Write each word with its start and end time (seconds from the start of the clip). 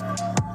Yeah, 0.00 0.51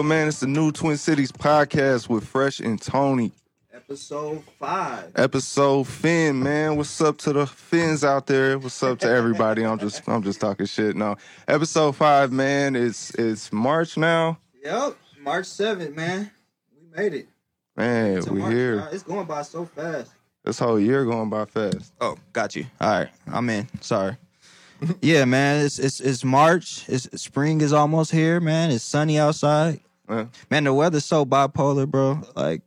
What's 0.00 0.08
man? 0.08 0.28
It's 0.28 0.40
the 0.40 0.46
new 0.46 0.72
Twin 0.72 0.96
Cities 0.96 1.30
podcast 1.30 2.08
with 2.08 2.26
Fresh 2.26 2.60
and 2.60 2.80
Toney. 2.80 3.32
Episode 3.70 4.42
five. 4.58 5.12
Episode 5.14 5.86
Finn, 5.86 6.42
man. 6.42 6.76
What's 6.76 7.02
up 7.02 7.18
to 7.18 7.34
the 7.34 7.46
Finns 7.46 8.02
out 8.02 8.26
there? 8.26 8.58
What's 8.58 8.82
up 8.82 8.98
to 9.00 9.10
everybody? 9.10 9.62
I'm 9.62 9.78
just 9.78 10.08
I'm 10.08 10.22
just 10.22 10.40
talking 10.40 10.64
shit. 10.64 10.96
No. 10.96 11.16
Episode 11.46 11.96
five, 11.96 12.32
man. 12.32 12.76
It's 12.76 13.10
it's 13.10 13.52
March 13.52 13.98
now. 13.98 14.38
Yep. 14.64 14.96
March 15.20 15.44
7th, 15.44 15.94
man. 15.94 16.30
We 16.74 16.96
made 16.96 17.12
it. 17.12 17.28
Man, 17.76 18.24
we 18.24 18.38
March, 18.38 18.52
here. 18.54 18.88
It's 18.92 19.02
going 19.02 19.26
by 19.26 19.42
so 19.42 19.66
fast. 19.66 20.12
This 20.44 20.58
whole 20.58 20.80
year 20.80 21.04
going 21.04 21.28
by 21.28 21.44
fast. 21.44 21.92
Oh, 22.00 22.16
got 22.32 22.56
you. 22.56 22.64
All 22.80 22.88
right. 22.88 23.08
I'm 23.30 23.50
in. 23.50 23.68
Sorry. 23.82 24.16
yeah, 25.02 25.26
man. 25.26 25.62
It's 25.62 25.78
it's 25.78 26.00
it's 26.00 26.24
March. 26.24 26.88
It's 26.88 27.06
spring 27.20 27.60
is 27.60 27.74
almost 27.74 28.12
here, 28.12 28.40
man. 28.40 28.70
It's 28.70 28.82
sunny 28.82 29.18
outside. 29.18 29.80
Man, 30.10 30.30
Man, 30.50 30.64
the 30.64 30.74
weather's 30.74 31.04
so 31.04 31.24
bipolar, 31.24 31.88
bro. 31.88 32.20
Like, 32.34 32.62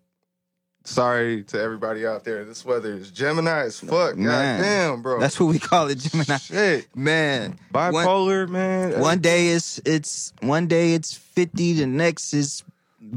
sorry 0.86 1.44
to 1.44 1.60
everybody 1.60 2.06
out 2.08 2.24
there. 2.24 2.46
This 2.46 2.64
weather 2.66 2.94
is 2.94 3.12
Gemini 3.12 3.66
as 3.66 3.80
fuck. 3.80 4.16
Man. 4.16 4.60
God 4.60 4.64
damn, 4.64 5.02
bro. 5.02 5.20
that's 5.20 5.40
what 5.40 5.48
we 5.48 5.60
call 5.60 5.88
it, 5.88 6.00
Gemini. 6.00 6.38
shit. 6.38 6.96
Man. 6.96 7.60
One- 7.72 7.94
Bipolar, 7.94 8.48
man. 8.50 9.00
One 9.00 9.20
day 9.20 9.50
it's 9.50 9.80
it's 9.86 10.34
one 10.42 10.68
day 10.68 10.94
it's 10.94 11.14
50, 11.14 11.74
the 11.74 11.86
next 11.88 12.34
is 12.34 12.64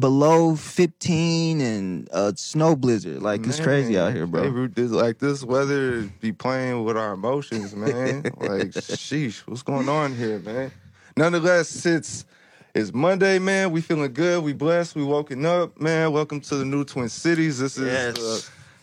below 0.00 0.56
15 0.56 1.60
and 1.60 2.08
a 2.12 2.34
snow 2.36 2.74
blizzard. 2.74 3.22
Like 3.22 3.46
it's 3.46 3.60
crazy 3.60 3.96
out 3.96 4.12
here, 4.12 4.26
bro. 4.26 4.66
this- 4.66 4.90
like 4.90 5.18
this 5.18 5.44
weather 5.44 6.02
be 6.20 6.32
playing 6.32 6.82
with 6.84 6.96
our 6.96 7.12
emotions, 7.12 7.74
man. 7.76 8.22
like, 8.40 8.72
sheesh, 8.72 9.38
what's 9.46 9.62
going 9.62 9.88
on 9.88 10.14
here, 10.16 10.40
man? 10.40 10.72
Nonetheless, 11.16 11.86
it's 11.86 12.24
it's 12.76 12.92
Monday, 12.92 13.38
man. 13.38 13.70
We 13.70 13.80
feeling 13.80 14.12
good. 14.12 14.44
We 14.44 14.52
blessed. 14.52 14.94
We 14.96 15.02
woken 15.02 15.46
up, 15.46 15.80
man. 15.80 16.12
Welcome 16.12 16.40
to 16.42 16.56
the 16.56 16.64
new 16.64 16.84
Twin 16.84 17.08
Cities. 17.08 17.58
This 17.58 17.78
is 17.78 17.86
Yes. 17.86 18.14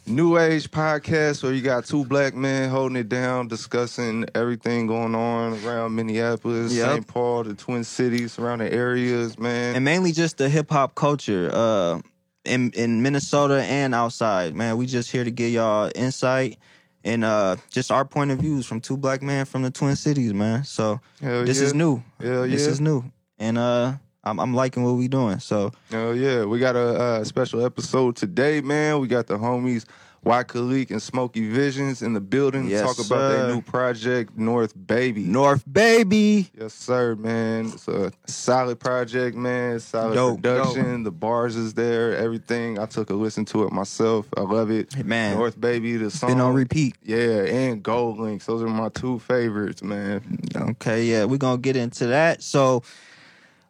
the 0.05 0.11
New 0.11 0.39
Age 0.39 0.72
podcast 0.72 1.44
where 1.44 1.53
you 1.53 1.61
got 1.61 1.85
two 1.85 2.03
black 2.05 2.33
men 2.33 2.72
holding 2.72 2.97
it 2.97 3.08
down, 3.08 3.47
discussing 3.47 4.25
everything 4.33 4.88
going 4.88 5.13
on 5.13 5.63
around 5.63 5.94
Minneapolis, 5.95 6.73
Yep. 6.73 6.89
St. 6.91 7.08
Paul, 7.08 7.44
the 7.44 7.53
Twin 7.53 7.84
Cities, 7.84 8.34
surrounding 8.34 8.69
areas, 8.73 9.38
man. 9.38 9.75
and 9.75 9.85
mainly 9.85 10.12
just 10.12 10.38
the 10.38 10.50
hip 10.50 10.72
hop 10.72 10.95
culture 10.95 11.51
uh 11.53 12.00
in 12.45 12.72
in 12.72 13.03
Minnesota 13.03 13.62
and 13.63 13.94
outside. 13.94 14.56
Man, 14.56 14.75
we 14.78 14.88
just 14.88 15.12
here 15.12 15.23
to 15.23 15.31
give 15.31 15.51
y'all 15.51 15.91
insight 15.95 16.57
and 17.03 17.23
uh 17.23 17.57
just 17.69 17.91
our 17.91 18.06
point 18.06 18.31
of 18.31 18.39
views 18.39 18.66
from 18.66 18.81
two 18.81 18.97
black 18.97 19.22
men 19.22 19.45
from 19.45 19.62
the 19.62 19.69
Twin 19.69 19.95
Cities, 19.95 20.34
man. 20.34 20.63
So 20.63 21.00
Hell 21.22 21.45
this 21.45 21.59
yeah. 21.59 21.66
is 21.68 21.73
new. 21.75 22.03
Hell 22.19 22.41
This 22.47 22.63
yeah. 22.63 22.69
is 22.69 22.81
new. 22.81 23.03
And 23.39 23.57
uh 23.57 23.94
I'm, 24.23 24.39
I'm 24.39 24.53
liking 24.53 24.83
what 24.83 24.94
we 24.94 25.07
doing. 25.07 25.39
So 25.39 25.71
Oh 25.91 26.11
yeah, 26.13 26.45
we 26.45 26.59
got 26.59 26.75
a 26.75 26.79
uh, 26.99 27.23
special 27.23 27.66
episode 27.66 28.16
today, 28.16 28.61
man. 28.61 28.99
We 28.99 29.07
got 29.07 29.27
the 29.27 29.38
homies 29.38 29.83
Why 30.21 30.44
Khaliq 30.45 30.91
and 30.91 31.01
Smokey 31.01 31.49
Visions 31.49 32.01
in 32.01 32.13
the 32.13 32.21
building 32.21 32.63
to 32.63 32.69
Yes, 32.69 32.83
talk 32.95 33.05
about 33.05 33.27
their 33.27 33.53
new 33.53 33.61
project, 33.61 34.38
North 34.38 34.73
Baby. 34.88 35.23
North 35.23 35.66
baby. 35.69 36.49
Yes, 36.57 36.73
sir, 36.73 37.16
man. 37.16 37.66
It's 37.73 37.89
a 37.89 38.13
solid 38.25 38.79
project, 38.79 39.35
man. 39.35 39.81
Solid 39.81 40.13
Dope, 40.15 40.41
production. 40.41 41.03
The 41.03 41.11
bars 41.11 41.57
is 41.57 41.73
there. 41.73 42.15
Everything. 42.15 42.79
I 42.79 42.85
took 42.85 43.09
a 43.09 43.13
listen 43.15 43.44
to 43.45 43.65
it 43.65 43.73
myself. 43.73 44.29
I 44.38 44.41
love 44.41 44.71
it. 44.71 45.03
Man. 45.05 45.35
North 45.35 45.59
Baby, 45.59 45.97
the 45.97 46.09
song. 46.09 46.29
Been 46.29 46.39
on 46.39 46.53
repeat. 46.53 46.95
Yeah, 47.03 47.44
and 47.44 47.83
Gold 47.83 48.19
Links. 48.19 48.45
Those 48.45 48.61
are 48.63 48.67
my 48.67 48.88
two 48.88 49.19
favorites, 49.19 49.83
man. 49.83 50.39
Okay, 50.55 51.03
yeah, 51.03 51.25
we're 51.25 51.35
gonna 51.38 51.57
get 51.57 51.75
into 51.75 52.07
that. 52.07 52.41
So 52.41 52.83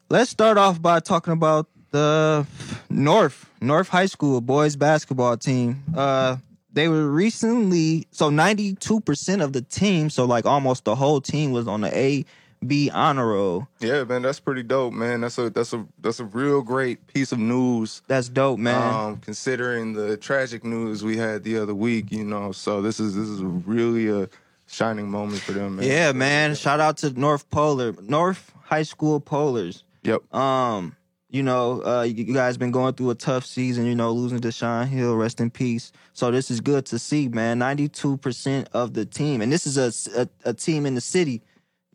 let's 0.10 0.30
start 0.30 0.58
off 0.58 0.82
by 0.82 1.00
talking 1.00 1.34
about 1.34 1.68
the 1.92 2.46
North 2.90 3.50
North 3.62 3.88
High 3.88 4.08
School 4.08 4.42
boys 4.42 4.76
basketball 4.76 5.38
team. 5.38 5.84
Uh 5.96 6.38
they 6.72 6.88
were 6.88 7.08
recently 7.08 8.08
so 8.10 8.32
92% 8.32 9.44
of 9.44 9.54
the 9.54 9.62
team, 9.62 10.10
so 10.10 10.26
like 10.26 10.46
almost 10.48 10.86
the 10.86 10.96
whole 10.96 11.22
team 11.22 11.52
was 11.52 11.68
on 11.68 11.82
the 11.82 11.96
A 11.96 12.26
B 12.66 12.90
honor 12.90 13.28
roll. 13.28 13.68
Yeah, 13.80 14.06
man. 14.06 14.22
That's 14.22 14.40
pretty 14.40 14.64
dope, 14.64 14.94
man. 14.94 15.22
That's 15.22 15.38
a 15.38 15.50
that's 15.50 15.74
a 15.74 15.86
that's 16.00 16.20
a 16.20 16.26
real 16.26 16.62
great 16.62 17.06
piece 17.08 17.32
of 17.32 17.40
news. 17.40 18.02
That's 18.08 18.30
dope, 18.30 18.58
man. 18.58 18.94
Um, 18.94 19.18
considering 19.18 19.94
the 19.94 20.18
tragic 20.18 20.64
news 20.64 21.04
we 21.04 21.18
had 21.18 21.44
the 21.44 21.58
other 21.58 21.76
week, 21.76 22.12
you 22.12 22.24
know, 22.24 22.52
so 22.54 22.82
this 22.82 23.00
is 23.00 23.16
this 23.16 23.28
is 23.28 23.42
really 23.42 24.10
a 24.10 24.30
shining 24.66 25.12
moment 25.12 25.42
for 25.42 25.52
them, 25.52 25.76
man. 25.76 25.86
yeah, 25.88 26.12
man. 26.14 26.56
Shout 26.56 26.80
out 26.80 26.98
to 26.98 27.12
North 27.12 27.50
Polar, 27.50 27.94
North 28.02 28.52
High 28.64 28.84
School 28.84 29.20
Polars. 29.22 29.84
Yep. 30.04 30.34
Um, 30.34 30.96
you 31.30 31.42
know, 31.42 31.82
uh, 31.84 32.04
you, 32.04 32.32
guys 32.34 32.58
been 32.58 32.72
going 32.72 32.94
through 32.94 33.10
a 33.10 33.16
tough 33.16 33.46
season. 33.46 33.86
You 33.86 33.96
know, 33.96 34.12
losing 34.12 34.40
Deshaun 34.40 34.88
Hill, 34.88 35.16
rest 35.16 35.40
in 35.42 35.50
peace. 35.50 35.92
So 36.14 36.30
this 36.30 36.52
is 36.52 36.62
good 36.62 36.86
to 36.88 37.00
see, 37.00 37.28
man. 37.28 37.58
Ninety-two 37.60 38.18
percent 38.18 38.70
of 38.74 38.94
the 38.94 39.06
team, 39.06 39.42
and 39.42 39.52
this 39.52 39.66
is 39.66 39.78
a, 39.78 40.22
a, 40.22 40.50
a 40.50 40.54
team 40.54 40.86
in 40.86 40.94
the 40.96 41.02
city. 41.02 41.42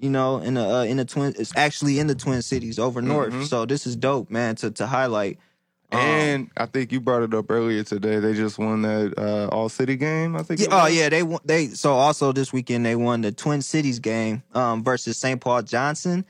You 0.01 0.11
know, 0.11 0.39
in 0.39 0.55
the 0.55 0.65
uh, 0.69 0.83
in 0.85 0.97
the 0.97 1.05
twin, 1.05 1.35
it's 1.39 1.53
actually 1.57 1.99
in 1.99 2.07
the 2.09 2.15
Twin 2.15 2.43
Cities 2.43 2.79
over 2.79 3.01
north. 3.03 3.33
Mhm. 3.33 3.47
So 3.47 3.65
this 3.67 3.87
is 3.87 3.95
dope, 3.97 4.31
man. 4.31 4.57
To 4.57 4.71
to 4.73 4.87
highlight. 4.87 5.39
Um, 5.91 5.99
And 6.01 6.51
I 6.57 6.67
think 6.67 6.93
you 6.93 7.01
brought 7.01 7.23
it 7.23 7.33
up 7.33 7.51
earlier 7.51 7.83
today. 7.83 8.19
They 8.21 8.35
just 8.35 8.59
won 8.59 8.83
that 8.83 9.15
uh, 9.17 9.49
all 9.55 9.69
city 9.69 9.97
game. 9.97 10.37
I 10.37 10.43
think. 10.43 10.61
Yeah, 10.61 10.67
oh 10.71 10.87
yeah, 10.87 11.09
they 11.09 11.23
won- 11.23 11.41
they 11.45 11.69
so 11.69 11.93
also 11.95 12.31
this 12.33 12.53
weekend 12.53 12.85
they 12.85 12.95
won 12.97 13.21
the 13.23 13.33
Twin 13.33 13.63
Cities 13.63 13.99
game 14.01 14.43
um 14.55 14.83
versus 14.85 15.17
St. 15.17 15.41
Paul 15.41 15.63
Johnson. 15.63 16.25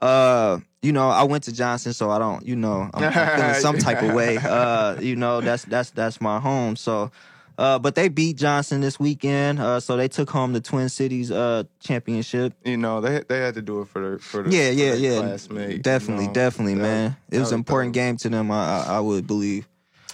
Uh, 0.00 0.58
you 0.82 0.92
know, 0.92 1.08
I 1.10 1.24
went 1.24 1.44
to 1.44 1.52
Johnson, 1.52 1.92
so 1.92 2.10
I 2.10 2.18
don't, 2.18 2.46
you 2.46 2.56
know, 2.56 2.88
I'm, 2.94 3.04
I'm 3.04 3.36
feeling 3.38 3.54
some 3.54 3.78
type 3.78 4.02
of 4.02 4.14
way. 4.14 4.38
Uh, 4.42 4.96
you 5.00 5.14
know, 5.16 5.40
that's 5.40 5.64
that's 5.64 5.90
that's 5.90 6.20
my 6.20 6.40
home. 6.40 6.74
So, 6.76 7.10
uh, 7.58 7.78
but 7.78 7.94
they 7.94 8.08
beat 8.08 8.36
Johnson 8.38 8.80
this 8.80 8.98
weekend. 8.98 9.60
Uh, 9.60 9.78
so 9.80 9.96
they 9.96 10.08
took 10.08 10.30
home 10.30 10.52
the 10.54 10.60
Twin 10.60 10.88
Cities 10.88 11.30
uh 11.30 11.64
championship. 11.80 12.54
You 12.64 12.76
know 12.78 13.00
they 13.00 13.22
they 13.28 13.38
had 13.38 13.54
to 13.54 13.62
do 13.62 13.82
it 13.82 13.88
for 13.88 14.00
their 14.00 14.18
for 14.18 14.42
the 14.42 14.50
Yeah, 14.50 14.70
yeah, 14.70 14.94
yeah. 14.94 15.18
classmate. 15.20 15.70
you 15.70 15.78
Definitely, 15.78 16.28
know. 16.28 16.32
definitely, 16.32 16.74
That- 16.74 16.82
man. 16.82 17.16
It 17.30 17.38
was 17.38 17.52
an 17.52 17.58
important 17.58 17.92
dope. 17.94 18.00
game 18.02 18.16
to 18.18 18.28
them. 18.30 18.50
I, 18.50 18.80
I 18.80 18.96
I 18.96 19.00
would 19.00 19.26
believe. 19.26 19.66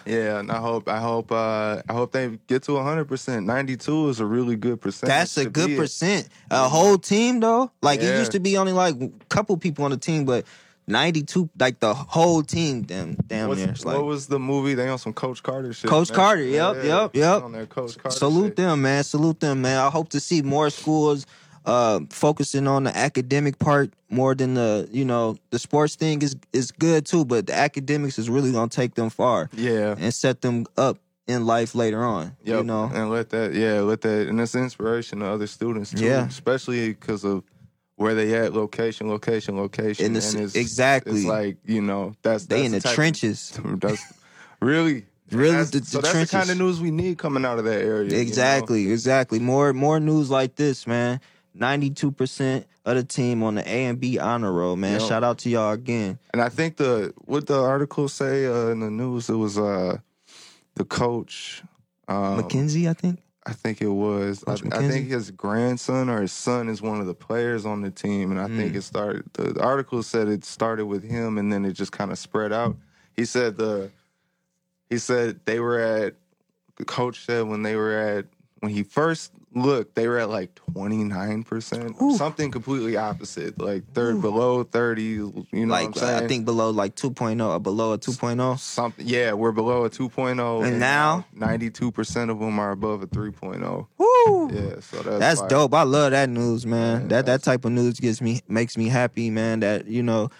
Yeah, 0.04 0.38
and 0.38 0.52
I 0.52 0.58
hope 0.58 0.88
I 0.88 1.00
hope 1.00 1.32
uh 1.32 1.82
I 1.88 1.92
hope 1.92 2.12
they 2.12 2.38
get 2.46 2.62
to 2.64 2.76
hundred 2.80 3.06
percent. 3.06 3.44
Ninety 3.46 3.76
two 3.76 4.08
is 4.08 4.20
a 4.20 4.26
really 4.26 4.54
good 4.56 4.80
percent. 4.80 5.08
That's 5.08 5.36
a 5.36 5.46
good 5.50 5.70
at. 5.72 5.76
percent. 5.76 6.28
A 6.50 6.68
whole 6.68 6.96
team 6.98 7.40
though, 7.40 7.70
like 7.82 8.00
it 8.00 8.16
used 8.18 8.32
to 8.32 8.40
be 8.40 8.56
only 8.56 8.72
like 8.72 9.00
a 9.00 9.10
couple 9.28 9.56
people 9.56 9.84
on 9.84 9.90
the 9.92 9.96
team, 9.96 10.24
but 10.24 10.44
ninety 10.86 11.22
two, 11.22 11.48
like 11.58 11.80
the 11.80 11.94
whole 11.94 12.42
team, 12.42 12.82
damn, 12.82 13.14
damn 13.26 13.48
What's- 13.48 13.60
near. 13.60 13.70
It's 13.70 13.84
what 13.84 14.04
was 14.04 14.26
the 14.26 14.38
movie? 14.38 14.74
They 14.74 14.88
on 14.88 14.98
some 14.98 15.12
Coach 15.12 15.42
Carter 15.42 15.72
shit. 15.72 15.90
Coach 15.90 16.10
man. 16.10 16.16
Carter, 16.16 16.42
yep, 16.42 16.76
yep, 16.84 17.10
yep. 17.14 17.42
On 17.42 17.52
that 17.52 17.68
Coach 17.68 17.96
Carter. 17.98 18.16
salute 18.16 18.46
shit. 18.48 18.56
them, 18.56 18.82
man. 18.82 19.02
Salute 19.04 19.40
them, 19.40 19.62
man. 19.62 19.78
I 19.78 19.90
hope 19.90 20.08
to 20.10 20.20
see 20.20 20.42
more 20.42 20.70
schools 20.70 21.26
uh 21.64 21.98
focusing 22.10 22.68
on 22.68 22.84
the 22.84 22.96
academic 22.96 23.58
part 23.58 23.92
more 24.08 24.36
than 24.36 24.54
the 24.54 24.88
you 24.92 25.04
know 25.04 25.36
the 25.50 25.58
sports 25.58 25.96
thing 25.96 26.22
is 26.22 26.36
is 26.52 26.70
good 26.70 27.04
too, 27.04 27.24
but 27.24 27.46
the 27.48 27.54
academics 27.54 28.18
is 28.18 28.30
really 28.30 28.52
gonna 28.52 28.68
take 28.68 28.94
them 28.94 29.10
far 29.10 29.50
Yeah. 29.52 29.96
and 29.98 30.14
set 30.14 30.42
them 30.42 30.66
up 30.76 30.98
in 31.26 31.44
life 31.44 31.74
later 31.74 32.04
on. 32.04 32.36
Yep. 32.44 32.58
You 32.58 32.62
know, 32.62 32.88
and 32.94 33.10
let 33.10 33.30
that, 33.30 33.52
yeah, 33.52 33.80
let 33.80 34.02
that, 34.02 34.28
and 34.28 34.40
it's 34.40 34.54
inspiration 34.54 35.18
to 35.18 35.26
other 35.26 35.48
students 35.48 35.90
too. 35.90 36.04
Yeah. 36.04 36.26
especially 36.28 36.90
because 36.90 37.24
of 37.24 37.42
where 37.96 38.14
they 38.14 38.34
at, 38.34 38.52
location, 38.54 39.08
location, 39.08 39.56
location. 39.56 40.06
In 40.06 40.12
the 40.12 40.20
and 40.38 40.50
ci- 40.52 40.58
exactly. 40.58 41.18
It's 41.20 41.26
like 41.26 41.56
you 41.64 41.82
know 41.82 42.14
that's 42.22 42.46
they 42.46 42.56
that's 42.62 42.66
in 42.66 42.72
the 42.80 42.88
of- 42.88 42.94
trenches. 42.94 43.58
that's 43.78 44.02
really 44.60 45.04
Really, 45.32 45.50
That's- 45.56 45.70
the, 45.70 45.80
the 45.80 45.86
so 45.86 46.00
that's 46.00 46.12
trenches. 46.12 46.30
the 46.30 46.36
kind 46.38 46.50
of 46.50 46.58
news 46.58 46.80
we 46.80 46.92
need 46.92 47.18
coming 47.18 47.44
out 47.44 47.58
of 47.58 47.64
that 47.64 47.80
area. 47.82 48.04
you 48.04 48.10
know? 48.14 48.16
Exactly, 48.22 48.92
exactly. 48.92 49.40
More 49.40 49.72
more 49.72 49.98
news 49.98 50.30
like 50.30 50.54
this, 50.54 50.86
man. 50.86 51.20
Ninety-two 51.52 52.12
percent 52.12 52.64
of 52.84 52.94
the 52.94 53.02
team 53.02 53.42
on 53.42 53.56
the 53.56 53.66
A 53.68 53.86
and 53.86 53.98
B 53.98 54.20
honor 54.20 54.52
roll, 54.52 54.76
man. 54.76 55.00
Yo. 55.00 55.08
Shout 55.08 55.24
out 55.24 55.38
to 55.38 55.50
y'all 55.50 55.72
again. 55.72 56.20
And 56.32 56.40
I 56.40 56.48
think 56.48 56.76
the 56.76 57.12
what 57.24 57.48
the 57.48 57.60
article 57.60 58.06
say 58.08 58.46
uh, 58.46 58.68
in 58.68 58.78
the 58.78 58.90
news, 58.90 59.28
it 59.28 59.34
was 59.34 59.58
uh 59.58 59.98
the 60.76 60.84
coach. 60.84 61.60
Um, 62.06 62.40
McKenzie, 62.40 62.88
I 62.88 62.92
think. 62.92 63.18
I 63.48 63.52
think 63.52 63.80
it 63.80 63.88
was. 63.88 64.42
I, 64.46 64.54
I 64.72 64.88
think 64.88 65.06
his 65.08 65.30
grandson 65.30 66.08
or 66.10 66.20
his 66.20 66.32
son 66.32 66.68
is 66.68 66.82
one 66.82 67.00
of 67.00 67.06
the 67.06 67.14
players 67.14 67.64
on 67.64 67.80
the 67.80 67.90
team, 67.92 68.32
and 68.32 68.40
I 68.40 68.48
think 68.48 68.72
Mm. 68.72 68.76
it 68.76 68.82
started. 68.82 69.22
The, 69.34 69.52
the 69.52 69.62
article 69.62 70.02
said 70.02 70.26
it 70.26 70.44
started 70.44 70.86
with 70.86 71.04
him, 71.04 71.38
and 71.38 71.52
then 71.52 71.64
it 71.64 71.72
just 71.74 71.92
kind 71.92 72.10
of 72.10 72.18
spread 72.18 72.52
out. 72.52 72.76
He 73.14 73.24
said 73.24 73.56
the. 73.56 73.90
He 74.90 74.98
said 74.98 75.40
they 75.44 75.60
were 75.60 75.78
at. 75.78 76.14
The 76.76 76.84
coach 76.84 77.24
said 77.24 77.46
when 77.46 77.62
they 77.62 77.76
were 77.76 77.92
at 77.96 78.26
when 78.60 78.72
he 78.72 78.82
first 78.82 79.32
looked, 79.56 79.94
they 79.96 80.06
were 80.06 80.18
at 80.18 80.28
like 80.30 80.54
twenty 80.54 81.02
nine 81.02 81.42
percent, 81.42 81.96
Ooh. 82.00 82.16
something 82.16 82.50
completely 82.50 82.96
opposite, 82.96 83.60
like 83.60 83.82
they're 83.94 84.10
Ooh. 84.10 84.20
below 84.20 84.62
thirty. 84.62 85.02
You 85.02 85.44
know 85.52 85.64
like 85.72 85.88
what 85.88 86.02
I'm 86.02 86.08
saying? 86.08 86.24
I 86.24 86.28
think 86.28 86.44
below 86.44 86.70
like 86.70 86.94
2.0 86.94 87.44
or 87.44 87.58
below 87.58 87.92
a 87.92 87.98
2.0. 87.98 88.58
something. 88.58 89.06
Yeah, 89.06 89.32
we're 89.32 89.52
below 89.52 89.84
a 89.84 89.90
2.0, 89.90 90.64
And 90.64 90.76
uh, 90.76 90.78
now? 90.78 91.24
ninety 91.32 91.70
two 91.70 91.90
percent 91.90 92.30
of 92.30 92.38
them 92.38 92.58
are 92.58 92.70
above 92.70 93.02
a 93.02 93.06
3.0. 93.06 93.86
Woo! 93.98 94.50
Yeah, 94.52 94.80
so 94.80 94.98
that's 95.02 95.18
That's 95.18 95.40
fire. 95.40 95.48
dope. 95.48 95.74
I 95.74 95.82
love 95.84 96.12
that 96.12 96.28
news, 96.28 96.66
man. 96.66 97.02
Yeah, 97.02 97.06
that 97.08 97.26
that 97.26 97.42
type 97.42 97.64
of 97.64 97.72
news 97.72 97.98
gets 97.98 98.20
me 98.20 98.42
makes 98.48 98.76
me 98.76 98.88
happy, 98.88 99.30
man. 99.30 99.60
That 99.60 99.86
you 99.86 100.02
know, 100.02 100.30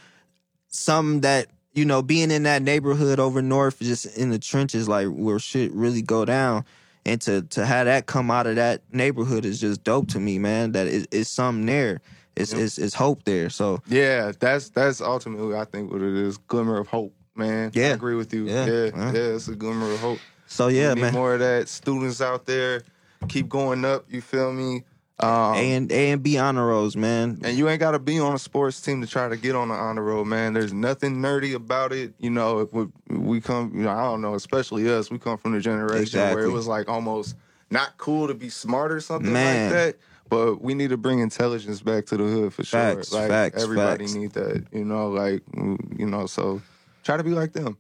some 0.69 1.21
that 1.23 1.47
you 1.73 1.85
know, 1.85 2.03
being 2.03 2.31
in 2.31 2.45
that 2.45 2.63
neighborhood 2.63 3.21
over 3.21 3.43
north, 3.43 3.81
just 3.81 4.07
in 4.17 4.31
the 4.31 4.39
trenches, 4.39 4.89
like 4.89 5.09
where 5.09 5.39
shit 5.39 5.71
really 5.73 6.01
go 6.01 6.25
down, 6.25 6.65
and 7.07 7.21
to 7.23 7.43
to 7.43 7.65
have 7.65 7.87
that 7.87 8.05
come 8.07 8.31
out 8.31 8.47
of 8.47 8.57
that 8.57 8.83
neighborhood 8.93 9.47
is 9.47 9.59
just 9.61 9.83
dope 9.85 10.09
to 10.09 10.21
me, 10.21 10.39
man. 10.39 10.73
That 10.73 10.87
it, 10.89 11.09
it's 11.11 11.31
something 11.31 11.65
there. 11.65 12.01
It's, 12.35 12.53
Yep. 12.53 12.61
it's 12.63 12.77
it's 12.79 12.95
hope 12.95 13.25
there. 13.25 13.49
So 13.49 13.81
Yeah, 13.87 14.33
that's 14.39 14.69
that's 14.71 15.01
ultimately 15.01 15.57
I 15.57 15.65
think 15.65 15.91
what 15.91 16.03
it 16.03 16.15
is. 16.15 16.37
Glimmer 16.37 16.79
of 16.79 16.89
hope, 16.89 17.15
man. 17.35 17.71
I 17.75 17.79
Yeah. 17.79 17.93
agree 17.95 18.17
with 18.17 18.35
you. 18.35 18.45
Yeah, 18.47 18.67
Yeah, 18.67 18.73
yeah, 18.95 19.13
yeah. 19.13 19.35
it's 19.37 19.49
a 19.49 19.55
glimmer 19.55 19.91
of 19.93 20.01
hope. 20.01 20.19
so 20.47 20.69
yeah, 20.69 20.93
man. 20.95 21.15
more 21.15 21.35
of 21.35 21.41
that. 21.41 21.69
Students 21.69 22.21
out 22.21 22.45
there, 22.45 22.83
keep 23.29 23.49
going 23.49 23.85
up. 23.87 24.05
You 24.11 24.21
feel 24.21 24.53
me? 24.53 24.83
Um, 25.19 25.55
A 25.55 25.73
and 25.73 25.91
A 25.91 26.11
and 26.11 26.23
B 26.23 26.37
honor 26.37 26.67
rolls, 26.67 26.95
man. 26.95 27.41
and 27.43 27.57
you 27.57 27.69
ain't 27.71 27.81
got 27.81 27.93
to 27.93 27.99
be 27.99 28.19
on 28.19 28.35
a 28.35 28.39
sports 28.39 28.83
team 28.83 29.01
to 29.01 29.07
try 29.07 29.29
to 29.31 29.37
get 29.37 29.55
on 29.55 29.69
the 29.69 29.75
honor 29.75 30.03
roll, 30.03 30.27
man. 30.27 30.53
There's 30.53 30.75
nothing 30.75 31.17
nerdy 31.17 31.55
about 31.55 31.93
it. 31.93 32.13
You 32.19 32.29
know, 32.29 32.59
if 32.59 32.73
we, 32.75 32.87
we 33.09 33.41
come, 33.41 33.73
you 33.75 33.85
know, 33.85 33.91
I 33.91 34.03
don't 34.03 34.21
know, 34.21 34.35
especially 34.35 34.91
us, 34.93 35.11
we 35.11 35.19
come 35.19 35.39
from 35.39 35.53
the 35.53 35.61
generation 35.61 36.21
where 36.21 36.45
it 36.45 36.51
was 36.51 36.67
like 36.67 36.91
almost 36.91 37.35
not 37.71 37.97
cool 37.97 38.29
to 38.29 38.35
be 38.35 38.51
smart 38.51 38.93
or 38.93 39.01
something 39.01 39.33
Man. 39.33 39.71
like 39.71 39.73
that. 39.73 39.97
But 40.29 40.61
we 40.61 40.75
need 40.75 40.91
to 40.91 40.97
bring 40.97 41.21
intelligence 41.21 41.81
back 41.81 42.07
to 42.07 42.17
the 42.17 42.25
hood 42.25 42.53
for 42.53 42.65
sure. 42.65 42.81
Facts, 42.81 43.13
like 43.13 43.29
facts, 43.29 43.63
everybody 43.63 44.05
facts. 44.05 44.15
need 44.15 44.33
that, 44.33 44.67
you 44.73 44.85
know, 44.85 45.09
like 45.09 45.43
you 45.55 46.07
know, 46.07 46.27
so 46.27 46.61
try 47.05 47.17
to 47.17 47.25
be 47.25 47.31
like 47.31 47.53
them. 47.53 47.79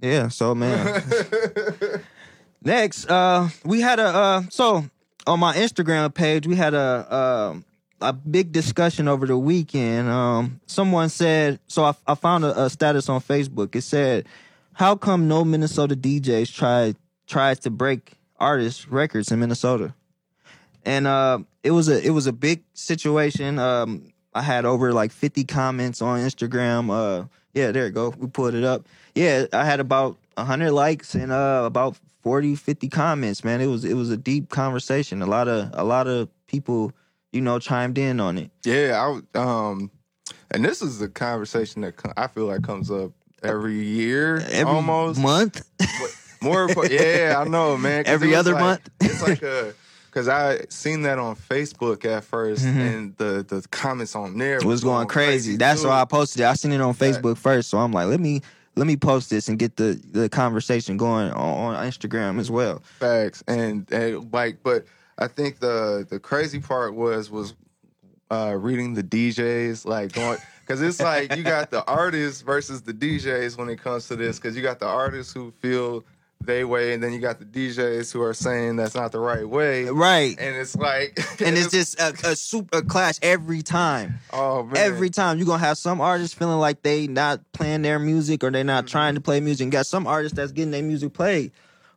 Yeah, 0.00 0.28
so 0.28 0.54
man. 0.54 1.02
Next, 2.62 3.08
uh, 3.10 3.50
we 3.64 3.82
had 3.82 4.00
a 4.00 4.06
uh, 4.06 4.42
so 4.48 4.88
on 5.26 5.40
my 5.40 5.54
Instagram 5.56 6.12
page, 6.14 6.46
we 6.46 6.56
had 6.56 6.74
a 6.74 6.78
uh, 6.78 7.56
a 8.00 8.12
big 8.12 8.52
discussion 8.52 9.08
over 9.08 9.26
the 9.26 9.38
weekend. 9.38 10.08
Um, 10.08 10.60
someone 10.66 11.08
said, 11.08 11.60
so 11.66 11.84
I, 11.84 11.94
I 12.06 12.14
found 12.14 12.44
a, 12.44 12.64
a 12.64 12.70
status 12.70 13.08
on 13.08 13.20
Facebook. 13.20 13.74
It 13.74 13.82
said, 13.82 14.26
"How 14.74 14.94
come 14.96 15.28
no 15.28 15.44
Minnesota 15.44 15.96
DJs 15.96 16.52
try 16.54 16.94
tries 17.26 17.58
to 17.60 17.70
break 17.70 18.12
artists' 18.38 18.88
records 18.88 19.30
in 19.32 19.40
Minnesota?" 19.40 19.94
And 20.84 21.06
uh, 21.06 21.40
it 21.62 21.72
was 21.72 21.88
a 21.88 22.04
it 22.04 22.10
was 22.10 22.26
a 22.26 22.32
big 22.32 22.62
situation. 22.74 23.58
Um, 23.58 24.12
I 24.34 24.42
had 24.42 24.66
over 24.66 24.92
like 24.92 25.12
50 25.12 25.44
comments 25.44 26.02
on 26.02 26.20
Instagram. 26.20 26.90
Uh, 26.90 27.26
yeah, 27.54 27.72
there 27.72 27.86
you 27.86 27.92
go. 27.92 28.10
We 28.10 28.28
pulled 28.28 28.54
it 28.54 28.64
up. 28.64 28.86
Yeah, 29.14 29.46
I 29.50 29.64
had 29.64 29.80
about 29.80 30.18
100 30.34 30.72
likes 30.72 31.14
and 31.14 31.32
uh, 31.32 31.62
about 31.64 31.96
40, 32.26 32.56
50 32.56 32.88
comments. 32.88 33.44
Man, 33.44 33.60
it 33.60 33.68
was 33.68 33.84
it 33.84 33.94
was 33.94 34.10
a 34.10 34.16
deep 34.16 34.48
conversation. 34.48 35.22
A 35.22 35.26
lot 35.26 35.46
of 35.46 35.70
a 35.74 35.84
lot 35.84 36.08
of 36.08 36.28
people, 36.48 36.90
you 37.30 37.40
know, 37.40 37.60
chimed 37.60 37.98
in 37.98 38.18
on 38.18 38.36
it. 38.36 38.50
Yeah, 38.64 39.20
I 39.36 39.38
um, 39.38 39.92
and 40.50 40.64
this 40.64 40.82
is 40.82 41.00
a 41.00 41.08
conversation 41.08 41.82
that 41.82 41.94
I 42.16 42.26
feel 42.26 42.46
like 42.46 42.64
comes 42.64 42.90
up 42.90 43.12
every 43.44 43.76
year, 43.80 44.38
Every 44.50 44.64
almost 44.74 45.20
month. 45.20 45.64
more. 46.42 46.68
yeah, 46.90 47.36
I 47.38 47.48
know, 47.48 47.76
man. 47.76 48.02
Every 48.06 48.34
other 48.34 48.54
like- 48.54 48.60
month? 48.60 48.90
it's 49.02 49.22
like 49.22 49.42
a 49.44 49.72
because 50.10 50.26
I 50.26 50.64
seen 50.68 51.02
that 51.02 51.20
on 51.20 51.36
Facebook 51.36 52.04
at 52.06 52.24
1st 52.24 52.58
Mhm. 52.64 52.76
and 52.96 53.16
the 53.18 53.46
the 53.48 53.64
comments 53.70 54.16
on 54.16 54.36
there 54.36 54.56
It 54.56 54.64
was 54.64 54.82
going 54.82 55.06
crazy. 55.06 55.56
That's 55.58 55.84
why 55.84 56.00
I 56.00 56.04
posted 56.06 56.40
it. 56.40 56.46
I 56.46 56.54
seen 56.54 56.72
it 56.72 56.80
on 56.80 56.92
Facebook 56.92 57.36
first, 57.36 57.70
so 57.70 57.78
I'm 57.78 57.92
like, 57.92 58.08
let 58.08 58.18
me 58.18 58.40
let 58.76 58.86
me 58.86 58.96
post 58.96 59.30
this 59.30 59.48
and 59.48 59.58
get 59.58 59.76
the 59.76 60.00
the 60.12 60.28
conversation 60.28 60.96
going 60.96 61.30
on, 61.32 61.76
on 61.76 61.86
Instagram 61.86 62.38
as 62.38 62.50
well. 62.50 62.82
Facts 62.98 63.42
and, 63.48 63.90
and 63.90 64.32
like, 64.32 64.62
but 64.62 64.84
I 65.18 65.28
think 65.28 65.58
the 65.58 66.06
the 66.08 66.20
crazy 66.20 66.60
part 66.60 66.94
was 66.94 67.30
was 67.30 67.54
uh 68.30 68.56
reading 68.58 68.94
the 68.94 69.02
DJs 69.02 69.86
like 69.86 70.12
going 70.12 70.38
because 70.60 70.82
it's 70.82 71.00
like 71.00 71.34
you 71.36 71.42
got 71.42 71.70
the 71.70 71.84
artists 71.86 72.42
versus 72.42 72.82
the 72.82 72.92
DJs 72.92 73.56
when 73.56 73.68
it 73.68 73.80
comes 73.80 74.08
to 74.08 74.16
this 74.16 74.38
because 74.38 74.56
you 74.56 74.62
got 74.62 74.78
the 74.78 74.86
artists 74.86 75.32
who 75.32 75.52
feel 75.52 76.04
they 76.44 76.64
way 76.64 76.92
and 76.94 77.02
then 77.02 77.12
you 77.12 77.18
got 77.18 77.38
the 77.40 77.44
DJs 77.44 78.12
who 78.12 78.22
are 78.22 78.34
saying 78.34 78.76
that's 78.76 78.94
not 78.94 79.10
the 79.10 79.18
right 79.18 79.48
way 79.48 79.86
Right. 79.86 80.36
and 80.38 80.54
it's 80.56 80.76
like 80.76 81.18
and 81.40 81.56
it's 81.58 81.70
just 81.72 81.98
a, 82.00 82.14
a 82.24 82.36
super 82.36 82.82
clash 82.82 83.18
every 83.22 83.62
time. 83.62 84.20
oh 84.32 84.62
man 84.62 84.76
Every 84.76 85.10
time 85.10 85.38
you're 85.38 85.46
gonna 85.46 85.58
have 85.64 85.78
some 85.78 86.00
artists 86.00 86.36
feeling 86.36 86.58
like 86.58 86.82
they 86.82 87.06
not 87.08 87.40
playing 87.52 87.82
their 87.82 87.98
music 87.98 88.44
or 88.44 88.50
they 88.50 88.62
not 88.62 88.84
Mm-hmm. 88.84 88.90
trying 88.92 89.14
to 89.16 89.20
play 89.20 89.40
music. 89.40 89.64
And 89.64 89.72
got 89.72 89.86
some 89.86 90.06
artists 90.06 90.36
that's 90.36 90.52
getting 90.52 90.70
their 90.70 90.82
music 90.84 91.12
played. 91.14 91.50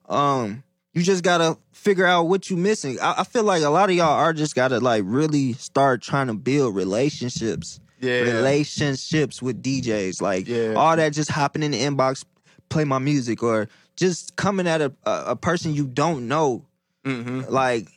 Um, 0.07 0.63
you 0.94 1.03
just 1.03 1.24
gotta 1.24 1.57
figure 1.71 2.06
out 2.07 2.24
what 2.24 2.50
you 2.50 2.57
missing. 2.57 2.97
I, 3.00 3.15
I 3.19 3.24
feel 3.25 3.44
like 3.44 3.62
a 3.63 3.69
lot 3.69 3.89
of 3.91 3.95
y'all 3.95 4.07
artists 4.18 4.53
gotta 4.56 4.80
like 4.80 5.03
really 5.06 5.53
start 5.53 6.01
trying 6.01 6.27
to 6.27 6.33
build 6.33 6.75
relationships. 6.75 7.80
yeah 8.00 8.21
Relationships 8.21 9.41
with 9.41 9.62
DJs. 9.62 10.21
Like 10.21 10.47
Yeah. 10.47 10.74
all 10.75 10.95
that 10.95 11.13
just 11.13 11.30
hopping 11.30 11.62
in 11.63 11.71
the 11.71 11.80
inbox, 11.81 12.25
play 12.69 12.83
my 12.86 12.97
music, 12.97 13.44
or 13.44 13.68
just 14.00 14.36
coming 14.36 14.68
at 14.68 14.81
a, 14.81 14.94
a, 15.06 15.24
a 15.28 15.36
person 15.36 15.74
you 15.74 15.86
don't 15.86 16.28
know 16.28 16.66
hmm 17.06 17.42
like 17.50 17.88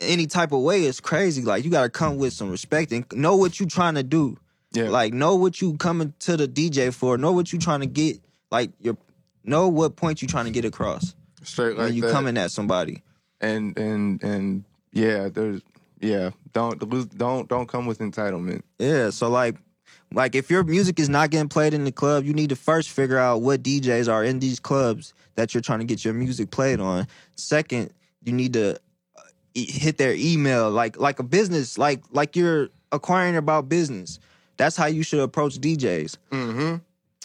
any 0.00 0.26
type 0.26 0.52
of 0.52 0.60
way 0.60 0.84
is 0.84 1.00
crazy. 1.00 1.42
Like 1.42 1.64
you 1.64 1.70
gotta 1.70 1.88
come 1.88 2.18
with 2.18 2.32
some 2.34 2.50
respect 2.50 2.92
and 2.92 3.04
know 3.14 3.36
what 3.36 3.58
you 3.58 3.66
trying 3.66 3.94
to 3.94 4.02
do. 4.02 4.36
yeah 4.72 4.90
Like 4.90 5.14
know 5.14 5.36
what 5.36 5.60
you 5.62 5.76
coming 5.78 6.12
to 6.20 6.36
the 6.36 6.46
DJ 6.46 6.92
for. 6.92 7.16
Know 7.16 7.32
what 7.32 7.52
you 7.52 7.58
trying 7.58 7.80
to 7.80 7.86
get. 7.86 8.20
Like 8.50 8.70
your 8.80 8.96
know 9.42 9.68
what 9.68 9.96
point 9.96 10.20
you 10.22 10.28
trying 10.28 10.44
to 10.44 10.50
get 10.50 10.64
across 10.64 11.14
straight 11.42 11.76
like 11.78 11.86
when 11.86 11.94
you 11.94 12.02
that. 12.02 12.12
coming 12.12 12.36
at 12.36 12.50
somebody. 12.50 13.02
and 13.40 13.76
and 13.78 14.22
and 14.22 14.64
yeah 14.92 15.28
there's 15.28 15.62
yeah 16.00 16.30
don't 16.52 16.78
don't 17.16 17.48
don't 17.48 17.66
come 17.68 17.86
with 17.86 17.98
entitlement 18.00 18.62
Yeah. 18.78 19.10
So 19.10 19.30
like 19.30 19.56
like 20.12 20.34
if 20.34 20.50
your 20.50 20.62
music 20.64 20.98
is 21.00 21.08
not 21.08 21.30
getting 21.30 21.48
played 21.48 21.72
in 21.74 21.84
the 21.84 21.92
club, 21.92 22.24
you 22.24 22.34
need 22.34 22.50
to 22.50 22.56
first 22.56 22.90
figure 22.90 23.18
out 23.18 23.40
what 23.40 23.62
DJs 23.62 24.12
are 24.12 24.24
in 24.24 24.40
these 24.40 24.60
clubs 24.60 25.14
that 25.36 25.54
you're 25.54 25.62
trying 25.62 25.78
to 25.78 25.84
get 25.84 26.04
your 26.04 26.14
music 26.14 26.50
played 26.50 26.80
on. 26.80 27.06
Second, 27.36 27.92
you 28.22 28.32
need 28.32 28.52
to 28.54 28.74
uh, 29.16 29.20
hit 29.54 29.98
their 29.98 30.14
email 30.14 30.70
like 30.70 30.98
like 30.98 31.18
a 31.18 31.22
business 31.22 31.78
like 31.78 32.02
like 32.10 32.36
you're 32.36 32.68
acquiring 32.92 33.36
about 33.36 33.68
business. 33.68 34.18
That's 34.56 34.76
how 34.76 34.86
you 34.86 35.02
should 35.02 35.20
approach 35.20 35.58
DJs. 35.58 36.16
mm-hmm 36.30 36.76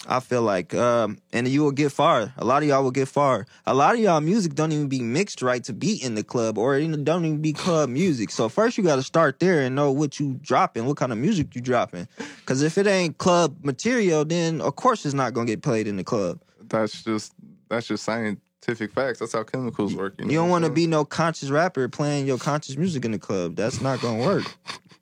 I 0.08 0.20
feel 0.20 0.42
like, 0.42 0.74
um, 0.74 1.20
and 1.32 1.48
you 1.48 1.62
will 1.62 1.72
get 1.72 1.92
far. 1.92 2.34
A 2.38 2.44
lot 2.44 2.64
of 2.64 2.70
y'all 2.70 2.84
will 2.84 2.92
get 2.92 3.08
far. 3.08 3.46
A 3.68 3.74
lot 3.74 3.94
of 3.94 4.00
y'all 4.00 4.20
music 4.20 4.56
don't 4.56 4.72
even 4.72 4.88
be 4.88 5.02
mixed 5.02 5.42
right 5.42 5.64
to 5.66 5.74
be 5.74 5.94
in 6.04 6.16
the 6.16 6.24
club, 6.24 6.58
or 6.58 6.78
it 6.78 7.04
don't 7.04 7.26
even 7.26 7.42
be 7.42 7.54
club 7.54 7.90
music. 7.90 8.32
So 8.32 8.50
first 8.50 8.78
you 8.78 8.84
got 8.84 8.96
to 8.96 9.04
start 9.04 9.40
there 9.40 9.62
and 9.62 9.76
know 9.76 9.92
what 9.92 10.20
you 10.20 10.40
dropping, 10.42 10.86
what 10.86 10.98
kind 10.98 11.12
of 11.12 11.18
music 11.20 11.54
you 11.54 11.62
dropping. 11.62 12.08
Because 12.18 12.64
if 12.64 12.78
it 12.78 12.88
ain't 12.88 13.20
club 13.20 13.58
material, 13.64 14.26
then 14.26 14.60
of 14.62 14.76
course 14.76 15.06
it's 15.06 15.14
not 15.14 15.34
gonna 15.34 15.46
get 15.46 15.62
played 15.62 15.88
in 15.88 15.98
the 15.98 16.04
club. 16.04 16.42
that's 16.68 17.04
just 17.04 17.34
that's 17.72 17.88
just 17.88 18.04
scientific 18.04 18.92
facts 18.92 19.20
that's 19.20 19.34
how 19.34 19.44
chemicals 19.44 19.96
work 19.96 20.14
You 20.20 20.32
don't 20.32 20.50
want 20.50 20.66
to 20.66 20.72
be 20.72 20.86
no 20.86 21.06
conscious 21.06 21.50
rapper 21.50 21.88
playing 21.88 22.28
your 22.28 22.38
conscious 22.38 22.78
music 22.78 23.06
in 23.06 23.12
the 23.12 23.20
club. 23.20 23.56
That's 23.56 23.82
not 23.82 24.02
gonna 24.02 24.24
work. 24.24 24.46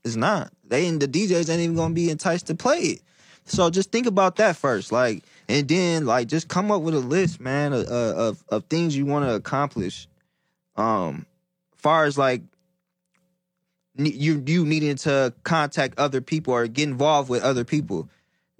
It's 0.05 0.15
not. 0.15 0.53
They 0.65 0.87
and 0.87 1.01
the 1.01 1.09
DJs 1.09 1.49
ain't 1.49 1.59
even 1.59 1.75
gonna 1.75 1.93
be 1.93 2.09
enticed 2.09 2.47
to 2.47 2.55
play 2.55 2.79
it. 2.79 3.01
So 3.43 3.69
just 3.69 3.91
think 3.91 4.07
about 4.07 4.37
that 4.37 4.55
first, 4.55 4.93
like, 4.93 5.25
and 5.49 5.67
then 5.67 6.05
like 6.05 6.29
just 6.29 6.47
come 6.47 6.71
up 6.71 6.81
with 6.83 6.95
a 6.95 6.99
list, 6.99 7.41
man, 7.41 7.73
of 7.73 7.85
of, 7.87 8.43
of 8.47 8.63
things 8.69 8.95
you 8.95 9.05
want 9.05 9.25
to 9.25 9.35
accomplish. 9.35 10.07
Um, 10.77 11.25
far 11.75 12.05
as 12.05 12.17
like 12.17 12.43
you 13.97 14.41
you 14.45 14.65
needing 14.65 14.95
to 14.95 15.33
contact 15.43 15.99
other 15.99 16.21
people 16.21 16.53
or 16.53 16.67
get 16.67 16.87
involved 16.87 17.29
with 17.29 17.43
other 17.43 17.65
people. 17.65 18.09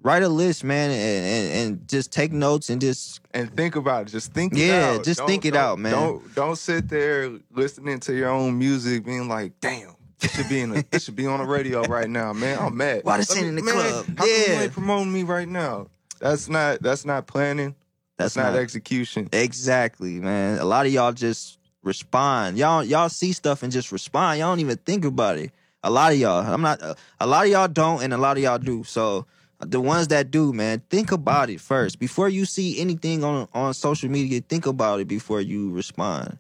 Write 0.01 0.23
a 0.23 0.29
list, 0.29 0.63
man, 0.63 0.91
and, 0.91 1.25
and, 1.25 1.53
and 1.79 1.87
just 1.87 2.11
take 2.11 2.31
notes 2.31 2.69
and 2.69 2.79
just 2.81 3.21
and 3.33 3.53
think 3.55 3.75
about 3.75 4.07
it. 4.07 4.11
Just 4.11 4.33
think. 4.33 4.53
It 4.53 4.59
Yeah, 4.59 4.95
out. 4.97 5.03
just 5.03 5.19
Don't- 5.19 5.27
think 5.27 5.45
it 5.45 5.55
out, 5.55 5.79
man. 5.79 5.91
Don't 5.93 6.35
don't 6.35 6.55
sit 6.57 6.89
there 6.89 7.29
listening 7.53 7.99
to 8.01 8.13
your 8.13 8.29
own 8.29 8.57
music, 8.57 9.05
being 9.05 9.27
like, 9.27 9.59
"Damn, 9.59 9.95
this 10.19 10.31
should 10.35 10.49
be 10.49 10.61
in 10.61 10.75
a, 10.77 10.83
this 10.91 11.03
should 11.03 11.15
be 11.15 11.25
on 11.27 11.39
the 11.39 11.45
radio 11.45 11.81
right 11.83 12.09
now, 12.09 12.33
man." 12.33 12.57
I'm 12.59 12.75
mad. 12.77 13.01
Why 13.03 13.17
this 13.17 13.35
ain't 13.35 13.47
in 13.47 13.55
the 13.55 13.61
man, 13.63 13.73
club? 13.75 14.05
How 14.07 14.13
come 14.15 14.27
you 14.27 14.33
Yeah. 14.47 14.61
ain't 14.63 14.73
promoting 14.73 15.11
me 15.13 15.23
right 15.23 15.47
now? 15.47 15.87
That's 16.19 16.49
not 16.49 16.81
that's 16.81 17.05
not 17.05 17.27
planning. 17.27 17.75
that's 18.17 18.33
That's 18.33 18.45
not, 18.45 18.53
not 18.53 18.59
execution. 18.61 19.29
exactly, 19.31 20.19
man. 20.19 20.59
A 20.59 20.65
lot 20.65 20.85
of 20.85 20.91
y'all 20.91 21.13
just 21.13 21.57
respond. 21.83 22.57
Y'all 22.57 22.83
y'all 22.83 23.09
see 23.09 23.31
stuff 23.31 23.63
and 23.63 23.71
just 23.71 23.91
respond. 23.91 24.39
Y'all 24.39 24.51
don't 24.51 24.59
even 24.59 24.77
think 24.77 25.05
about 25.05 25.37
it. 25.37 25.51
A 25.83 25.89
lot 25.89 26.11
of 26.11 26.17
y'all. 26.19 26.39
I'm 26.45 26.61
not. 26.61 26.81
A 27.21 27.25
lot 27.27 27.45
of 27.45 27.51
y'all 27.51 27.67
don't, 27.69 28.03
and 28.03 28.13
a 28.13 28.17
lot 28.17 28.35
of 28.35 28.43
y'all 28.43 28.57
do. 28.57 28.83
So 28.83 29.25
the 29.59 29.81
ones 29.81 30.07
that 30.07 30.31
do, 30.31 30.53
man, 30.53 30.81
think 30.89 31.11
about 31.11 31.49
it 31.49 31.59
first 31.59 31.99
before 31.99 32.29
you 32.29 32.45
see 32.45 32.79
anything 32.79 33.23
on 33.23 33.47
on 33.53 33.73
social 33.73 34.09
media. 34.09 34.41
Think 34.41 34.65
about 34.65 34.99
it 34.99 35.07
before 35.07 35.41
you 35.41 35.71
respond. 35.71 36.39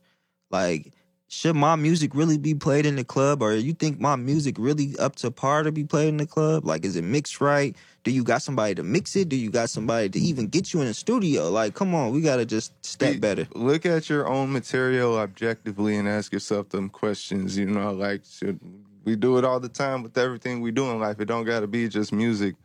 Like, 0.51 0.93
should 1.27 1.55
my 1.55 1.75
music 1.75 2.15
really 2.15 2.37
be 2.37 2.55
played 2.55 2.85
in 2.85 2.95
the 2.95 3.03
club, 3.03 3.43
or 3.43 3.53
you 3.53 3.73
think 3.73 3.99
my 3.99 4.15
music 4.15 4.55
really 4.57 4.97
up 4.97 5.15
to 5.17 5.29
par 5.29 5.63
to 5.63 5.71
be 5.71 5.83
played 5.83 6.07
in 6.07 6.17
the 6.17 6.25
club? 6.25 6.65
Like, 6.65 6.85
is 6.85 6.95
it 6.95 7.03
mixed 7.03 7.39
right? 7.39 7.75
Do 8.03 8.11
you 8.11 8.23
got 8.23 8.41
somebody 8.41 8.73
to 8.75 8.83
mix 8.83 9.15
it? 9.15 9.29
Do 9.29 9.35
you 9.35 9.51
got 9.51 9.69
somebody 9.69 10.09
to 10.09 10.19
even 10.19 10.47
get 10.47 10.73
you 10.73 10.79
in 10.81 10.87
the 10.87 10.93
studio? 10.93 11.49
Like, 11.49 11.75
come 11.75 11.93
on, 11.93 12.11
we 12.11 12.21
gotta 12.21 12.45
just 12.45 12.73
step 12.85 13.13
Be- 13.13 13.19
better. 13.19 13.47
Look 13.53 13.85
at 13.85 14.09
your 14.09 14.27
own 14.27 14.51
material 14.51 15.17
objectively 15.17 15.97
and 15.97 16.07
ask 16.07 16.31
yourself 16.31 16.69
them 16.69 16.89
questions. 16.89 17.57
You 17.57 17.65
know, 17.67 17.91
like 17.91 18.21
should 18.25 18.59
we 19.03 19.15
do 19.15 19.37
it 19.37 19.45
all 19.45 19.59
the 19.59 19.69
time 19.69 20.03
with 20.03 20.17
everything 20.17 20.61
we 20.61 20.71
do 20.71 20.89
in 20.89 20.99
life? 20.99 21.19
It 21.19 21.25
don't 21.25 21.45
got 21.45 21.59
to 21.59 21.67
be 21.67 21.87
just 21.89 22.11
music, 22.11 22.55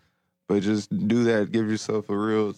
but 0.48 0.62
just 0.62 0.90
do 1.08 1.24
that. 1.24 1.52
Give 1.52 1.68
yourself 1.68 2.08
a 2.08 2.16
real, 2.16 2.54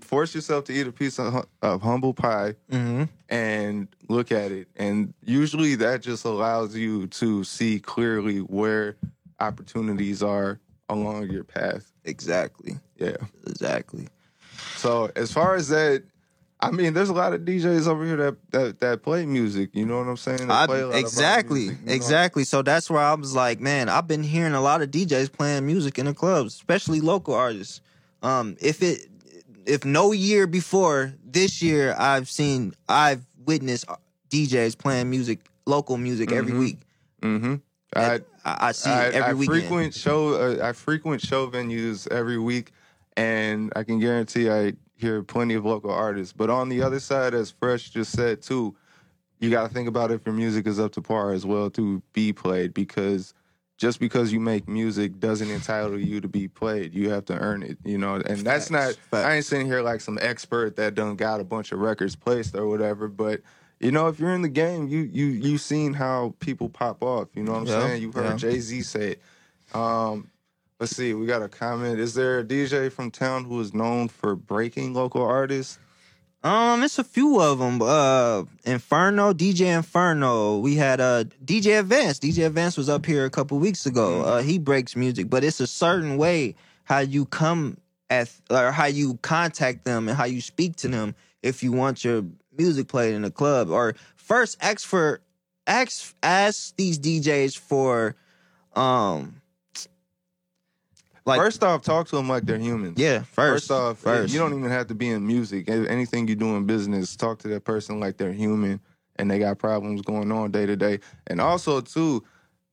force 0.00 0.34
yourself 0.34 0.64
to 0.66 0.72
eat 0.72 0.86
a 0.86 0.92
piece 0.92 1.18
of, 1.18 1.46
of 1.62 1.82
humble 1.82 2.14
pie 2.14 2.54
Mm-hmm. 2.70 3.04
and 3.28 3.88
look 4.08 4.30
at 4.32 4.52
it. 4.52 4.68
And 4.76 5.12
usually 5.24 5.74
that 5.76 6.02
just 6.02 6.24
allows 6.24 6.76
you 6.76 7.06
to 7.08 7.42
see 7.44 7.80
clearly 7.80 8.38
where 8.38 8.96
opportunities 9.40 10.22
are 10.22 10.60
along 10.88 11.30
your 11.30 11.44
path. 11.44 11.92
Exactly. 12.04 12.74
Yeah. 12.96 13.16
Exactly. 13.46 14.08
So 14.76 15.10
as 15.16 15.32
far 15.32 15.54
as 15.56 15.68
that, 15.68 16.04
I 16.66 16.70
mean, 16.70 16.94
there's 16.94 17.08
a 17.08 17.14
lot 17.14 17.32
of 17.32 17.42
DJs 17.42 17.86
over 17.86 18.04
here 18.04 18.16
that 18.16 18.36
that, 18.50 18.80
that 18.80 19.02
play 19.02 19.26
music. 19.26 19.70
You 19.72 19.86
know 19.86 19.98
what 19.98 20.08
I'm 20.08 20.16
saying? 20.16 20.50
I, 20.50 20.66
play 20.66 20.80
a 20.80 20.86
lot 20.86 20.88
of 20.88 20.94
our 20.94 21.00
exactly. 21.00 21.60
music, 21.60 21.78
you 21.80 21.86
know? 21.86 21.92
Exactly. 21.94 22.44
So 22.44 22.62
that's 22.62 22.90
where 22.90 23.00
I 23.02 23.14
was 23.14 23.34
like, 23.34 23.60
man, 23.60 23.88
I've 23.88 24.06
been 24.06 24.22
hearing 24.22 24.54
a 24.54 24.60
lot 24.60 24.82
of 24.82 24.90
DJs 24.90 25.32
playing 25.32 25.66
music 25.66 25.98
in 25.98 26.06
the 26.06 26.14
clubs, 26.14 26.54
especially 26.54 27.00
local 27.00 27.34
artists. 27.34 27.80
Um, 28.22 28.56
if 28.60 28.82
it, 28.82 29.08
if 29.66 29.84
no 29.84 30.12
year 30.12 30.46
before 30.46 31.14
this 31.24 31.62
year, 31.62 31.94
I've 31.98 32.28
seen, 32.28 32.74
I've 32.88 33.22
witnessed 33.44 33.86
DJs 34.30 34.78
playing 34.78 35.10
music, 35.10 35.40
local 35.66 35.96
music 35.96 36.32
every 36.32 36.52
Mhm. 36.52 36.58
week. 36.58 36.78
Mm-hmm. 37.22 37.54
I, 37.94 38.20
I, 38.44 38.68
I 38.68 38.72
see 38.72 38.90
I, 38.90 39.06
it 39.06 39.14
every 39.14 39.30
I 39.30 39.34
weekend. 39.34 39.60
frequent 39.60 39.94
show 39.94 40.34
uh, 40.34 40.66
I 40.68 40.72
frequent 40.72 41.22
show 41.22 41.46
venues 41.48 42.10
every 42.10 42.38
week, 42.38 42.72
and 43.16 43.72
I 43.74 43.84
can 43.84 43.98
guarantee 44.00 44.50
I 44.50 44.74
hear 44.96 45.22
plenty 45.22 45.54
of 45.54 45.64
local 45.64 45.90
artists. 45.90 46.32
But 46.32 46.50
on 46.50 46.68
the 46.68 46.82
other 46.82 47.00
side, 47.00 47.34
as 47.34 47.50
Fresh 47.50 47.90
just 47.90 48.12
said 48.12 48.42
too, 48.42 48.74
you 49.38 49.50
got 49.50 49.68
to 49.68 49.74
think 49.74 49.88
about 49.88 50.10
if 50.10 50.24
your 50.24 50.34
music 50.34 50.66
is 50.66 50.80
up 50.80 50.92
to 50.92 51.02
par 51.02 51.32
as 51.32 51.44
well 51.44 51.70
to 51.70 52.02
be 52.12 52.32
played 52.32 52.72
because 52.74 53.34
just 53.76 54.00
because 54.00 54.32
you 54.32 54.40
make 54.40 54.66
music 54.66 55.20
doesn't 55.20 55.50
entitle 55.50 55.98
you 56.00 56.20
to 56.22 56.28
be 56.28 56.48
played. 56.48 56.94
You 56.94 57.10
have 57.10 57.26
to 57.26 57.38
earn 57.38 57.62
it, 57.62 57.76
you 57.84 57.98
know. 57.98 58.14
And 58.14 58.38
that's 58.38 58.70
not. 58.70 58.96
I 59.12 59.34
ain't 59.34 59.44
sitting 59.44 59.66
here 59.66 59.82
like 59.82 60.00
some 60.00 60.18
expert 60.22 60.76
that 60.76 60.94
done 60.94 61.16
got 61.16 61.40
a 61.40 61.44
bunch 61.44 61.72
of 61.72 61.80
records 61.80 62.16
placed 62.16 62.54
or 62.56 62.66
whatever, 62.66 63.08
but. 63.08 63.42
You 63.78 63.92
know, 63.92 64.08
if 64.08 64.18
you're 64.18 64.32
in 64.32 64.40
the 64.40 64.48
game, 64.48 64.88
you 64.88 65.00
you 65.00 65.26
you 65.26 65.58
seen 65.58 65.92
how 65.92 66.34
people 66.40 66.70
pop 66.70 67.02
off. 67.02 67.28
You 67.34 67.42
know 67.42 67.52
what 67.52 67.58
I'm 67.58 67.66
Yeah, 67.66 67.88
saying? 67.88 68.00
You've 68.00 68.14
heard 68.14 68.24
yeah. 68.24 68.36
Jay 68.36 68.58
Z 68.58 68.80
say 68.80 69.10
it. 69.10 69.22
Um, 69.74 70.30
let's 70.80 70.94
see, 70.94 71.14
we 71.14 71.26
got 71.26 71.42
a 71.42 71.48
comment. 71.48 71.98
Is 71.98 72.14
there 72.14 72.40
a 72.40 72.44
DJ 72.44 72.90
from 72.90 73.10
town 73.10 73.44
who 73.44 73.60
is 73.60 73.74
known 73.74 74.08
for 74.08 74.36
breaking 74.36 74.94
local 74.94 75.22
artists? 75.22 75.78
Um, 76.42 76.82
it's 76.84 76.98
a 76.98 77.04
few 77.04 77.40
of 77.40 77.58
them. 77.58 77.82
Uh, 77.82 78.44
Inferno, 78.64 79.32
DJ 79.32 79.76
Inferno. 79.76 80.58
We 80.58 80.76
had 80.76 81.00
uh 81.00 81.24
DJ 81.44 81.80
Advance. 81.80 82.20
DJ 82.20 82.46
Advance 82.46 82.76
was 82.76 82.88
up 82.88 83.04
here 83.04 83.24
a 83.24 83.30
couple 83.30 83.58
weeks 83.58 83.84
ago. 83.86 84.22
Uh, 84.22 84.42
he 84.42 84.58
breaks 84.58 84.94
music, 84.94 85.28
but 85.28 85.42
it's 85.42 85.60
a 85.60 85.66
certain 85.66 86.16
way 86.18 86.54
how 86.84 87.00
you 87.00 87.26
come 87.26 87.78
at 88.10 88.32
or 88.48 88.70
how 88.70 88.84
you 88.84 89.18
contact 89.22 89.84
them 89.84 90.08
and 90.08 90.16
how 90.16 90.24
you 90.24 90.40
speak 90.40 90.76
to 90.76 90.88
them 90.88 91.16
if 91.42 91.62
you 91.64 91.72
want 91.72 92.04
your 92.04 92.22
music 92.56 92.86
played 92.86 93.14
in 93.14 93.22
the 93.22 93.30
club. 93.30 93.70
Or 93.70 93.96
first 94.14 94.56
ask 94.60 94.86
for 94.86 95.20
ask 95.66 96.14
ask 96.22 96.76
these 96.76 96.98
DJs 97.00 97.58
for 97.58 98.14
um 98.74 99.40
like 101.26 101.40
first 101.40 101.62
off, 101.64 101.82
talk 101.82 102.08
to 102.08 102.16
them 102.16 102.28
like 102.28 102.44
they're 102.46 102.58
humans. 102.58 102.98
yeah 102.98 103.20
first 103.20 103.68
First 103.68 103.70
off, 103.72 103.98
first 103.98 104.32
you 104.32 104.38
don't 104.38 104.56
even 104.58 104.70
have 104.70 104.86
to 104.86 104.94
be 104.94 105.08
in 105.08 105.26
music. 105.26 105.68
Anything 105.68 106.28
you 106.28 106.36
do 106.36 106.56
in 106.56 106.64
business, 106.64 107.16
talk 107.16 107.38
to 107.40 107.48
that 107.48 107.64
person 107.64 108.00
like 108.00 108.16
they're 108.16 108.32
human 108.32 108.80
and 109.16 109.30
they 109.30 109.38
got 109.38 109.58
problems 109.58 110.02
going 110.02 110.30
on 110.30 110.50
day 110.50 110.66
to 110.66 110.76
day. 110.76 111.00
And 111.26 111.40
also, 111.40 111.80
too, 111.80 112.22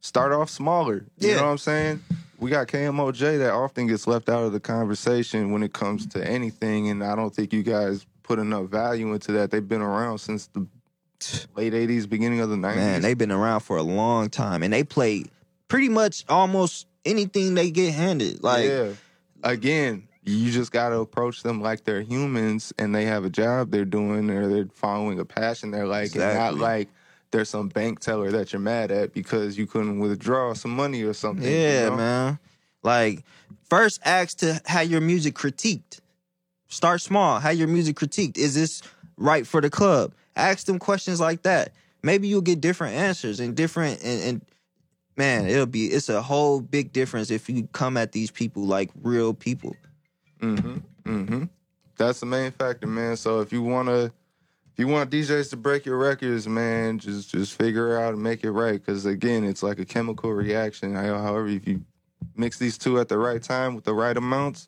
start 0.01 0.31
off 0.33 0.50
smaller. 0.50 1.05
You 1.17 1.29
Yeah. 1.29 1.36
know 1.38 1.43
what 1.43 1.50
I'm 1.51 1.57
saying? 1.57 2.01
We 2.38 2.50
got 2.50 2.67
KMOJ 2.67 3.38
that 3.39 3.53
often 3.53 3.88
gets 3.88 4.05
left 4.07 4.27
out 4.27 4.43
of 4.43 4.51
the 4.51 4.60
conversation 4.60 5.51
when 5.51 5.63
it 5.63 5.72
comes 5.72 6.05
to 6.07 6.27
anything, 6.27 6.89
and 6.89 7.01
I 7.03 7.15
don't 7.15 7.33
think 7.33 7.53
you 7.53 7.63
guys 7.63 8.05
put 8.24 8.38
enough 8.39 8.65
value 8.67 9.13
into 9.13 9.31
that. 9.33 9.50
They've 9.51 9.65
been 9.65 9.81
around 9.81 10.17
since 10.17 10.48
the 10.48 10.67
late 11.55 11.72
'80s, 11.74 12.10
beginning 12.10 12.41
of 12.41 12.50
the 12.50 12.57
'90s. 12.57 12.75
Man, 12.75 13.01
they've 13.01 13.17
been 13.17 13.31
around 13.31 13.62
for 13.62 13.77
a 13.77 13.83
long 13.83 14.29
time, 14.29 14.62
and 14.63 14.74
they 14.74 14.83
play 14.83 15.24
pretty 15.69 15.88
much 15.89 16.25
almost 16.27 16.88
anything 17.05 17.55
they 17.55 17.72
get 17.72 17.93
handed. 17.93 18.43
Like, 18.43 18.67
yeah. 18.67 18.93
Again, 19.43 20.07
you 20.24 20.51
just 20.51 20.72
got 20.72 20.89
to 20.89 21.00
approach 21.00 21.43
them 21.43 21.62
like 21.62 21.83
they're 21.83 22.01
humans 22.01 22.74
and 22.77 22.95
they 22.95 23.05
have 23.05 23.25
a 23.25 23.29
job 23.29 23.72
they're 23.72 23.86
doing 23.86 24.29
or 24.29 24.48
they're 24.48 24.69
following 24.74 25.19
a 25.19 25.25
passion 25.25 25.72
they're 25.72 25.88
like, 25.88 26.15
and 26.15 26.38
not 26.38 26.55
like 26.55 26.89
there's 27.31 27.50
some 27.50 27.67
bank 27.67 28.00
teller 28.00 28.31
that 28.31 28.53
you're 28.53 28.62
mad 28.62 28.91
at 28.91 29.13
because 29.13 29.57
you 29.57 29.67
couldn't 29.67 30.00
withdraw 30.00 30.53
some 30.53 30.72
money 30.72 31.03
or 31.03 31.13
something. 31.13 31.43
you 31.43 31.51
yeah, 31.51 31.89
know? 31.89 31.98
man. 31.98 32.39
Like, 32.83 33.24
first 33.69 34.00
ask 34.05 34.38
to 34.39 34.62
have 34.65 34.89
your 34.89 35.01
music 35.01 35.36
critiqued. 35.36 36.00
Start 36.67 37.01
small. 37.01 37.39
Have 37.39 37.55
your 37.55 37.67
music 37.67 37.98
critiqued. 37.98 38.38
Is 38.38 38.55
this 38.55 38.81
right 39.17 39.45
for 39.45 39.62
the 39.62 39.69
club? 39.69 40.13
Ask 40.36 40.65
them 40.65 40.79
questions 40.79 41.19
like 41.19 41.43
that. 41.43 41.74
Maybe 42.01 42.27
you'll 42.27 42.41
get 42.41 42.62
different 42.62 42.95
answers 42.95 43.39
and 43.39 43.55
different 43.55 44.03
and, 44.03 44.24
and 44.24 44.45
man, 45.15 45.48
it'll 45.48 45.65
be 45.65 45.88
it's 45.88 46.10
a 46.10 46.22
whole 46.22 46.62
big 46.62 46.91
difference 46.93 47.32
if 47.32 47.50
you 47.50 47.67
come 47.72 47.98
at 47.98 48.12
these 48.12 48.32
people 48.32 48.63
like 48.63 48.91
real 49.01 49.34
people. 49.34 49.75
Mm-hmm. 50.39 50.77
Mm-hmm. 51.05 51.43
That's 51.98 52.20
the 52.20 52.25
main 52.25 52.51
factor, 52.51 52.88
man. 52.88 53.17
So 53.17 53.39
if 53.39 53.51
you 53.51 53.62
wanna 53.62 54.05
if 54.74 54.79
you 54.79 54.88
want 54.88 55.12
DJs 55.12 55.51
to 55.51 55.58
break 55.58 55.86
your 55.86 55.98
records, 55.98 56.48
man, 56.48 57.00
just 57.00 57.29
just 57.29 57.58
figure 57.58 58.00
out 58.00 58.13
and 58.13 58.24
make 58.24 58.43
it 58.43 58.51
right. 58.51 58.84
Cause 58.84 59.05
again, 59.05 59.43
it's 59.43 59.63
like 59.63 59.79
a 59.79 59.86
chemical 59.86 60.32
reaction. 60.32 60.96
However, 60.96 61.48
if 61.48 61.67
you 61.67 61.84
mix 62.36 62.58
these 62.58 62.77
two 62.77 63.00
at 63.00 63.08
the 63.08 63.17
right 63.17 63.41
time 63.41 63.75
with 63.75 63.84
the 63.84 63.93
right 63.93 64.17
amounts, 64.17 64.67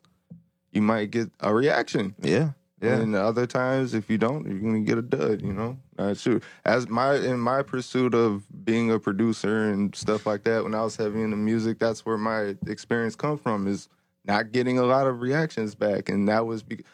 you 0.72 0.82
might 0.82 1.10
get 1.10 1.30
a 1.40 1.52
reaction. 1.52 2.14
Yeah. 2.20 2.50
Yeah. 2.80 2.96
And 2.96 3.14
other 3.14 3.46
times, 3.46 3.94
if 3.94 4.10
you 4.10 4.18
don't, 4.18 4.46
you're 4.46 4.58
gonna 4.58 4.80
get 4.80 4.98
a 4.98 5.02
dud. 5.02 5.42
You 5.42 5.52
know, 5.52 5.78
that's 5.96 6.22
true. 6.22 6.40
As 6.64 6.88
my 6.88 7.14
in 7.16 7.38
my 7.38 7.62
pursuit 7.62 8.14
of 8.14 8.44
being 8.64 8.90
a 8.90 8.98
producer 8.98 9.70
and 9.70 9.94
stuff 9.94 10.26
like 10.26 10.44
that, 10.44 10.64
when 10.64 10.74
I 10.74 10.82
was 10.82 10.96
heavy 10.96 11.22
into 11.22 11.36
music, 11.36 11.78
that's 11.78 12.04
where 12.04 12.18
my 12.18 12.56
experience 12.66 13.16
come 13.16 13.38
from 13.38 13.66
is 13.66 13.88
not 14.24 14.52
getting 14.52 14.78
a 14.78 14.84
lot 14.84 15.06
of 15.06 15.20
reactions 15.20 15.74
back, 15.74 16.08
and 16.08 16.28
that 16.28 16.46
was 16.46 16.62
be- 16.62 16.84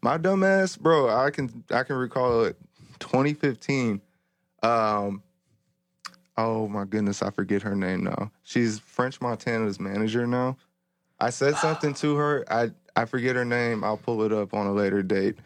my 0.00 0.18
dumbass, 0.18 0.78
bro. 0.78 1.08
I 1.08 1.30
can 1.30 1.64
I 1.70 1.82
can 1.82 1.96
recall 1.96 2.44
it, 2.44 2.56
2015. 3.00 4.00
Um, 4.62 5.22
oh 6.36 6.68
my 6.68 6.84
goodness, 6.84 7.22
I 7.22 7.30
forget 7.30 7.62
her 7.62 7.74
name 7.74 8.04
now. 8.04 8.30
She's 8.42 8.78
French 8.78 9.20
Montana's 9.20 9.80
manager 9.80 10.26
now. 10.26 10.56
I 11.18 11.30
said 11.30 11.56
something 11.56 11.94
to 11.94 12.16
her. 12.16 12.44
I 12.50 12.70
I 12.96 13.04
forget 13.06 13.36
her 13.36 13.44
name. 13.44 13.84
I'll 13.84 13.96
pull 13.96 14.22
it 14.22 14.32
up 14.32 14.54
on 14.54 14.66
a 14.66 14.72
later 14.72 15.02
date. 15.02 15.36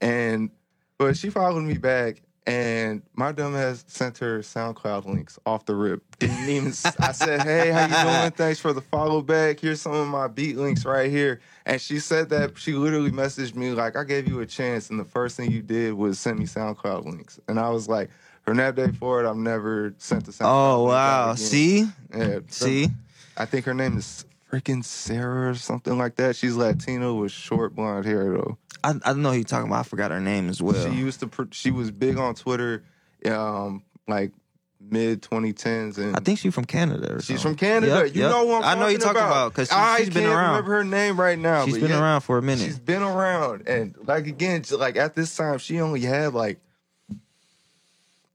And 0.00 0.50
but 0.98 1.16
she 1.16 1.30
followed 1.30 1.62
me 1.62 1.78
back, 1.78 2.22
and 2.46 3.02
my 3.14 3.30
dumb 3.32 3.54
ass 3.54 3.84
sent 3.86 4.18
her 4.18 4.40
SoundCloud 4.40 5.04
links 5.06 5.38
off 5.46 5.64
the 5.64 5.74
rip. 5.74 6.02
Didn't 6.18 6.48
even. 6.48 6.68
I 7.00 7.12
said, 7.12 7.42
"Hey, 7.42 7.70
how 7.70 7.82
you 7.86 8.18
doing? 8.20 8.30
Thanks 8.36 8.58
for 8.58 8.72
the 8.72 8.80
follow 8.80 9.22
back. 9.22 9.60
Here's 9.60 9.80
some 9.80 9.92
of 9.94 10.08
my 10.08 10.26
beat 10.28 10.56
links 10.56 10.84
right 10.84 11.10
here." 11.10 11.40
And 11.66 11.80
she 11.80 12.00
said 12.00 12.28
that 12.30 12.58
she 12.58 12.72
literally 12.72 13.10
messaged 13.12 13.54
me 13.54 13.70
like, 13.70 13.96
"I 13.96 14.04
gave 14.04 14.26
you 14.28 14.40
a 14.40 14.46
chance, 14.46 14.90
and 14.90 14.98
the 14.98 15.04
first 15.04 15.36
thing 15.36 15.50
you 15.50 15.62
did 15.62 15.94
was 15.94 16.18
send 16.18 16.38
me 16.38 16.46
SoundCloud 16.46 17.04
links." 17.04 17.38
And 17.48 17.58
I 17.60 17.70
was 17.70 17.88
like, 17.88 18.10
"From 18.42 18.56
that 18.56 18.74
day 18.74 18.90
forward, 18.90 19.24
I've 19.26 19.36
never 19.36 19.94
sent 19.98 20.24
the 20.26 20.32
SoundCloud." 20.32 20.46
Oh 20.80 20.84
wow. 20.84 21.24
again." 21.32 21.36
See? 21.36 21.78
Yeah, 22.14 22.38
so- 22.48 22.66
See? 22.66 22.88
I 23.36 23.44
think 23.46 23.64
her 23.66 23.74
name 23.74 23.96
is 23.96 24.26
freaking 24.52 24.84
Sarah 24.84 25.50
or 25.50 25.54
something 25.54 25.96
like 25.96 26.16
that. 26.16 26.36
She's 26.36 26.54
Latino 26.54 27.14
with 27.14 27.32
short 27.32 27.74
blonde 27.74 28.04
hair 28.04 28.32
though. 28.32 28.58
I, 28.84 28.90
I 28.90 28.92
don't 28.92 29.22
know 29.22 29.30
who 29.30 29.36
you're 29.36 29.44
talking 29.44 29.68
about. 29.68 29.80
I 29.80 29.82
forgot 29.84 30.10
her 30.10 30.20
name 30.20 30.48
as 30.48 30.60
well. 30.60 30.90
She 30.90 30.96
used 30.96 31.20
to. 31.20 31.48
She 31.52 31.70
was 31.70 31.90
big 31.90 32.18
on 32.18 32.34
Twitter, 32.34 32.84
um, 33.26 33.82
like 34.06 34.32
mid 34.80 35.22
2010s, 35.22 35.98
and 35.98 36.16
I 36.16 36.20
think 36.20 36.38
she's 36.38 36.54
from 36.54 36.64
Canada. 36.64 37.16
Or 37.16 37.22
she's 37.22 37.40
from 37.40 37.54
Canada. 37.54 38.04
Yep, 38.04 38.14
you 38.14 38.22
yep. 38.22 38.30
know 38.30 38.44
what 38.44 38.64
I'm 38.64 38.76
I 38.76 38.80
know 38.80 38.88
you're 38.88 38.98
talking 38.98 39.22
about 39.22 39.52
because 39.54 39.68
she's 39.68 40.08
been 40.10 40.24
can't 40.24 40.34
around. 40.34 40.48
remember 40.50 40.72
her 40.72 40.84
name 40.84 41.18
right 41.18 41.38
now. 41.38 41.64
She's 41.64 41.78
been 41.78 41.90
yeah, 41.90 42.02
around 42.02 42.22
for 42.22 42.38
a 42.38 42.42
minute. 42.42 42.64
She's 42.64 42.78
been 42.78 43.02
around, 43.02 43.68
and 43.68 43.94
like 44.04 44.26
again, 44.26 44.64
like 44.72 44.96
at 44.96 45.14
this 45.14 45.34
time, 45.34 45.58
she 45.58 45.80
only 45.80 46.00
had 46.00 46.34
like 46.34 46.60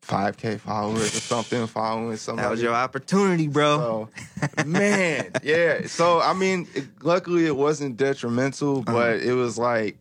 5k 0.08 0.60
followers 0.60 1.16
or 1.16 1.20
something 1.20 1.68
following 1.68 2.16
somebody. 2.18 2.46
that 2.46 2.52
was 2.52 2.62
your 2.62 2.74
opportunity, 2.74 3.48
bro. 3.48 4.10
So, 4.58 4.64
man, 4.66 5.32
yeah. 5.44 5.88
So 5.88 6.22
I 6.22 6.34
mean, 6.34 6.68
it, 6.74 6.86
luckily 7.04 7.46
it 7.46 7.56
wasn't 7.56 7.98
detrimental, 7.98 8.80
Uh-huh. 8.80 8.94
but 8.94 9.20
it 9.22 9.34
was 9.34 9.58
like, 9.58 9.98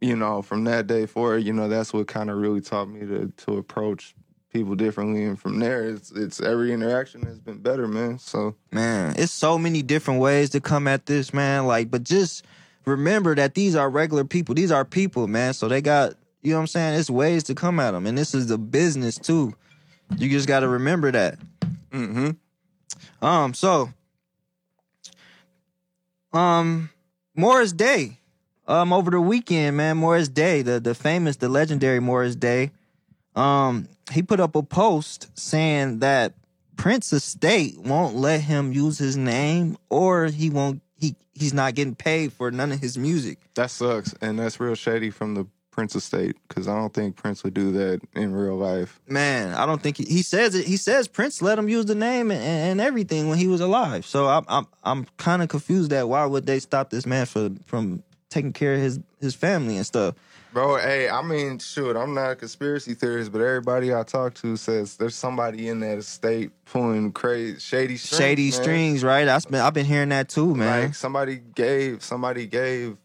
you 0.00 0.16
know, 0.16 0.42
from 0.42 0.64
that 0.64 0.86
day 0.86 1.06
forward, 1.06 1.38
you 1.44 1.52
know, 1.52 1.68
that's 1.68 1.92
what 1.92 2.06
kind 2.08 2.30
of 2.30 2.36
really 2.38 2.60
taught 2.60 2.88
me 2.88 3.00
to 3.06 3.32
to 3.46 3.56
approach 3.58 4.14
people 4.52 4.74
differently, 4.76 5.24
and 5.24 5.38
from 5.38 5.58
there, 5.58 5.84
it's 5.84 6.10
it's 6.12 6.40
every 6.40 6.72
interaction 6.72 7.22
has 7.26 7.38
been 7.40 7.58
better, 7.58 7.88
man. 7.88 8.18
So 8.18 8.54
man, 8.70 9.14
it's 9.18 9.32
so 9.32 9.58
many 9.58 9.82
different 9.82 10.20
ways 10.20 10.50
to 10.50 10.60
come 10.60 10.86
at 10.86 11.06
this, 11.06 11.32
man. 11.34 11.66
Like, 11.66 11.90
but 11.90 12.04
just 12.04 12.44
remember 12.86 13.34
that 13.34 13.54
these 13.54 13.74
are 13.74 13.88
regular 13.90 14.24
people. 14.24 14.54
These 14.54 14.70
are 14.70 14.84
people, 14.84 15.26
man. 15.26 15.54
So 15.54 15.66
they 15.68 15.80
got, 15.80 16.14
you 16.44 16.50
know 16.50 16.58
what 16.58 16.60
I'm 16.60 16.66
saying? 16.68 17.00
It's 17.00 17.10
ways 17.10 17.42
to 17.44 17.54
come 17.54 17.80
at 17.80 17.92
them, 17.92 18.06
and 18.06 18.16
this 18.16 18.34
is 18.34 18.50
a 18.50 18.58
business 18.58 19.18
too. 19.18 19.54
You 20.18 20.28
just 20.28 20.46
got 20.46 20.60
to 20.60 20.68
remember 20.68 21.10
that. 21.10 21.38
hmm 21.90 22.30
Um, 23.22 23.54
so, 23.54 23.88
um, 26.32 26.90
Morris 27.34 27.72
Day, 27.72 28.18
um, 28.66 28.92
over 28.92 29.10
the 29.10 29.20
weekend, 29.20 29.76
man, 29.76 29.96
Morris 29.96 30.28
Day, 30.28 30.62
the 30.62 30.80
the 30.80 30.94
famous, 30.94 31.36
the 31.36 31.48
legendary 31.48 32.00
Morris 32.00 32.36
Day, 32.36 32.70
um, 33.34 33.88
he 34.12 34.22
put 34.22 34.40
up 34.40 34.54
a 34.54 34.62
post 34.62 35.28
saying 35.38 36.00
that 36.00 36.34
Prince 36.76 37.12
Estate 37.12 37.78
won't 37.78 38.16
let 38.16 38.40
him 38.42 38.72
use 38.72 38.98
his 38.98 39.16
name, 39.16 39.76
or 39.88 40.26
he 40.26 40.50
won't. 40.50 40.82
He 40.98 41.16
he's 41.32 41.54
not 41.54 41.74
getting 41.74 41.94
paid 41.94 42.32
for 42.32 42.50
none 42.50 42.70
of 42.72 42.80
his 42.80 42.98
music. 42.98 43.38
that 43.54 43.70
sucks, 43.70 44.14
and 44.20 44.38
that's 44.38 44.60
real 44.60 44.74
shady 44.74 45.10
from 45.10 45.34
the 45.34 45.46
Prince 45.74 45.96
estate 45.96 46.36
because 46.48 46.68
I 46.68 46.76
don't 46.76 46.94
think 46.94 47.16
Prince 47.16 47.42
would 47.42 47.52
do 47.52 47.72
that 47.72 48.00
in 48.14 48.32
real 48.32 48.56
life. 48.56 49.00
Man, 49.08 49.54
I 49.54 49.66
don't 49.66 49.82
think 49.82 49.96
he, 49.96 50.04
he 50.04 50.22
says 50.22 50.54
it. 50.54 50.66
He 50.66 50.76
says 50.76 51.08
Prince 51.08 51.42
let 51.42 51.58
him 51.58 51.68
use 51.68 51.86
the 51.86 51.96
name 51.96 52.30
and, 52.30 52.40
and 52.40 52.80
everything 52.80 53.28
when 53.28 53.38
he 53.38 53.48
was 53.48 53.60
alive. 53.60 54.06
So 54.06 54.28
I'm 54.28 54.44
I'm 54.46 54.66
I'm 54.84 55.06
kind 55.16 55.42
of 55.42 55.48
confused 55.48 55.90
that 55.90 56.08
why 56.08 56.24
would 56.24 56.46
they 56.46 56.60
stop 56.60 56.90
this 56.90 57.06
man 57.06 57.26
for 57.26 57.50
from 57.66 58.04
taking 58.30 58.52
care 58.52 58.74
of 58.74 58.80
his 58.80 59.00
his 59.20 59.34
family 59.34 59.76
and 59.76 59.84
stuff. 59.84 60.14
Bro, 60.52 60.76
hey, 60.76 61.08
I 61.08 61.20
mean, 61.20 61.58
shoot, 61.58 61.96
I'm 61.96 62.14
not 62.14 62.30
a 62.30 62.36
conspiracy 62.36 62.94
theorist, 62.94 63.32
but 63.32 63.40
everybody 63.40 63.92
I 63.92 64.04
talk 64.04 64.34
to 64.34 64.56
says 64.56 64.96
there's 64.96 65.16
somebody 65.16 65.68
in 65.68 65.80
that 65.80 65.98
estate 65.98 66.52
pulling 66.66 67.10
crazy, 67.10 67.58
shady 67.58 67.96
strings. 67.96 68.18
Shady 68.20 68.50
man. 68.50 68.62
strings, 68.62 69.02
right? 69.02 69.26
I've 69.26 69.48
been 69.48 69.60
I've 69.60 69.74
been 69.74 69.86
hearing 69.86 70.10
that 70.10 70.28
too, 70.28 70.54
man. 70.54 70.84
Like 70.84 70.94
somebody 70.94 71.42
gave 71.56 72.04
somebody 72.04 72.46
gave 72.46 72.96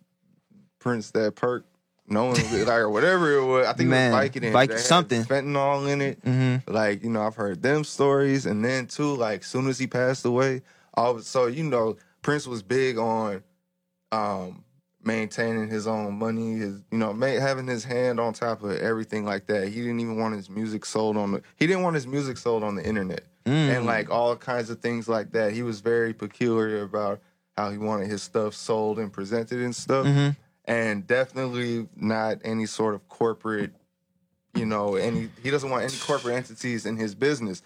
Prince 0.80 1.12
that 1.12 1.36
perk, 1.36 1.66
knowing 2.10 2.36
like 2.66 2.68
or 2.68 2.90
whatever 2.90 3.34
it 3.38 3.46
was. 3.46 3.68
I 3.68 3.74
think 3.74 3.90
Man, 3.90 4.12
it 4.14 4.16
was 4.16 4.30
Vicodin. 4.30 4.68
Vic- 4.68 4.78
something. 4.80 5.24
fentanyl 5.24 5.88
in 5.92 6.02
it. 6.02 6.20
hmm 6.24 6.56
Like 6.68 7.04
you 7.04 7.10
know, 7.10 7.22
I've 7.22 7.36
heard 7.36 7.62
them 7.62 7.84
stories, 7.84 8.46
and 8.46 8.64
then 8.64 8.88
too, 8.88 9.16
like 9.16 9.44
soon 9.44 9.68
as 9.68 9.78
he 9.80 9.88
passed 9.88 10.26
away, 10.26 10.62
all 10.94 11.18
of, 11.18 11.24
so 11.26 11.48
you 11.48 11.64
know, 11.64 11.98
Prince 12.22 12.48
was 12.48 12.62
big 12.64 12.98
on 12.98 13.44
um 14.12 14.64
maintaining 15.04 15.70
his 15.70 15.88
own 15.88 16.14
money, 16.20 16.54
his 16.58 16.82
you 16.92 16.98
know, 16.98 17.14
ma- 17.14 17.26
having 17.28 17.68
his 17.68 17.84
hand 17.86 18.20
on 18.20 18.34
top 18.34 18.64
of 18.64 18.72
everything 18.78 19.24
like 19.24 19.48
that. 19.48 19.70
He 19.70 19.76
didn't 19.82 20.02
even 20.02 20.18
want 20.18 20.36
his 20.36 20.50
music 20.50 20.86
sold 20.86 21.16
on 21.18 21.32
the. 21.32 21.42
He 21.56 21.68
didn't 21.68 21.84
want 21.84 21.96
his 21.96 22.06
music 22.08 22.38
sold 22.38 22.64
on 22.64 22.76
the 22.76 22.86
internet 22.86 23.22
Mm. 23.46 23.78
and 23.78 23.86
like 23.86 24.10
all 24.12 24.36
kinds 24.36 24.70
of 24.70 24.80
things 24.82 25.08
like 25.08 25.32
that. 25.32 25.54
He 25.54 25.64
was 25.64 25.80
very 25.80 26.14
peculiar 26.14 26.84
about 26.84 27.22
how 27.56 27.72
he 27.72 27.78
wanted 27.78 28.08
his 28.10 28.22
stuff 28.22 28.54
sold 28.54 29.00
and 29.00 29.12
presented 29.12 29.62
and 29.62 29.74
stuff, 29.76 30.06
Mhm. 30.06 30.36
And 30.70 31.06
definitely 31.06 31.90
not 31.98 32.38
any 32.46 32.66
sort 32.68 32.96
of 32.96 33.08
corporate. 33.10 33.72
You 34.54 34.66
know, 34.66 34.96
any 34.96 35.30
he 35.44 35.52
doesn't 35.52 35.70
want 35.70 35.84
any 35.84 35.98
corporate 35.98 36.36
entities 36.36 36.86
in 36.86 36.96
his 36.98 37.14
business. 37.16 37.62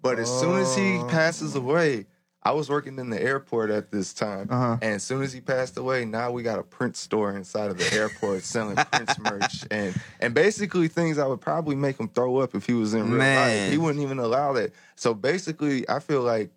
But 0.00 0.18
as 0.18 0.28
soon 0.40 0.56
as 0.56 0.74
he 0.74 0.98
Oh. 0.98 1.04
passes 1.08 1.54
away, 1.54 2.06
I 2.42 2.50
was 2.52 2.68
working 2.68 2.98
in 2.98 3.08
the 3.08 3.22
airport 3.22 3.70
at 3.70 3.90
this 3.90 4.12
time, 4.12 4.48
Uh-huh. 4.50 4.76
and 4.82 4.94
as 4.96 5.02
soon 5.02 5.22
as 5.22 5.32
he 5.32 5.40
passed 5.40 5.78
away, 5.78 6.04
now 6.04 6.30
we 6.30 6.42
got 6.42 6.58
a 6.58 6.62
print 6.62 6.94
store 6.96 7.32
inside 7.34 7.70
of 7.70 7.78
the 7.78 7.90
airport 7.94 8.42
selling 8.42 8.76
Prince 8.92 9.18
merch 9.30 9.64
and 9.70 9.94
and 10.20 10.34
basically 10.34 10.88
things 10.88 11.16
I 11.18 11.26
would 11.26 11.40
probably 11.40 11.74
make 11.76 11.98
him 11.98 12.08
throw 12.08 12.36
up 12.38 12.54
if 12.54 12.66
he 12.66 12.74
was 12.74 12.92
in 12.92 13.08
real 13.08 13.18
Man. 13.18 13.36
life. 13.66 13.70
He 13.72 13.78
wouldn't 13.78 14.02
even 14.02 14.18
allow 14.18 14.52
that. 14.54 14.72
So 14.96 15.14
basically, 15.14 15.88
I 15.88 16.00
feel 16.00 16.20
like 16.20 16.50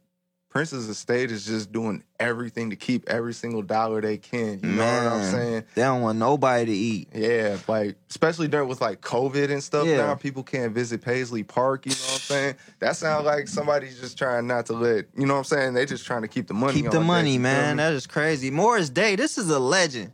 Prince's 0.50 0.88
estate 0.90 1.30
is 1.30 1.46
just 1.46 1.72
doing 1.72 2.04
everything 2.20 2.70
to 2.70 2.76
keep 2.76 3.08
every 3.10 3.34
single 3.34 3.62
dollar 3.62 4.00
they 4.02 4.18
can. 4.18 4.60
You 4.64 4.70
know 4.70 4.86
what 4.86 5.14
I'm 5.14 5.24
saying? 5.32 5.64
They 5.76 5.82
don't 5.82 6.02
want 6.02 6.18
nobody 6.18 6.66
to 6.66 6.72
eat. 6.72 7.10
Yeah, 7.14 7.58
like 7.68 7.96
especially 8.10 8.48
during 8.48 8.68
with 8.70 8.80
like 8.82 9.02
COVID 9.02 9.52
and 9.52 9.62
stuff 9.62 9.86
Yeah. 9.86 9.98
now, 9.98 10.16
people 10.16 10.44
can't 10.44 10.74
visit 10.74 11.02
Paisley 11.02 11.44
Park, 11.44 11.86
you 11.86 11.92
know 11.92 11.96
what 11.98 12.14
I'm 12.14 12.20
saying? 12.20 12.56
That 12.80 12.96
sounds 12.96 13.26
like 13.26 13.48
somebody's 13.48 14.00
just 14.00 14.18
trying 14.18 14.48
not 14.48 14.66
to 14.68 14.74
let 14.74 15.06
you 15.18 15.26
know 15.26 15.34
what 15.34 15.40
I'm 15.40 15.44
saying? 15.44 15.74
They 15.74 15.86
just 15.86 16.06
trying 16.06 16.22
to 16.22 16.28
keep 16.30 16.48
the 16.48 16.54
money. 16.54 16.74
Keep 16.82 16.92
the 16.92 17.02
money, 17.02 17.34
feel 17.34 17.42
man. 17.42 17.78
That 17.78 17.94
is 17.94 18.08
crazy. 18.08 18.50
Morris 18.50 18.90
Day, 18.90 19.16
this 19.16 19.38
is 19.38 19.50
a 19.50 19.60
legend. 19.60 20.14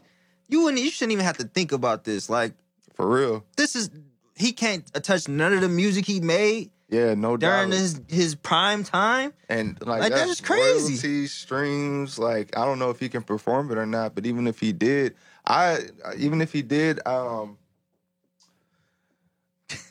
You 0.50 0.64
wouldn't. 0.64 0.84
You 0.84 0.90
shouldn't 0.90 1.14
even 1.14 1.26
have 1.26 1.38
to 1.38 1.46
think 1.46 1.72
about 1.72 2.04
this. 2.04 2.30
Like 2.30 2.54
For 2.96 3.08
real. 3.08 3.46
this 3.56 3.76
is. 3.76 3.90
He 4.36 4.52
can't 4.52 4.84
touch 5.04 5.28
none 5.28 5.54
of 5.54 5.62
the 5.62 5.70
music 5.70 6.06
he 6.08 6.20
made 6.20 6.72
Yeah, 6.94 7.16
no 7.16 7.38
doubt. 7.38 7.70
during 7.70 7.72
his 7.72 8.00
his 8.08 8.36
prime 8.36 8.84
time. 8.84 9.34
And 9.50 9.80
like, 9.82 10.02
Like, 10.02 10.12
that 10.14 10.28
that's 10.28 10.42
crazy. 10.42 10.94
Royalties, 10.94 11.34
streams, 11.34 12.20
like 12.20 12.56
I 12.56 12.66
don't 12.66 12.78
know 12.78 12.92
if 12.92 13.00
he 13.00 13.10
can 13.10 13.24
perform 13.24 13.72
it 13.72 13.78
or 13.80 13.86
not, 13.88 14.14
but 14.14 14.28
even 14.28 14.46
if 14.46 14.60
he 14.60 14.72
did, 14.74 15.16
I 15.46 15.80
even 16.18 16.40
if 16.42 16.54
he 16.54 16.62
did, 16.62 17.06
um 17.08 17.58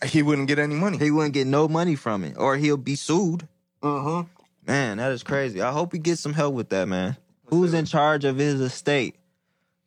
he 0.04 0.22
wouldn't 0.22 0.46
get 0.46 0.60
any 0.60 0.76
money. 0.76 0.96
He 0.98 1.10
wouldn't 1.10 1.34
get 1.34 1.46
no 1.48 1.66
money 1.66 1.96
from 1.96 2.22
it, 2.22 2.36
or 2.38 2.56
he'll 2.56 2.76
be 2.76 2.94
sued. 2.94 3.48
Uh-huh. 3.82 4.24
Man, 4.64 4.98
that 4.98 5.10
is 5.10 5.24
crazy. 5.24 5.60
I 5.60 5.72
hope 5.72 5.92
he 5.92 5.98
gets 5.98 6.20
some 6.20 6.34
help 6.34 6.54
with 6.54 6.68
that, 6.68 6.86
man. 6.86 7.16
Who's 7.46 7.74
in 7.74 7.84
charge 7.84 8.24
of 8.24 8.36
his 8.36 8.60
estate? 8.60 9.16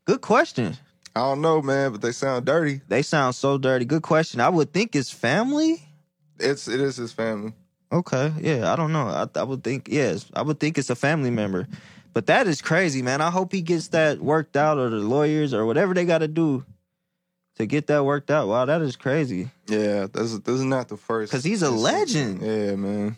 Good 0.03 0.19
question. 0.19 0.75
I 1.15 1.21
don't 1.21 1.39
know, 1.39 1.61
man, 1.61 1.93
but 1.93 2.01
they 2.01 2.11
sound 2.11 2.45
dirty. 2.45 2.81
They 2.89 3.01
sound 3.01 3.35
so 3.35 3.57
dirty. 3.57 3.85
Good 3.85 4.03
question. 4.03 4.41
I 4.41 4.49
would 4.49 4.73
think 4.73 4.97
it's 4.97 5.09
family. 5.09 5.81
It's 6.39 6.67
it 6.67 6.81
is 6.81 6.97
his 6.97 7.11
family. 7.13 7.53
Okay, 7.91 8.33
yeah, 8.41 8.71
I 8.73 8.75
don't 8.75 8.91
know. 8.91 9.07
I, 9.07 9.27
I 9.39 9.43
would 9.43 9.63
think 9.63 9.87
yes, 9.89 10.25
I 10.33 10.41
would 10.41 10.59
think 10.59 10.77
it's 10.77 10.89
a 10.89 10.95
family 10.95 11.29
member. 11.29 11.67
But 12.13 12.27
that 12.27 12.47
is 12.47 12.61
crazy, 12.61 13.01
man. 13.01 13.21
I 13.21 13.29
hope 13.29 13.51
he 13.51 13.61
gets 13.61 13.89
that 13.89 14.19
worked 14.19 14.55
out, 14.57 14.77
or 14.77 14.89
the 14.89 14.97
lawyers, 14.97 15.53
or 15.53 15.65
whatever 15.65 15.93
they 15.93 16.05
got 16.05 16.19
to 16.19 16.27
do 16.27 16.65
to 17.57 17.65
get 17.65 17.87
that 17.87 18.03
worked 18.05 18.31
out. 18.31 18.47
Wow, 18.47 18.65
that 18.65 18.81
is 18.81 18.95
crazy. 18.95 19.49
Yeah, 19.67 20.07
this 20.11 20.37
this 20.39 20.55
is 20.55 20.63
not 20.63 20.87
the 20.87 20.97
first 20.97 21.31
because 21.31 21.43
he's 21.43 21.61
a 21.61 21.69
legend. 21.69 22.41
Yeah, 22.41 22.75
man. 22.75 23.17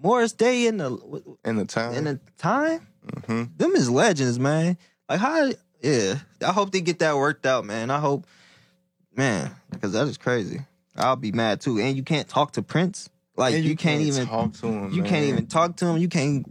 Morris 0.00 0.32
Day 0.32 0.66
in 0.66 0.76
the 0.76 1.36
In 1.44 1.56
the 1.56 1.64
time. 1.64 1.94
in 1.94 2.04
the 2.04 2.20
time, 2.38 2.86
hmm 3.26 3.44
them 3.56 3.72
is 3.74 3.90
legends, 3.90 4.38
man. 4.38 4.76
Like 5.08 5.20
how? 5.20 5.50
Yeah, 5.80 6.16
I 6.44 6.52
hope 6.52 6.72
they 6.72 6.80
get 6.80 6.98
that 7.00 7.16
worked 7.16 7.46
out, 7.46 7.64
man. 7.64 7.90
I 7.90 7.98
hope, 8.00 8.26
man, 9.16 9.52
because 9.70 9.92
that 9.92 10.06
is 10.08 10.18
crazy. 10.18 10.60
I'll 10.98 11.16
be 11.16 11.32
mad 11.32 11.60
too. 11.60 11.78
And 11.78 11.96
you 11.96 12.02
can't 12.02 12.28
talk 12.28 12.52
to 12.52 12.62
Prince. 12.62 13.08
Like 13.36 13.54
And 13.54 13.64
you, 13.64 13.76
can't, 13.76 14.02
even 14.02 14.26
talk 14.26 14.52
to 14.54 14.66
him. 14.66 14.92
you 14.92 15.02
can't 15.04 15.26
even 15.26 15.46
talk 15.46 15.76
to 15.76 15.86
him. 15.86 15.98
You 15.98 16.08
can't 16.08 16.44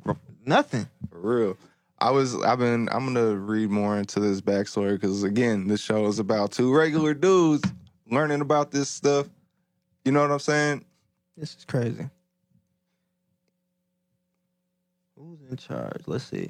nothing. 0.45 0.87
For 1.11 1.19
real. 1.19 1.57
I 1.99 2.11
was 2.11 2.35
I've 2.43 2.59
been 2.59 2.87
I'm 2.91 3.05
gonna 3.05 3.35
read 3.35 3.69
more 3.69 3.97
into 3.97 4.19
this 4.19 4.39
backstory 4.39 4.93
because 4.93 5.23
again, 5.23 5.67
this 5.67 5.81
show 5.81 6.05
is 6.05 6.19
about 6.19 6.51
two 6.51 6.73
regular 6.73 7.13
dudes 7.13 7.69
learning 8.09 8.41
about 8.41 8.71
this 8.71 8.87
stuff. 8.89 9.27
You 10.05 10.11
know 10.11 10.21
what 10.21 10.31
I'm 10.31 10.39
saying? 10.39 10.85
This 11.35 11.55
is 11.55 11.65
crazy. 11.65 12.09
Who's 15.17 15.39
in 15.49 15.57
charge? 15.57 16.03
Let's 16.05 16.23
see. 16.25 16.49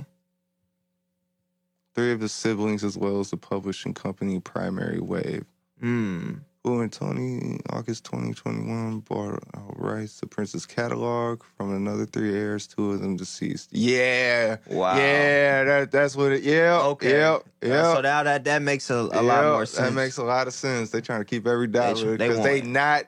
Three 1.96 2.12
of 2.12 2.20
his 2.20 2.32
siblings 2.32 2.84
as 2.84 2.98
well 2.98 3.20
as 3.20 3.32
the 3.32 3.38
publishing 3.38 3.94
company 3.94 4.40
Primary 4.40 5.00
Wave. 5.00 5.46
Hmm. 5.80 6.34
Who 6.68 6.82
in 6.82 6.90
Tony 6.90 7.62
August 7.70 8.04
2021 8.04 9.00
bought 9.00 9.42
out 9.56 9.80
rights 9.80 10.20
to 10.20 10.28
Prince's 10.28 10.66
catalog 10.66 11.42
from 11.56 11.74
another 11.74 12.06
three 12.06 12.36
heirs, 12.38 12.68
two 12.68 12.92
of 12.92 13.00
them 13.00 13.16
deceased. 13.16 13.70
Yeah. 13.72 14.58
Wow. 14.68 14.98
Yeah, 14.98 15.64
that 15.64 15.92
that's 15.92 16.18
what 16.18 16.34
it 16.34 16.44
yeah. 16.44 16.82
Okay. 16.88 17.12
Yeah. 17.12 17.40
Yeah. 17.64 17.94
So 17.94 18.02
now 18.02 18.24
that 18.24 18.44
that 18.44 18.62
makes 18.62 18.90
a, 18.90 18.96
a 18.96 19.22
lot 19.22 19.46
more 19.46 19.66
sense. 19.66 19.88
That 19.88 19.94
makes 19.94 20.18
a 20.18 20.26
lot 20.26 20.48
of 20.48 20.54
sense. 20.54 20.90
They're 20.90 21.00
trying 21.00 21.22
to 21.22 21.26
keep 21.26 21.48
every 21.48 21.68
dollar 21.68 21.96
tr- 21.96 22.06
they 22.18 22.28
because 22.28 22.44
they, 22.44 22.62
not 22.62 23.06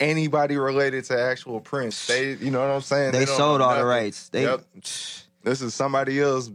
anybody 0.00 0.56
related 0.56 1.04
to 1.04 1.20
actual 1.20 1.60
Prince. 1.60 2.06
They, 2.06 2.32
you 2.36 2.50
know 2.50 2.60
what 2.60 2.70
I'm 2.74 2.80
saying? 2.80 3.12
they, 3.12 3.26
don't 3.26 3.36
sold 3.36 3.60
all 3.60 3.76
the 3.76 3.84
rights. 3.84 4.30
They 4.30 4.44
Yep. 4.44 4.64
This 5.42 5.60
is 5.60 5.74
somebody 5.74 6.20
else 6.20 6.50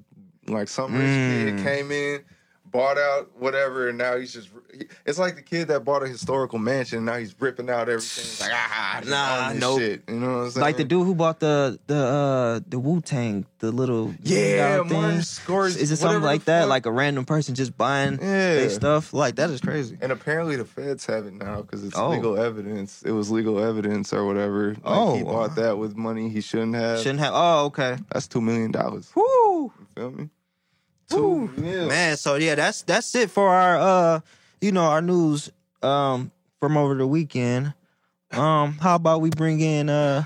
Like 0.48 0.68
some 0.68 0.94
rich 0.96 1.04
Mm. 1.04 1.58
kid 1.58 1.64
came 1.64 1.92
in, 1.92 2.24
bought 2.78 2.98
out 3.00 3.32
whatever, 3.40 3.90
and 3.90 3.98
now 3.98 4.18
he's 4.18 4.34
just. 4.34 4.50
It's 5.08 5.18
like 5.18 5.36
the 5.36 5.42
kid 5.42 5.70
that 5.70 5.84
bought 5.84 6.04
a 6.04 6.08
historical 6.08 6.60
mansion. 6.60 7.04
Now 7.06 7.16
he's 7.18 7.34
ripping 7.42 7.68
out 7.70 7.90
everything. 7.90 8.46
Like 8.48 8.56
ah, 8.56 9.02
Nah, 9.06 9.50
this 9.54 9.60
nope. 9.62 9.80
shit. 9.80 10.04
You 10.08 10.16
know 10.16 10.28
what 10.28 10.34
I'm 10.44 10.52
saying? 10.52 10.62
Like 10.62 10.78
the 10.78 10.84
dude 10.84 11.06
who 11.06 11.16
bought 11.16 11.40
the 11.40 11.80
the 11.88 11.96
uh 11.98 12.60
the 12.68 12.78
Wu 12.78 13.02
Tang, 13.02 13.46
the 13.60 13.72
little 13.72 14.14
Yeah, 14.22 14.84
thing. 14.84 14.94
Martin 14.94 15.20
Scorsese, 15.22 15.78
Is 15.78 15.92
it 15.92 15.98
something 15.98 16.22
like 16.22 16.46
that? 16.46 16.62
fuck. 16.62 16.70
Like 16.70 16.86
a 16.86 16.92
random 16.92 17.26
person 17.26 17.56
just 17.56 17.76
buying 17.76 18.20
Yeah. 18.22 18.56
their 18.56 18.70
stuff? 18.70 19.14
Like 19.14 19.38
that 19.38 19.50
is 19.50 19.62
crazy. 19.62 19.98
And 20.00 20.12
apparently 20.12 20.56
the 20.58 20.66
feds 20.66 21.06
have 21.08 21.26
it 21.26 21.34
now 21.34 21.62
because 21.64 21.84
it's 21.84 21.98
Oh. 21.98 22.10
legal 22.10 22.38
evidence. 22.38 23.02
It 23.04 23.12
was 23.12 23.32
legal 23.32 23.58
evidence 23.60 24.14
or 24.14 24.26
whatever. 24.26 24.74
Like 24.74 24.80
Oh. 24.86 25.16
he 25.18 25.24
bought 25.24 25.56
that 25.56 25.80
with 25.80 25.96
money 25.96 26.30
he 26.30 26.42
shouldn't 26.42 26.76
have. 26.76 27.00
Shouldn't 27.00 27.20
have. 27.22 27.34
Oh, 27.36 27.66
okay. 27.66 27.98
That's 28.12 28.28
two 28.28 28.42
million 28.42 28.72
dollars. 28.72 29.12
Woo. 29.16 29.72
You 29.80 29.88
feel 29.96 30.12
me? 30.12 30.30
Woo. 31.12 31.50
Two 31.56 31.62
mil. 31.62 31.88
Man, 31.88 32.18
so 32.18 32.36
yeah, 32.36 32.56
that's 32.56 32.82
that's 32.84 33.14
it 33.16 33.30
for 33.30 33.50
our 33.50 33.78
uh 33.78 34.20
you 34.62 34.72
know 34.72 34.84
our 34.84 35.02
news 35.02 35.52
um 35.82 36.32
from 36.60 36.78
over 36.78 36.96
the 36.96 37.08
weekend. 37.08 37.74
Um, 38.32 38.74
how 38.74 38.96
about 38.96 39.22
we 39.22 39.30
bring 39.30 39.62
in 39.62 39.90
uh 39.90 40.24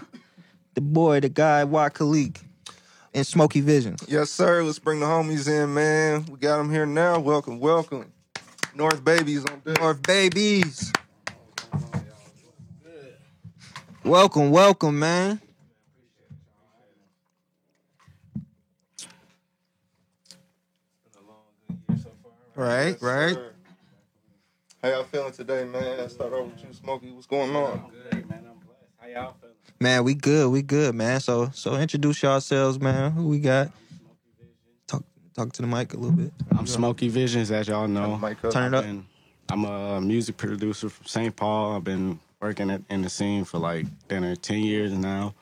the 0.74 0.82
boy, 0.82 1.20
the 1.20 1.30
guy, 1.30 1.63
Why 1.63 1.89
Khaliq 1.89 2.41
and 3.13 3.28
Smokey 3.28 3.62
Vision. 3.62 3.98
Yes, 4.08 4.30
sir. 4.30 4.63
Let's 4.63 4.80
bring 4.80 5.00
the 5.00 5.06
homies 5.06 5.48
in, 5.48 5.74
man. 5.74 6.26
We 6.26 6.39
got 6.39 6.58
them 6.58 6.72
here 6.72 6.86
now. 6.86 7.20
Welcome, 7.20 7.60
welcome. 7.60 8.12
North 8.74 9.04
Babies 9.04 9.46
on 9.46 9.60
deck. 9.60 9.80
North 9.80 10.02
babies. 10.02 10.91
Welcome, 14.04 14.50
welcome, 14.50 14.98
man. 14.98 15.41
Right, 22.62 22.89
Yes, 22.89 23.02
right. 23.02 23.34
sir. 23.34 23.54
How 24.84 24.89
y'all 24.89 25.04
feeling 25.06 25.32
today, 25.34 25.63
man? 25.63 25.97
Let's 25.97 26.13
start 26.13 26.32
over 26.32 26.43
with 26.43 26.63
you, 26.63 26.71
Smokey. 26.71 27.10
What's 27.10 27.26
going 27.26 27.56
on? 27.56 27.89
Good, 27.89 28.30
man. 28.30 28.45
I'm 28.47 28.60
blessed. 28.60 28.91
How 29.00 29.08
y'all 29.08 29.36
feeling? 29.41 29.56
Man, 29.80 30.04
we 30.04 30.13
good, 30.13 30.52
we 30.52 30.62
good, 30.62 30.93
man. 30.93 31.21
So 31.21 31.50
so 31.56 31.74
introduce 31.76 32.21
yourselves, 32.21 32.80
man. 32.80 33.13
Who 33.13 33.30
we 33.30 33.39
got? 33.39 33.71
Talk 34.86 35.04
talk 35.36 35.52
to 35.54 35.63
the 35.63 35.67
mic 35.67 35.95
a 35.95 35.97
little 35.97 36.15
bit. 36.15 36.32
I'm 36.56 36.67
Smokey 36.67 37.08
Visions, 37.08 37.50
as 37.50 37.67
y'all 37.67 37.88
know. 37.88 38.17
Mic. 38.17 38.39
Turn 38.52 38.71
it 38.71 38.78
up. 38.78 38.84
And 38.84 39.06
I'm 39.50 39.65
a 39.65 40.00
music 40.00 40.38
producer 40.38 40.89
from 40.89 41.08
St. 41.08 41.36
Paul. 41.36 41.78
I've 41.78 41.84
been 41.84 42.19
working 42.39 42.69
it 42.69 42.84
in 42.91 43.02
the 43.02 43.10
scene 43.10 43.43
for 43.43 43.58
like 43.58 43.88
dinner 44.08 44.36
10 44.36 44.60
years 44.60 44.91
now. 44.91 45.34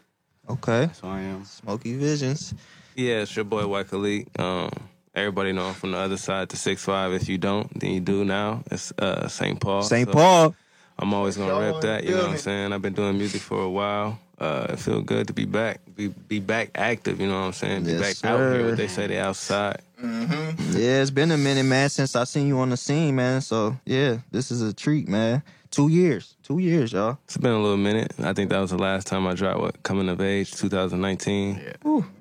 Okay. 0.49 0.89
So 0.93 1.09
I 1.09 1.19
am. 1.19 1.43
Smokey 1.43 1.97
Visions. 1.97 2.53
Yeah, 2.95 3.23
it's 3.23 3.35
your 3.35 3.43
boy 3.43 3.67
Why 3.67 3.83
Khaliq. 3.83 4.39
Um, 4.39 4.71
everybody 5.19 5.51
know 5.51 5.67
I'm 5.67 5.73
from 5.73 5.91
the 5.91 5.97
other 5.97 6.17
side 6.17 6.49
to 6.49 6.57
six 6.57 6.83
five. 6.83 7.13
If 7.13 7.29
you 7.29 7.37
don't, 7.37 7.79
then 7.79 7.91
you 7.91 7.99
do 7.99 8.25
now. 8.25 8.63
It's 8.71 8.91
uh, 8.97 9.27
St. 9.27 9.59
Paul. 9.59 9.83
St. 9.83 10.07
So 10.07 10.13
Paul. 10.13 10.55
I'm 10.97 11.13
always 11.13 11.37
gonna 11.37 11.53
Y'all 11.53 11.61
rep 11.61 11.81
that. 11.81 12.03
You 12.03 12.15
know 12.15 12.23
what 12.23 12.31
I'm 12.31 12.37
saying? 12.37 12.73
I've 12.73 12.81
been 12.81 12.93
doing 12.93 13.17
music 13.17 13.41
for 13.41 13.61
a 13.61 13.69
while. 13.69 14.19
Uh, 14.37 14.67
it 14.69 14.79
feel 14.79 15.01
good 15.01 15.27
to 15.27 15.33
be 15.33 15.45
back. 15.45 15.81
Be 15.95 16.07
be 16.07 16.39
back 16.39 16.71
active. 16.75 17.19
You 17.19 17.27
know 17.27 17.39
what 17.39 17.47
I'm 17.47 17.53
saying? 17.53 17.83
Be 17.83 17.91
Yes, 17.91 18.21
back 18.21 18.31
out 18.31 18.39
here. 18.39 18.65
What 18.67 18.77
they 18.77 18.87
say 18.87 19.07
they 19.07 19.19
outside. 19.19 19.81
Yeah, 20.01 21.01
it's 21.01 21.11
been 21.11 21.31
a 21.31 21.37
minute, 21.37 21.63
man, 21.63 21.89
since 21.89 22.15
I 22.15 22.23
seen 22.23 22.47
you 22.47 22.59
on 22.59 22.69
the 22.69 22.77
scene, 22.77 23.15
man. 23.15 23.41
So 23.41 23.77
yeah, 23.85 24.19
this 24.31 24.51
is 24.51 24.61
a 24.61 24.73
treat, 24.73 25.07
man. 25.07 25.43
Two 25.71 25.89
years. 25.89 26.35
Two 26.41 26.59
years, 26.59 26.93
y'all. 26.93 27.19
It's 27.25 27.37
been 27.37 27.51
a 27.51 27.61
little 27.61 27.77
minute. 27.77 28.13
I 28.23 28.33
think 28.33 28.49
that 28.49 28.59
was 28.59 28.71
the 28.71 28.77
last 28.77 29.05
time 29.05 29.27
I 29.27 29.35
dropped 29.35 29.59
what 29.59 29.83
coming 29.83 30.09
of 30.09 30.19
age, 30.19 30.51
2019, 30.53 31.61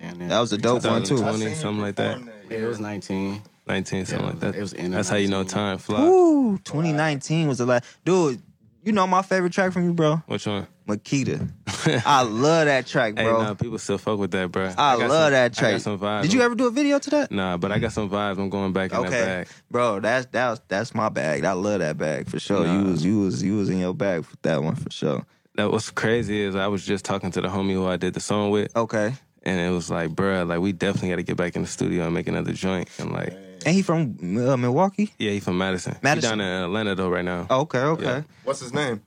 And 0.00 0.20
then 0.20 0.28
That 0.28 0.40
was 0.40 0.52
a 0.52 0.58
dope 0.58 0.84
one 0.84 1.02
too. 1.02 1.16
2020. 1.16 1.24
I 1.28 1.38
seen 1.38 1.48
you 1.48 1.54
something 1.54 1.82
like 1.82 1.96
that. 1.96 2.20
Perform 2.48 2.60
Yeah, 2.60 2.66
it 2.66 2.68
was 2.70 2.80
19. 2.80 3.42
19, 3.66 4.06
something 4.06 4.24
Yeah, 4.26 4.30
like 4.32 4.40
that. 4.40 4.54
it 4.56 4.60
was 4.60 4.72
in 4.72 4.90
That's 4.90 5.08
how 5.08 5.16
you 5.16 5.28
know 5.28 5.44
time 5.44 5.78
flies. 5.78 6.08
Ooh, 6.08 6.58
2019 6.64 7.48
was 7.48 7.58
the 7.58 7.66
last. 7.66 7.84
Dude, 8.04 8.40
you 8.84 8.92
know 8.92 9.06
my 9.06 9.22
favorite 9.22 9.52
track 9.52 9.72
from 9.72 9.84
you, 9.84 9.92
bro? 9.92 10.22
Which 10.26 10.46
one? 10.46 10.66
Makita. 10.86 11.46
I 12.06 12.22
love 12.22 12.64
that 12.64 12.86
track, 12.86 13.18
Hey, 13.18 13.24
bro. 13.24 13.42
nah, 13.42 13.52
people 13.54 13.78
still 13.78 13.98
fuck 13.98 14.18
with 14.18 14.30
that, 14.30 14.50
bro. 14.50 14.68
I, 14.68 14.96
got 14.96 14.98
love 15.00 15.10
some- 15.10 15.30
that 15.32 15.44
I 15.44 15.48
track. 15.60 15.72
got 15.72 15.80
some 15.82 15.98
vibes. 15.98 16.22
Did 16.22 16.32
you 16.32 16.40
ever 16.40 16.54
do 16.54 16.66
a 16.66 16.70
video 16.70 16.98
to 16.98 17.10
that? 17.10 17.30
Nah, 17.30 17.58
but 17.58 17.70
I 17.72 17.78
got 17.78 17.92
some 17.92 18.08
vibes. 18.08 18.38
I'm 18.38 18.48
going 18.48 18.72
back 18.72 18.92
in 18.92 19.00
that 19.02 19.06
Okay, 19.08 19.20
bag. 19.24 19.48
bro, 19.70 20.00
that's 20.00 20.26
that's 20.32 20.62
that's 20.68 20.94
my 20.94 21.10
bag. 21.10 21.44
I 21.44 21.52
love 21.52 21.80
that 21.80 21.98
bag 21.98 22.30
for 22.30 22.40
sure. 22.40 22.66
You 22.66 22.84
was 22.84 23.04
you 23.04 23.20
was 23.20 23.42
you 23.42 23.56
was 23.58 23.68
in 23.68 23.78
your 23.80 23.92
bag 23.92 24.20
with 24.20 24.40
that 24.42 24.62
one 24.62 24.76
for 24.76 24.90
sure. 24.90 25.26
That 25.56 25.70
what's 25.70 25.90
crazy 25.90 26.40
is 26.40 26.56
I 26.56 26.68
was 26.68 26.86
just 26.86 27.04
talking 27.04 27.30
to 27.32 27.40
the 27.42 27.48
homie 27.48 27.72
who 27.74 27.86
I 27.86 27.96
did 27.98 28.14
the 28.14 28.20
song 28.20 28.50
with, 28.50 28.74
Okay, 28.74 29.12
and 29.48 29.60
it 29.60 29.70
was 29.74 29.90
like, 29.90 30.10
bruh, 30.10 30.46
like 30.46 30.60
we 30.60 30.72
definitely 30.72 31.10
got 31.10 31.16
to 31.16 31.22
get 31.22 31.36
back 31.36 31.56
in 31.56 31.62
the 31.62 31.68
studio 31.68 32.04
and 32.04 32.14
make 32.14 32.28
another 32.28 32.52
joint. 32.52 32.88
And 32.98 33.12
like, 33.12 33.32
and 33.64 33.74
he 33.74 33.82
from 33.82 34.16
uh, 34.38 34.56
Milwaukee. 34.56 35.12
yeah, 35.18 35.32
he 35.32 35.40
from 35.40 35.58
Madison. 35.58 35.96
Madison. 36.02 36.38
He 36.38 36.38
down 36.38 36.40
in 36.46 36.64
Atlanta 36.64 36.94
though 36.94 37.08
right 37.08 37.24
now. 37.24 37.46
Oh, 37.50 37.60
okay, 37.62 37.80
okay. 37.80 38.04
Yeah. 38.04 38.22
What's 38.44 38.60
his 38.60 38.72
name? 38.72 39.02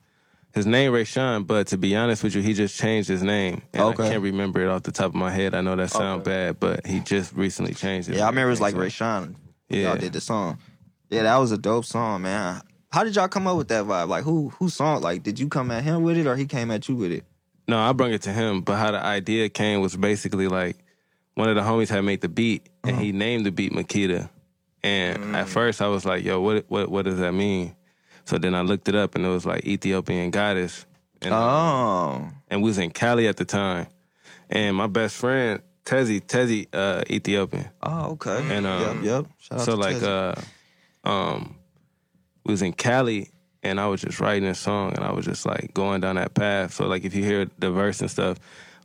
His 0.53 0.65
name 0.65 0.91
Ray 0.91 1.05
Sean, 1.05 1.43
but 1.45 1.67
to 1.67 1.77
be 1.77 1.95
honest 1.95 2.23
with 2.25 2.35
you, 2.35 2.41
he 2.41 2.53
just 2.53 2.77
changed 2.77 3.07
his 3.07 3.23
name. 3.23 3.61
And 3.71 3.83
Okay. 3.83 4.05
I 4.05 4.09
can't 4.09 4.21
remember 4.23 4.61
it 4.61 4.67
off 4.67 4.83
the 4.83 4.91
top 4.91 5.05
of 5.07 5.15
my 5.15 5.31
head. 5.31 5.55
I 5.55 5.61
know 5.61 5.77
that 5.77 5.89
sound 5.91 6.21
Okay. 6.23 6.31
bad, 6.31 6.59
but 6.59 6.85
he 6.85 6.99
just 6.99 7.33
recently 7.33 7.73
changed 7.73 8.09
it. 8.09 8.17
Yeah, 8.17 8.25
I 8.25 8.29
remember 8.29 8.49
it 8.49 8.51
was 8.51 8.59
like 8.61 8.73
So- 8.73 8.79
Ray 8.81 8.89
Sean. 8.89 9.37
Yeah. 9.69 9.83
Y'all 9.89 9.97
did 9.97 10.11
the 10.11 10.19
song. 10.19 10.57
Yeah, 11.09 11.23
that 11.23 11.37
was 11.37 11.53
a 11.53 11.57
dope 11.57 11.85
song, 11.85 12.23
man. 12.23 12.61
How 12.91 13.05
did 13.05 13.15
y'all 13.15 13.29
come 13.29 13.47
up 13.47 13.55
with 13.57 13.69
that 13.69 13.85
vibe? 13.85 14.09
Like 14.09 14.25
who 14.25 14.49
who 14.59 14.67
song? 14.67 15.01
Like 15.01 15.23
did 15.23 15.39
you 15.39 15.47
come 15.47 15.71
at 15.71 15.83
him 15.83 16.03
with 16.03 16.17
it 16.17 16.27
or 16.27 16.35
he 16.35 16.45
came 16.45 16.69
at 16.71 16.89
you 16.89 16.95
with 16.95 17.13
it? 17.13 17.23
No, 17.71 17.79
I 17.79 17.93
brought 17.93 18.11
it 18.11 18.21
to 18.23 18.33
him, 18.33 18.61
but 18.61 18.75
how 18.75 18.91
the 18.91 19.01
idea 19.03 19.47
came 19.49 19.79
was 19.81 19.95
basically 19.95 20.47
like 20.47 20.75
one 21.35 21.47
of 21.49 21.55
the 21.55 21.61
homies 21.61 21.89
had 21.89 22.01
made 22.01 22.19
the 22.21 22.27
beat 22.29 22.67
and 22.83 22.93
Uh-huh. 22.95 23.01
he 23.03 23.11
named 23.13 23.45
the 23.45 23.51
beat 23.51 23.71
Makita. 23.71 24.29
And 24.83 25.17
Mm. 25.23 25.35
at 25.35 25.47
first 25.47 25.81
I 25.81 25.87
was 25.87 26.03
like, 26.05 26.23
yo, 26.25 26.41
what 26.41 26.65
what 26.67 26.89
what 26.93 27.05
does 27.05 27.19
that 27.19 27.33
mean? 27.33 27.75
So 28.25 28.37
then 28.37 28.53
I 28.55 28.61
looked 28.61 28.87
it 28.89 28.95
up 28.95 29.15
and 29.15 29.25
it 29.25 29.29
was 29.29 29.45
like 29.45 29.65
Ethiopian 29.65 30.31
goddess. 30.31 30.85
And, 31.21 31.33
uh, 31.33 31.37
Oh. 31.37 32.29
and 32.49 32.61
we 32.63 32.69
was 32.69 32.77
in 32.77 32.91
Cali 32.91 33.27
at 33.27 33.37
the 33.37 33.45
time. 33.45 33.87
And 34.49 34.75
my 34.75 34.87
best 34.87 35.15
friend, 35.15 35.61
Tezzy, 35.85 36.19
Tezzy, 36.19 36.67
uh, 36.73 37.03
Ethiopian. 37.09 37.69
Oh, 37.81 38.11
okay. 38.19 38.39
And, 38.55 38.65
um, 38.67 38.81
yep, 39.03 39.23
yep. 39.23 39.25
Shout 39.39 39.59
out 39.59 39.65
so 39.65 39.73
like 39.75 40.01
uh 40.03 40.35
um 41.05 41.55
we 42.45 42.51
was 42.53 42.61
in 42.61 42.73
Cali 42.73 43.29
and 43.63 43.79
I 43.79 43.87
was 43.87 44.01
just 44.01 44.19
writing 44.19 44.47
a 44.47 44.55
song 44.55 44.93
and 44.93 45.03
I 45.03 45.11
was 45.11 45.25
just 45.25 45.45
like 45.45 45.73
going 45.73 46.01
down 46.01 46.15
that 46.15 46.33
path. 46.33 46.73
So 46.73 46.87
like 46.87 47.05
if 47.05 47.13
you 47.13 47.23
hear 47.23 47.47
the 47.59 47.71
verse 47.71 48.01
and 48.01 48.09
stuff, 48.09 48.37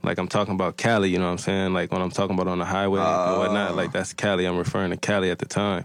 like 0.03 0.19
I'm 0.19 0.29
talking 0.29 0.55
about 0.55 0.77
Cali, 0.77 1.11
you 1.11 1.19
know 1.19 1.25
what 1.25 1.33
I'm 1.33 1.39
saying? 1.39 1.73
Like 1.73 1.93
when 1.93 2.03
I'm 2.03 2.11
talking 2.11 2.35
about 2.35 2.49
on 2.49 2.59
the 2.59 2.65
highway 2.65 3.01
and 3.01 3.39
whatnot, 3.39 3.75
like 3.77 3.93
that's 3.93 4.13
Cali. 4.13 4.47
I'm 4.47 4.59
referring 4.59 4.91
to 4.91 4.97
Cali 4.97 5.31
at 5.31 5.39
the 5.39 5.47
time. 5.47 5.85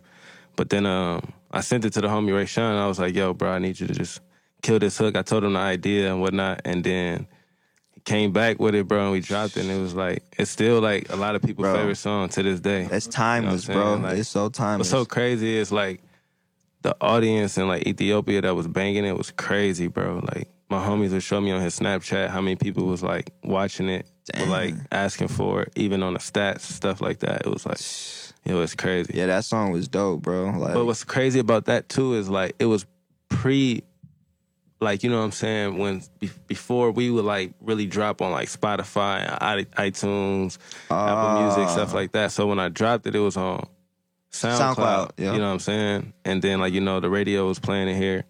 But 0.56 0.70
then 0.70 0.86
um 0.86 1.34
I 1.52 1.62
sent 1.62 1.86
it 1.86 1.94
to 1.94 2.02
the 2.02 2.08
homie 2.08 2.36
Ray 2.36 2.46
Sean. 2.46 2.76
I 2.76 2.88
was 2.88 3.00
like, 3.00 3.16
yo, 3.16 3.34
bro, 3.34 3.52
I 3.52 3.60
need 3.60 3.80
you 3.80 3.88
to 3.88 3.94
just 3.94 4.22
kill 4.62 4.80
this 4.80 4.98
hook. 4.98 5.16
I 5.16 5.22
told 5.22 5.44
him 5.44 5.54
the 5.54 5.60
idea 5.60 6.12
and 6.12 6.22
whatnot, 6.22 6.62
and 6.66 6.84
then 6.84 7.28
he 7.94 8.02
came 8.02 8.32
back 8.32 8.60
with 8.60 8.76
it, 8.76 8.88
bro, 8.88 9.04
and 9.04 9.12
we 9.12 9.22
dropped 9.22 9.58
it 9.58 9.62
and 9.62 9.72
it 9.72 9.82
was 9.82 9.96
like 9.96 10.24
it's 10.38 10.52
still 10.52 10.82
like 10.82 11.10
a 11.12 11.16
lot 11.16 11.36
of 11.36 11.42
people's 11.42 11.66
Bro. 11.66 11.76
favorite 11.76 11.96
song 11.96 12.30
to 12.30 12.44
this 12.44 12.60
day. 12.60 12.84
That's 12.84 13.08
timeless, 13.08 13.68
You 13.68 13.74
know 13.74 13.98
bro. 13.98 14.10
Like, 14.10 14.18
it's 14.18 14.30
so 14.30 14.50
timeless. 14.50 14.92
What's 14.92 15.02
so 15.02 15.06
crazy 15.06 15.56
is 15.58 15.72
like 15.72 16.02
the 16.84 16.96
audience 17.02 17.58
in 17.58 17.68
like 17.68 17.86
Ethiopia 17.88 18.42
that 18.42 18.56
was 18.56 18.68
banging 18.68 19.06
it 19.06 19.18
was 19.18 19.32
crazy, 19.32 19.88
bro. 19.88 20.22
Like 20.34 20.48
my 20.70 20.84
homies 20.86 21.12
would 21.12 21.24
show 21.24 21.40
me 21.42 21.52
on 21.52 21.62
his 21.62 21.78
Snapchat 21.80 22.30
how 22.30 22.42
many 22.42 22.56
people 22.56 22.86
was 22.86 23.04
like 23.04 23.32
watching 23.44 23.90
it, 23.90 24.08
were, 24.40 24.46
like 24.46 24.74
asking 24.92 25.28
for 25.28 25.64
it, 25.64 25.74
even 25.76 26.02
on 26.02 26.14
the 26.14 26.20
stats, 26.20 26.62
stuff 26.62 27.02
like 27.02 27.20
that. 27.20 27.46
It 27.46 27.50
was 27.50 27.66
like 27.66 27.80
it 28.46 28.56
was 28.56 28.74
crazy. 28.74 29.14
yeah, 29.16 29.28
that 29.28 29.46
song 29.46 29.72
was 29.72 29.88
dope, 29.88 30.24
bro. 30.24 30.46
Like 30.52 30.74
But 30.74 30.86
what's 30.86 31.04
crazy 31.04 31.40
about 31.40 31.66
that 31.66 31.90
too 31.90 32.16
is 32.16 32.30
like 32.30 32.56
it 32.58 32.66
was 32.66 32.86
pre 33.30 33.84
like 34.80 35.04
you 35.04 35.12
know 35.12 35.20
what 35.20 35.26
I'm 35.26 35.32
saying 35.32 35.78
when 35.78 36.02
be- 36.20 36.32
before 36.48 36.90
we 36.92 37.12
would 37.12 37.26
like 37.26 37.54
really 37.62 37.86
drop 37.86 38.22
on 38.22 38.32
like 38.32 38.48
Spotify, 38.50 39.38
i- 39.40 39.66
iTunes, 39.90 40.58
Apple 40.90 41.44
Music, 41.44 41.70
stuff 41.70 41.92
ah. 41.94 41.96
like 41.96 42.14
that. 42.14 42.32
So 42.32 42.48
when 42.48 42.60
I 42.60 42.70
dropped 42.70 43.06
it, 43.06 43.14
it 43.14 43.20
was 43.20 43.38
on 43.38 43.68
SoundCloud. 44.32 44.76
SoundCloud, 44.76 45.12
yeah. 45.18 45.34
You 45.34 45.40
know 45.40 45.48
what 45.48 45.54
I'm 45.54 45.60
saying? 45.60 46.14
And 46.26 46.42
then 46.42 46.60
like 46.60 46.74
you 46.74 46.82
know 46.82 47.00
the 47.00 47.10
radio 47.10 47.48
was 47.48 47.60
playing 47.60 47.88
it 47.90 47.96
here, 47.96 48.24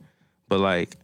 but 0.50 0.60
like 0.60 0.98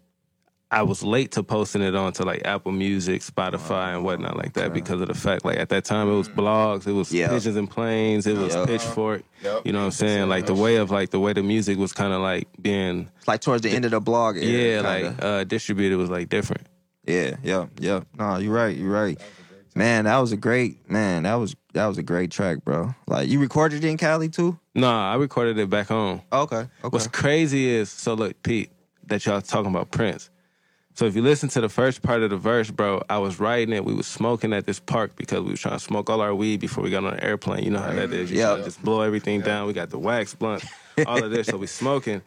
I 0.70 0.82
was 0.84 1.02
late 1.02 1.32
to 1.34 1.44
posting 1.44 1.82
it 1.82 1.96
onto 1.96 2.24
like 2.24 2.42
Apple 2.46 2.74
Music, 2.74 3.22
Spotify, 3.22 3.96
and 3.96 4.04
whatnot 4.04 4.36
like 4.36 4.54
that 4.54 4.74
because 4.74 5.00
of 5.00 5.08
the 5.08 5.14
fact 5.14 5.46
like 5.46 5.58
at 5.58 5.70
that 5.70 5.86
time 5.86 6.10
it 6.10 6.16
was 6.16 6.28
blogs, 6.28 6.86
it 6.88 6.92
was 6.92 7.12
Yeah. 7.14 7.30
pigeons 7.30 7.56
and 7.56 7.70
planes, 7.70 8.28
it 8.28 8.36
was 8.38 8.54
Yeah. 8.54 8.66
Pitchfork. 8.66 9.24
Yep. 9.44 9.62
You 9.66 9.72
know 9.72 9.80
what 9.80 9.86
I'm 9.86 9.92
saying? 9.92 10.28
Like 10.28 10.46
the 10.46 10.54
way 10.54 10.76
of 10.76 10.92
like 10.92 11.12
the 11.12 11.20
way 11.22 11.32
the 11.32 11.44
music 11.44 11.78
was 11.78 11.94
kind 11.94 12.12
of 12.12 12.22
like 12.22 12.50
being 12.62 13.10
like 13.28 13.40
towards 13.40 13.62
the 13.62 13.70
end 13.70 13.86
of 13.86 13.92
the 13.92 14.02
blog. 14.02 14.36
yeah 14.36 14.44
era, 14.44 14.82
like 14.84 15.04
kinda. 15.04 15.26
uh 15.26 15.44
distributed 15.46 15.98
was 15.98 16.10
like 16.10 16.28
different. 16.28 16.68
yeah, 17.06 17.36
yeah, 17.44 17.68
yeah. 17.80 18.02
No, 18.20 18.38
you're 18.38 18.54
right. 18.54 18.76
You're 18.76 18.92
right. 18.92 19.18
Man, 19.74 20.04
that 20.06 20.18
was 20.18 20.32
a 20.34 20.38
great 20.38 20.90
man. 20.90 21.24
That 21.24 21.36
was 21.36 21.56
that 21.78 21.86
was 21.86 21.98
a 21.98 22.04
great 22.04 22.32
track, 22.32 22.64
bro. 22.66 22.96
Like 23.08 23.30
you 23.30 23.40
recorded 23.40 23.84
it 23.84 23.88
in 23.88 23.98
Cali 23.98 24.30
too. 24.30 24.58
Nah, 24.74 25.14
I 25.14 25.16
recorded 25.16 25.60
it 25.60 25.70
back 25.70 25.88
home. 25.88 26.22
Oh, 26.32 26.42
okay. 26.42 26.56
Okay. 26.58 26.70
What's 26.90 27.08
crazy 27.08 27.68
is 27.68 27.90
so 27.90 28.16
look, 28.16 28.42
Pete, 28.42 28.72
that 29.06 29.26
y'all 29.26 29.42
talking 29.42 29.70
about 29.70 29.92
Prince. 29.92 30.30
So 30.96 31.06
if 31.06 31.16
you 31.16 31.22
listen 31.22 31.50
to 31.50 31.62
the 31.62 31.70
first 31.70 32.02
part 32.02 32.24
of 32.24 32.32
the 32.32 32.38
verse, 32.38 32.72
bro, 32.72 33.04
I 33.08 33.20
was 33.20 33.40
writing 33.40 33.72
it. 33.76 33.86
We 33.86 33.94
was 33.94 34.08
smoking 34.08 34.52
at 34.54 34.66
this 34.66 34.80
park 34.80 35.16
because 35.16 35.42
we 35.42 35.52
was 35.52 35.60
trying 35.60 35.76
to 35.76 35.80
smoke 35.80 36.10
all 36.10 36.22
our 36.22 36.34
weed 36.34 36.60
before 36.60 36.84
we 36.84 36.90
got 36.90 37.04
on 37.04 37.16
the 37.16 37.24
airplane. 37.24 37.64
You 37.64 37.70
know 37.70 37.80
how 37.80 37.94
that 37.94 38.12
is. 38.12 38.32
Yeah. 38.32 38.58
just 38.58 38.82
blow 38.82 39.02
everything 39.02 39.42
down. 39.42 39.68
We 39.68 39.74
got 39.74 39.92
the 39.92 40.00
wax 40.00 40.34
blunt, 40.34 40.66
all 41.06 41.24
of 41.24 41.30
this. 41.30 41.46
So 41.48 41.58
we 41.58 41.68
smoking, 41.68 42.24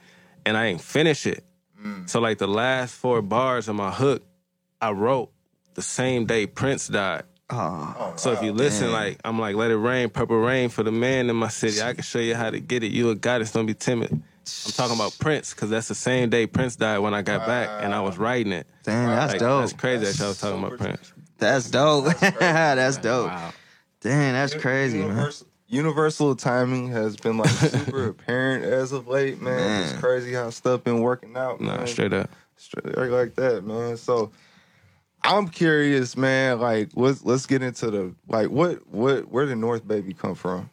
and 0.47 0.57
I 0.57 0.67
ain't 0.67 0.81
finish 0.81 1.27
it. 1.27 1.45
Mm. 1.85 2.09
So 2.09 2.21
like 2.21 2.39
the 2.39 2.47
last 2.47 2.95
four 2.95 3.21
bars 3.21 3.69
of 3.69 3.75
my 3.75 3.91
hook, 3.91 4.23
I 4.81 4.93
wrote 4.93 5.33
the 5.75 5.83
same 5.83 6.27
day 6.27 6.47
Prince 6.47 6.87
died. 6.87 7.25
Oh, 7.53 8.13
So 8.17 8.33
if 8.33 8.43
you 8.43 8.53
listen, 8.53 8.93
like 8.93 9.21
I'm 9.25 9.39
like, 9.39 9.57
let 9.57 9.71
it 9.71 9.77
rain, 9.77 10.09
purple 10.11 10.39
rain 10.39 10.69
for 10.69 10.83
the 10.83 10.93
man 10.93 11.29
in 11.31 11.37
my 11.37 11.49
city. 11.49 11.83
I 11.83 11.93
can 11.95 12.03
show 12.03 12.19
you 12.19 12.35
how 12.35 12.51
to 12.51 12.61
get 12.61 12.83
it. 12.83 12.93
You 12.93 13.11
a 13.11 13.15
goddess, 13.15 13.53
don't 13.53 13.67
be 13.67 13.75
timid. 13.75 14.11
I'm 14.13 14.73
talking 14.73 14.97
about 14.97 15.17
Prince 15.19 15.55
because 15.55 15.71
that's 15.71 15.89
the 15.89 15.95
same 15.95 16.29
day 16.31 16.47
Prince 16.47 16.77
died 16.77 16.99
when 16.99 17.15
I 17.15 17.23
got 17.23 17.47
back, 17.47 17.69
and 17.83 17.95
I 17.95 18.01
was 18.01 18.19
writing 18.19 18.53
it. 18.53 18.67
damn, 18.83 19.09
that's 19.11 19.33
Like, 19.35 19.41
dope. 19.41 19.61
That's 19.61 19.73
crazy 19.75 20.05
that 20.07 20.19
y'all 20.19 20.29
was 20.29 20.41
talking 20.41 20.65
about 20.65 20.79
Prince. 20.79 21.13
That's 21.39 21.71
dope. 21.71 22.05
That's 22.21 22.97
dope. 22.99 23.29
Wow. 23.29 23.53
Damn, 24.01 24.33
that's 24.35 24.55
crazy, 24.55 24.99
man. 24.99 25.09
Universal, 25.09 25.47
universal 25.69 26.35
timing 26.35 26.89
has 26.89 27.17
been 27.17 27.37
like 27.39 27.51
super 27.51 28.09
apparent 28.09 28.65
as 28.65 28.93
of 28.93 29.07
late, 29.09 29.41
man. 29.41 29.83
It's 29.83 29.93
crazy 30.01 30.33
how 30.33 30.51
stuff 30.51 30.85
been 30.85 31.01
working 31.01 31.37
out, 31.37 31.61
Nah, 31.61 31.79
man. 31.79 31.87
straight 31.87 32.13
up. 32.13 32.31
Straight 32.57 32.97
like 32.97 33.35
that, 33.37 33.65
man. 33.65 33.97
So 33.97 34.33
I'm 35.23 35.49
curious, 35.49 36.17
man. 36.17 36.61
Like, 36.61 36.91
let's 36.95 37.25
let's 37.25 37.47
get 37.47 37.63
into 37.63 37.91
the 37.91 38.15
like, 38.29 38.49
what 38.49 38.87
what 38.89 39.31
where 39.31 39.47
did 39.47 39.59
North 39.59 39.87
Baby 39.87 40.15
come 40.15 40.35
from? 40.35 40.71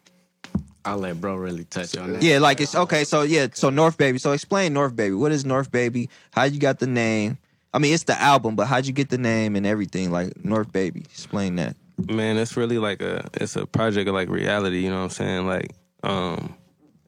I'll 0.85 0.97
let 0.97 1.19
bro 1.19 1.35
really 1.35 1.65
touch 1.65 1.97
on 1.97 2.13
that. 2.13 2.23
Yeah, 2.23 2.39
like 2.39 2.61
it's 2.61 2.73
okay. 2.73 3.03
So 3.03 3.23
yeah, 3.23 3.47
so 3.53 3.69
North 3.69 3.97
Baby. 3.97 4.19
So 4.19 4.31
explain 4.31 4.73
North 4.73 4.95
Baby. 4.95 5.15
What 5.15 5.33
is 5.33 5.43
North 5.43 5.69
Baby? 5.69 6.09
How 6.31 6.43
you 6.43 6.59
got 6.59 6.79
the 6.79 6.87
name? 6.87 7.37
I 7.73 7.79
mean, 7.79 7.93
it's 7.93 8.05
the 8.05 8.19
album, 8.19 8.55
but 8.55 8.67
how'd 8.67 8.85
you 8.85 8.93
get 8.93 9.09
the 9.09 9.17
name 9.17 9.57
and 9.57 9.65
everything? 9.65 10.11
Like 10.11 10.43
North 10.45 10.71
Baby. 10.71 11.01
Explain 11.01 11.57
that. 11.57 11.75
Man, 12.09 12.37
it's 12.37 12.55
really 12.55 12.77
like 12.77 13.01
a 13.01 13.27
it's 13.33 13.57
a 13.57 13.65
project 13.65 14.07
of 14.07 14.13
like 14.13 14.29
reality. 14.29 14.79
You 14.79 14.89
know 14.89 14.97
what 14.97 15.03
I'm 15.03 15.09
saying? 15.09 15.47
Like, 15.47 15.71
um, 16.03 16.55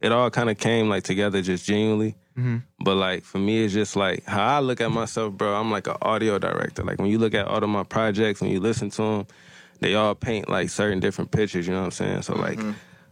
it 0.02 0.12
all 0.12 0.30
kind 0.30 0.49
of 0.49 0.58
came 0.58 0.89
like 0.89 1.04
together 1.04 1.41
just 1.41 1.65
genuinely. 1.65 2.15
Mm-hmm. 2.39 2.58
But 2.84 2.95
like 2.95 3.23
for 3.23 3.38
me, 3.38 3.63
it's 3.63 3.73
just 3.73 3.95
like 3.95 4.25
how 4.25 4.58
I 4.58 4.60
look 4.60 4.82
at 4.82 4.91
myself, 4.91 5.34
bro. 5.34 5.54
I'm 5.56 5.71
like 5.71 5.88
an 5.88 5.97
audio 6.02 6.39
director. 6.39 6.84
Like 6.84 6.99
when 6.99 7.10
you 7.10 7.19
look 7.19 7.34
at 7.34 7.47
all 7.47 7.63
of 7.63 7.69
my 7.69 7.84
projects, 7.84 8.41
when 8.41 8.52
you 8.52 8.60
listen 8.60 8.89
to 8.91 9.02
them, 9.02 9.28
they 9.82 9.95
all 9.95 10.15
paint 10.15 10.49
like 10.49 10.69
certain 10.69 10.99
different 10.99 11.32
pictures. 11.32 11.67
You 11.67 11.73
know 11.73 11.80
what 11.80 11.86
I'm 11.86 11.91
saying? 11.91 12.21
So 12.23 12.36
like. 12.36 12.58
Mm-hmm. 12.58 12.71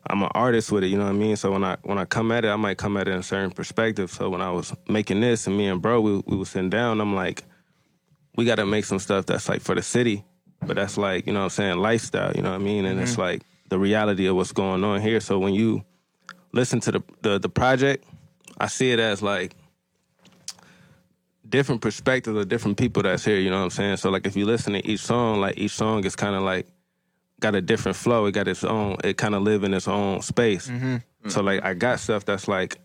I'm 0.09 0.23
an 0.23 0.29
artist 0.33 0.71
with 0.71 0.85
it, 0.85 0.87
you 0.87 0.97
know 0.97 1.03
what 1.03 1.09
I 1.09 1.13
mean. 1.15 1.35
So 1.35 1.51
when 1.51 1.65
I 1.65 1.75
when 1.83 1.97
I 1.97 2.05
come 2.05 2.31
at 2.31 2.45
it, 2.45 2.47
I 2.47 2.55
might 2.55 2.77
come 2.77 2.95
at 2.95 3.09
it 3.09 3.11
in 3.11 3.19
a 3.19 3.23
certain 3.23 3.51
perspective. 3.51 4.09
So 4.09 4.29
when 4.29 4.39
I 4.39 4.49
was 4.51 4.73
making 4.87 5.19
this, 5.19 5.47
and 5.47 5.57
me 5.57 5.67
and 5.67 5.81
bro, 5.81 5.99
we 5.99 6.23
we 6.25 6.37
was 6.37 6.49
sitting 6.49 6.69
down. 6.69 7.01
I'm 7.01 7.13
like, 7.13 7.43
we 8.37 8.45
got 8.45 8.55
to 8.55 8.65
make 8.65 8.85
some 8.85 8.99
stuff 8.99 9.25
that's 9.25 9.49
like 9.49 9.59
for 9.59 9.75
the 9.75 9.81
city, 9.81 10.23
but 10.65 10.77
that's 10.77 10.97
like 10.97 11.27
you 11.27 11.33
know 11.33 11.39
what 11.39 11.45
I'm 11.45 11.49
saying 11.49 11.77
lifestyle. 11.79 12.31
You 12.33 12.41
know 12.41 12.51
what 12.51 12.61
I 12.61 12.63
mean? 12.63 12.85
And 12.85 13.01
it's 13.01 13.13
mm-hmm. 13.13 13.21
like 13.21 13.41
the 13.67 13.77
reality 13.77 14.27
of 14.27 14.35
what's 14.37 14.53
going 14.53 14.83
on 14.83 15.01
here. 15.01 15.19
So 15.19 15.39
when 15.39 15.53
you 15.53 15.83
listen 16.53 16.79
to 16.81 16.91
the 16.91 17.03
the, 17.21 17.39
the 17.39 17.49
project, 17.49 18.05
I 18.57 18.67
see 18.67 18.91
it 18.91 18.99
as 18.99 19.21
like 19.21 19.55
different 21.47 21.81
perspectives 21.81 22.37
of 22.37 22.47
different 22.47 22.77
people 22.77 23.03
that's 23.03 23.23
here. 23.23 23.37
You 23.37 23.49
know 23.49 23.57
what 23.57 23.65
I'm 23.65 23.69
saying? 23.69 23.97
So 23.97 24.09
like 24.09 24.25
if 24.25 24.35
you 24.35 24.45
listen 24.45 24.73
to 24.73 24.85
each 24.85 25.01
song, 25.01 25.39
like 25.39 25.57
each 25.57 25.71
song 25.71 26.03
is 26.03 26.15
kind 26.15 26.35
of 26.35 26.43
like 26.43 26.67
got 27.39 27.55
a 27.55 27.61
different 27.61 27.95
flow. 27.95 28.25
It 28.25 28.31
got 28.33 28.47
its 28.47 28.63
own. 28.63 28.97
It 29.03 29.17
kind 29.17 29.35
of 29.35 29.43
live 29.43 29.63
in 29.63 29.73
its 29.73 29.87
own 29.87 30.21
space. 30.21 30.67
Mm-hmm. 30.67 30.95
Mm. 30.95 31.31
So 31.31 31.41
like 31.41 31.63
I 31.63 31.73
got 31.73 31.99
stuff 31.99 32.25
that's 32.25 32.47
like, 32.47 32.79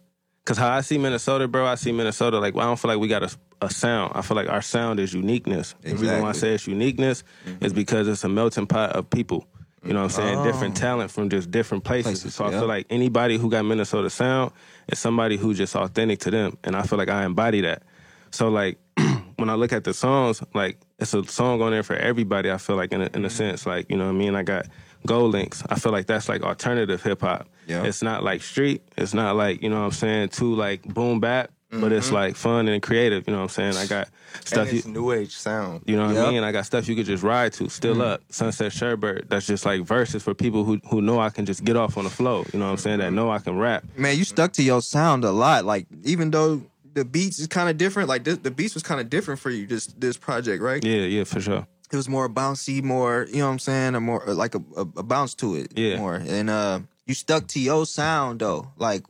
cause 0.45 0.59
how 0.59 0.71
I 0.71 0.81
see 0.83 0.99
Minnesota, 0.99 1.49
bro. 1.49 1.67
I 1.67 1.77
see 1.77 1.93
Minnesota 1.93 2.39
like 2.39 2.55
well, 2.55 2.67
I 2.67 2.71
don't 2.71 2.79
feel 2.79 2.91
like 2.91 3.01
we 3.01 3.09
got 3.09 3.23
a, 3.23 3.31
a 3.61 3.71
sound. 3.71 4.13
I 4.15 4.23
feel 4.23 4.37
like 4.37 4.49
our 4.49 4.63
sound 4.63 5.01
is 5.01 5.15
uniqueness. 5.15 5.75
The 5.83 5.95
reason 5.95 6.23
why 6.23 6.31
I 6.31 6.33
say 6.33 6.55
it's 6.55 6.67
uniqueness 6.67 7.25
mm-hmm. 7.47 7.65
is 7.65 7.73
because 7.73 8.09
it's 8.09 8.25
a 8.25 8.29
melting 8.29 8.67
pot 8.67 8.93
of 8.93 9.09
people. 9.11 9.47
You 9.85 9.93
know 9.93 10.03
what 10.03 10.17
I'm 10.17 10.25
saying? 10.25 10.39
Oh. 10.39 10.45
Different 10.45 10.77
talent 10.77 11.11
from 11.11 11.29
just 11.29 11.51
different 11.51 11.85
places. 11.85 12.23
Places, 12.23 12.35
so 12.35 12.45
I 12.45 12.51
yeah. 12.51 12.59
feel 12.61 12.69
like 12.69 12.87
anybody 12.89 13.37
who 13.37 13.51
got 13.51 13.65
Minnesota 13.65 14.11
sound 14.11 14.53
is 14.89 14.99
somebody 14.99 15.37
who 15.37 15.55
just 15.55 15.75
authentic 15.75 16.21
to 16.21 16.31
them, 16.31 16.57
and 16.63 16.77
I 16.77 16.83
feel 16.83 16.99
like 16.99 17.09
I 17.09 17.25
embody 17.25 17.63
that. 17.63 17.83
So 18.31 18.49
like 18.49 18.79
when 19.37 19.51
I 19.51 19.55
look 19.55 19.73
at 19.73 19.85
the 19.85 19.93
songs, 19.93 20.43
like 20.55 20.79
it's 20.99 21.15
a 21.15 21.25
song 21.25 21.61
on 21.63 21.73
there 21.73 21.83
for 21.83 21.97
everybody. 21.97 22.51
I 22.51 22.59
feel 22.59 22.77
like 22.77 22.93
in 22.93 23.01
a, 23.01 23.05
in 23.07 23.11
a 23.11 23.19
mm-hmm. 23.19 23.29
sense, 23.29 23.67
like 23.67 23.91
you 23.91 23.97
know 23.97 24.05
what 24.05 24.15
I 24.15 24.19
mean. 24.19 24.35
I 24.37 24.43
got 24.45 24.67
Gold 25.07 25.33
Links. 25.33 25.65
I 25.69 25.79
feel 25.79 25.93
like 25.93 26.07
that's 26.07 26.29
like 26.29 26.43
alternative 26.43 27.03
hip 27.03 27.21
hop. 27.21 27.49
Yeah. 27.67 27.83
It's 27.83 28.03
not 28.03 28.23
like 28.23 28.43
street. 28.43 28.83
It's 28.97 29.15
not 29.15 29.37
like 29.37 29.63
you 29.63 29.69
know 29.69 29.81
what 29.81 29.87
I'm 29.87 29.93
saying 29.93 30.29
too 30.29 30.55
like 30.55 30.83
boom 30.83 31.19
bap, 31.19 31.51
but 31.73 31.91
it's 31.91 32.07
mm-hmm. 32.07 32.17
like 32.17 32.37
fun 32.37 32.69
and 32.69 32.83
creative. 32.83 33.27
You 33.27 33.33
know 33.33 33.39
what 33.39 33.59
I'm 33.59 33.73
saying. 33.73 33.77
I 33.77 33.87
got 33.87 34.09
And 34.35 34.47
stuff. 34.47 34.73
it's 34.73 34.87
You, 34.87 34.93
new 34.93 35.13
age 35.13 35.35
sound. 35.35 35.83
you 35.87 35.97
know 35.97 36.07
what 36.07 36.15
Yep. 36.15 36.27
I 36.27 36.31
mean? 36.31 36.45
I 36.45 36.53
got 36.53 36.67
stuff 36.67 36.87
you 36.87 36.95
could 36.95 37.07
just 37.07 37.23
ride 37.23 37.53
to. 37.55 37.69
Still 37.69 37.97
mm. 37.97 38.07
up, 38.07 38.23
Sunset 38.31 38.73
Sherbert. 38.73 39.29
That's 39.29 39.47
just 39.47 39.65
like 39.65 39.83
verses 39.83 40.23
for 40.23 40.35
people 40.35 40.65
who 40.65 40.79
who 40.89 41.01
know 41.01 41.19
I 41.19 41.31
can 41.31 41.47
just 41.47 41.65
get 41.65 41.77
off 41.77 41.97
on 41.97 42.05
the 42.05 42.11
flow. 42.11 42.45
You 42.53 42.59
know 42.59 42.67
what 42.67 42.73
I'm 42.73 42.77
saying? 42.77 42.99
That 42.99 43.07
mm-hmm. 43.07 43.17
know 43.17 43.31
I 43.31 43.39
can 43.39 43.59
rap. 43.59 43.85
Man, 43.97 44.19
you 44.19 44.25
stuck 44.25 44.53
to 44.55 44.63
your 44.63 44.83
sound 44.83 45.25
a 45.25 45.33
lot. 45.33 45.65
Like 45.65 45.87
even 46.05 46.31
though 46.31 46.63
the 46.95 47.05
beats 47.05 47.39
is 47.39 47.47
kind 47.47 47.71
of 47.71 47.79
different, 47.79 48.09
like 48.09 48.25
this, 48.25 48.39
the 48.39 48.51
beats 48.51 48.75
was 48.75 48.83
kind 48.83 49.01
of 49.01 49.09
different 49.09 49.41
for 49.41 49.51
you. 49.51 49.67
This 49.67 49.87
this 49.87 50.17
project, 50.17 50.63
right? 50.63 50.85
Yeah, 50.85 51.07
yeah, 51.07 51.25
for 51.25 51.41
sure. 51.41 51.67
It 51.91 51.97
was 51.97 52.09
more 52.09 52.29
bouncy, 52.29 52.83
more 52.83 53.27
you 53.29 53.39
know 53.39 53.47
what 53.47 53.53
I'm 53.53 53.59
saying, 53.59 53.95
or 53.95 54.01
more 54.01 54.25
like 54.27 54.55
a, 54.55 54.63
a, 54.77 54.81
a 54.81 55.03
bounce 55.03 55.35
to 55.37 55.57
it. 55.57 55.73
Yeah. 55.77 55.97
more. 55.97 56.15
And 56.15 56.49
uh, 56.49 56.81
you 57.07 57.15
stuck 57.15 57.47
to 57.49 57.61
your 57.61 57.87
sound 57.87 58.41
though. 58.41 58.73
Like 58.77 59.05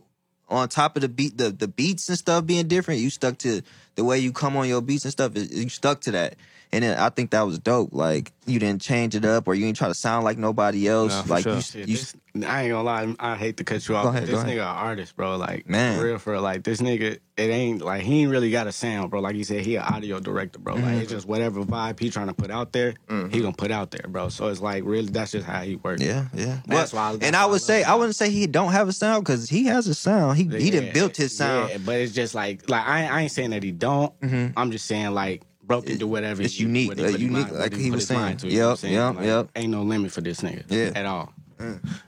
on 0.53 0.69
top 0.69 0.97
of 0.97 1.03
the 1.03 1.09
beat, 1.09 1.39
the 1.39 1.51
the 1.51 1.69
beats 1.69 2.09
and 2.09 2.19
stuff 2.19 2.47
being 2.47 2.69
different, 2.69 3.01
you 3.01 3.11
stuck 3.11 3.39
to 3.39 3.63
the 3.95 4.05
way 4.05 4.19
you 4.19 4.33
come 4.33 4.57
on 4.57 4.69
your 4.69 4.83
beats 4.83 5.05
and 5.05 5.13
stuff. 5.13 5.33
You 5.35 5.69
stuck 5.69 6.01
to 6.03 6.13
that. 6.13 6.37
And 6.75 6.83
then 6.83 6.99
I 6.99 7.11
think 7.11 7.31
that 7.33 7.43
was 7.43 7.59
dope. 7.59 7.91
Like 7.93 8.33
you 8.47 8.59
didn't 8.59 8.81
change 8.81 9.15
it 9.15 9.25
up, 9.27 9.47
or 9.47 9.55
you 9.55 9.67
didn't 9.67 9.77
try 9.77 9.89
to 9.89 9.95
sound 9.95 10.25
like 10.25 10.39
nobody 10.39 10.89
else. 10.89 11.11
Nah, 11.27 11.35
like 11.35 11.43
sure. 11.45 11.57
you, 11.57 11.61
Shit, 11.61 11.89
you 11.89 11.97
this, 11.99 12.15
I 12.47 12.63
ain't 12.63 12.71
gonna 12.73 12.83
lie, 12.83 13.15
I 13.21 13.37
hate 13.37 13.59
to 13.59 13.65
cut 13.65 13.87
you 13.87 13.95
off. 13.95 14.07
Ahead, 14.07 14.27
this 14.27 14.39
nigga 14.41 14.53
an 14.55 14.59
artist, 14.61 15.15
bro. 15.15 15.37
Like 15.37 15.69
Man. 15.69 15.99
for 15.99 16.05
real, 16.07 16.19
for 16.19 16.33
real. 16.33 16.41
Like 16.43 16.63
this 16.65 16.81
nigga, 16.81 17.19
it 17.37 17.43
ain't 17.51 17.83
like 17.83 18.03
he 18.03 18.23
ain't 18.23 18.31
really 18.31 18.51
got 18.51 18.67
a 18.67 18.73
sound, 18.73 19.11
bro. 19.11 19.21
Like 19.21 19.37
you 19.37 19.45
said, 19.45 19.67
he 19.67 19.77
an 19.77 19.83
audio 19.83 20.19
director, 20.19 20.59
bro. 20.59 20.75
Like 20.77 20.85
Mm-hmm. 20.85 21.01
it's 21.03 21.11
just 21.11 21.27
whatever 21.29 21.61
vibe 21.63 22.01
he 22.01 22.09
trying 22.09 22.29
to 22.29 22.35
put 22.35 22.51
out 22.51 22.73
there, 22.73 22.95
he 23.31 23.43
gonna 23.43 23.53
put 23.53 23.71
out 23.71 23.91
there, 23.91 24.07
bro. 24.09 24.31
So 24.31 24.49
it's 24.49 24.61
like 24.63 24.83
really, 24.87 25.09
that's 25.11 25.33
just 25.33 25.47
how 25.47 25.61
he 25.61 25.77
works. 25.77 26.03
Yeah, 26.03 26.29
yeah. 26.33 26.61
That's 26.67 26.95
Well, 26.95 27.03
why 27.03 27.09
I- 27.11 27.13
that's 27.17 27.25
and 27.27 27.35
why 27.35 27.41
I 27.41 27.43
I 27.43 27.47
would 27.47 27.53
love 27.53 27.61
say 27.61 27.83
him. 27.83 27.91
I 27.91 27.95
wouldn't 27.97 28.17
say 28.17 28.31
he 28.31 28.47
don't 28.47 28.73
have 28.73 28.89
a 28.89 28.93
sound 28.93 29.25
because 29.27 29.51
he 29.51 29.65
has 29.65 29.87
a 29.89 29.95
sound. 29.95 30.39
He 30.39 30.45
he 30.45 30.71
done 30.71 30.87
Yeah, 30.87 30.93
built 30.93 31.19
his 31.19 31.37
sound. 31.37 31.69
Yeah, 31.69 31.79
but 31.85 31.97
it's 31.97 32.13
just 32.15 32.35
like 32.35 32.71
like 32.71 32.87
I, 32.87 33.07
I 33.09 33.21
ain't 33.21 33.31
saying 33.33 33.51
that 33.51 33.63
he 33.63 33.73
don't. 33.73 34.11
I'm 34.57 34.71
just 34.71 34.87
saying 34.87 35.11
like 35.13 35.43
bro 35.73 35.83
can 35.83 35.99
do 35.99 36.07
whatever. 36.07 36.43
it's 36.43 36.55
he- 36.55 36.65
unique, 36.65 36.89
what 36.89 36.99
he 36.99 37.05
uh, 37.05 37.09
unique, 37.09 37.31
mind- 37.49 37.53
like 37.53 37.73
what 37.73 37.81
he 37.81 37.91
was 37.91 38.07
saying. 38.07 38.21
mind 38.21 38.39
to, 38.41 38.49
you 38.49 38.61
know 38.61 38.69
Yep, 38.71 38.79
saying? 38.79 38.95
yep, 38.95 39.15
Like, 39.17 39.25
yep. 39.25 39.49
Ain't 39.57 39.71
no 39.71 39.83
limit 39.83 40.13
for 40.13 40.21
this 40.21 40.41
nigga. 40.41 40.65
Yeah. 40.69 40.91
at 40.95 41.07
all. 41.07 41.33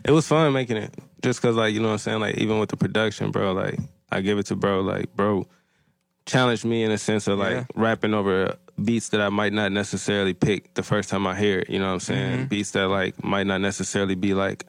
it 0.05 0.11
was 0.11 0.27
fun 0.27 0.53
making 0.53 0.77
it 0.77 0.93
just 1.23 1.41
because 1.41 1.55
like 1.57 1.73
you 1.73 1.81
know 1.81 1.87
what 1.87 1.93
i'm 1.93 1.99
saying 1.99 2.19
like 2.21 2.35
even 2.39 2.59
with 2.59 2.69
the 2.71 2.77
production 2.77 3.31
bro 3.31 3.53
like 3.53 3.79
i 4.11 4.21
give 4.21 4.37
it 4.37 4.47
to 4.47 4.57
bro 4.57 4.81
like 4.81 5.15
bro 5.15 5.47
challenged 6.27 6.65
me 6.65 6.83
in 6.83 6.91
a 6.91 6.99
sense 6.99 7.29
of 7.29 7.39
like 7.39 7.53
Yeah. 7.53 7.65
rapping 7.77 8.15
over 8.15 8.57
beats 8.83 9.11
that 9.11 9.21
i 9.21 9.29
might 9.29 9.53
not 9.53 9.71
necessarily 9.71 10.35
pick 10.35 10.75
the 10.75 10.83
first 10.83 11.09
time 11.09 11.25
i 11.27 11.37
hear 11.37 11.61
it 11.61 11.71
you 11.71 11.79
know 11.79 11.87
what 11.87 11.93
i'm 11.93 12.01
saying 12.01 12.39
Mm-hmm. 12.39 12.45
beats 12.49 12.73
that 12.73 12.89
like 12.89 13.23
might 13.23 13.47
not 13.47 13.61
necessarily 13.61 14.17
be 14.17 14.35
like 14.35 14.67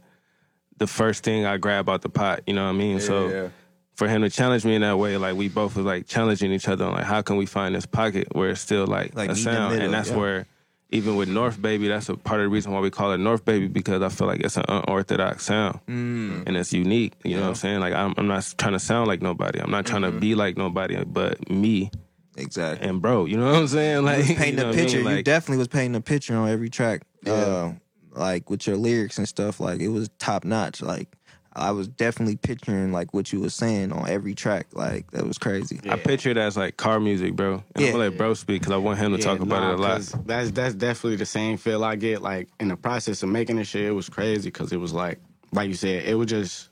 the 0.77 0.85
first 0.87 1.23
thing 1.23 1.45
i 1.47 1.57
grab 1.57 1.89
out 1.89 2.03
the 2.03 2.09
pot 2.09 2.41
you 2.45 2.53
know 2.53 2.65
what 2.65 2.69
i 2.69 2.73
mean 2.77 2.99
so 2.99 3.29
yeah. 3.29 3.47
For 3.95 4.07
him 4.07 4.21
to 4.21 4.29
challenge 4.29 4.65
me 4.65 4.75
in 4.75 4.81
that 4.81 4.97
way 4.99 5.17
like 5.17 5.35
we 5.35 5.47
both 5.49 5.75
was 5.75 5.85
like 5.85 6.05
challenging 6.07 6.51
each 6.51 6.67
other 6.67 6.85
on 6.85 6.93
like 6.93 7.03
how 7.05 7.21
can 7.21 7.37
we 7.37 7.45
find 7.45 7.73
this 7.75 7.85
pocket 7.85 8.27
where 8.35 8.49
it's 8.49 8.61
still 8.61 8.85
like, 8.87 9.15
Like 9.15 9.29
a 9.29 9.33
meet 9.33 9.39
in 9.39 9.45
the 9.45 9.51
sound 9.53 9.69
middle, 9.73 9.85
and 9.85 9.93
that's 9.93 10.09
yeah. 10.09 10.17
where 10.17 10.45
even 10.91 11.15
with 11.15 11.27
North 11.27 11.59
Baby, 11.61 11.87
that's 11.87 12.09
a 12.09 12.15
part 12.15 12.39
of 12.41 12.45
the 12.45 12.49
reason 12.49 12.71
why 12.71 12.79
we 12.79 12.91
call 12.91 13.11
it 13.11 13.17
North 13.17 13.43
Baby 13.43 13.67
because 13.67 14.01
I 14.01 14.09
feel 14.09 14.27
like 14.27 14.39
it's 14.41 14.55
an 14.55 14.65
unorthodox 14.67 15.43
sound 15.43 15.79
Mm. 15.87 16.43
and 16.45 16.55
it's 16.55 16.71
unique. 16.73 17.13
You 17.23 17.35
know 17.37 17.41
what 17.41 17.47
I'm 17.49 17.55
saying? 17.55 17.79
Like 17.79 17.93
I'm, 17.93 18.13
I'm 18.17 18.27
not 18.27 18.53
trying 18.57 18.73
to 18.73 18.79
sound 18.79 19.07
like 19.07 19.21
nobody. 19.21 19.59
I'm 19.59 19.71
not 19.71 19.85
trying 19.85 20.03
Mm-hmm. 20.03 20.15
to 20.15 20.19
be 20.21 20.35
like 20.35 20.57
nobody, 20.57 21.03
but 21.03 21.49
me 21.49 21.89
Exactly. 22.37 22.87
and 22.87 23.01
bro. 23.01 23.25
You 23.25 23.37
know 23.37 23.45
what 23.51 23.55
I'm 23.55 23.67
saying? 23.67 24.03
Like 24.05 24.27
You 24.27 24.35
painting 24.35 24.49
you 24.49 24.55
know 24.57 24.63
a 24.63 24.67
what 24.67 24.75
I 24.75 24.77
mean? 24.81 24.89
picture. 24.89 25.15
you 25.17 25.23
definitely 25.23 25.57
was 25.57 25.67
painting 25.69 25.95
a 25.95 26.01
picture 26.01 26.35
on 26.35 26.49
every 26.49 26.69
track. 26.69 27.01
Uh, 27.25 27.71
like 28.11 28.49
with 28.49 28.65
your 28.67 28.77
lyrics 28.77 29.17
and 29.17 29.27
stuff. 29.27 29.59
Like 29.59 29.79
it 29.81 29.89
was 29.89 30.09
top 30.19 30.45
notch. 30.45 30.81
Like 30.81 31.15
I 31.55 31.71
was 31.71 31.87
definitely 31.87 32.35
picturing 32.35 32.91
like 32.91 33.13
what 33.13 33.31
you 33.31 33.39
was 33.39 33.53
saying 33.53 33.91
on 33.93 34.09
every 34.09 34.35
track. 34.35 34.67
Like 34.73 35.09
that 35.11 35.25
was 35.25 35.37
crazy. 35.37 35.79
I 35.89 35.95
picture 35.95 36.29
it 36.29 36.37
as 36.37 36.57
like 36.57 36.75
car 36.77 36.99
music, 36.99 37.35
bro. 37.35 37.53
And 37.53 37.63
Yeah. 37.77 37.87
I'm 37.87 37.91
gonna 37.93 38.03
let 38.09 38.17
bro 38.17 38.33
speak 38.33 38.61
because 38.61 38.73
I 38.73 38.77
want 38.77 38.99
him 38.99 39.11
to 39.15 39.17
talk 39.17 39.39
about 39.39 39.61
nah, 39.61 39.71
it 39.71 39.79
a 39.79 39.81
lot. 39.81 39.91
'cause 39.97 40.15
That's 40.25 40.51
that's 40.51 40.75
definitely 40.75 41.15
the 41.17 41.25
same 41.25 41.57
feel 41.57 41.83
I 41.83 41.95
get. 41.95 42.21
Like 42.21 42.49
in 42.59 42.67
the 42.67 42.75
process 42.77 43.23
of 43.23 43.29
making 43.29 43.55
this 43.55 43.69
shit, 43.69 43.85
it 43.85 43.91
was 43.91 44.09
crazy 44.09 44.49
because 44.49 44.71
it 44.73 44.77
was 44.77 44.91
like, 44.93 45.19
like 45.53 45.69
you 45.69 45.75
said, 45.75 46.03
it 46.05 46.15
was 46.15 46.27
just, 46.27 46.69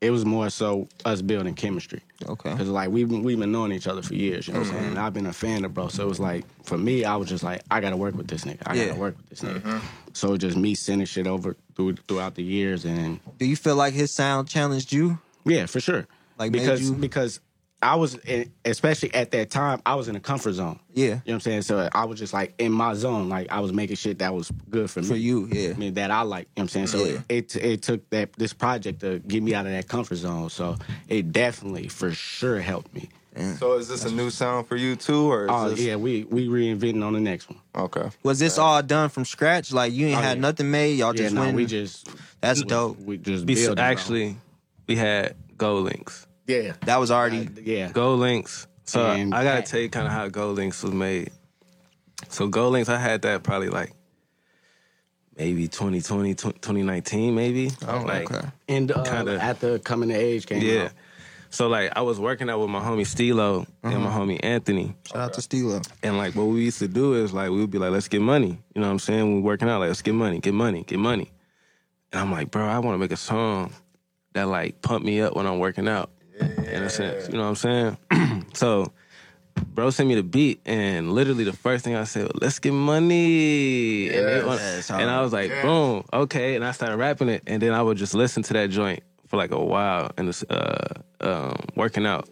it 0.00 0.10
was 0.10 0.24
more 0.24 0.50
so 0.50 0.88
us 1.04 1.22
building 1.22 1.54
chemistry. 1.54 2.00
Okay. 2.28 2.50
Because 2.50 2.68
like 2.68 2.90
we've 2.90 3.08
been, 3.08 3.22
we've 3.22 3.38
been 3.38 3.52
knowing 3.52 3.70
each 3.72 3.86
other 3.86 4.02
for 4.02 4.14
years, 4.14 4.48
you 4.48 4.54
know 4.54 4.60
what 4.60 4.66
Mm-hmm. 4.68 4.76
I'm 4.76 4.82
saying? 4.82 4.90
And 4.96 4.98
I've 4.98 5.14
been 5.14 5.26
a 5.26 5.32
fan 5.32 5.64
of 5.64 5.72
bro, 5.74 5.88
so 5.88 6.04
it 6.04 6.08
was 6.08 6.20
like 6.20 6.44
for 6.64 6.76
me, 6.76 7.04
I 7.04 7.14
was 7.16 7.28
just 7.28 7.44
like, 7.44 7.62
I 7.70 7.80
gotta 7.80 7.96
work 7.96 8.16
with 8.16 8.26
this 8.26 8.44
nigga. 8.44 8.62
I 8.66 8.74
Yeah. 8.74 8.86
gotta 8.88 9.00
work 9.00 9.16
with 9.16 9.28
this 9.30 9.40
nigga. 9.42 9.80
So 10.12 10.36
just 10.36 10.56
me 10.56 10.74
sending 10.74 11.06
shit 11.06 11.26
over 11.26 11.56
through, 11.76 11.96
throughout 12.08 12.34
the 12.34 12.42
years, 12.42 12.84
and 12.84 13.20
Do 13.38 13.46
you 13.46 13.56
feel 13.56 13.76
like 13.76 13.94
his 13.94 14.10
sound 14.10 14.48
challenged 14.48 14.92
you? 14.92 15.18
yeah, 15.44 15.66
for 15.66 15.80
sure. 15.80 16.06
Like, 16.38 16.52
because 16.52 16.82
you- 16.82 16.94
because 16.94 17.40
I 17.82 17.96
was, 17.96 18.14
in, 18.14 18.50
especially 18.64 19.12
at 19.12 19.30
that 19.32 19.50
time, 19.50 19.82
I 19.84 19.94
was 19.96 20.08
in 20.08 20.16
a 20.16 20.20
comfort 20.20 20.52
zone. 20.54 20.80
Yeah. 20.94 21.04
You 21.04 21.10
know 21.10 21.18
what 21.26 21.34
I'm 21.34 21.40
saying? 21.40 21.62
So 21.62 21.86
I 21.92 22.06
was 22.06 22.18
just 22.18 22.32
like 22.32 22.54
in 22.58 22.72
my 22.72 22.94
zone. 22.94 23.28
Like 23.28 23.52
I 23.52 23.60
was 23.60 23.74
making 23.74 23.96
shit 23.96 24.20
that 24.20 24.32
was 24.34 24.50
good 24.70 24.88
for 24.90 25.02
me. 25.02 25.06
For 25.06 25.16
you, 25.16 25.48
yeah. 25.52 25.70
I 25.70 25.74
mean, 25.74 25.92
that 25.94 26.10
I 26.10 26.22
like. 26.22 26.48
You 26.56 26.62
know 26.62 26.62
what 26.62 26.62
I'm 26.62 26.68
saying? 26.68 26.86
So 26.86 27.04
Yeah. 27.04 27.18
it 27.28 27.54
it 27.56 27.82
took 27.82 28.08
that 28.08 28.32
this 28.38 28.54
project 28.54 29.00
to 29.00 29.18
get 29.18 29.42
me 29.42 29.54
out 29.54 29.66
of 29.66 29.72
that 29.72 29.86
comfort 29.86 30.16
zone. 30.16 30.48
So 30.48 30.76
it 31.08 31.30
definitely 31.30 31.88
for 31.88 32.10
sure 32.12 32.58
helped 32.58 32.94
me. 32.94 33.10
So 33.58 33.74
is 33.74 33.88
this 33.88 34.04
a 34.04 34.12
new 34.12 34.30
sound 34.30 34.68
for 34.68 34.76
you 34.76 34.94
too, 34.94 35.30
or 35.32 35.44
is 35.46 35.50
Oh 35.52 35.68
this 35.70 35.80
yeah, 35.80 35.96
we 35.96 36.22
we 36.24 36.46
reinventing 36.46 37.04
on 37.04 37.14
the 37.14 37.20
next 37.20 37.50
one. 37.50 37.58
okay? 37.74 38.10
Was 38.22 38.38
this 38.38 38.58
all 38.58 38.80
done 38.82 39.08
from 39.08 39.24
scratch? 39.24 39.72
Like 39.72 39.92
you 39.92 40.06
ain't 40.06 40.18
Oh, 40.18 40.22
had 40.22 40.36
yeah. 40.36 40.42
nothing 40.42 40.70
made. 40.70 40.98
Y'all 40.98 41.14
Yeah, 41.16 41.22
just 41.24 41.34
no, 41.34 41.40
went. 41.42 41.56
we 41.56 41.66
just 41.66 42.08
That's 42.40 42.60
we- 42.60 42.66
dope. 42.66 42.98
We 43.00 43.16
just 43.18 43.44
Be- 43.44 43.56
build 43.56 43.80
actually, 43.80 44.36
we 44.86 44.94
had 44.94 45.34
Go 45.58 45.78
Links. 45.78 46.26
yeah, 46.46 46.74
that 46.86 47.00
was 47.00 47.10
already. 47.10 47.48
yeah. 47.64 47.90
Go 47.90 48.14
Links. 48.14 48.68
So 48.84 49.04
And 49.04 49.34
I 49.34 49.42
gotta 49.42 49.56
that- 49.62 49.66
tell 49.66 49.80
you 49.80 49.88
kind 49.88 50.06
of 50.06 50.12
how 50.12 50.28
Go 50.28 50.52
Links 50.52 50.82
was 50.84 50.92
made. 50.92 51.30
So 52.28 52.46
Go 52.46 52.68
Links, 52.68 52.88
I 52.88 52.98
had 52.98 53.22
that 53.22 53.42
probably 53.42 53.68
like 53.68 53.92
maybe 55.36 55.66
2020, 55.66 56.34
2019, 56.34 57.34
maybe. 57.34 57.72
Oh, 57.88 57.98
like, 58.06 58.30
okay. 58.30 58.46
And 58.68 58.92
uh, 58.92 59.02
Kinda. 59.02 59.40
after 59.40 59.78
coming 59.80 60.10
to 60.10 60.14
age 60.14 60.46
came 60.46 60.62
Yeah. 60.62 60.84
out. 60.84 60.90
So 61.54 61.68
like 61.68 61.92
I 61.96 62.00
was 62.00 62.18
working 62.18 62.50
out 62.50 62.58
with 62.58 62.68
my 62.68 62.80
homie 62.80 63.06
Stilo 63.06 63.64
and 63.84 64.02
my 64.02 64.08
Uh-huh. 64.08 64.18
homie 64.22 64.40
Anthony. 64.42 64.96
Shout 65.06 65.16
out 65.18 65.32
to 65.34 65.40
Stilo. 65.42 65.80
And 66.02 66.18
like 66.18 66.34
what 66.34 66.46
we 66.46 66.64
used 66.64 66.80
to 66.80 66.88
do 66.88 67.14
is 67.14 67.32
like 67.32 67.50
we 67.50 67.60
would 67.60 67.70
be 67.70 67.78
like, 67.78 67.92
let's 67.92 68.08
get 68.08 68.22
money. 68.22 68.58
You 68.74 68.80
know 68.80 68.88
what 68.88 68.92
I'm 68.94 68.98
saying? 68.98 69.36
We 69.36 69.40
working 69.40 69.68
out, 69.68 69.78
like, 69.78 69.86
let's 69.86 70.02
get 70.02 70.14
money, 70.14 70.40
get 70.40 70.52
money, 70.52 70.82
get 70.82 70.98
money. 70.98 71.30
And 72.12 72.20
I'm 72.20 72.32
like, 72.32 72.50
bro, 72.50 72.66
I 72.66 72.80
want 72.80 72.94
to 72.94 72.98
make 72.98 73.12
a 73.12 73.16
song 73.16 73.72
that 74.32 74.48
like 74.48 74.82
pump 74.82 75.04
me 75.04 75.20
up 75.20 75.36
when 75.36 75.46
I'm 75.46 75.60
working 75.60 75.86
out. 75.86 76.10
In 76.40 76.82
a 76.82 76.90
sense. 76.90 77.28
You 77.28 77.34
know 77.38 77.48
what 77.48 77.64
I'm 77.64 77.96
saying? 78.10 78.46
so 78.54 78.92
bro 79.74 79.90
sent 79.90 80.08
me 80.08 80.16
the 80.16 80.24
beat 80.24 80.60
and 80.66 81.12
literally 81.12 81.44
the 81.44 81.52
first 81.52 81.84
thing 81.84 81.94
I 81.94 82.02
said, 82.02 82.32
let's 82.42 82.58
get 82.58 82.72
money. 82.72 84.08
And, 84.08 84.26
it 84.28 84.44
went- 84.44 84.60
Yes, 84.60 84.90
and 84.90 85.08
I 85.08 85.20
was 85.20 85.32
like, 85.32 85.52
boom, 85.62 86.02
okay. 86.12 86.56
And 86.56 86.64
I 86.64 86.72
started 86.72 86.96
rapping 86.96 87.28
it. 87.28 87.44
And 87.46 87.62
then 87.62 87.72
I 87.72 87.80
would 87.80 87.96
just 87.96 88.12
listen 88.14 88.42
to 88.42 88.52
that 88.54 88.70
joint 88.70 89.04
for 89.34 89.38
like 89.38 89.50
a 89.50 89.64
while 89.64 90.10
and 90.16 90.28
it's 90.28 90.42
uh 90.44 90.94
um 91.20 91.56
working 91.74 92.06
out. 92.06 92.28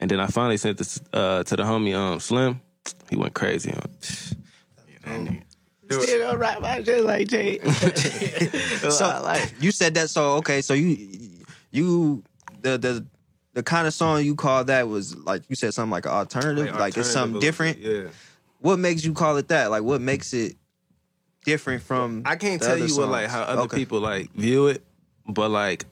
And 0.00 0.10
then 0.10 0.20
I 0.20 0.26
finally 0.26 0.56
sent 0.58 0.78
this 0.78 1.00
uh 1.12 1.42
to 1.44 1.56
the 1.56 1.62
homie 1.62 1.94
um 1.96 2.20
Slim. 2.20 2.60
He 3.08 3.16
went 3.16 3.34
crazy 3.34 3.72
on 5.06 5.28
it. 5.28 5.42
Still 5.90 6.36
rap 6.36 6.60
my 6.60 6.82
shit 6.82 7.04
like 7.04 7.28
Jay. 7.28 7.58
So 8.90 9.20
like 9.24 9.54
you 9.60 9.70
said 9.72 9.94
that. 9.94 10.10
So 10.10 10.34
okay. 10.40 10.60
So 10.62 10.74
you 10.74 11.44
you 11.70 12.22
the 12.60 12.76
the 12.78 13.06
the 13.54 13.62
kind 13.62 13.86
of 13.86 13.94
song 13.94 14.24
you 14.24 14.34
call 14.34 14.64
that 14.64 14.88
was 14.88 15.16
like 15.16 15.42
you 15.48 15.56
said 15.56 15.72
something 15.74 15.90
like 15.90 16.06
an 16.06 16.12
alternative. 16.12 16.74
Like, 16.74 16.96
it's 16.96 17.10
something 17.10 17.40
different. 17.40 17.78
Yeah. 17.78 18.08
What 18.60 18.78
makes 18.78 19.04
you 19.04 19.12
call 19.12 19.36
it 19.38 19.48
that? 19.48 19.70
Like 19.70 19.82
what 19.82 20.00
makes 20.00 20.32
it 20.32 20.56
different 21.44 21.82
from? 21.82 22.22
I 22.24 22.36
can't 22.36 22.60
the 22.60 22.66
tell 22.66 22.76
other 22.76 22.86
you 22.86 22.96
what 22.96 23.08
like 23.08 23.28
how 23.28 23.42
other 23.42 23.62
Okay. 23.62 23.76
people 23.76 24.00
like 24.00 24.32
view 24.32 24.68
it, 24.68 24.82
but 25.26 25.50
like 25.50 25.84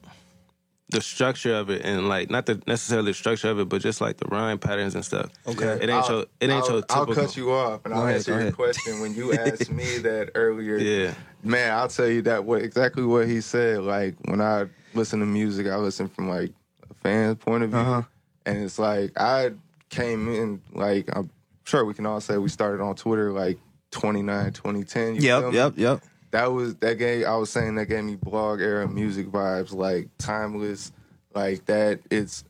the 0.90 1.00
structure 1.00 1.54
of 1.54 1.70
it 1.70 1.82
and 1.84 2.08
like 2.08 2.30
not 2.30 2.46
the 2.46 2.60
necessarily 2.66 3.10
the 3.12 3.14
structure 3.14 3.48
of 3.50 3.58
it, 3.60 3.68
but 3.68 3.80
just 3.80 4.00
like 4.00 4.16
the 4.16 4.26
rhyme 4.26 4.58
patterns 4.58 4.94
and 4.94 5.04
stuff. 5.04 5.30
Okay. 5.46 5.78
It 5.82 5.88
ain't 5.88 6.08
your 6.08 6.20
it 6.40 6.50
ain't 6.50 6.52
I'll, 6.64 6.70
your 6.70 6.82
I'll 6.90 7.06
typical. 7.06 7.14
cut 7.26 7.36
you 7.36 7.52
off 7.52 7.84
and 7.84 7.94
Go 7.94 8.00
I'll 8.00 8.06
ahead, 8.06 8.16
answer 8.16 8.32
your 8.32 8.40
ahead. 8.40 8.56
question 8.56 9.00
when 9.00 9.14
you 9.14 9.32
asked 9.32 9.70
me 9.70 9.98
that 9.98 10.30
earlier. 10.34 10.76
Yeah. 10.78 11.14
Man, 11.42 11.72
I'll 11.72 11.88
tell 11.88 12.08
you 12.08 12.22
that 12.22 12.44
what 12.44 12.62
exactly 12.62 13.04
what 13.04 13.26
he 13.28 13.40
said. 13.40 13.80
Like 13.82 14.16
when 14.26 14.40
I 14.40 14.66
listen 14.94 15.20
to 15.20 15.26
music, 15.26 15.66
I 15.68 15.76
listen 15.76 16.08
from 16.08 16.28
like 16.28 16.50
a 16.90 16.94
fan's 16.94 17.36
point 17.36 17.62
of 17.64 17.70
view, 17.70 17.78
Uh-huh. 17.78 18.02
and 18.46 18.58
it's 18.64 18.78
like 18.78 19.12
I 19.18 19.52
came 19.90 20.28
in 20.28 20.60
like 20.72 21.08
I'm 21.16 21.30
sure 21.64 21.84
we 21.84 21.94
can 21.94 22.04
all 22.06 22.20
say 22.20 22.36
we 22.36 22.48
started 22.48 22.82
on 22.82 22.94
Twitter 22.96 23.30
like 23.32 23.58
29, 23.92 24.52
2010. 24.52 25.14
you 25.16 25.20
feel 25.22 25.40
Yep. 25.42 25.50
me? 25.52 25.56
Yep. 25.56 25.72
Yep. 25.76 26.02
That 26.30 26.52
was 26.52 26.76
that 26.76 26.98
gave 26.98 27.26
I 27.26 27.36
was 27.36 27.50
saying 27.50 27.74
that 27.76 27.86
gave 27.86 28.04
me 28.04 28.16
blog 28.16 28.60
era 28.60 28.86
music 28.88 29.28
vibes, 29.28 29.72
like 29.72 30.08
timeless, 30.18 30.92
like 31.34 31.64
that. 31.66 32.00
It's 32.10 32.44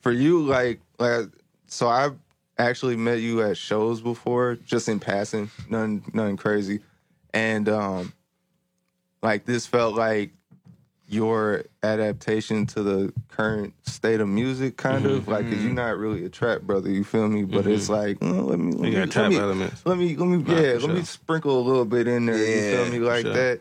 for 0.00 0.12
you, 0.12 0.42
like 0.42 0.80
like. 0.98 1.26
So 1.66 1.88
I 1.88 2.10
actually 2.56 2.96
met 2.96 3.20
you 3.20 3.42
at 3.42 3.56
shows 3.56 4.00
before, 4.00 4.56
just 4.56 4.88
in 4.88 5.00
passing, 5.00 5.50
nothing 5.68 6.04
nothing 6.14 6.36
crazy, 6.36 6.80
and 7.34 7.68
um, 7.68 8.12
like 9.22 9.44
this 9.44 9.66
felt 9.66 9.94
like 9.94 10.32
your 11.08 11.64
adaptation 11.82 12.66
to 12.66 12.82
the 12.82 13.12
current 13.28 13.74
state 13.86 14.20
of 14.20 14.28
music, 14.28 14.76
kind 14.76 15.06
of? 15.06 15.26
Like, 15.26 15.46
because 15.46 15.64
you're 15.64 15.72
not 15.72 15.96
really 15.96 16.24
a 16.24 16.28
trap 16.28 16.62
brother, 16.62 16.90
you 16.90 17.04
feel 17.04 17.28
me? 17.28 17.44
But 17.44 17.66
it's 17.66 17.88
like, 17.88 18.18
mm, 18.20 18.46
let 18.48 18.58
me, 18.58 18.72
let 18.72 18.80
You 18.80 18.84
me, 18.86 18.90
got 18.92 19.00
let 19.00 19.10
trap 19.12 19.30
me- 19.30 19.38
elements. 19.38 19.82
let 19.86 19.96
me 19.98 20.16
let 20.16 20.26
me 20.26 20.36
Nah, 20.38 20.52
yeah 20.60 20.72
let 20.78 20.90
me 20.90 21.02
sprinkle 21.02 21.58
a 21.58 21.62
little 21.62 21.84
bit 21.84 22.06
in 22.08 22.26
there 22.26 22.36
you 22.36 22.70
feel 22.70 22.86
me? 22.90 22.98
like 22.98 23.22
sure. 23.22 23.32
that. 23.34 23.60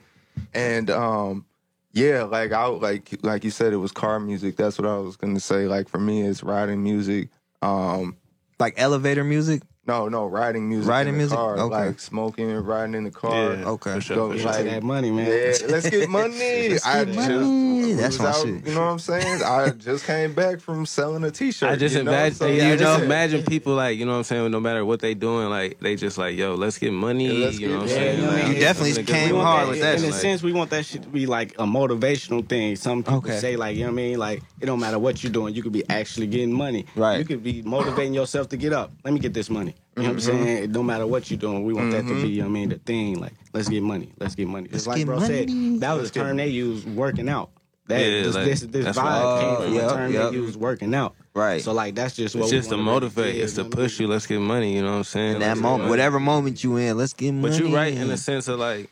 And 0.54 0.90
um 0.90 1.46
yeah 1.94 2.24
like 2.24 2.52
i 2.52 2.66
like 2.68 3.10
like 3.24 3.44
you 3.44 3.50
said 3.50 3.74
it 3.74 3.78
was 3.78 3.92
car 3.92 4.20
music. 4.20 4.56
That's 4.58 4.78
what 4.78 4.88
i 4.88 4.98
was 4.98 5.16
gonna 5.16 5.40
say. 5.40 5.68
Like 5.68 5.88
for 5.90 6.00
me 6.00 6.22
it's 6.22 6.44
riding 6.44 6.84
music 6.84 7.30
um 7.62 8.18
Like 8.60 8.74
elevator 8.78 9.24
music. 9.24 9.62
No 9.88 10.08
no 10.10 10.26
riding 10.26 10.68
music 10.68 10.90
Riding 10.90 11.14
in 11.14 11.14
the 11.14 11.18
music? 11.20 11.38
car 11.38 11.58
Okay. 11.58 11.76
like 11.88 12.00
smoking 12.00 12.52
and 12.52 12.68
riding 12.68 12.96
in 12.96 13.04
the 13.06 13.12
car 13.12 13.54
Yeah, 13.56 13.70
Okay. 13.70 13.94
For 13.96 14.02
sure, 14.02 14.16
Go, 14.18 14.32
for 14.34 14.38
sure. 14.40 14.52
like- 14.52 14.66
that 14.66 14.84
money, 14.84 15.12
man. 15.12 15.26
yeah, 15.28 15.54
let's 15.70 15.90
get 15.90 16.10
money. 16.10 16.70
Let's 16.70 16.86
I 16.86 17.06
get 17.06 17.14
just 17.14 17.30
money. 17.30 17.88
was 17.94 17.98
That's 17.98 18.20
my 18.20 18.26
out, 18.30 18.36
shit. 18.36 18.68
You 18.68 18.74
know 18.74 18.82
what 18.82 18.88
I'm 18.92 19.00
saying? 19.00 19.42
I 19.44 19.70
just 19.70 20.06
came 20.06 20.34
back 20.34 20.60
from 20.60 20.86
selling 20.86 21.24
a 21.24 21.32
T-shirt. 21.32 21.70
I 21.70 21.76
just 21.78 21.96
you 21.96 22.04
know? 22.04 22.12
imagine, 22.12 22.36
So, 22.36 22.48
yeah, 22.48 22.68
I 22.68 22.72
you 22.72 22.78
just 22.78 23.00
know? 23.00 23.06
imagine 23.06 23.44
people 23.44 23.76
like, 23.76 23.98
you 23.98 24.06
know 24.06 24.12
what 24.12 24.18
I'm 24.20 24.24
saying, 24.26 24.52
no 24.52 24.60
matter 24.60 24.84
what 24.84 25.00
they 25.00 25.14
doing, 25.14 25.50
like 25.50 25.80
they 25.80 25.96
just 25.96 26.18
like, 26.18 26.36
yo, 26.38 26.56
let's 26.56 26.78
get 26.78 26.92
money. 26.92 27.28
Yeah, 27.40 27.46
let's 27.46 27.60
you 27.60 27.68
know 27.70 27.80
get- 27.80 27.80
what 27.80 27.84
I'm 27.84 27.90
yeah, 27.90 27.96
saying? 27.96 28.20
you 28.20 28.28
Like, 28.28 28.38
you 28.38 28.54
I'm 28.56 28.60
definitely 28.60 29.04
came 29.04 29.16
We 29.16 29.22
money. 29.22 29.34
want 29.34 29.48
hard 29.48 29.66
that- 29.68 29.70
with 29.72 29.80
that 29.82 29.98
In 30.00 30.04
a 30.04 30.08
shit. 30.08 30.14
sense, 30.16 30.44
we 30.44 30.52
want 30.52 30.70
that 30.72 30.86
shit 30.86 31.04
to 31.04 31.10
be 31.10 31.26
like 31.26 31.54
a 31.58 31.66
motivational 31.66 32.48
thing. 32.48 32.76
Some 32.76 33.04
people 33.04 33.20
Okay. 33.20 33.38
say 33.40 33.56
like, 33.56 33.76
you 33.78 33.84
know 33.84 33.88
what 33.92 33.94
I 33.94 34.04
mean? 34.04 34.20
Like, 34.20 34.44
it 34.60 34.66
don't 34.66 34.80
matter 34.80 35.00
what 35.00 35.24
you're 35.24 35.32
doing, 35.32 35.54
you 35.56 35.64
could 35.64 35.72
be 35.72 35.84
actually 35.90 36.28
getting 36.28 36.52
money. 36.52 36.86
Right. 36.96 37.20
You 37.20 37.26
could 37.26 37.42
be 37.44 37.62
motivating 37.62 38.14
yourself 38.14 38.50
to 38.50 38.58
get 38.58 38.74
up. 38.74 38.92
Let 39.06 39.14
me 39.14 39.20
get 39.22 39.34
this 39.34 39.50
money. 39.50 39.76
You 39.98 40.04
know 40.04 40.10
what 40.10 40.14
I'm 40.14 40.18
Mm-hmm. 40.30 40.44
saying? 40.46 40.64
It 40.64 40.72
don't 40.72 40.86
matter 40.86 41.08
what 41.08 41.32
you're 41.32 41.40
doing. 41.40 41.64
We 41.64 41.74
want 41.74 41.92
that 41.92 42.06
to 42.08 42.22
be, 42.22 42.30
you 42.30 42.38
know 42.44 42.46
what 42.46 42.50
I 42.52 42.54
mean, 42.54 42.70
the 42.70 42.78
thing. 42.78 43.20
Like, 43.20 43.34
let's 43.54 43.68
get 43.68 43.82
money. 43.82 44.12
Let's 44.20 44.36
get 44.36 44.48
money. 44.48 44.70
Just 44.70 44.86
like 44.86 44.98
get 44.98 45.08
bro 45.08 45.20
money. 45.20 45.48
said, 45.48 45.80
that 45.82 45.94
was 45.94 46.12
the 46.12 46.20
term 46.20 46.38
they 46.38 46.48
used 46.50 46.88
working 46.88 47.28
out. 47.28 47.50
That 47.88 48.00
Yeah, 48.02 48.24
this, 48.24 48.36
like, 48.36 48.46
this 48.46 48.62
this 48.62 48.86
that's 48.86 48.98
vibe 48.98 49.04
right. 49.04 49.40
came 49.42 49.56
from 49.66 49.74
yep, 49.74 49.88
the 49.90 49.96
term 49.96 50.14
yep. 50.14 50.32
they 50.32 50.38
used 50.38 50.56
working 50.58 50.94
out. 50.94 51.16
Right. 51.34 51.62
So 51.62 51.72
like 51.72 51.96
that's 51.96 52.16
just 52.16 52.36
what 52.36 52.44
It's 52.44 52.52
we 52.52 52.58
just 52.60 52.70
to 52.70 52.76
wanna 52.76 52.92
motivate. 52.92 53.36
It's 53.38 53.54
to 53.54 53.64
push 53.66 54.00
you. 54.00 54.08
Let's 54.08 54.28
get 54.28 54.40
money. 54.40 54.76
You 54.76 54.82
know 54.84 54.92
what 54.92 54.98
I'm 54.98 55.04
saying? 55.06 55.34
In 55.36 55.40
that 55.40 55.48
Let's 55.48 55.60
get 55.60 55.64
moment, 55.64 55.80
money. 55.84 55.90
whatever 55.92 56.20
moment 56.20 56.64
you 56.64 56.78
in, 56.78 56.98
let's 56.98 57.14
get 57.14 57.32
money. 57.32 57.50
But 57.56 57.60
you're 57.60 57.74
right 57.76 57.94
in 57.94 58.08
the 58.10 58.18
sense 58.18 58.48
of 58.48 58.60
like, 58.60 58.90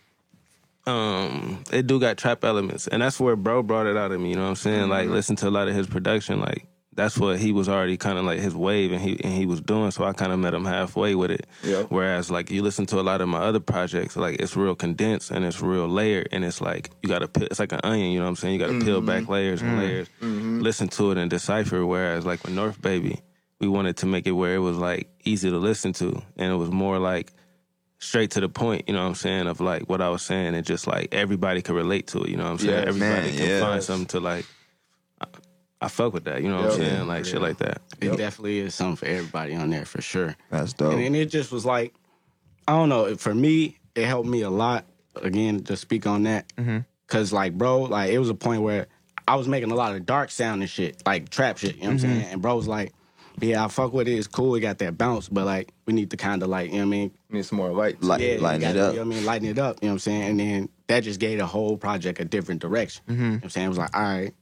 um, 0.88 1.64
it 1.72 1.88
do 1.88 2.00
got 2.00 2.18
trap 2.18 2.44
elements, 2.44 2.88
and 2.88 3.02
that's 3.02 3.20
where 3.20 3.36
bro 3.36 3.62
brought 3.64 3.86
it 3.88 3.98
out 3.98 4.12
of 4.12 4.22
me. 4.22 4.30
You 4.30 4.36
know 4.38 4.44
what 4.44 4.50
I'm 4.50 4.56
saying? 4.56 4.90
Like, 4.90 5.10
listen 5.10 5.36
to 5.38 5.48
a 5.48 5.52
lot 5.52 5.68
of 5.68 5.76
his 5.76 5.88
production. 5.88 6.40
Like, 6.40 6.66
that's 6.96 7.18
what 7.18 7.38
he 7.38 7.52
was 7.52 7.68
already 7.68 7.98
kind 7.98 8.18
of 8.18 8.24
like 8.24 8.40
his 8.40 8.56
wave, 8.56 8.92
and 8.92 9.02
he 9.02 9.20
and 9.24 9.34
he 9.34 9.46
was 9.46 9.62
doing. 9.62 9.92
So 9.92 10.06
I 10.06 10.14
kind 10.14 10.32
of 10.32 10.40
met 10.40 10.54
him 10.54 10.66
halfway 10.66 11.14
with 11.14 11.30
it. 11.30 11.46
Yeah. 11.64 11.84
Whereas 11.84 12.32
like 12.32 12.50
you 12.50 12.62
listen 12.62 12.86
to 12.88 13.00
a 13.00 13.02
lot 13.02 13.22
of 13.22 13.28
my 13.28 13.40
other 13.40 13.60
projects, 13.60 14.16
like 14.16 14.40
it's 14.40 14.56
real 14.56 14.76
condensed 14.76 15.32
and 15.32 15.44
it's 15.44 15.62
real 15.62 15.88
layered, 15.88 16.30
and 16.32 16.46
it's 16.46 16.62
like 16.62 16.92
you 17.02 17.10
got 17.10 17.20
to 17.20 17.28
peel. 17.28 17.48
It's 17.52 17.60
like 17.60 17.74
an 17.74 17.82
onion. 17.84 18.12
You 18.12 18.20
know 18.20 18.26
what 18.26 18.30
I'm 18.30 18.36
saying? 18.38 18.54
You 18.54 18.60
got 18.60 18.68
to 18.68 18.74
mm-hmm. 18.74 18.86
peel 18.86 19.02
back 19.02 19.28
layers 19.28 19.62
and 19.62 19.72
mm-hmm. 19.72 19.80
layers, 19.80 20.08
mm-hmm. 20.22 20.60
listen 20.62 20.88
to 20.90 21.12
it 21.12 21.18
and 21.18 21.30
decipher. 21.30 21.86
Whereas 21.86 22.26
like 22.26 22.44
with 22.44 22.54
North 22.54 22.82
Baby, 22.82 23.20
we 23.60 23.68
wanted 23.68 23.98
to 23.98 24.06
make 24.06 24.26
it 24.26 24.32
where 24.32 24.56
it 24.56 24.60
was 24.60 24.78
like 24.78 25.10
easy 25.26 25.50
to 25.50 25.58
listen 25.58 25.94
to, 25.94 26.22
and 26.38 26.52
it 26.52 26.56
was 26.56 26.72
more 26.72 26.98
like 26.98 27.34
straight 28.00 28.32
to 28.32 28.40
the 28.40 28.50
point, 28.50 28.88
you 28.88 28.94
know 28.94 29.02
what 29.02 29.10
I'm 29.10 29.16
saying, 29.16 29.48
of 29.48 29.60
like 29.60 29.90
what 29.90 30.02
I 30.02 30.10
was 30.10 30.22
saying, 30.22 30.56
and 30.56 30.66
just 30.66 30.88
like 30.88 31.14
everybody 31.14 31.62
could 31.62 31.76
relate 31.76 32.08
to 32.08 32.24
it, 32.24 32.30
you 32.30 32.38
know 32.38 32.44
what 32.44 32.52
I'm 32.52 32.58
saying? 32.60 32.72
Yes, 32.72 32.88
everybody 32.88 33.28
man, 33.28 33.38
can 33.38 33.48
yes. 33.48 33.62
find 33.62 33.84
something 33.84 34.08
to 34.08 34.20
like. 34.22 34.46
I, 35.82 35.86
I 35.86 35.88
fuck 35.90 36.14
with 36.14 36.26
that, 36.26 36.42
you 36.42 36.50
know 36.50 36.58
what 36.62 36.74
I'm 36.74 36.82
Yeah. 36.82 36.88
saying? 36.90 37.08
Like 37.08 37.26
shit 37.26 37.42
like 37.42 37.58
that. 37.58 37.82
It 38.02 38.18
definitely 38.18 38.60
is 38.60 38.76
something 38.76 38.96
for 38.96 39.06
everybody 39.06 39.56
on 39.56 39.70
there 39.70 39.86
for 39.86 40.02
sure. 40.02 40.36
That's 40.50 40.74
dope. 40.74 40.94
And, 40.94 41.02
and 41.02 41.16
it 41.16 41.28
just 41.30 41.52
was 41.52 41.66
like, 41.66 41.94
I 42.68 42.74
don't 42.74 42.90
know. 42.90 43.16
For 43.16 43.34
me, 43.34 43.78
it 43.96 44.06
helped 44.06 44.28
me 44.28 44.42
a 44.42 44.50
lot. 44.50 44.86
Again, 45.22 45.64
to 45.64 45.78
speak 45.78 46.06
on 46.06 46.24
that, 46.24 46.54
mm-hmm. 46.58 46.80
because 47.08 47.32
like, 47.32 47.58
bro, 47.58 47.84
like 47.84 48.12
it 48.12 48.20
was 48.20 48.30
a 48.30 48.36
point 48.36 48.64
where 48.64 48.88
I 49.28 49.36
was 49.36 49.48
making 49.48 49.72
a 49.72 49.76
lot 49.76 49.96
of 49.96 50.06
dark 50.06 50.30
sound 50.30 50.62
and 50.62 50.70
shit, 50.70 51.02
like 51.06 51.30
trap 51.30 51.58
shit. 51.58 51.78
You 51.78 51.84
know 51.84 51.88
what 51.88 51.92
I'm 51.92 51.98
mm-hmm. 52.00 52.20
saying? 52.20 52.34
And 52.34 52.42
bro 52.42 52.58
was 52.58 52.68
like, 52.68 52.92
"Yeah, 53.40 53.64
I 53.64 53.70
fuck 53.70 53.94
with 53.94 54.10
it. 54.10 54.14
It's 54.14 54.28
cool. 54.28 54.56
It 54.56 54.60
got 54.60 54.80
that 54.80 54.98
bounce, 54.98 55.30
but 55.30 55.46
like, 55.46 55.72
we 55.86 55.94
need 55.94 56.12
to 56.12 56.18
kind 56.18 56.44
of 56.44 56.50
like, 56.50 56.68
you 56.68 56.74
know 56.74 56.80
what 56.80 56.88
I 56.88 56.90
mean? 56.90 57.12
Need 57.30 57.46
some 57.46 57.58
more 57.58 57.72
light. 57.72 58.04
Light- 58.04 58.20
Yeah, 58.20 58.34
you 58.34 58.40
lighten 58.40 58.64
it 58.64 58.74
gotta, 58.74 58.88
up. 58.88 58.94
You 58.94 59.00
know 59.00 59.06
what 59.06 59.14
I 59.14 59.16
mean? 59.18 59.26
Lighten 59.26 59.48
it 59.48 59.58
up. 59.58 59.78
You 59.82 59.88
know 59.88 59.92
what 59.92 59.94
I'm 59.94 60.00
saying? 60.00 60.24
And 60.24 60.40
then 60.42 60.70
that 60.88 61.00
just 61.02 61.22
gave 61.22 61.38
the 61.40 61.46
whole 61.46 61.78
project 61.78 62.20
a 62.20 62.26
different 62.26 62.62
direction. 62.62 63.04
Mm-hmm. 63.08 63.22
You 63.22 63.28
know 63.30 63.36
what 63.36 63.44
I'm 63.46 63.50
saying? 63.52 63.66
It 63.66 63.70
was 63.70 63.78
like, 63.78 63.96
all 63.96 64.04
right, 64.04 64.34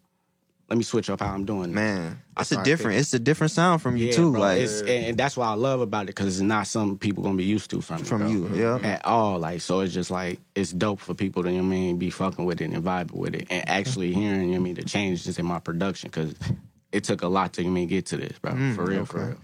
let 0.74 0.78
me 0.80 0.84
switch 0.84 1.08
up 1.12 1.20
how 1.20 1.32
I'm 1.32 1.46
doing. 1.46 1.70
it. 1.70 1.74
Man, 1.76 2.20
it's 2.40 2.52
a 2.52 2.64
different. 2.64 2.98
It's 2.98 3.14
a 3.14 3.20
different 3.20 3.52
sound 3.52 3.84
from 3.84 3.96
you 3.96 4.08
Yeah, 4.08 4.14
too. 4.14 4.32
bro, 4.32 4.42
like 4.42 4.68
and, 4.88 5.16
that's 5.16 5.38
what 5.38 5.46
I 5.46 5.54
love 5.54 5.82
about 5.82 6.06
it 6.06 6.16
because 6.16 6.26
it's 6.40 6.42
not 6.42 6.66
something 6.66 6.98
people 6.98 7.22
gonna 7.22 7.36
be 7.38 7.44
used 7.44 7.70
to 7.70 7.82
from 7.82 8.00
from 8.04 8.22
bro. 8.22 8.28
you. 8.28 8.50
Yeah. 8.56 8.80
at 8.82 9.06
all. 9.06 9.38
Like 9.38 9.62
so, 9.62 9.82
it's 9.82 9.94
just 9.94 10.10
like 10.10 10.40
it's 10.56 10.72
dope 10.72 11.00
for 11.00 11.14
people 11.14 11.44
to 11.44 11.52
you 11.52 11.58
know 11.62 11.64
I 11.64 11.68
mean 11.68 11.98
be 12.00 12.10
fucking 12.10 12.44
with 12.44 12.60
it 12.60 12.72
and 12.72 12.84
vibing 12.84 13.14
with 13.14 13.36
it 13.36 13.46
and 13.52 13.70
actually 13.70 14.14
hearing 14.20 14.46
you 14.50 14.54
know 14.54 14.56
I 14.56 14.60
mean 14.62 14.74
the 14.74 14.84
changes 14.84 15.38
in 15.38 15.46
my 15.46 15.60
production 15.60 16.10
because 16.10 16.34
it 16.92 17.04
took 17.04 17.22
a 17.22 17.28
lot 17.28 17.54
to 17.54 17.64
me 17.64 17.86
get 17.86 18.08
to 18.08 18.18
this, 18.18 18.40
bro. 18.40 18.54
Mm, 18.54 18.76
for 18.76 18.86
real, 18.86 19.06
for 19.06 19.26
real. 19.28 19.38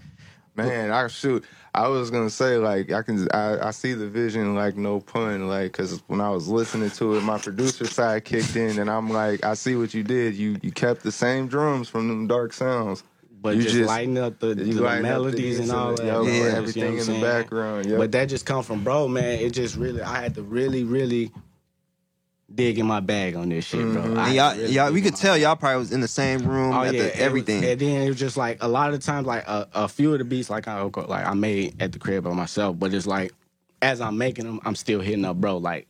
Man, 0.68 0.90
I 0.92 1.06
shoot. 1.08 1.44
I 1.72 1.86
was 1.86 2.10
gonna 2.10 2.30
say 2.30 2.56
like 2.56 2.90
I 2.90 3.02
can. 3.02 3.28
I, 3.32 3.68
I 3.68 3.70
see 3.70 3.92
the 3.94 4.08
vision 4.08 4.54
like 4.56 4.76
no 4.76 5.00
pun 5.00 5.48
like 5.48 5.70
because 5.72 6.02
when 6.08 6.20
I 6.20 6.30
was 6.30 6.48
listening 6.48 6.90
to 6.90 7.14
it, 7.16 7.22
my 7.22 7.38
producer 7.38 7.84
side 7.86 8.24
kicked 8.24 8.56
in, 8.56 8.78
and 8.80 8.90
I'm 8.90 9.08
like, 9.10 9.44
I 9.44 9.54
see 9.54 9.76
what 9.76 9.94
you 9.94 10.02
did. 10.02 10.34
You 10.34 10.56
you 10.62 10.72
kept 10.72 11.02
the 11.04 11.12
same 11.12 11.46
drums 11.46 11.88
from 11.88 12.08
them 12.08 12.26
dark 12.26 12.52
sounds, 12.52 13.04
But 13.40 13.54
You 13.56 13.62
just, 13.62 13.74
just- 13.76 13.88
lighten 13.88 14.18
up 14.18 14.40
the, 14.40 14.54
the 14.56 14.64
lighten 14.72 15.06
up 15.06 15.12
the 15.12 15.22
melodies 15.22 15.60
and 15.60 15.70
all 15.70 15.94
that. 15.94 16.04
yo, 16.04 16.24
bro. 16.24 16.32
Yeah. 16.32 16.32
You 16.38 16.42
know 16.42 16.56
everything 16.56 16.90
in 16.92 16.96
the 16.96 17.04
saying? 17.04 17.20
background. 17.22 17.86
Yep. 17.86 17.98
But 17.98 18.12
that 18.12 18.24
just 18.26 18.46
come 18.46 18.64
from 18.64 18.82
bro, 18.82 19.06
man. 19.06 19.38
It 19.38 19.50
just 19.50 19.76
really 19.76 20.02
I 20.02 20.20
had 20.20 20.34
to 20.34 20.42
really, 20.42 20.82
really 20.82 21.30
dig 22.54 22.78
in 22.78 22.86
my 22.86 23.00
bag 23.00 23.36
on 23.36 23.48
this 23.48 23.64
shit, 23.64 23.80
bro. 23.92 24.02
Mhm. 24.02 24.18
I 24.18 24.26
And 24.26 24.34
y'all, 24.36 24.56
really 24.56 24.72
y'all, 24.72 24.92
we 24.92 25.02
could 25.02 25.16
tell 25.16 25.36
y'all 25.36 25.56
probably 25.56 25.78
was 25.78 25.92
in 25.92 26.00
the 26.00 26.08
same 26.08 26.40
room 26.42 26.72
Oh 26.74 26.82
at 26.82 26.94
yeah, 26.94 27.02
the, 27.02 27.08
was- 27.08 27.18
everything. 27.18 27.64
and 27.64 27.80
then 27.80 28.02
it 28.02 28.08
was 28.08 28.18
just 28.18 28.36
like 28.36 28.58
a 28.60 28.68
lot 28.68 28.92
of 28.92 29.00
times, 29.00 29.26
like 29.26 29.46
a, 29.46 29.68
a 29.74 29.88
few 29.88 30.12
of 30.12 30.18
the 30.18 30.24
beats, 30.24 30.50
like 30.50 30.66
I 30.68 30.82
like 30.82 31.26
I 31.26 31.34
made 31.34 31.80
at 31.80 31.92
the 31.92 31.98
crib 31.98 32.24
by 32.24 32.32
myself. 32.32 32.78
But 32.78 32.92
it's 32.94 33.06
like 33.06 33.32
as 33.82 34.00
I'm 34.00 34.18
making 34.18 34.44
them, 34.46 34.60
I'm 34.64 34.74
still 34.74 35.00
hitting 35.00 35.24
up, 35.24 35.36
bro. 35.36 35.58
Like 35.58 35.86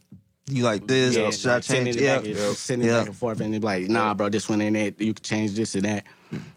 you 0.48 0.64
like 0.64 0.86
this? 0.86 1.16
yeah, 1.16 1.30
should 1.30 1.48
like, 1.50 1.62
sending 1.62 1.86
change? 1.94 1.96
it 1.96 2.02
Yeah, 2.02 2.16
back, 2.18 2.26
and- 2.26 2.56
sending 2.56 2.88
it 2.88 2.90
Yeah. 2.90 2.98
back 2.98 3.06
and 3.08 3.16
forth, 3.16 3.40
and 3.40 3.54
they 3.54 3.58
be 3.58 3.64
like, 3.64 3.88
nah, 3.88 4.14
bro, 4.14 4.28
this 4.28 4.48
one 4.48 4.60
ain't 4.60 4.76
it. 4.76 5.00
You 5.00 5.14
can 5.14 5.22
change 5.22 5.52
this 5.54 5.74
and 5.76 5.84
that. 5.84 6.04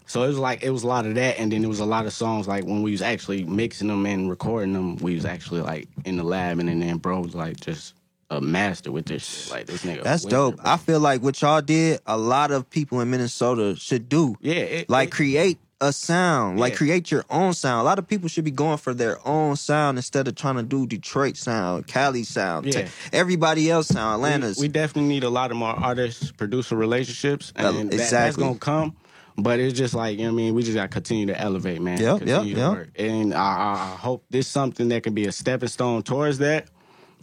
So 0.05 0.23
it 0.23 0.27
was 0.27 0.37
like 0.37 0.61
it 0.63 0.69
was 0.69 0.83
a 0.83 0.87
lot 0.87 1.05
of 1.05 1.15
that, 1.15 1.39
and 1.39 1.51
then 1.51 1.63
it 1.63 1.67
was 1.67 1.79
a 1.79 1.85
lot 1.85 2.05
of 2.05 2.13
songs 2.13 2.47
like 2.47 2.65
when 2.65 2.81
we 2.83 2.91
was 2.91 3.01
actually 3.01 3.43
mixing 3.45 3.87
them 3.87 4.05
and 4.05 4.29
recording 4.29 4.73
them, 4.73 4.97
we 4.97 5.15
was 5.15 5.25
actually 5.25 5.61
like 5.61 5.87
in 6.05 6.17
the 6.17 6.23
lab, 6.23 6.59
and 6.59 6.69
then 6.69 6.97
bro 6.97 7.21
was 7.21 7.33
like 7.33 7.59
just 7.59 7.93
a 8.37 8.41
master 8.41 8.91
with 8.91 9.05
this 9.05 9.23
shit. 9.25 9.51
Like 9.51 9.65
this 9.67 9.83
nigga. 9.83 10.03
That's 10.03 10.25
dope. 10.25 10.59
I 10.63 10.77
feel 10.77 10.99
like 10.99 11.21
what 11.21 11.41
y'all 11.41 11.61
did, 11.61 11.99
a 12.05 12.17
lot 12.17 12.51
of 12.51 12.69
people 12.69 12.99
in 13.01 13.09
Minnesota 13.09 13.75
should 13.75 14.09
do. 14.09 14.35
yeah, 14.41 14.53
it, 14.55 14.89
Like 14.89 15.09
it- 15.09 15.11
create 15.11 15.57
a 15.81 15.91
sound, 15.91 16.59
like 16.61 16.75
create 16.77 17.11
your 17.11 17.25
own 17.29 17.53
sound. 17.53 17.81
A 17.81 17.83
lot 17.83 17.99
of 17.99 18.07
people 18.07 18.29
should 18.29 18.45
be 18.45 18.51
going 18.51 18.77
for 18.77 18.93
their 18.93 19.17
own 19.27 19.57
sound 19.57 19.97
instead 19.97 20.29
of 20.29 20.35
trying 20.35 20.55
to 20.55 20.63
do 20.63 20.87
Detroit 20.87 21.35
sound, 21.35 21.87
Cali 21.87 22.23
sound, 22.23 22.67
Yeah. 22.67 22.83
te- 22.83 22.91
everybody 23.11 23.69
else 23.69 23.87
sound, 23.87 24.15
Atlanta's. 24.15 24.57
We, 24.57 24.63
we 24.63 24.67
definitely 24.69 25.09
need 25.09 25.25
a 25.25 25.29
lot 25.29 25.51
of 25.51 25.57
more 25.57 25.73
artist 25.77 26.37
producer 26.37 26.77
relationships, 26.77 27.51
and 27.57 27.67
Uh, 27.67 27.97
that, 27.97 28.09
that's 28.09 28.37
gonna 28.37 28.55
come. 28.57 28.95
But 29.35 29.59
it's 29.59 29.77
just 29.77 29.93
like 29.95 30.19
you 30.19 30.25
know 30.25 30.31
what 30.31 30.39
I 30.39 30.43
mean. 30.43 30.53
We 30.53 30.61
just 30.63 30.75
got 30.75 30.83
to 30.83 30.87
continue 30.89 31.25
to 31.25 31.41
elevate, 31.41 31.81
man. 31.81 31.99
Yep, 31.99 32.19
continue 32.19 32.33
yep, 32.35 32.55
to 32.55 32.61
yep. 32.61 32.71
work. 32.71 32.89
And 32.95 33.33
I, 33.33 33.39
I, 33.39 33.73
I 33.93 33.95
hope 33.97 34.23
this 34.29 34.47
something 34.47 34.87
that 34.89 35.01
can 35.03 35.15
be 35.15 35.25
a 35.25 35.31
stepping 35.31 35.69
stone 35.69 36.03
towards 36.03 36.37
that. 36.37 36.67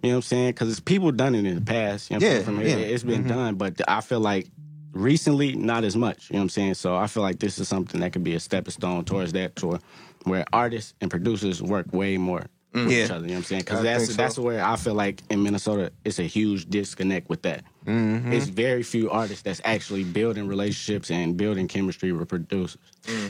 You 0.03 0.09
know 0.11 0.15
what 0.15 0.17
I'm 0.17 0.23
saying? 0.23 0.49
Because 0.51 0.71
it's 0.71 0.81
people 0.81 1.13
done 1.13 1.35
it 1.35 1.45
in 1.45 1.55
the 1.57 1.61
past. 1.61 2.11
You 2.11 2.19
know 2.19 2.19
what 2.19 2.23
I'm 2.25 2.29
Yeah, 2.39 2.43
saying? 2.45 2.45
From- 2.45 2.61
yeah. 2.67 2.87
it, 2.87 2.93
has 2.93 3.05
been 3.05 3.25
Mhm. 3.25 3.29
done, 3.29 3.55
but 3.57 3.81
I 3.89 4.01
feel 4.01 4.21
like 4.21 4.49
recently 4.93 5.55
not 5.55 5.85
as 5.85 5.97
much. 5.97 6.31
You 6.31 6.35
know 6.35 6.41
what 6.41 6.45
I'm 6.45 6.49
saying? 6.51 6.75
So 6.75 6.97
I 6.97 7.07
feel 7.07 7.23
like 7.23 7.39
this 7.39 7.59
is 7.59 7.69
something 7.69 8.01
that 8.01 8.13
could 8.13 8.25
be 8.25 8.35
a 8.35 8.41
stepping 8.41 8.73
stone 8.73 9.05
towards 9.05 9.33
that, 9.35 9.57
to 9.57 9.79
where 10.25 10.45
artists 10.53 10.95
and 11.01 11.11
producers 11.11 11.63
work 11.63 11.93
way 11.93 12.17
more. 12.17 12.47
With 12.73 12.89
Yeah. 12.93 13.05
each 13.07 13.11
other, 13.11 13.23
you 13.23 13.29
know 13.29 13.33
what 13.35 13.39
I'm 13.39 13.45
saying? 13.45 13.61
Because 13.63 13.83
that's 13.83 14.07
so. 14.07 14.13
that's 14.13 14.39
where 14.39 14.65
I 14.65 14.77
feel 14.77 14.95
like 14.95 15.23
in 15.29 15.43
Minnesota 15.43 15.91
it's 16.05 16.21
a 16.21 16.23
huge 16.23 16.71
disconnect 16.71 17.29
with 17.29 17.43
that. 17.43 17.65
Mhm. 17.87 18.33
It's 18.33 18.47
very 18.47 18.83
few 18.83 19.11
artists 19.11 19.43
that's 19.43 19.61
actually 19.65 20.05
building 20.05 20.47
relationships 20.47 21.11
and 21.11 21.37
building 21.37 21.67
chemistry 21.67 22.13
with 22.13 22.29
producers. 22.29 22.77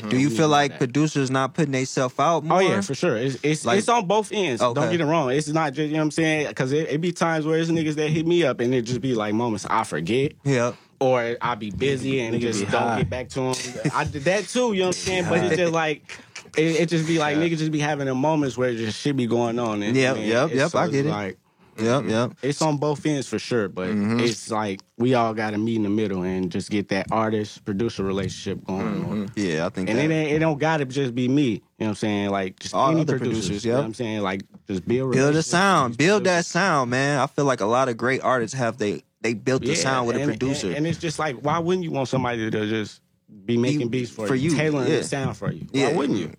do 0.09 0.19
you 0.19 0.29
feel 0.29 0.49
like 0.49 0.73
that. 0.73 0.79
producers 0.79 1.31
not 1.31 1.55
putting 1.55 1.73
themselves 1.73 2.15
out 2.19 2.45
more? 2.45 2.59
Oh 2.59 2.61
yeah, 2.61 2.81
for 2.81 2.95
sure. 2.95 3.17
It's 3.17 3.39
it's, 3.45 3.65
Like- 3.65 3.79
it's 3.79 3.89
on 3.89 4.07
both 4.07 4.31
ends. 4.33 4.61
Okay. 4.61 4.81
Don't 4.81 4.91
get 4.91 5.01
it 5.01 5.05
wrong. 5.07 5.31
It's 5.31 5.49
not 5.49 5.73
just 5.73 5.87
you 5.89 5.93
know 5.95 5.99
what 6.01 6.05
I'm 6.07 6.11
saying 6.11 6.49
because 6.49 6.73
it, 6.73 6.89
it 6.91 7.01
be 7.01 7.13
times 7.13 7.47
where 7.47 7.59
it's 7.59 7.71
niggas 7.71 7.95
that 7.95 8.09
hit 8.11 8.27
me 8.27 8.43
up 8.45 8.61
and 8.61 8.75
it 8.75 8.83
just 8.83 9.01
be 9.01 9.15
like 9.15 9.35
moments 9.35 9.67
I 9.71 9.85
forget 9.85 10.33
yeah. 10.45 10.73
or 10.99 11.37
I 11.41 11.55
be 11.55 11.71
busy 11.71 12.21
and 12.21 12.35
Nigga 12.35 12.41
just 12.41 12.61
don't 12.63 12.71
high. 12.83 12.99
get 12.99 13.11
back 13.11 13.29
to 13.31 13.41
them. 13.41 13.55
I 13.95 14.05
did 14.05 14.25
that 14.25 14.49
too. 14.49 14.73
You 14.73 14.81
know 14.81 14.87
what 14.87 14.87
I'm 14.89 14.93
saying? 14.95 15.25
But 15.29 15.45
it's 15.45 15.57
just 15.57 15.73
like. 15.73 16.19
It, 16.57 16.81
it 16.81 16.89
just 16.89 17.07
be 17.07 17.21
like 17.21 17.37
niggas 17.37 17.59
just 17.59 17.71
be 17.71 17.79
having 17.79 18.07
the 18.07 18.15
moments 18.15 18.59
where 18.59 18.75
just 18.75 18.99
shit 18.99 19.17
be 19.17 19.29
going 19.29 19.61
on. 19.61 19.85
And, 19.85 19.97
Yep, 19.97 20.17
and 20.17 20.27
yep, 20.27 20.51
yep, 20.53 20.71
so 20.73 20.79
I 20.81 20.89
get 20.89 21.07
it. 21.07 21.11
Like 21.11 21.39
Yep, 21.79 22.05
yep. 22.09 22.33
it's 22.43 22.61
on 22.63 22.77
both 22.77 23.05
ends 23.07 23.27
for 23.29 23.39
sure, 23.39 23.69
but 23.69 23.89
Mm-hmm. 23.89 24.21
it's 24.21 24.51
like 24.51 24.81
we 24.99 25.15
all 25.15 25.33
got 25.35 25.51
to 25.51 25.59
meet 25.59 25.77
in 25.77 25.83
the 25.85 25.89
middle 25.89 26.23
and 26.23 26.51
just 26.51 26.71
get 26.71 26.89
that 26.91 27.07
artist 27.11 27.65
producer 27.65 28.03
relationship 28.05 28.65
going. 28.65 29.05
Mm-hmm. 29.05 29.25
Yeah, 29.37 29.67
I 29.67 29.69
think 29.71 29.89
And 29.89 29.99
that. 29.99 30.05
it 30.05 30.11
ain't, 30.13 30.33
it 30.33 30.39
don't 30.41 30.59
gotta 30.59 30.85
just 30.85 31.15
be 31.15 31.29
me. 31.29 31.43
You 31.43 31.55
know 31.55 31.61
what 31.79 31.89
I'm 31.89 31.95
saying? 31.97 32.31
Like 32.31 32.59
just 32.59 32.75
All 32.75 32.91
any 32.91 33.01
other 33.03 33.19
producers. 33.19 33.47
producers, 33.47 33.65
You 33.65 33.73
know 33.73 33.79
yep. 33.79 33.83
what 33.83 33.87
I'm 33.87 33.95
saying? 33.95 34.21
Like 34.21 34.43
just 34.67 34.87
build 34.87 35.13
build 35.13 35.15
a 35.15 35.19
relationships 35.29 35.47
sound, 35.49 35.91
with 35.91 35.99
these 35.99 36.07
build 36.09 36.25
that 36.25 36.45
sound, 36.45 36.91
man. 36.91 37.19
I 37.21 37.27
feel 37.27 37.45
like 37.47 37.61
a 37.61 37.67
lot 37.67 37.89
of 37.89 37.97
great 37.97 38.23
artists 38.23 38.57
have 38.57 38.77
they 38.79 39.03
they 39.23 39.35
built 39.35 39.63
the 39.63 39.69
Yeah, 39.69 39.75
sound 39.75 40.07
with 40.07 40.17
a 40.17 40.21
and- 40.23 40.31
producer. 40.31 40.69
And, 40.69 40.77
and 40.79 40.87
it's 40.87 40.99
just 40.99 41.19
like, 41.19 41.37
why 41.37 41.59
wouldn't 41.59 41.85
you 41.85 41.91
want 41.91 42.09
somebody 42.09 42.51
to 42.51 42.67
just 42.69 43.01
be 43.45 43.57
making 43.57 43.89
beats 43.89 44.11
for, 44.11 44.27
for 44.27 44.35
you, 44.35 44.51
you, 44.51 44.57
tailoring 44.57 44.91
yeah. 44.91 44.99
the 44.99 45.05
sound 45.05 45.37
for 45.37 45.53
you? 45.53 45.67
Why 45.73 45.93
wouldn't 45.93 46.19
you? 46.19 46.33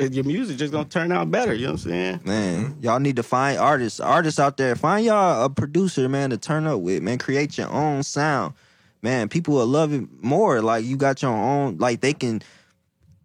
Your 0.08 0.24
music 0.24 0.56
just 0.58 0.72
gonna 0.72 0.84
turn 0.88 1.12
out 1.12 1.30
better. 1.30 1.54
You 1.54 1.66
know 1.66 1.72
what 1.72 1.84
I'm 1.84 1.90
saying? 1.90 2.20
Man, 2.24 2.78
y'all 2.80 3.00
need 3.00 3.16
to 3.16 3.22
find 3.22 3.58
artists, 3.58 4.00
artists 4.00 4.38
out 4.38 4.56
there. 4.56 4.76
Find 4.76 5.04
y'all 5.04 5.44
a 5.44 5.50
producer, 5.50 6.08
man, 6.08 6.30
to 6.30 6.38
turn 6.38 6.66
up 6.66 6.80
with. 6.80 7.02
Man, 7.02 7.18
create 7.18 7.58
your 7.58 7.70
own 7.70 8.02
sound. 8.02 8.54
Man, 9.02 9.28
people 9.28 9.54
will 9.54 9.66
love 9.66 9.92
it 9.92 10.04
more. 10.22 10.60
Like 10.62 10.84
you 10.84 10.96
got 10.96 11.22
your 11.22 11.32
own. 11.32 11.78
Like 11.78 12.00
they 12.00 12.12
can, 12.12 12.42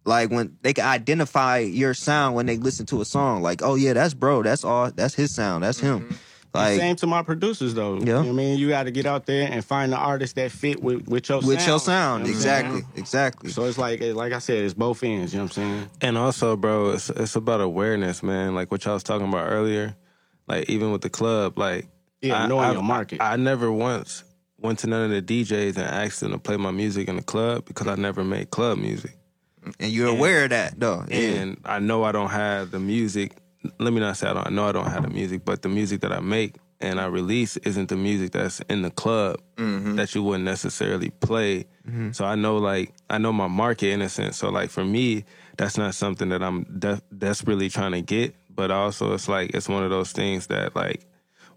like 0.06 0.30
when 0.32 0.58
they 0.62 0.74
can 0.74 0.86
identify 0.86 1.60
your 1.60 1.94
sound 1.94 2.36
when 2.36 2.46
they 2.46 2.58
listen 2.58 2.86
to 2.88 3.02
a 3.02 3.06
song. 3.06 3.42
Like, 3.42 3.62
oh 3.64 3.76
yeah, 3.76 3.94
that's 3.94 4.14
bro. 4.14 4.44
That's 4.44 4.64
all. 4.64 4.92
That's 4.92 5.14
his 5.14 5.34
sound. 5.34 5.64
That's 5.64 5.80
him. 5.80 6.02
Mm-hmm. 6.02 6.16
Like 6.54 6.80
Same 6.80 6.96
to 6.98 7.08
my 7.08 7.24
producers 7.24 7.74
though. 7.74 7.96
You 7.96 8.06
know 8.06 8.20
what 8.22 8.28
I 8.28 8.32
mean? 8.34 8.60
You 8.60 8.68
got 8.68 8.84
to 8.84 8.92
get 8.92 9.06
out 9.06 9.26
there 9.26 9.48
and 9.50 9.64
find 9.64 9.92
the 9.94 9.98
artist 9.98 10.36
that 10.36 10.52
fit 10.52 10.84
with, 10.84 11.08
with 11.08 11.30
your 11.30 11.38
with 11.40 11.60
sound. 11.60 11.68
your 11.68 11.80
sound, 11.80 12.28
You 12.28 12.34
know 12.34 12.38
exactly, 12.38 12.82
exactly. 12.98 13.50
So 13.52 13.64
it's 13.66 13.78
like, 13.78 14.02
like 14.02 14.34
I 14.34 14.40
said, 14.40 14.64
it's 14.66 14.74
both 14.74 15.02
ends. 15.04 15.34
You 15.34 15.40
know 15.40 15.46
what 15.46 15.58
I'm 15.58 15.64
saying? 15.64 15.90
And 16.02 16.18
also, 16.18 16.58
bro, 16.58 16.92
it's 16.92 17.10
it's 17.10 17.38
about 17.38 17.62
awareness, 17.62 18.22
man. 18.22 18.54
Like 18.54 18.70
what 18.70 18.84
y'all 18.84 18.96
was 18.96 19.04
talking 19.04 19.28
about 19.30 19.50
earlier. 19.50 19.96
Like 20.48 20.70
even 20.70 20.92
with 20.92 21.02
the 21.02 21.10
club, 21.10 21.58
like 21.58 21.88
Yeah, 22.22 22.44
I- 22.44 22.48
knowing 22.48 22.66
I- 22.66 22.74
your 22.74 22.84
market. 22.84 23.22
I, 23.22 23.38
never 23.38 23.72
once 23.72 24.26
went 24.60 24.80
to 24.80 24.88
none 24.88 25.10
of 25.10 25.26
the 25.26 25.44
DJs 25.44 25.78
and 25.78 25.86
asked 25.86 26.20
them 26.20 26.32
to 26.34 26.38
play 26.38 26.58
my 26.58 26.72
music 26.72 27.08
in 27.08 27.16
the 27.16 27.24
club 27.24 27.64
because 27.66 27.88
I 27.88 27.96
never 27.96 28.24
made 28.26 28.50
club 28.52 28.78
music. 28.78 29.16
And 29.80 29.92
you're 29.92 30.10
aware 30.10 30.44
of 30.44 30.50
that, 30.50 30.80
though. 30.80 31.06
Yeah. 31.08 31.18
And 31.18 31.62
I 31.64 31.80
know 31.80 32.04
I 32.04 32.12
don't 32.12 32.30
have 32.32 32.72
the 32.72 32.80
music. 32.80 33.34
Let 33.80 33.94
me 33.94 34.00
not 34.00 34.18
say 34.18 34.28
I 34.28 34.34
don't. 34.34 34.48
I 34.48 34.50
know 34.50 34.68
I 34.68 34.72
don't 34.72 34.90
have 34.90 35.04
the 35.04 35.10
music, 35.10 35.46
but 35.46 35.62
the 35.62 35.70
music 35.70 36.02
that 36.02 36.12
I 36.12 36.20
make 36.20 36.56
and 36.80 37.00
I 37.00 37.06
release 37.06 37.58
isn't 37.58 37.90
the 37.90 37.96
music 37.96 38.32
that's 38.32 38.60
in 38.62 38.82
the 38.82 38.90
club 38.90 39.40
mm-hmm. 39.56 39.96
that 39.96 40.16
you 40.16 40.24
wouldn't 40.24 40.46
necessarily 40.46 41.12
play. 41.12 41.66
Mm-hmm. 41.88 42.12
So 42.12 42.26
I 42.26 42.36
know, 42.36 42.58
like, 42.58 42.94
I 43.10 43.18
know 43.20 43.32
my 43.32 43.48
market 43.48 43.90
in 43.90 44.02
a 44.02 44.10
sense. 44.10 44.38
So 44.38 44.50
like 44.50 44.70
for 44.70 44.84
me, 44.84 45.26
that's 45.58 45.78
not 45.78 45.94
something 45.94 46.30
that 46.30 46.42
I'm 46.42 46.64
de- 46.64 47.02
desperately 47.16 47.70
trying 47.70 47.92
to 47.92 48.02
get. 48.02 48.36
But 48.54 48.72
also, 48.72 49.14
it's 49.14 49.30
like 49.30 49.52
it's 49.54 49.70
one 49.70 49.84
of 49.84 49.90
those 49.90 50.12
things 50.12 50.48
that 50.48 50.76
like 50.76 51.06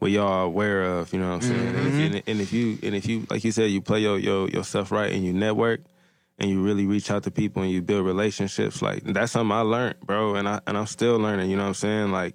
we 0.01 0.17
all 0.19 0.45
aware 0.45 0.85
of. 0.85 1.13
You 1.13 1.21
know 1.21 1.29
what 1.31 1.37
I'm 1.37 1.41
saying? 1.43 1.67
And, 1.67 1.77
if 1.77 1.83
mm-hmm. 1.85 1.99
you, 1.99 2.23
and 2.27 2.41
if 2.41 2.53
you 2.53 2.79
and 2.83 2.95
if 2.95 3.07
you 3.07 3.27
like 3.31 3.45
you 3.45 3.51
said, 3.51 3.71
you 3.71 3.81
play 3.81 4.01
your 4.01 4.19
your 4.19 4.49
your 4.49 4.63
stuff 4.63 4.93
right 4.93 5.13
and 5.13 5.25
you 5.25 5.33
network 5.33 5.81
and 6.39 6.51
you 6.51 6.63
really 6.63 6.87
reach 6.87 7.11
out 7.11 7.23
to 7.25 7.31
people 7.31 7.63
and 7.63 7.71
you 7.71 7.83
build 7.83 8.05
relationships, 8.05 8.83
like 8.83 9.05
that's 9.05 9.33
something 9.33 9.53
I 9.53 9.61
learned, 9.61 10.01
bro, 10.01 10.35
and 10.35 10.49
I 10.49 10.61
and 10.67 10.77
I'm 10.77 10.87
still 10.87 11.19
learning, 11.19 11.51
you 11.51 11.57
know 11.57 11.63
what 11.63 11.69
I'm 11.69 11.75
saying? 11.75 12.13
Like 12.13 12.35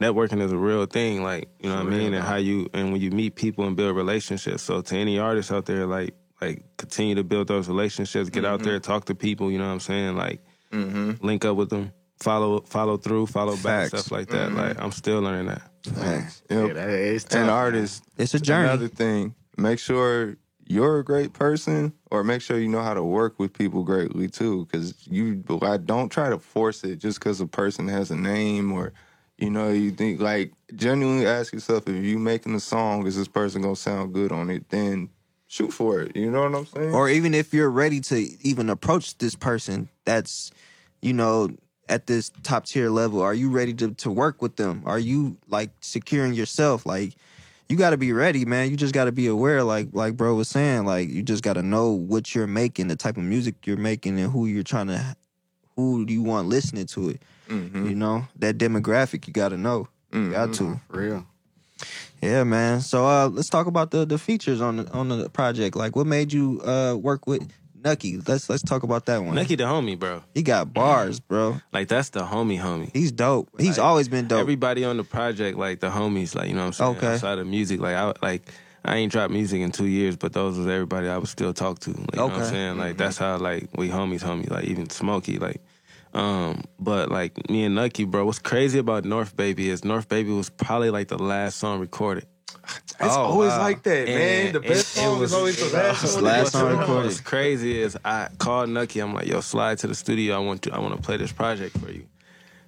networking 0.00 0.40
is 0.40 0.52
a 0.52 0.56
real 0.56 0.86
thing, 0.86 1.22
like, 1.22 1.48
you 1.60 1.68
know 1.68 1.76
what 1.76 1.86
I 1.86 1.90
mean? 1.90 2.14
And 2.14 2.24
how 2.24 2.36
you 2.36 2.68
and 2.74 2.92
when 2.92 3.00
you 3.00 3.10
meet 3.10 3.34
people 3.34 3.66
and 3.66 3.76
build 3.76 3.96
relationships. 3.96 4.62
So 4.62 4.80
to 4.80 4.96
any 4.96 5.18
artists 5.18 5.50
out 5.50 5.66
there, 5.66 5.86
like 5.86 6.14
like 6.40 6.64
continue 6.76 7.14
to 7.16 7.24
build 7.24 7.48
those 7.48 7.68
relationships, 7.68 8.30
get 8.30 8.44
out 8.44 8.60
mm-hmm. 8.60 8.68
there, 8.68 8.80
talk 8.80 9.06
to 9.06 9.14
people, 9.14 9.50
you 9.50 9.58
know 9.58 9.66
what 9.66 9.72
I'm 9.72 9.80
saying? 9.80 10.16
Like 10.16 10.40
mm-hmm. 10.72 11.24
link 11.24 11.44
up 11.44 11.56
with 11.56 11.70
them, 11.70 11.92
follow 12.20 12.60
follow 12.60 12.96
through, 12.96 13.26
follow 13.26 13.54
back, 13.54 13.90
Facts. 13.90 14.00
stuff 14.00 14.12
like 14.12 14.28
that. 14.28 14.52
Like 14.52 14.74
mm-hmm. 14.76 14.84
I'm 14.84 14.92
still 14.92 15.20
learning 15.20 15.46
that. 15.46 15.62
Facts. 15.84 16.42
Yep. 16.50 16.68
Yeah, 16.68 16.72
that 16.74 16.90
is 16.90 17.24
tough. 17.24 17.40
and 17.40 17.50
artists. 17.50 18.02
It's 18.16 18.34
a 18.34 18.40
journey. 18.40 18.68
Another 18.68 18.88
thing, 18.88 19.34
make 19.56 19.78
sure 19.78 20.36
you're 20.68 20.98
a 20.98 21.04
great 21.04 21.32
person, 21.32 21.92
or 22.10 22.22
make 22.22 22.42
sure 22.42 22.58
you 22.58 22.68
know 22.68 22.82
how 22.82 22.94
to 22.94 23.02
work 23.02 23.38
with 23.38 23.52
people 23.52 23.82
greatly 23.82 24.28
too. 24.28 24.66
Because 24.66 24.94
you, 25.06 25.42
I 25.62 25.78
don't 25.78 26.10
try 26.10 26.28
to 26.28 26.38
force 26.38 26.84
it 26.84 26.96
just 26.96 27.18
because 27.18 27.40
a 27.40 27.46
person 27.46 27.88
has 27.88 28.10
a 28.10 28.16
name 28.16 28.72
or, 28.72 28.92
you 29.38 29.50
know, 29.50 29.70
you 29.70 29.90
think 29.90 30.20
like 30.20 30.52
genuinely 30.74 31.26
ask 31.26 31.52
yourself 31.52 31.88
if 31.88 32.04
you 32.04 32.18
making 32.18 32.54
a 32.54 32.60
song, 32.60 33.06
is 33.06 33.16
this 33.16 33.28
person 33.28 33.62
gonna 33.62 33.76
sound 33.76 34.12
good 34.12 34.30
on 34.30 34.50
it? 34.50 34.68
Then 34.68 35.08
shoot 35.46 35.72
for 35.72 36.00
it. 36.02 36.14
You 36.14 36.30
know 36.30 36.42
what 36.42 36.54
I'm 36.54 36.66
saying? 36.66 36.94
or 36.94 37.08
even 37.08 37.34
if 37.34 37.54
you're 37.54 37.70
ready 37.70 38.00
to 38.00 38.16
even 38.42 38.68
approach 38.68 39.16
this 39.18 39.34
person 39.34 39.88
that's 40.04 40.50
you 41.00 41.12
know 41.14 41.48
at 41.88 42.06
this 42.06 42.30
top 42.42 42.66
tier 42.66 42.90
level 42.90 43.22
are 43.22 43.32
you 43.32 43.48
ready 43.48 43.72
to, 43.72 43.94
to 43.94 44.10
work 44.10 44.42
with 44.42 44.56
them 44.56 44.82
are 44.84 44.98
you 44.98 45.38
like 45.48 45.70
securing 45.80 46.34
yourself 46.34 46.84
like 46.84 47.14
you 47.68 47.76
got 47.76 47.90
to 47.90 47.96
be 47.96 48.12
ready 48.12 48.44
man 48.44 48.70
you 48.70 48.76
just 48.76 48.94
got 48.94 49.04
to 49.04 49.12
be 49.12 49.26
aware 49.26 49.62
like 49.62 49.88
like 49.92 50.16
bro 50.16 50.34
was 50.34 50.48
saying 50.48 50.84
like 50.84 51.08
you 51.08 51.22
just 51.22 51.42
got 51.42 51.54
to 51.54 51.62
know 51.62 51.90
what 51.90 52.34
you're 52.34 52.46
making 52.46 52.88
the 52.88 52.96
type 52.96 53.16
of 53.16 53.22
music 53.22 53.54
you're 53.66 53.76
making 53.76 54.18
and 54.18 54.30
who 54.32 54.46
you're 54.46 54.62
trying 54.62 54.86
to 54.86 55.16
who 55.76 56.04
do 56.06 56.12
you 56.12 56.22
want 56.22 56.48
listening 56.48 56.86
to 56.86 57.10
it 57.10 57.22
Mhm. 57.48 57.88
you 57.88 57.94
know 57.94 58.26
that 58.38 58.58
demographic 58.58 59.26
you 59.26 59.32
got 59.32 59.48
to 59.50 59.56
know 59.56 59.88
you 60.12 60.30
got 60.30 60.52
to 60.54 60.80
For 60.90 60.98
real. 61.00 61.26
yeah, 62.22 62.42
man. 62.44 62.80
So 62.80 63.06
uh 63.06 63.28
let's 63.28 63.48
talk 63.48 63.66
about 63.66 63.90
the 63.90 64.04
the 64.06 64.18
features 64.18 64.60
on 64.60 64.76
the 64.78 64.90
on 64.92 65.08
the 65.10 65.28
project. 65.30 65.76
Like 65.76 65.94
what 65.96 66.06
made 66.06 66.32
you 66.32 66.60
uh 66.62 66.96
work 66.96 67.26
with 67.26 67.46
Nucky. 67.82 68.18
Let's 68.26 68.48
let's 68.50 68.62
talk 68.62 68.82
about 68.82 69.06
that 69.06 69.22
one. 69.22 69.34
Nucky 69.34 69.54
the 69.56 69.64
homie, 69.64 69.98
bro. 69.98 70.22
He 70.34 70.42
got 70.42 70.72
bars, 70.72 71.20
bro. 71.20 71.60
Like 71.72 71.88
that's 71.88 72.10
the 72.10 72.20
homie, 72.20 72.58
homie. 72.60 72.90
He's 72.92 73.12
dope. 73.12 73.48
He's 73.58 73.78
always 73.78 74.08
been 74.08 74.26
dope. 74.28 74.40
Everybody 74.40 74.84
on 74.84 74.96
the 74.96 75.04
project, 75.04 75.56
like 75.58 75.80
the 75.80 75.88
homies, 75.90 76.34
like 76.34 76.48
you 76.48 76.54
know 76.54 76.60
what 76.60 76.66
I'm 76.66 76.72
saying. 76.72 76.96
Okay. 76.96 77.14
Outside 77.14 77.38
of 77.38 77.46
music, 77.46 77.80
like 77.80 77.94
I 77.96 78.12
like 78.22 78.42
I 78.84 78.96
ain't 78.96 79.12
dropped 79.12 79.32
music 79.32 79.60
in 79.60 79.70
two 79.72 79.86
years, 79.86 80.16
but 80.16 80.32
those 80.32 80.56
was 80.58 80.66
everybody 80.66 81.08
I 81.08 81.18
would 81.18 81.28
still 81.28 81.52
talk 81.52 81.78
to. 81.80 81.90
Like, 81.90 81.98
You 82.14 82.18
know 82.18 82.26
what 82.26 82.34
I'm 82.36 82.40
Okay. 82.42 82.50
saying? 82.50 82.78
Like 82.78 82.96
that's 82.96 83.18
how 83.18 83.36
like 83.38 83.68
we 83.76 83.88
homies, 83.88 84.22
homie. 84.22 84.50
Like 84.50 84.64
even 84.64 84.88
Smokey, 84.90 85.38
like. 85.38 85.60
Um, 86.14 86.62
but 86.80 87.10
like 87.10 87.50
me 87.50 87.64
and 87.64 87.74
Nucky, 87.74 88.04
bro, 88.04 88.24
what's 88.24 88.38
crazy 88.38 88.78
about 88.78 89.04
North 89.04 89.36
Baby 89.36 89.68
is 89.68 89.84
North 89.84 90.08
Baby 90.08 90.30
was 90.30 90.48
probably 90.48 90.88
like 90.88 91.08
the 91.08 91.18
last 91.18 91.58
song 91.58 91.80
recorded. 91.80 92.24
It's 93.00 93.14
Oh, 93.14 93.20
always 93.22 93.50
wow. 93.50 93.58
like 93.60 93.82
that, 93.84 94.06
man. 94.08 94.46
And 94.46 94.54
The 94.54 94.60
best 94.60 94.96
it- 94.96 95.00
it 95.00 95.02
song 95.04 95.18
was- 95.20 95.30
is 95.30 95.36
always 95.36 95.56
the 95.70 95.76
last 95.76 96.04
It's 96.04 96.14
one. 96.14 96.24
last 96.24 96.38
What's 96.40 96.52
song 96.52 96.78
recorded. 96.78 97.04
What's 97.06 97.20
crazy 97.20 97.80
is 97.80 97.96
I 98.04 98.28
called 98.38 98.70
Nucky. 98.70 99.00
I'm 99.00 99.14
like, 99.14 99.26
yo, 99.26 99.40
slide 99.40 99.78
to 99.78 99.86
the 99.86 99.94
studio. 99.94 100.34
I 100.36 100.38
want 100.38 100.62
to. 100.62 100.72
I 100.74 100.78
want 100.78 100.96
to 100.96 101.02
play 101.02 101.16
this 101.16 101.32
project 101.32 101.76
for 101.78 101.90
you. 101.90 102.04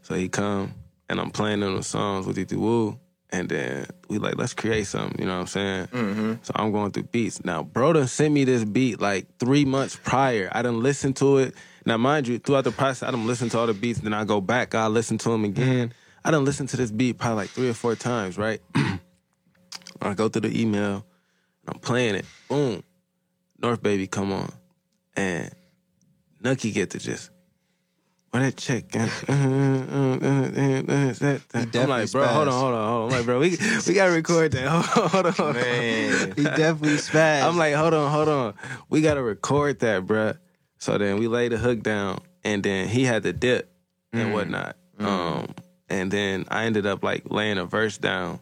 So 0.02 0.14
he 0.14 0.28
come 0.28 0.74
and 1.08 1.20
I'm 1.20 1.30
playing 1.30 1.61
them 1.61 1.76
the 1.76 1.82
songs 1.82 2.26
with 2.26 2.36
Ethy 2.36 2.56
Woo. 2.56 2.98
And 3.32 3.48
then 3.48 3.86
we 4.08 4.18
like, 4.18 4.36
let's 4.36 4.54
create 4.54 4.88
something. 4.88 5.16
You 5.20 5.26
know 5.26 5.34
what 5.34 5.40
I'm 5.42 5.46
saying? 5.46 5.86
Mm-hmm. 5.86 6.32
So 6.42 6.52
I'm 6.56 6.72
going 6.72 6.90
through 6.90 7.04
beats. 7.04 7.44
Now, 7.44 7.62
bro 7.62 7.92
done 7.92 8.08
sent 8.08 8.34
me 8.34 8.42
this 8.44 8.64
beat 8.64 9.00
like 9.00 9.26
three 9.38 9.64
months 9.64 9.96
prior. 10.02 10.48
I 10.52 10.62
didn't 10.62 10.82
listen 10.82 11.12
to 11.14 11.38
it. 11.38 11.54
Now, 11.86 11.96
mind 11.96 12.26
you, 12.26 12.38
throughout 12.40 12.64
the 12.64 12.72
process, 12.72 13.04
I 13.06 13.12
done 13.12 13.26
listen 13.28 13.48
to 13.50 13.58
all 13.58 13.66
the 13.68 13.72
beats. 13.74 14.00
Then 14.00 14.14
I 14.14 14.24
go 14.24 14.40
back, 14.40 14.74
I 14.74 14.88
listen 14.88 15.16
to 15.18 15.28
them 15.30 15.44
again. 15.44 15.92
I 16.24 16.32
done 16.32 16.44
listened 16.44 16.68
to 16.70 16.76
this 16.76 16.90
beat 16.90 17.18
probably 17.18 17.36
like 17.36 17.50
three 17.50 17.68
or 17.68 17.74
four 17.74 17.94
times, 17.94 18.36
right? 18.36 18.61
I 20.01 20.14
go 20.14 20.28
through 20.28 20.48
the 20.48 20.61
email, 20.61 21.05
and 21.62 21.74
I'm 21.74 21.80
playing 21.80 22.16
it. 22.16 22.24
Boom. 22.48 22.82
North 23.59 23.82
Baby 23.82 24.07
come 24.07 24.32
on. 24.32 24.51
And 25.16 25.51
Nucky 26.40 26.72
get 26.72 26.90
to 26.90 26.98
just, 26.98 27.30
where 28.30 28.42
that 28.42 28.57
chick? 28.57 28.94
at? 28.96 29.11
I'm 29.28 30.09
like, 31.88 32.12
bro, 32.12 32.26
hold 32.26 32.48
on, 32.48 32.55
hold 32.55 32.74
on, 32.74 32.88
hold 32.88 32.94
on. 33.03 33.05
I'm 33.05 33.11
like, 33.11 33.24
bro, 33.26 33.40
we, 33.40 33.51
we 33.86 33.94
gotta 33.94 34.12
record 34.12 34.53
that. 34.53 34.68
Hold 34.68 35.26
on, 35.26 35.32
hold 35.32 35.57
on. 35.57 35.62
Man. 35.62 36.32
he 36.36 36.44
definitely 36.44 36.96
spazzed. 36.96 37.42
I'm 37.42 37.57
like, 37.57 37.74
hold 37.74 37.92
on, 37.92 38.11
hold 38.11 38.28
on. 38.28 38.55
We 38.88 39.03
gotta 39.03 39.22
record 39.22 39.80
that, 39.80 40.07
bruh. 40.07 40.38
So 40.78 40.96
then 40.96 41.18
we 41.18 41.28
laid 41.28 41.53
the 41.53 41.59
hook 41.59 41.82
down, 41.82 42.20
and 42.44 42.62
then 42.62 42.88
he 42.88 43.05
had 43.05 43.22
the 43.22 43.32
dip 43.32 43.70
and 44.12 44.32
whatnot. 44.32 44.76
Um, 44.98 45.55
and 45.88 46.11
then 46.11 46.44
I 46.48 46.64
ended 46.64 46.86
up 46.86 47.03
like 47.03 47.30
laying 47.30 47.59
a 47.59 47.64
verse 47.64 47.98
down, 47.98 48.40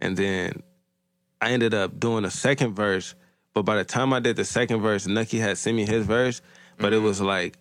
and 0.00 0.16
then 0.16 0.62
I 1.40 1.50
ended 1.50 1.74
up 1.74 1.98
doing 1.98 2.24
a 2.24 2.30
second 2.30 2.74
verse. 2.74 3.14
But 3.52 3.62
by 3.62 3.76
the 3.76 3.84
time 3.84 4.12
I 4.12 4.20
did 4.20 4.36
the 4.36 4.44
second 4.44 4.80
verse, 4.80 5.06
Nucky 5.06 5.38
had 5.38 5.58
sent 5.58 5.76
me 5.76 5.86
his 5.86 6.04
verse, 6.04 6.42
but 6.76 6.92
it 6.92 6.98
was 6.98 7.20
mm. 7.20 7.26
like 7.26 7.56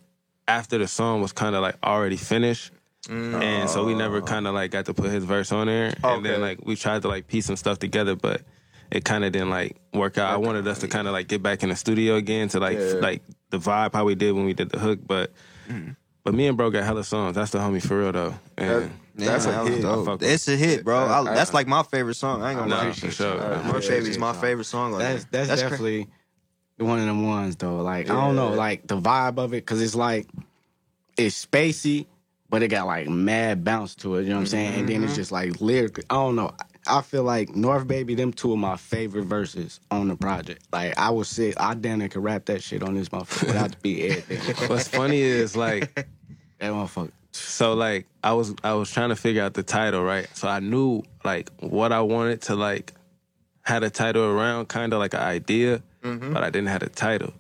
after 0.48 0.78
the 0.78 0.88
song 0.88 1.22
was 1.22 1.32
kind 1.32 1.56
of 1.56 1.62
like 1.62 1.76
already 1.84 2.18
finished. 2.18 2.72
And 3.10 3.70
so 3.70 3.84
we 3.86 3.94
never 3.94 4.18
oh. 4.18 4.22
kind 4.22 4.48
of 4.48 4.54
like 4.54 4.72
got 4.72 4.86
to 4.86 4.94
put 4.94 5.12
his 5.12 5.24
verse 5.24 5.52
on 5.52 5.68
there. 5.68 5.94
And 6.04 6.26
then 6.26 6.42
like 6.42 6.66
we 6.66 6.76
tried 6.76 7.02
to 7.04 7.10
like 7.10 7.28
piece 7.28 7.46
some 7.46 7.58
stuff 7.58 7.78
together, 7.80 8.16
but 8.16 8.42
it 8.92 9.04
kind 9.04 9.26
of 9.26 9.32
didn't 9.34 9.50
like 9.50 9.78
work 9.94 10.18
out. 10.18 10.32
I 10.32 10.38
wanted 10.38 10.68
us 10.68 10.80
to 10.80 10.88
kind 10.88 11.08
of 11.08 11.14
like 11.14 11.28
get 11.28 11.44
back 11.44 11.64
in 11.64 11.70
the 11.70 11.76
studio 11.76 12.16
again 12.16 12.48
to 12.50 12.60
like 12.60 12.78
Yeah. 12.78 12.94
like 13.02 13.22
the 13.50 13.60
vibe 13.60 13.94
how 13.94 14.06
we 14.06 14.16
did 14.16 14.32
when 14.32 14.46
we 14.46 14.54
did 14.54 14.70
the 14.70 14.80
hook. 14.80 15.00
But 15.06 15.32
mm. 15.68 15.96
but 16.24 16.34
me 16.34 16.48
and 16.48 16.56
bro 16.58 16.70
got 16.70 16.84
hella 16.84 17.04
songs. 17.04 17.36
That's 17.36 17.52
the 17.52 17.60
homie 17.60 17.86
for 17.86 18.00
real 18.00 18.12
though. 18.14 18.36
And 18.58 18.92
That's 19.16 19.46
a 19.46 19.50
that 19.50 19.68
hit. 19.68 19.82
dope. 19.82 20.02
I 20.08 20.12
fuck 20.12 20.20
with 20.22 20.32
It's 20.32 20.48
a 20.48 20.56
hit, 20.56 20.84
bro. 20.84 20.98
I- 20.98 21.20
I, 21.20 21.20
I- 21.22 21.36
that's 21.36 21.54
like 21.54 21.68
my 21.68 21.84
favorite 21.84 22.16
song. 22.16 22.42
I 22.42 22.52
ain't 22.52 22.60
gonna 22.60 22.70
nah, 22.70 22.82
lie. 22.84 22.92
for 22.94 23.12
sure. 23.12 23.40
Uh, 23.40 23.68
North 23.68 23.84
yeah, 23.86 23.90
Baby's 23.92 24.18
my 24.18 24.34
favorite 24.34 24.66
song. 24.66 24.94
on 24.94 25.00
That's 25.00 25.26
there. 25.26 25.46
that's, 25.46 25.62
cra- 25.62 25.70
definitely 25.72 26.08
one 26.78 27.00
of 27.00 27.06
them 27.06 27.28
ones 27.28 27.56
though. 27.56 27.78
Like 27.78 28.10
I 28.10 28.14
don't 28.14 28.36
know, 28.36 28.50
like 28.50 28.88
the 28.88 29.00
vibe 29.00 29.38
of 29.38 29.54
it, 29.54 29.58
because 29.58 29.82
it's 29.82 29.96
like 29.96 30.28
it's 31.18 31.46
spacey, 31.46 32.08
but 32.50 32.64
it 32.64 32.70
got 32.70 32.88
like 32.88 33.08
mad 33.08 33.64
bounce 33.64 33.96
to 33.98 34.16
it. 34.16 34.24
You 34.24 34.30
know 34.30 34.36
what 34.36 34.42
I'm 34.42 34.48
saying? 34.48 34.80
And 34.80 34.90
then 34.90 35.04
it's 35.04 35.16
just 35.16 35.32
like 35.32 35.62
lyric. 35.62 36.00
I 36.10 36.16
don't 36.16 36.36
know. 36.36 36.52
I 36.86 37.02
feel 37.02 37.24
like 37.24 37.56
North 37.56 37.88
Baby, 37.88 38.14
them 38.16 38.34
two 38.34 38.52
of 38.52 38.58
my 38.60 38.76
favorite 38.76 39.24
verses 39.24 39.80
on 39.90 40.10
the 40.10 40.18
project. 40.18 40.66
Like 40.74 40.98
I 40.98 41.12
would 41.12 41.28
say, 41.28 41.54
I 41.56 41.76
damn 41.76 42.00
near 42.00 42.10
could 42.10 42.24
rap 42.24 42.46
that 42.46 42.62
shit 42.62 42.84
on 42.84 42.96
this 42.96 43.08
motherfucker 43.10 43.48
without 43.48 43.72
the 43.74 43.78
beat 43.82 44.12
everything. 44.18 44.68
What's 44.68 44.88
funny 44.90 45.22
is 45.22 45.56
like 45.56 45.94
that 46.60 46.74
motherfucker. 46.74 47.12
So 47.34 47.74
like 47.74 48.08
I 48.24 48.34
was 48.34 48.54
I 48.64 48.74
was 48.74 48.90
trying 48.92 49.10
to 49.10 49.16
figure 49.16 49.44
out 49.44 49.54
the 49.54 49.64
title, 49.64 50.04
right? 50.04 50.28
So 50.34 50.48
I 50.48 50.60
knew 50.60 51.04
like 51.26 51.50
what 51.60 51.92
I 51.92 52.02
wanted 52.02 52.42
to 52.44 52.56
like 52.56 52.94
had 53.64 53.84
a 53.84 53.90
title 53.90 54.24
around, 54.24 54.68
kind 54.68 54.94
of 54.94 55.00
like 55.00 55.14
an 55.14 55.22
idea, 55.22 55.82
Mm-hmm. 56.04 56.34
but 56.34 56.44
I 56.44 56.50
didn't 56.50 56.68
have 56.68 56.84
a 56.84 56.90
title. 56.90 57.34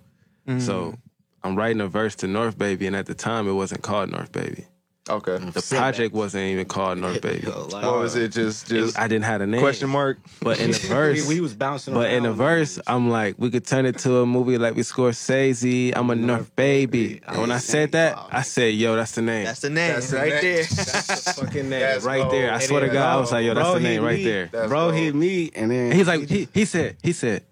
So 0.59 0.97
I'm 1.43 1.55
writing 1.57 1.81
a 1.81 1.87
verse 1.87 2.15
to 2.15 2.27
North 2.27 2.57
Baby, 2.57 2.87
and 2.87 2.95
at 2.95 3.05
the 3.05 3.13
time 3.13 3.47
it 3.47 3.53
wasn't 3.53 3.81
called 3.81 4.09
North 4.11 4.31
Baby. 4.31 4.65
Okay. 5.09 5.31
Mm. 5.33 5.51
The 5.51 5.61
project 5.61 6.13
wasn't 6.15 6.45
even 6.45 6.65
called 6.65 6.97
North 6.97 7.21
Baby. 7.21 7.47
What 7.47 7.73
was 7.83 8.15
it? 8.15 8.29
Just, 8.31 8.67
just 8.69 8.97
I 8.97 9.09
didn't 9.09 9.25
have 9.25 9.41
a 9.41 9.45
name. 9.47 9.59
question 9.59 9.89
mark. 9.89 10.17
But 10.41 10.61
in 10.61 10.71
the 10.71 10.77
verse, 10.77 11.27
we, 11.27 11.35
we 11.35 11.41
was 11.41 11.53
bouncing. 11.53 11.93
But 11.93 12.11
in 12.11 12.23
the 12.23 12.29
around. 12.29 12.37
verse, 12.37 12.79
I'm 12.87 13.09
like, 13.09 13.35
we 13.37 13.49
could 13.51 13.65
turn 13.65 13.85
it 13.85 13.97
to 13.99 14.19
a 14.19 14.25
movie 14.25 14.57
like 14.57 14.75
we 14.75 14.81
Scorsese. 14.83 15.91
I'm 15.93 16.09
a 16.09 16.15
North 16.15 16.55
baby. 16.55 17.21
And 17.27 17.41
when 17.41 17.51
I 17.51 17.57
said 17.57 17.91
that, 17.91 18.17
I 18.31 18.43
said, 18.43 18.75
yo, 18.75 18.95
that's 18.95 19.11
the 19.15 19.21
name. 19.21 19.43
That's 19.45 19.59
the 19.61 19.69
name 19.69 19.93
That's 19.93 20.09
the 20.11 20.17
right 20.17 20.31
name. 20.31 20.41
there. 20.41 20.63
That's 20.63 21.23
the 21.25 21.33
fucking 21.45 21.69
name. 21.69 21.79
That's 21.81 22.05
right 22.05 22.31
there. 22.31 22.53
I 22.53 22.59
swear 22.59 22.81
to 22.81 22.87
God, 22.87 23.17
I 23.17 23.19
was 23.19 23.31
like, 23.31 23.45
yo, 23.45 23.53
that's 23.55 23.65
Bro 23.67 23.73
the 23.75 23.79
name 23.81 24.03
right 24.03 24.17
me. 24.19 24.23
there. 24.23 24.49
That's 24.53 24.69
bro 24.69 24.79
cold. 24.89 24.93
hit 24.95 25.15
me, 25.15 25.51
and 25.55 25.69
then 25.69 25.87
And 25.87 25.93
he's 25.93 26.07
like, 26.07 26.29
he, 26.29 26.47
he 26.53 26.63
said, 26.65 26.95
he 27.03 27.11
said, 27.11 27.43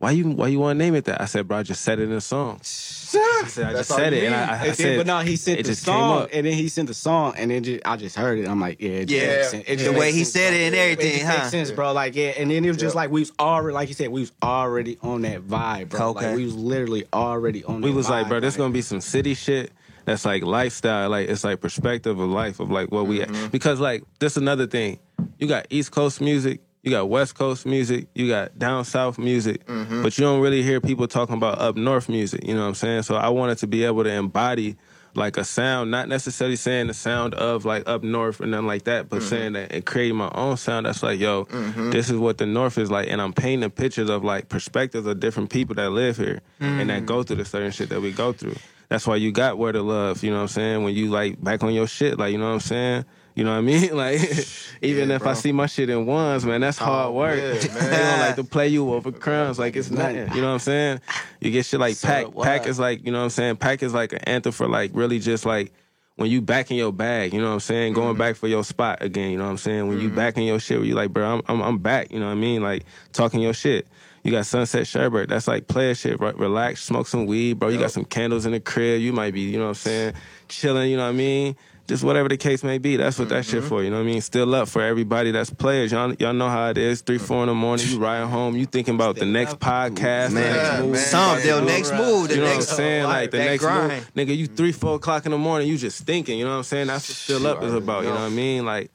why 0.00 0.10
you 0.12 0.30
why 0.30 0.48
you 0.48 0.58
want 0.58 0.78
to 0.78 0.82
name 0.84 0.94
it 0.94 1.04
that? 1.04 1.20
I 1.20 1.26
said, 1.26 1.46
bro, 1.46 1.58
I 1.58 1.62
just 1.62 1.82
said 1.82 1.98
it 2.00 2.04
in 2.04 2.12
a 2.12 2.20
song. 2.22 2.56
I 2.60 2.62
said, 2.64 3.66
I 3.66 3.72
just 3.74 3.90
all 3.90 3.98
said 3.98 4.12
you 4.14 4.20
it, 4.20 4.24
and. 4.26 4.34
I, 4.34 4.38
I, 4.38 4.42
I 4.42 4.54
And 4.56 4.64
then- 4.66 4.74
said, 4.74 4.96
but 4.96 5.06
no, 5.06 5.18
he 5.20 5.36
sent 5.36 5.60
it 5.60 5.62
the 5.64 5.68
just 5.72 5.84
came 5.84 5.92
song, 5.94 6.22
up. 6.22 6.28
and 6.32 6.46
then 6.46 6.54
he 6.54 6.68
sent 6.68 6.88
the 6.88 6.94
song, 6.94 7.34
and 7.36 7.50
then 7.50 7.62
just, 7.62 7.82
I 7.86 7.96
just 7.96 8.16
heard 8.16 8.38
it. 8.38 8.48
I'm 8.48 8.60
like, 8.60 8.80
yeah, 8.80 8.88
it 8.90 9.06
just 9.06 9.22
Yeah. 9.22 9.36
makes 9.36 9.50
sense. 9.50 9.64
It 9.68 9.76
just 9.78 9.92
The 9.92 9.98
way 9.98 10.12
he 10.12 10.24
sense, 10.24 10.32
said 10.32 10.50
bro. 10.50 10.58
it 10.58 10.62
and 10.66 10.74
It 10.74 10.78
everything, 10.78 11.12
just 11.20 11.26
huh? 11.26 11.38
makes 11.38 11.50
sense, 11.50 11.70
bro. 11.70 11.92
Like, 11.92 12.16
yeah, 12.16 12.28
and 12.38 12.50
then 12.50 12.64
it 12.64 12.68
was 12.68 12.76
just 12.78 12.94
Yeah. 12.94 13.00
like 13.02 13.10
we 13.10 13.20
was 13.20 13.32
already, 13.38 13.74
like 13.74 13.88
you 13.88 13.94
said, 13.94 14.08
we 14.10 14.20
was 14.20 14.32
already 14.42 14.96
on 15.02 15.20
that 15.22 15.42
vibe, 15.46 15.90
bro. 15.90 16.08
Okay. 16.10 16.28
Like 16.28 16.36
we 16.36 16.44
was 16.44 16.54
literally 16.56 17.04
already 17.12 17.62
on. 17.64 17.82
we 17.82 17.90
that 17.90 17.96
was 17.96 18.08
like, 18.08 18.26
bro, 18.28 18.40
this 18.40 18.56
gonna 18.56 18.72
be 18.72 18.82
some 18.82 19.00
city 19.02 19.34
shit. 19.34 19.70
That's 20.06 20.24
like 20.24 20.42
lifestyle, 20.42 21.10
like 21.10 21.28
it's 21.28 21.44
like 21.44 21.60
perspective 21.60 22.18
of 22.18 22.30
life 22.30 22.58
of 22.58 22.70
like 22.70 22.90
what 22.90 23.06
we 23.06 23.20
at. 23.20 23.28
Mm-hmm. 23.28 23.48
Because 23.48 23.80
like 23.80 24.02
this 24.18 24.38
another 24.38 24.66
thing, 24.66 24.98
you 25.38 25.46
got 25.46 25.66
East 25.68 25.92
Coast 25.92 26.22
music, 26.22 26.62
you 26.82 26.90
got 26.90 27.08
West 27.08 27.34
Coast 27.34 27.66
music, 27.66 28.08
you 28.14 28.28
got 28.28 28.58
down 28.58 28.84
south 28.84 29.18
music, 29.18 29.66
mm-hmm. 29.66 30.02
but 30.02 30.16
you 30.16 30.24
don't 30.24 30.40
really 30.40 30.62
hear 30.62 30.80
people 30.80 31.06
talking 31.06 31.36
about 31.36 31.58
up 31.58 31.76
north 31.76 32.08
music. 32.08 32.46
You 32.46 32.54
know 32.54 32.62
what 32.62 32.68
I'm 32.68 32.74
saying? 32.74 33.02
So 33.02 33.16
I 33.16 33.28
wanted 33.28 33.58
to 33.58 33.66
be 33.66 33.84
able 33.84 34.04
to 34.04 34.10
embody 34.10 34.76
like 35.14 35.36
a 35.36 35.44
sound, 35.44 35.90
not 35.90 36.08
necessarily 36.08 36.56
saying 36.56 36.86
the 36.86 36.94
sound 36.94 37.34
of 37.34 37.64
like 37.64 37.88
up 37.88 38.02
north 38.02 38.40
or 38.40 38.46
nothing 38.46 38.66
like 38.66 38.84
that, 38.84 39.08
but 39.08 39.18
mm-hmm. 39.18 39.28
saying 39.28 39.52
that 39.54 39.72
and 39.72 39.84
creating 39.84 40.16
my 40.16 40.30
own 40.34 40.56
sound. 40.56 40.86
That's 40.86 41.02
like, 41.02 41.18
yo, 41.18 41.44
mm-hmm. 41.46 41.90
this 41.90 42.08
is 42.08 42.16
what 42.16 42.38
the 42.38 42.46
north 42.46 42.78
is 42.78 42.90
like, 42.90 43.08
and 43.10 43.20
I'm 43.20 43.32
painting 43.32 43.70
pictures 43.70 44.08
of 44.08 44.24
like 44.24 44.48
perspectives 44.48 45.06
of 45.06 45.20
different 45.20 45.50
people 45.50 45.74
that 45.74 45.90
live 45.90 46.16
here 46.16 46.40
and 46.60 46.88
that 46.90 47.06
go 47.06 47.22
mm. 47.22 47.26
through 47.26 47.36
the 47.36 47.44
certain 47.44 47.72
shit 47.72 47.88
that 47.90 48.00
we 48.00 48.12
go 48.12 48.32
through. 48.32 48.56
That's 48.88 49.06
why 49.06 49.16
you 49.16 49.32
got 49.32 49.58
where 49.58 49.72
to 49.72 49.82
love. 49.82 50.22
You 50.24 50.30
know 50.30 50.36
what 50.36 50.42
I'm 50.42 50.48
saying? 50.48 50.84
When 50.84 50.94
you 50.94 51.10
like 51.10 51.42
back 51.42 51.62
on 51.62 51.74
your 51.74 51.86
shit, 51.86 52.18
like 52.18 52.32
you 52.32 52.38
know 52.38 52.46
what 52.46 52.54
I'm 52.54 52.60
saying. 52.60 53.04
You 53.40 53.46
know 53.46 53.52
what 53.52 53.58
I 53.58 53.62
mean? 53.62 53.96
Like, 53.96 54.20
even 54.82 55.08
Yeah, 55.08 55.14
if 55.14 55.22
bro. 55.22 55.30
I 55.30 55.34
see 55.34 55.50
my 55.50 55.64
shit 55.64 55.88
in 55.88 56.04
ones, 56.04 56.44
man, 56.44 56.60
that's 56.60 56.76
hard 56.76 57.06
Oh, 57.06 57.12
work. 57.12 57.38
yeah, 57.38 57.52
they 57.54 57.96
don't 57.96 58.20
like 58.20 58.36
to 58.36 58.44
play 58.44 58.68
you 58.68 58.92
over 58.92 59.10
crumbs 59.10 59.58
like 59.58 59.76
it's 59.76 59.90
nothing. 59.90 60.30
You 60.34 60.42
know 60.42 60.48
what 60.48 60.52
I'm 60.52 60.58
saying? 60.58 61.00
You 61.40 61.50
get 61.50 61.64
shit 61.64 61.80
like 61.80 61.94
So 61.94 62.06
pack. 62.06 62.26
Pack 62.42 62.66
is 62.66 62.78
like, 62.78 63.06
you 63.06 63.10
know 63.10 63.20
what 63.20 63.24
I'm 63.24 63.30
saying? 63.30 63.56
Pack 63.56 63.82
is 63.82 63.94
like 63.94 64.12
an 64.12 64.18
anthem 64.24 64.52
for 64.52 64.68
like 64.68 64.90
really 64.92 65.20
just 65.20 65.46
like 65.46 65.72
when 66.16 66.30
you 66.30 66.42
back 66.42 66.70
in 66.70 66.76
your 66.76 66.92
bag, 66.92 67.32
you 67.32 67.40
know 67.40 67.46
what 67.46 67.54
I'm 67.54 67.60
saying? 67.60 67.94
Going 67.94 68.10
mm-hmm. 68.10 68.18
back 68.18 68.36
for 68.36 68.46
your 68.46 68.62
spot 68.62 69.02
again, 69.02 69.30
you 69.30 69.38
know 69.38 69.44
what 69.44 69.52
I'm 69.52 69.56
saying? 69.56 69.88
When 69.88 69.98
you 69.98 70.08
mm-hmm. 70.08 70.16
back 70.16 70.36
in 70.36 70.42
your 70.42 70.60
shit, 70.60 70.76
where 70.76 70.86
you 70.86 70.94
like, 70.94 71.10
bro, 71.10 71.24
I'm, 71.24 71.42
I'm 71.48 71.62
I'm 71.62 71.78
back, 71.78 72.12
you 72.12 72.20
know 72.20 72.26
what 72.26 72.32
I 72.32 72.34
mean? 72.34 72.62
Like 72.62 72.84
talking 73.12 73.40
your 73.40 73.54
shit. 73.54 73.88
You 74.22 74.32
got 74.32 74.44
Sunset 74.44 74.82
Sherbert, 74.82 75.28
that's 75.28 75.48
like 75.48 75.66
player 75.66 75.94
shit. 75.94 76.20
Re- 76.20 76.34
relax, 76.36 76.82
smoke 76.82 77.06
some 77.06 77.24
weed, 77.24 77.58
bro. 77.58 77.70
You 77.70 77.78
got 77.78 77.90
some 77.90 78.04
candles 78.04 78.44
in 78.44 78.52
the 78.52 78.60
crib. 78.60 79.00
You 79.00 79.14
might 79.14 79.32
be, 79.32 79.40
you 79.40 79.56
know 79.56 79.64
what 79.64 79.68
I'm 79.70 79.74
saying, 79.76 80.12
chilling, 80.48 80.90
you 80.90 80.98
know 80.98 81.04
what 81.04 81.08
I 81.08 81.12
mean? 81.12 81.56
Just 81.90 82.04
whatever 82.04 82.28
the 82.28 82.36
case 82.36 82.62
may 82.62 82.78
be, 82.78 82.94
that's 82.94 83.18
what 83.18 83.30
that 83.30 83.44
shit 83.44 83.62
mm-hmm. 83.62 83.68
for. 83.68 83.82
You 83.82 83.90
know 83.90 83.96
what 83.96 84.02
I 84.02 84.06
mean? 84.06 84.20
Still 84.20 84.54
up 84.54 84.68
for 84.68 84.80
everybody 84.80 85.32
that's 85.32 85.50
players. 85.50 85.90
Y'all, 85.90 86.14
y'all 86.20 86.32
know 86.32 86.48
how 86.48 86.70
it 86.70 86.78
is. 86.78 87.00
Three, 87.00 87.16
mm-hmm. 87.16 87.26
four 87.26 87.42
in 87.42 87.48
the 87.48 87.54
morning, 87.54 87.84
you 87.88 87.98
riding 87.98 88.28
home, 88.28 88.56
you 88.56 88.64
thinking 88.64 88.94
about 88.94 89.16
the 89.16 89.26
next 89.26 89.58
podcast, 89.58 90.30
Man, 90.30 90.34
next 90.34 90.78
movie. 90.78 90.92
man. 90.92 91.00
Some 91.00 91.38
Yeah, 91.38 91.42
they'll 91.42 91.64
next 91.64 91.92
move. 91.92 92.28
The 92.28 92.34
You 92.36 92.40
know 92.42 92.46
what 92.46 92.52
I'm 92.52 92.58
next 92.58 92.68
saying? 92.76 93.02
Like 93.02 93.32
the 93.32 93.38
that 93.38 93.44
next 93.44 93.64
grind. 93.64 93.92
move, 93.92 94.14
nigga, 94.14 94.36
you 94.36 94.46
three, 94.46 94.70
four 94.70 94.94
o'clock 94.94 95.26
in 95.26 95.32
the 95.32 95.38
morning, 95.38 95.66
you 95.66 95.76
just 95.76 96.06
thinking. 96.06 96.38
You 96.38 96.44
know 96.44 96.52
what 96.52 96.58
I'm 96.58 96.62
saying? 96.62 96.86
That's 96.86 97.08
what 97.08 97.16
still 97.16 97.44
up 97.48 97.60
is 97.64 97.74
about. 97.74 98.04
You 98.04 98.10
know 98.10 98.14
what 98.14 98.22
I 98.22 98.28
mean? 98.28 98.64
Like, 98.64 98.92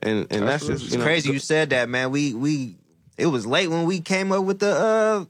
and 0.00 0.28
and 0.30 0.46
that's, 0.46 0.64
That's 0.64 0.80
just 0.82 0.92
you 0.92 0.98
know, 0.98 1.04
Crazy 1.04 1.32
you 1.32 1.40
said 1.40 1.70
that, 1.70 1.88
man. 1.88 2.12
We 2.12 2.34
we 2.34 2.76
it 3.18 3.26
was 3.26 3.44
late 3.46 3.68
when 3.68 3.84
we 3.84 4.00
came 4.00 4.32
up 4.32 4.44
with 4.44 4.60
the 4.60 4.70
uh 4.72 5.24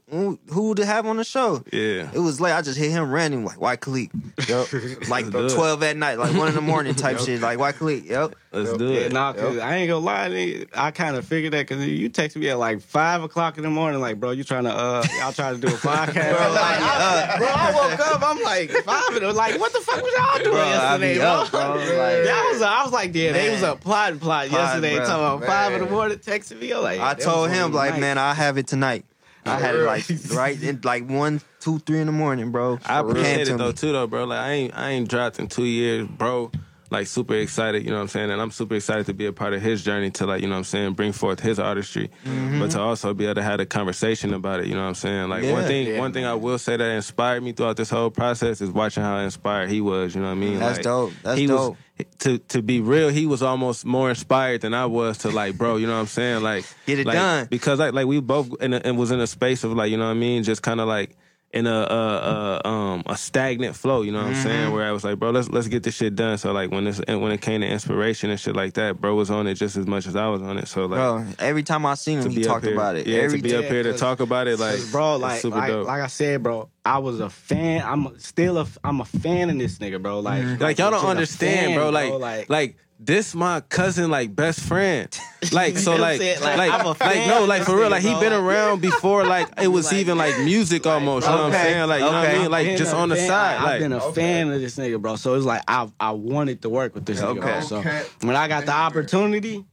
who 0.53 0.75
to 0.75 0.85
have 0.85 1.05
on 1.05 1.17
the 1.17 1.23
show. 1.23 1.63
Yeah. 1.73 2.09
It 2.13 2.19
was 2.19 2.39
late. 2.39 2.53
I 2.53 2.61
just 2.61 2.77
hit 2.77 2.91
him 2.91 3.11
random 3.11 3.43
like 3.43 3.59
why 3.59 3.75
Khaliq. 3.75 4.09
Yep. 4.47 5.07
Like 5.09 5.25
Let's 5.25 5.35
do 5.35 5.45
it. 5.47 5.49
twelve 5.55 5.81
at 5.83 5.97
night, 5.97 6.17
like 6.19 6.35
one 6.37 6.47
in 6.47 6.55
the 6.55 6.61
morning 6.61 6.93
type 6.95 7.19
shit. 7.25 7.41
Like 7.41 7.57
why 7.59 7.71
Khaliq. 7.73 8.05
Yep. 8.05 8.35
Let's 8.51 8.69
Yep. 8.71 8.77
do 8.79 8.91
it. 8.93 9.11
nah, 9.13 9.31
cause 9.33 9.59
I 9.59 9.75
ain't 9.75 9.89
gonna 9.89 10.03
lie, 10.03 10.27
nigga, 10.29 10.67
I 10.73 10.89
kind 10.89 11.15
of 11.15 11.23
figured 11.25 11.53
that 11.53 11.67
because 11.67 11.85
you 11.85 12.09
texted 12.09 12.37
me 12.37 12.49
at 12.49 12.57
like 12.57 12.81
five 12.81 13.21
o'clock 13.21 13.57
in 13.57 13.63
the 13.63 13.69
morning, 13.69 14.01
like, 14.01 14.19
bro, 14.19 14.31
you 14.31 14.43
trying 14.43 14.63
to, 14.63 14.71
uh, 14.71 15.05
y'all 15.19 15.31
trying 15.31 15.53
to 15.53 15.61
do 15.61 15.67
a 15.67 15.77
podcast? 15.77 16.13
bro, 16.35 16.51
like, 16.53 16.79
I, 16.81 17.35
bro, 17.37 17.47
I 17.47 17.71
woke 17.75 17.99
up, 17.99 18.21
I'm 18.23 18.41
like 18.41 18.71
five, 18.71 19.15
and 19.21 19.35
like, 19.37 19.59
what 19.59 19.71
the 19.71 19.79
fuck 19.81 20.01
was 20.01 20.11
y'all 20.17 20.37
doing 20.39 20.55
Bro, 20.55 20.63
yesterday, 20.67 21.17
bro? 21.19 21.25
up, 21.27 21.51
bro, 21.51 21.59
like- 21.75 21.77
Y'all 22.25 22.51
was, 22.51 22.61
I 22.63 22.81
was 22.83 22.91
like, 22.91 23.13
yeah, 23.13 23.33
they 23.33 23.51
was 23.51 23.61
Man. 23.61 23.69
up 23.69 23.81
plotting, 23.81 24.19
plot, 24.19 24.47
Plotting, 24.47 24.65
yesterday, 24.65 24.95
bro. 24.97 25.05
talking 25.05 25.37
about 25.37 25.45
five 25.47 25.73
in 25.73 25.81
the 25.85 25.89
morning, 25.91 26.17
texting 26.17 26.59
me. 26.59 26.71
I'm 26.73 26.81
like, 26.81 26.99
I 26.99 27.13
told 27.13 27.51
him 27.51 27.71
like, 27.71 27.91
night. 27.91 27.99
man, 28.01 28.17
I 28.17 28.33
have 28.33 28.57
it 28.57 28.65
tonight. 28.65 29.05
I 29.45 29.59
had 29.59 29.75
it 29.75 29.83
like 29.83 30.05
right 30.33 30.61
in 30.61 30.81
like 30.83 31.07
one, 31.07 31.39
two, 31.59 31.79
three 31.79 31.99
in 31.99 32.07
the 32.07 32.11
morning, 32.11 32.51
bro. 32.51 32.77
I 32.85 32.99
appreciate 32.99 33.47
it 33.47 33.57
though 33.57 33.67
me. 33.67 33.73
too 33.73 33.91
though, 33.93 34.05
bro. 34.05 34.25
Like 34.25 34.39
I 34.39 34.51
ain't 34.51 34.77
I 34.77 34.89
ain't 34.91 35.07
dropped 35.09 35.39
in 35.39 35.47
two 35.47 35.63
years, 35.65 36.07
bro. 36.07 36.51
Like 36.91 37.05
super 37.05 37.35
excited, 37.35 37.83
you 37.83 37.91
know 37.91 37.97
what 37.97 38.01
I'm 38.01 38.07
saying? 38.07 38.31
And 38.31 38.41
I'm 38.41 38.49
super 38.49 38.73
excited 38.75 39.05
to 39.05 39.13
be 39.13 39.27
a 39.27 39.31
part 39.33 39.53
of 39.53 39.61
his 39.61 39.83
journey 39.83 40.09
to 40.11 40.25
like, 40.25 40.41
you 40.41 40.47
know 40.47 40.53
what 40.55 40.59
I'm 40.59 40.63
saying, 40.63 40.93
bring 40.93 41.11
forth 41.11 41.39
his 41.39 41.59
artistry. 41.59 42.09
But 42.25 42.71
to 42.71 42.79
also 42.79 43.13
be 43.13 43.25
able 43.25 43.35
to 43.35 43.43
have 43.43 43.59
a 43.59 43.65
conversation 43.67 44.33
about 44.33 44.61
it, 44.61 44.65
you 44.67 44.73
know 44.73 44.81
what 44.81 44.87
I'm 44.87 44.95
saying? 44.95 45.29
Like 45.29 45.43
one 45.43 45.51
Mm-hmm. 45.59 45.67
Thing 45.67 45.87
Yeah, 45.87 45.99
one 45.99 46.13
thing 46.13 46.25
I 46.25 46.33
will 46.33 46.57
say 46.57 46.77
that 46.77 46.89
inspired 46.91 47.43
me 47.43 47.51
throughout 47.51 47.77
this 47.77 47.91
whole 47.91 48.09
process 48.09 48.59
is 48.61 48.71
watching 48.71 49.03
how 49.03 49.17
inspired 49.19 49.69
he 49.69 49.81
was, 49.81 50.15
you 50.15 50.21
know 50.21 50.27
what 50.27 50.33
I 50.33 50.35
mean? 50.37 50.57
That's 50.59 50.77
Like, 50.77 50.83
dope. 50.83 51.13
That's 51.21 51.37
he 51.39 51.45
dope. 51.45 51.77
was 51.99 52.05
to 52.19 52.37
to 52.39 52.61
be 52.63 52.79
real, 52.81 53.09
he 53.09 53.25
was 53.27 53.43
almost 53.43 53.85
more 53.85 54.09
inspired 54.09 54.61
than 54.61 54.73
I 54.73 54.85
was 54.87 55.19
to 55.19 55.29
like, 55.29 55.57
bro, 55.57 55.75
you 55.75 55.85
know 55.85 55.93
what 55.93 55.99
I'm 55.99 56.07
saying? 56.07 56.41
Like 56.41 56.65
Get 56.87 56.97
it 56.99 57.05
like, 57.05 57.15
done. 57.17 57.47
because 57.51 57.77
like 57.77 57.93
like 57.93 58.07
we 58.07 58.19
both 58.19 58.49
in 58.61 58.73
a, 58.73 58.77
and 58.77 58.97
was 58.97 59.11
in 59.11 59.19
a 59.19 59.27
space 59.27 59.63
of 59.63 59.73
like 59.73 59.91
you 59.91 59.97
know 59.97 60.05
what 60.05 60.11
I 60.11 60.15
mean, 60.15 60.43
just 60.43 60.63
kind 60.63 60.79
of 60.81 60.87
like 60.87 61.15
in 61.51 61.65
a, 61.65 61.71
a, 61.71 62.61
a 62.63 62.67
um 62.69 63.03
a 63.07 63.17
stagnant 63.17 63.75
flow. 63.75 64.03
You 64.03 64.11
know 64.11 64.19
what 64.19 64.27
I'm 64.27 64.33
Mm-hmm. 64.33 64.43
saying? 64.43 64.71
Where 64.71 64.85
I 64.87 64.91
was 64.91 65.03
like, 65.03 65.17
bro, 65.17 65.31
let's 65.31 65.49
let's 65.49 65.67
get 65.67 65.81
this 65.83 65.95
shit 65.95 66.15
done. 66.15 66.37
So 66.37 66.51
like 66.51 66.69
when 66.71 66.83
this 66.85 67.01
when 67.07 67.31
it 67.31 67.41
came 67.41 67.61
to 67.61 67.67
inspiration 67.67 68.29
and 68.29 68.39
shit 68.39 68.55
like 68.55 68.73
that, 68.73 69.01
bro 69.01 69.15
was 69.15 69.31
on 69.31 69.47
it 69.47 69.55
just 69.55 69.75
as 69.75 69.87
much 69.87 70.05
as 70.05 70.15
I 70.15 70.27
was 70.27 70.41
on 70.43 70.57
it. 70.59 70.67
So 70.67 70.85
like. 70.85 70.97
Bro, 70.99 71.25
every 71.39 71.63
time 71.63 71.85
I 71.87 71.95
seen 71.95 72.19
him, 72.19 72.29
he 72.29 72.43
talked 72.43 72.65
here, 72.65 72.73
about 72.75 72.95
it. 72.97 73.07
yeah. 73.07 73.19
every 73.21 73.39
to 73.39 73.43
be 73.43 73.51
time. 73.51 73.59
up 73.63 73.65
here 73.65 73.83
to 73.83 73.93
talk 73.93 74.19
about 74.19 74.47
it, 74.47 74.59
like, 74.59 74.79
bro, 74.91 75.15
like 75.17 75.41
super 75.41 75.57
like, 75.57 75.69
dope. 75.71 75.87
like 75.87 76.01
I 76.01 76.07
said, 76.07 76.43
bro, 76.43 76.69
I 76.85 76.99
was 76.99 77.19
a 77.19 77.29
fan. 77.29 77.81
I'm 77.83 78.19
still 78.19 78.57
a 78.59 78.67
I'm 78.83 79.01
a 79.01 79.05
fan 79.05 79.49
of 79.49 79.57
this 79.57 79.79
nigga, 79.79 80.01
bro. 80.01 80.19
Like, 80.19 80.43
Mm-hmm. 80.43 80.61
like 80.61 80.77
y'all 80.77 80.91
don't 80.91 81.05
understand, 81.05 81.73
fan, 81.73 81.75
bro. 81.77 81.89
Like, 81.89 82.47
like, 82.49 82.77
this 83.01 83.33
my 83.33 83.61
cousin, 83.61 84.11
like 84.11 84.35
best 84.35 84.59
friend. 84.59 85.07
Like 85.53 85.77
so, 85.77 85.93
You 85.93 85.97
know 85.99 86.03
what 86.03 86.11
I'm 86.11 86.19
like, 86.19 86.41
like, 86.41 86.57
Like, 86.69 86.83
like, 86.85 86.97
fan 86.97 87.27
no, 87.29 87.45
like 87.45 87.63
for 87.63 87.77
real, 87.77 87.89
like 87.89 88.01
he 88.03 88.13
been 88.19 88.33
around 88.33 88.81
before, 88.81 89.23
like 89.25 89.47
it 89.61 89.69
was 89.69 89.85
Like- 89.91 90.01
even 90.01 90.17
like 90.17 90.37
music 90.39 90.85
almost. 90.85 91.25
You 91.25 91.31
know 91.33 91.43
what 91.43 91.53
I'm 91.55 91.61
saying? 91.65 91.87
Like, 91.87 91.99
you 92.01 92.05
know 92.07 92.11
what 92.11 92.27
I 92.29 92.33
mean? 92.37 92.51
Like 92.51 92.65
been 92.67 92.77
just 92.77 92.93
on 92.93 93.07
the 93.09 93.15
fan- 93.15 93.27
side, 93.27 93.57
I've 93.57 93.63
like. 93.63 93.79
been 93.79 93.93
a 93.93 94.03
Okay. 94.05 94.15
fan 94.21 94.51
of 94.51 94.59
this 94.59 94.75
nigga, 94.77 95.01
bro. 95.01 95.15
So 95.15 95.35
it's 95.35 95.45
like 95.45 95.63
I 95.67 95.87
I 95.99 96.11
wanted 96.11 96.61
to 96.63 96.69
work 96.69 96.93
with 96.93 97.05
this 97.05 97.21
nigga, 97.21 97.39
bro. 97.41 97.61
So 97.61 97.77
Okay. 97.77 98.03
when 98.21 98.35
I 98.35 98.47
got 98.49 98.65
the 98.65 98.73
opportunity, 98.73 99.63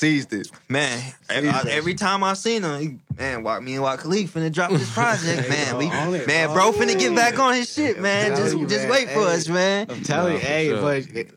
Seized 0.00 0.32
it. 0.32 0.50
Man, 0.66 0.98
every, 1.28 1.50
I- 1.50 1.62
every 1.68 1.94
time 1.94 2.24
I 2.24 2.32
seen 2.32 2.62
him, 2.62 2.80
he, 2.80 2.98
man, 3.18 3.42
walk 3.42 3.62
me 3.62 3.74
and 3.74 3.82
Walk 3.82 4.00
Khaliq 4.00 4.30
finna 4.30 4.50
drop 4.50 4.70
this 4.70 4.90
project, 4.94 5.46
man. 5.46 5.76
We, 5.76 5.88
it, 5.88 6.26
man, 6.26 6.46
bro. 6.54 6.72
bro, 6.72 6.80
finna 6.80 6.98
get 6.98 7.14
back 7.14 7.38
on 7.38 7.52
his 7.52 7.70
shit, 7.70 8.00
man. 8.00 8.34
Just, 8.34 8.56
you, 8.56 8.66
just 8.66 8.84
man. 8.84 8.90
wait 8.92 9.10
for 9.10 9.20
us, 9.26 9.46
man. 9.46 9.90
I'm 9.90 10.02
telling 10.02 10.32
you, 10.32 10.38
hey, 10.38 10.68
sure. 10.68 10.80
but 10.80 10.96
it, 11.14 11.34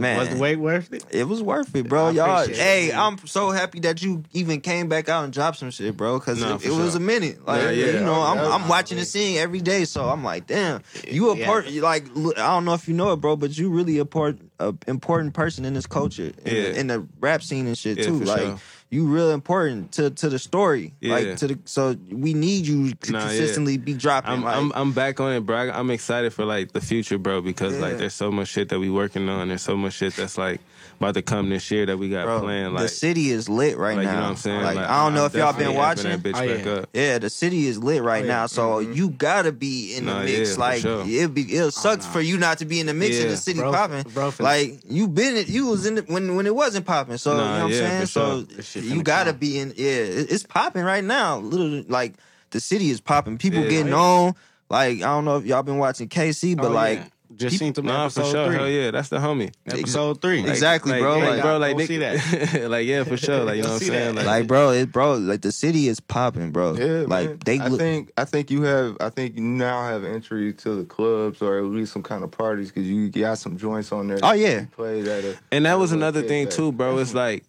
Man, 0.00 0.18
was 0.18 0.28
the 0.30 0.36
wait 0.36 0.56
worth 0.56 0.92
it? 0.92 1.04
It 1.10 1.24
was 1.28 1.42
worth 1.42 1.74
it, 1.76 1.88
bro. 1.88 2.06
I 2.06 2.10
Y'all, 2.10 2.42
appreciate 2.42 2.58
it, 2.60 2.62
hey. 2.62 2.92
I'm 2.92 3.18
so 3.26 3.50
happy 3.50 3.80
that 3.80 4.02
you 4.02 4.24
even 4.32 4.60
came 4.60 4.88
back 4.88 5.08
out 5.08 5.24
and 5.24 5.32
dropped 5.32 5.58
some 5.58 5.70
shit, 5.70 5.96
bro. 5.96 6.18
Because 6.18 6.40
Nah, 6.40 6.56
it, 6.56 6.66
it 6.66 6.70
was 6.70 6.94
a 6.94 7.00
minute. 7.00 7.44
Like, 7.46 7.62
Yeah, 7.62 7.70
yeah. 7.70 7.86
you 7.92 8.00
know, 8.00 8.20
I'm, 8.20 8.38
I'm 8.38 8.68
watching 8.68 8.98
the 8.98 9.04
scene 9.04 9.36
every 9.38 9.60
day, 9.60 9.84
so 9.84 10.08
I'm 10.08 10.24
like, 10.24 10.46
damn, 10.46 10.82
you 11.08 11.30
a 11.30 11.36
Yeah. 11.36 11.46
part. 11.46 11.70
Like, 11.72 12.06
I 12.16 12.32
don't 12.48 12.64
know 12.64 12.74
if 12.74 12.88
you 12.88 12.94
know 12.94 13.12
it, 13.12 13.16
bro, 13.16 13.36
but 13.36 13.56
you 13.56 13.70
really 13.70 13.98
a 13.98 14.04
part, 14.04 14.38
a 14.58 14.74
important 14.86 15.34
person 15.34 15.64
in 15.64 15.74
this 15.74 15.86
culture, 15.86 16.32
in, 16.44 16.54
Yeah. 16.56 16.62
the, 16.62 16.80
in 16.80 16.86
the 16.88 17.06
rap 17.20 17.42
scene 17.42 17.66
and 17.66 17.76
shit 17.78 18.02
too. 18.02 18.20
Like, 18.20 18.40
sure. 18.42 18.58
You 18.90 19.06
real 19.06 19.30
important 19.30 19.92
to 19.92 20.10
to 20.10 20.28
the 20.28 20.38
story. 20.38 20.92
Yeah. 21.00 21.14
Like 21.14 21.36
to 21.36 21.46
the 21.46 21.58
so 21.64 21.96
we 22.10 22.34
need 22.34 22.66
you 22.66 22.92
to 22.92 23.12
Nah, 23.12 23.18
yeah. 23.20 23.28
consistently 23.28 23.76
be 23.78 23.94
dropping. 23.94 24.32
I'm, 24.32 24.42
like, 24.42 24.56
I'm 24.56 24.72
I'm 24.74 24.92
back 24.92 25.20
on 25.20 25.32
it, 25.32 25.46
bro. 25.46 25.70
I'm 25.70 25.90
excited 25.90 26.32
for 26.32 26.44
like 26.44 26.72
the 26.72 26.80
future, 26.80 27.16
bro, 27.18 27.40
because 27.40 27.74
Yeah. 27.74 27.80
like 27.82 27.98
there's 27.98 28.14
so 28.14 28.30
much 28.32 28.48
shit 28.48 28.68
that 28.70 28.78
we 28.80 28.90
working 28.90 29.28
on. 29.28 29.48
There's 29.48 29.62
so 29.62 29.76
much 29.76 29.94
shit 29.94 30.14
that's 30.16 30.36
like 30.36 30.60
about 31.00 31.14
to 31.14 31.22
come 31.22 31.48
this 31.48 31.70
year 31.70 31.86
that 31.86 31.96
we 31.98 32.10
got 32.10 32.24
bro, 32.26 32.40
planned. 32.40 32.76
the 32.78 32.86
city 32.88 33.30
is 33.30 33.48
lit 33.48 33.78
right 33.78 33.96
like 33.96 34.04
now. 34.04 34.10
you 34.12 34.16
know 34.18 34.22
what 34.24 34.28
I'm 34.30 34.36
saying? 34.36 34.62
Like, 34.62 34.76
I 34.76 35.02
don't 35.04 35.14
know 35.14 35.20
I'm 35.24 35.26
if 35.26 35.34
y'all 35.34 35.52
been 35.54 35.74
watching. 35.74 36.10
that 36.10 36.20
bitch 36.22 36.36
Oh, 36.36 36.56
back 36.56 36.64
yeah. 36.66 36.72
up. 36.72 36.88
Yeah, 36.92 37.18
the 37.18 37.30
city 37.30 37.66
is 37.66 37.78
lit 37.78 38.02
right 38.02 38.22
Oh, 38.22 38.26
yeah. 38.26 38.32
now, 38.34 38.46
so 38.46 38.62
mm-hmm. 38.84 38.92
you 38.92 39.08
gotta 39.10 39.50
be 39.50 39.94
in 39.96 40.04
the 40.04 40.12
Nah, 40.12 40.22
mix. 40.24 40.50
yeah, 40.52 40.60
like 40.60 40.80
sure. 40.82 41.04
it 41.06 41.32
be, 41.34 41.42
it 41.42 41.60
oh, 41.62 41.70
sucks 41.70 42.04
nah. 42.04 42.12
for 42.12 42.20
you 42.20 42.36
not 42.36 42.58
to 42.58 42.66
be 42.66 42.80
in 42.80 42.86
the 42.86 42.92
mix 42.94 43.16
in 43.16 43.24
Yeah. 43.24 43.30
the 43.30 43.36
city 43.38 43.58
Bro, 43.60 43.72
popping. 43.72 44.02
bro, 44.12 44.32
like 44.40 44.80
you 44.88 45.08
been, 45.08 45.36
it 45.36 45.48
you 45.48 45.66
was 45.68 45.86
in 45.86 45.96
it 45.98 46.08
when 46.08 46.36
when 46.36 46.46
it 46.46 46.54
wasn't 46.54 46.84
popping. 46.84 47.16
So 47.16 47.32
you 47.32 47.36
know 47.38 47.44
what 47.64 47.72
yeah, 47.72 48.00
I'm 48.00 48.06
saying. 48.06 48.06
So 48.06 48.62
sure. 48.62 48.82
You 48.82 49.02
gotta 49.02 49.32
be 49.32 49.58
in. 49.58 49.72
Yeah, 49.76 49.86
it- 49.90 50.30
it's 50.30 50.44
popping 50.44 50.82
right 50.84 51.02
now. 51.02 51.38
Little 51.38 51.82
like 51.88 52.14
the 52.50 52.60
city 52.60 52.90
is 52.90 53.00
popping. 53.00 53.38
People 53.38 53.62
getting 53.62 53.94
on. 53.94 54.34
Like 54.68 54.96
I 54.98 55.06
don't 55.06 55.24
know 55.24 55.38
if 55.38 55.46
y'all 55.46 55.62
been 55.62 55.78
watching 55.78 56.08
KC, 56.08 56.56
but 56.56 56.66
Oh, 56.66 56.70
like 56.70 57.00
yeah. 57.40 57.48
just 57.48 57.58
seen 57.58 57.72
them 57.72 57.86
Nah, 57.86 58.08
for 58.08 58.20
episode 58.20 58.32
sure. 58.32 58.46
three. 58.46 58.54
Hell 58.56 58.68
yeah, 58.68 58.90
that's 58.90 59.08
the 59.08 59.18
homie. 59.18 59.52
Episode 59.66 60.20
three. 60.20 60.40
Like- 60.42 60.50
Exactly, 60.50 60.92
like, 60.92 61.00
bro, 61.00 61.16
yeah, 61.18 61.28
like- 61.30 61.42
bro, 61.42 61.58
like, 61.58 61.76
they- 61.76 61.86
see 61.86 61.96
that. 61.98 62.66
like, 62.70 62.86
yeah, 62.86 63.04
for 63.04 63.16
sure. 63.16 63.44
Like, 63.44 63.56
you 63.56 63.62
know 63.62 63.68
what 63.70 63.82
I'm 63.82 63.88
saying? 63.88 64.14
that. 64.16 64.26
like 64.26 64.46
bro, 64.46 64.70
it 64.70 64.92
bro, 64.92 65.14
like 65.14 65.40
the 65.42 65.52
city 65.52 65.88
is 65.88 66.00
popping, 66.00 66.50
bro. 66.52 66.74
Yeah, 66.74 67.04
like 67.06 67.28
man. 67.28 67.38
they 67.44 67.58
I 67.58 67.66
look. 67.68 67.80
think 67.80 68.12
I 68.16 68.24
think 68.24 68.50
you 68.50 68.62
have 68.62 68.96
I 69.00 69.10
think 69.10 69.36
you 69.36 69.42
now 69.42 69.82
have 69.84 70.04
entry 70.04 70.52
to 70.52 70.74
the 70.76 70.84
clubs 70.84 71.40
or 71.42 71.58
at 71.58 71.64
least 71.64 71.92
some 71.92 72.02
kind 72.02 72.22
of 72.24 72.30
parties 72.30 72.68
because 72.70 72.88
you 72.88 73.08
got 73.10 73.38
some 73.38 73.56
joints 73.56 73.92
on 73.92 74.08
there. 74.08 74.18
Oh, 74.22 74.32
yeah. 74.32 74.60
you 74.60 74.66
played 74.76 75.08
at 75.08 75.24
a, 75.24 75.38
And 75.52 75.64
that 75.66 75.78
was 75.78 75.92
another 75.92 76.22
thing 76.22 76.46
kickback. 76.46 76.54
too, 76.56 76.72
bro. 76.72 76.98
It's 76.98 77.14
like 77.24 77.44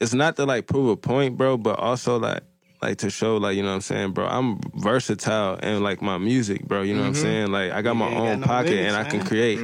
it's 0.00 0.12
not 0.14 0.36
to 0.36 0.44
like 0.44 0.66
prove 0.66 0.88
a 0.90 0.96
point, 0.96 1.36
bro, 1.36 1.56
but 1.56 1.78
also 1.78 2.18
like 2.18 2.42
like 2.82 2.98
to 2.98 3.10
show 3.10 3.36
like, 3.36 3.56
you 3.56 3.62
know 3.62 3.70
what 3.70 3.76
I'm 3.76 3.80
saying, 3.80 4.12
bro. 4.12 4.26
I'm 4.26 4.60
versatile 4.74 5.56
in 5.56 5.82
like 5.82 6.02
my 6.02 6.18
music, 6.18 6.66
bro. 6.66 6.82
You 6.82 6.94
know 6.94 7.00
what 7.00 7.08
I'm 7.08 7.14
saying? 7.14 7.52
Like 7.52 7.72
I 7.72 7.82
got 7.82 7.94
my 7.94 8.10
got 8.10 8.20
own 8.20 8.40
no 8.40 8.46
pocket 8.46 8.78
and 8.78 8.96
I 8.96 9.04
can 9.04 9.24
create 9.24 9.60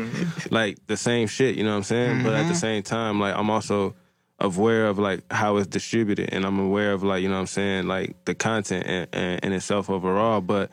like 0.50 0.78
the 0.86 0.96
same 0.96 1.26
shit, 1.28 1.56
you 1.56 1.64
know 1.64 1.70
what 1.70 1.78
I'm 1.78 1.82
saying? 1.84 2.22
But 2.22 2.34
at 2.34 2.48
the 2.48 2.54
same 2.54 2.82
time, 2.82 3.20
like 3.20 3.36
I'm 3.36 3.50
also 3.50 3.94
aware 4.38 4.86
of 4.86 4.98
like 4.98 5.30
how 5.30 5.58
it's 5.58 5.66
distributed 5.66 6.30
and 6.32 6.44
I'm 6.46 6.58
aware 6.58 6.92
of 6.92 7.02
like, 7.02 7.22
you 7.22 7.28
know 7.28 7.34
what 7.34 7.40
I'm 7.40 7.46
saying, 7.46 7.86
like 7.86 8.24
the 8.24 8.34
content 8.34 8.86
and, 8.86 9.08
and, 9.12 9.44
and 9.44 9.54
itself 9.54 9.90
overall. 9.90 10.40
But 10.40 10.70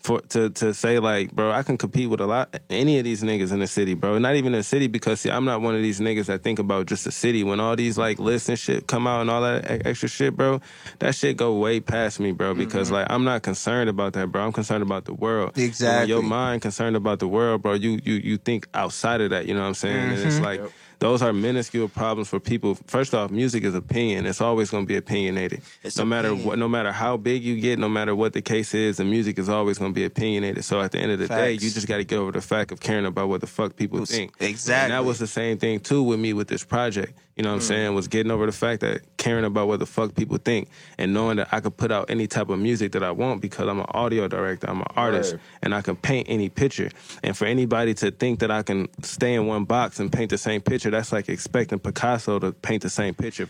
for 0.00 0.20
to 0.22 0.50
to 0.50 0.72
say 0.72 0.98
like, 0.98 1.32
bro, 1.32 1.50
I 1.50 1.62
can 1.62 1.76
compete 1.76 2.08
with 2.08 2.20
a 2.20 2.26
lot 2.26 2.58
any 2.70 2.98
of 2.98 3.04
these 3.04 3.22
niggas 3.22 3.52
in 3.52 3.60
the 3.60 3.66
city, 3.66 3.94
bro. 3.94 4.18
Not 4.18 4.34
even 4.34 4.54
in 4.54 4.60
the 4.60 4.64
city 4.64 4.86
because 4.86 5.20
see, 5.20 5.30
I'm 5.30 5.44
not 5.44 5.60
one 5.60 5.74
of 5.74 5.82
these 5.82 6.00
niggas 6.00 6.26
that 6.26 6.42
think 6.42 6.58
about 6.58 6.86
just 6.86 7.04
the 7.04 7.12
city. 7.12 7.44
When 7.44 7.60
all 7.60 7.76
these 7.76 7.98
like 7.98 8.18
lists 8.18 8.48
and 8.48 8.58
shit 8.58 8.86
come 8.86 9.06
out 9.06 9.20
and 9.20 9.30
all 9.30 9.42
that 9.42 9.86
extra 9.86 10.08
shit, 10.08 10.36
bro, 10.36 10.60
that 11.00 11.14
shit 11.14 11.36
go 11.36 11.54
way 11.54 11.80
past 11.80 12.18
me, 12.18 12.32
bro. 12.32 12.50
Mm-hmm. 12.50 12.60
Because 12.60 12.90
like 12.90 13.06
I'm 13.10 13.24
not 13.24 13.42
concerned 13.42 13.90
about 13.90 14.14
that, 14.14 14.32
bro. 14.32 14.44
I'm 14.44 14.52
concerned 14.52 14.82
about 14.82 15.04
the 15.04 15.14
world. 15.14 15.52
And 15.56 15.74
when 15.78 16.08
your 16.08 16.22
mind 16.22 16.62
concerned 16.62 16.96
about 16.96 17.18
the 17.18 17.28
world, 17.28 17.62
bro. 17.62 17.74
You 17.74 18.00
you 18.02 18.14
you 18.14 18.36
think 18.38 18.68
outside 18.72 19.20
of 19.20 19.30
that. 19.30 19.46
You 19.46 19.54
know 19.54 19.60
what 19.60 19.68
I'm 19.68 19.74
saying? 19.74 19.96
And 19.96 20.12
it's 20.12 20.36
mm-hmm. 20.36 20.44
like. 20.44 20.60
Those 21.00 21.22
are 21.22 21.32
minuscule 21.32 21.88
problems 21.88 22.28
for 22.28 22.38
people. 22.38 22.74
First 22.86 23.14
off, 23.14 23.30
music 23.30 23.64
is 23.64 23.74
opinion. 23.74 24.26
It's 24.26 24.42
always 24.42 24.70
going 24.70 24.84
to 24.84 24.86
be 24.88 24.96
opinionated. 24.96 25.62
It's 25.82 25.96
no 25.96 26.04
matter 26.04 26.34
what, 26.34 26.58
no 26.58 26.68
matter 26.68 26.92
how 26.92 27.16
big 27.16 27.42
you 27.42 27.58
get, 27.58 27.78
no 27.78 27.88
matter 27.88 28.14
what 28.14 28.34
the 28.34 28.42
case 28.42 28.74
is, 28.74 28.98
the 28.98 29.04
music 29.04 29.38
is 29.38 29.48
always 29.48 29.78
going 29.78 29.92
to 29.92 29.94
be 29.94 30.04
opinionated. 30.04 30.62
So 30.62 30.78
at 30.82 30.92
the 30.92 30.98
end 30.98 31.10
of 31.12 31.18
the 31.18 31.26
day, 31.28 31.52
you 31.52 31.58
just 31.70 31.88
got 31.88 31.96
to 31.96 32.04
get 32.04 32.18
over 32.18 32.32
the 32.32 32.42
fact 32.42 32.70
of 32.70 32.80
caring 32.80 33.06
about 33.06 33.30
what 33.30 33.40
the 33.40 33.46
fuck 33.46 33.76
people 33.76 34.04
think. 34.04 34.34
Exactly. 34.40 34.84
And 34.84 34.92
that 34.92 35.06
was 35.08 35.18
the 35.18 35.26
same 35.26 35.56
thing 35.56 35.80
too 35.80 36.02
with 36.02 36.20
me 36.20 36.34
with 36.34 36.48
this 36.48 36.64
project. 36.64 37.18
You 37.36 37.44
know 37.44 37.50
what 37.50 37.54
I'm 37.56 37.60
saying? 37.62 37.94
Was 37.94 38.06
getting 38.06 38.30
over 38.30 38.44
the 38.44 38.52
fact 38.52 38.82
that 38.82 39.16
caring 39.16 39.46
about 39.46 39.66
what 39.68 39.78
the 39.78 39.86
fuck 39.86 40.14
people 40.14 40.36
think 40.36 40.68
and 40.98 41.14
knowing 41.14 41.38
that 41.38 41.48
I 41.52 41.60
could 41.60 41.74
put 41.74 41.90
out 41.90 42.10
any 42.10 42.26
type 42.26 42.50
of 42.50 42.58
music 42.58 42.92
that 42.92 43.02
I 43.02 43.12
want 43.12 43.40
because 43.40 43.66
I'm 43.66 43.78
an 43.80 43.86
audio 43.92 44.28
director, 44.28 44.68
I'm 44.68 44.80
an 44.80 44.86
artist, 44.94 45.32
Right. 45.32 45.40
and 45.62 45.74
I 45.74 45.80
can 45.80 45.96
paint 45.96 46.26
any 46.28 46.50
picture. 46.50 46.90
And 47.22 47.34
for 47.34 47.46
anybody 47.46 47.94
to 47.94 48.10
think 48.10 48.40
that 48.40 48.50
I 48.50 48.62
can 48.62 48.88
stay 49.02 49.32
in 49.32 49.46
one 49.46 49.64
box 49.64 50.00
and 50.00 50.12
paint 50.12 50.28
the 50.28 50.36
same 50.36 50.60
picture, 50.60 50.89
that's 50.90 51.12
like 51.12 51.28
expecting 51.28 51.78
Picasso 51.78 52.38
to 52.38 52.52
paint 52.52 52.82
the 52.82 52.90
same 52.90 53.14
picture 53.14 53.48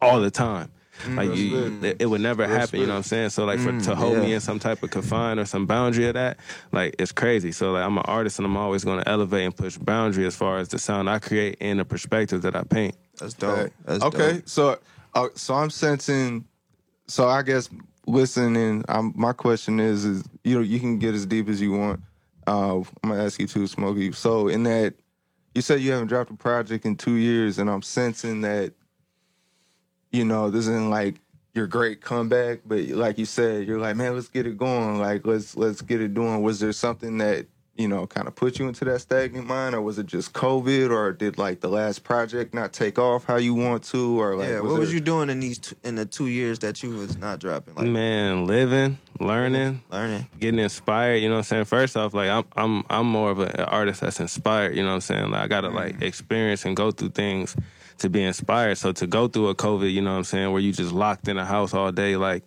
all 0.00 0.20
the 0.20 0.30
time. 0.30 0.70
Like 1.08 1.34
you, 1.34 1.80
it, 1.82 1.96
it 2.02 2.06
would 2.06 2.20
never 2.20 2.46
happen. 2.46 2.80
You 2.80 2.86
know 2.86 2.92
what 2.92 2.98
I'm 2.98 3.02
saying? 3.02 3.30
So 3.30 3.44
like 3.44 3.58
for 3.58 3.78
to 3.78 3.94
hold 3.94 4.18
me 4.18 4.32
in 4.32 4.40
some 4.40 4.58
type 4.58 4.82
of 4.82 4.90
confine 4.90 5.38
or 5.38 5.44
some 5.44 5.66
boundary 5.66 6.06
of 6.06 6.14
that, 6.14 6.38
like 6.72 6.94
it's 6.98 7.12
crazy. 7.12 7.52
So 7.52 7.72
like 7.72 7.84
I'm 7.84 7.98
an 7.98 8.04
artist 8.06 8.38
and 8.38 8.46
I'm 8.46 8.56
always 8.56 8.84
going 8.84 9.00
to 9.02 9.08
elevate 9.08 9.44
and 9.44 9.56
push 9.56 9.76
boundary 9.76 10.24
as 10.24 10.36
far 10.36 10.58
as 10.58 10.68
the 10.68 10.78
sound 10.78 11.10
I 11.10 11.18
create 11.18 11.58
and 11.60 11.80
the 11.80 11.84
perspective 11.84 12.42
that 12.42 12.54
I 12.54 12.62
paint. 12.62 12.94
That's 13.18 13.34
dope. 13.34 13.58
Okay. 13.58 13.72
That's 13.84 14.04
okay. 14.04 14.32
dope. 14.34 14.48
So, 14.48 14.78
uh, 15.14 15.28
so 15.34 15.54
I'm 15.54 15.70
sensing. 15.70 16.44
So 17.08 17.28
I 17.28 17.42
guess 17.42 17.68
listening. 18.06 18.84
I'm, 18.88 19.12
my 19.16 19.32
question 19.32 19.80
is, 19.80 20.04
is 20.04 20.24
you 20.44 20.54
know, 20.54 20.62
you 20.62 20.80
can 20.80 20.98
get 20.98 21.14
as 21.14 21.26
deep 21.26 21.48
as 21.48 21.60
you 21.60 21.72
want. 21.72 22.00
Uh, 22.46 22.76
I'm 22.76 23.10
gonna 23.10 23.24
ask 23.24 23.40
you 23.40 23.46
too, 23.46 23.66
Smokey. 23.66 24.12
So 24.12 24.48
in 24.48 24.62
that, 24.64 24.94
you 25.54 25.62
said 25.62 25.80
you 25.80 25.92
haven't 25.92 26.08
dropped 26.08 26.30
a 26.30 26.34
project 26.34 26.84
in 26.84 26.96
two 26.96 27.14
years, 27.14 27.58
and 27.58 27.70
I'm 27.70 27.82
sensing 27.82 28.42
that 28.42 28.74
you 30.14 30.24
know, 30.24 30.48
this 30.48 30.68
isn't 30.68 30.90
like 30.90 31.16
your 31.54 31.66
great 31.66 32.00
comeback, 32.00 32.60
but 32.64 32.86
like 32.90 33.18
you 33.18 33.24
said, 33.24 33.66
you're 33.66 33.80
like, 33.80 33.96
man, 33.96 34.14
let's 34.14 34.28
get 34.28 34.46
it 34.46 34.56
going. 34.56 35.00
Like 35.00 35.26
let's 35.26 35.56
let's 35.56 35.82
get 35.82 36.00
it 36.00 36.14
doing. 36.14 36.40
Was 36.42 36.60
there 36.60 36.72
something 36.72 37.18
that 37.18 37.46
you 37.76 37.88
know 37.88 38.06
kind 38.06 38.28
of 38.28 38.34
put 38.34 38.58
you 38.58 38.68
into 38.68 38.84
that 38.84 39.00
stagnant 39.00 39.46
mind, 39.46 39.74
or 39.74 39.82
was 39.82 39.98
it 39.98 40.06
just 40.06 40.32
COVID, 40.32 40.90
or 40.90 41.12
did 41.12 41.38
like 41.38 41.60
the 41.60 41.68
last 41.68 42.04
project 42.04 42.54
not 42.54 42.72
take 42.72 42.98
off 42.98 43.24
how 43.24 43.36
you 43.36 43.54
want 43.54 43.82
to, 43.84 44.20
or 44.20 44.36
like 44.36 44.48
yeah, 44.48 44.60
what 44.60 44.78
was 44.78 44.88
there- 44.88 44.96
you 44.96 45.00
doing 45.00 45.30
in 45.30 45.40
these 45.40 45.58
t- 45.58 45.76
in 45.82 45.94
the 45.96 46.06
two 46.06 46.26
years 46.26 46.60
that 46.60 46.82
you 46.82 46.90
was 46.90 47.16
not 47.16 47.40
dropping? 47.40 47.74
Like 47.74 47.86
Man, 47.86 48.46
living, 48.46 48.98
learning, 49.20 49.82
learning. 49.90 50.26
getting 50.38 50.60
inspired. 50.60 51.16
You 51.16 51.28
know 51.28 51.36
what 51.36 51.38
I'm 51.38 51.44
saying? 51.44 51.64
First 51.64 51.96
off, 51.96 52.14
like 52.14 52.30
I'm 52.30 52.44
I'm 52.56 52.84
I'm 52.88 53.06
more 53.06 53.30
of 53.30 53.40
an 53.40 53.60
artist 53.60 54.00
that's 54.00 54.20
inspired. 54.20 54.76
You 54.76 54.82
know 54.82 54.90
what 54.90 54.94
I'm 54.94 55.00
saying? 55.00 55.30
Like 55.30 55.42
I 55.42 55.48
gotta 55.48 55.70
mm. 55.70 55.74
like 55.74 56.02
experience 56.02 56.64
and 56.64 56.76
go 56.76 56.90
through 56.90 57.10
things 57.10 57.56
to 57.98 58.08
be 58.08 58.22
inspired. 58.22 58.76
So 58.76 58.92
to 58.92 59.06
go 59.06 59.28
through 59.28 59.48
a 59.48 59.54
COVID, 59.54 59.92
you 59.92 60.00
know 60.00 60.12
what 60.12 60.18
I'm 60.18 60.24
saying, 60.24 60.52
where 60.52 60.60
you 60.60 60.72
just 60.72 60.92
locked 60.92 61.28
in 61.28 61.38
a 61.38 61.44
house 61.44 61.74
all 61.74 61.92
day, 61.92 62.16
like 62.16 62.44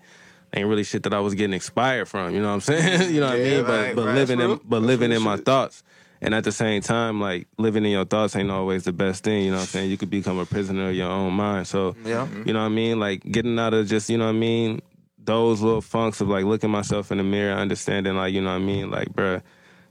ain't 0.58 0.68
really 0.68 0.84
shit 0.84 1.04
that 1.04 1.14
I 1.14 1.20
was 1.20 1.34
getting 1.36 1.54
inspired 1.54 2.08
from. 2.08 2.34
You 2.34 2.42
know 2.42 2.48
what 2.48 2.54
I'm 2.56 2.62
saying? 2.62 3.14
you 3.14 3.20
know 3.22 3.28
what 3.28 3.36
I 3.36 3.38
Yeah, 3.38 3.58
mean? 3.58 3.66
But 3.66 3.96
but 3.96 4.06
right. 4.08 4.16
living 4.16 4.40
in 4.40 4.60
but 4.66 4.82
living 4.82 5.12
in 5.12 5.22
my 5.22 5.38
thoughts. 5.38 5.84
And 6.20 6.34
at 6.34 6.44
the 6.44 6.52
same 6.52 6.82
time, 6.82 7.22
like 7.22 7.48
living 7.60 7.86
in 7.86 7.92
your 7.92 8.06
thoughts 8.06 8.36
ain't 8.36 8.50
always 8.50 8.86
the 8.86 8.92
best 8.92 9.24
thing. 9.24 9.44
You 9.46 9.52
know 9.52 9.58
what 9.58 9.62
I'm 9.64 9.68
saying? 9.68 9.92
You 9.92 9.98
could 9.98 10.10
become 10.10 10.40
a 10.40 10.48
prisoner 10.48 10.90
of 10.90 10.96
your 10.96 11.10
own 11.12 11.34
mind. 11.34 11.68
So 11.68 11.96
Yeah. 12.04 12.28
you 12.44 12.54
know 12.54 12.60
what 12.62 12.66
I 12.66 12.70
mean? 12.70 13.00
Like 13.00 13.22
getting 13.24 13.60
out 13.60 13.76
of 13.76 13.86
just, 13.88 14.10
you 14.10 14.18
know 14.18 14.26
what 14.26 14.32
I 14.32 14.40
mean? 14.40 14.82
Those 15.24 15.62
little 15.62 15.82
funks 15.82 16.20
of 16.22 16.28
like 16.30 16.46
looking 16.46 16.72
myself 16.72 17.12
in 17.12 17.20
the 17.20 17.24
mirror, 17.24 17.54
understanding 17.54 18.16
like, 18.16 18.34
you 18.34 18.42
know 18.42 18.50
what 18.50 18.56
I 18.56 18.60
mean? 18.66 18.90
Like, 18.90 19.10
bruh, 19.14 19.44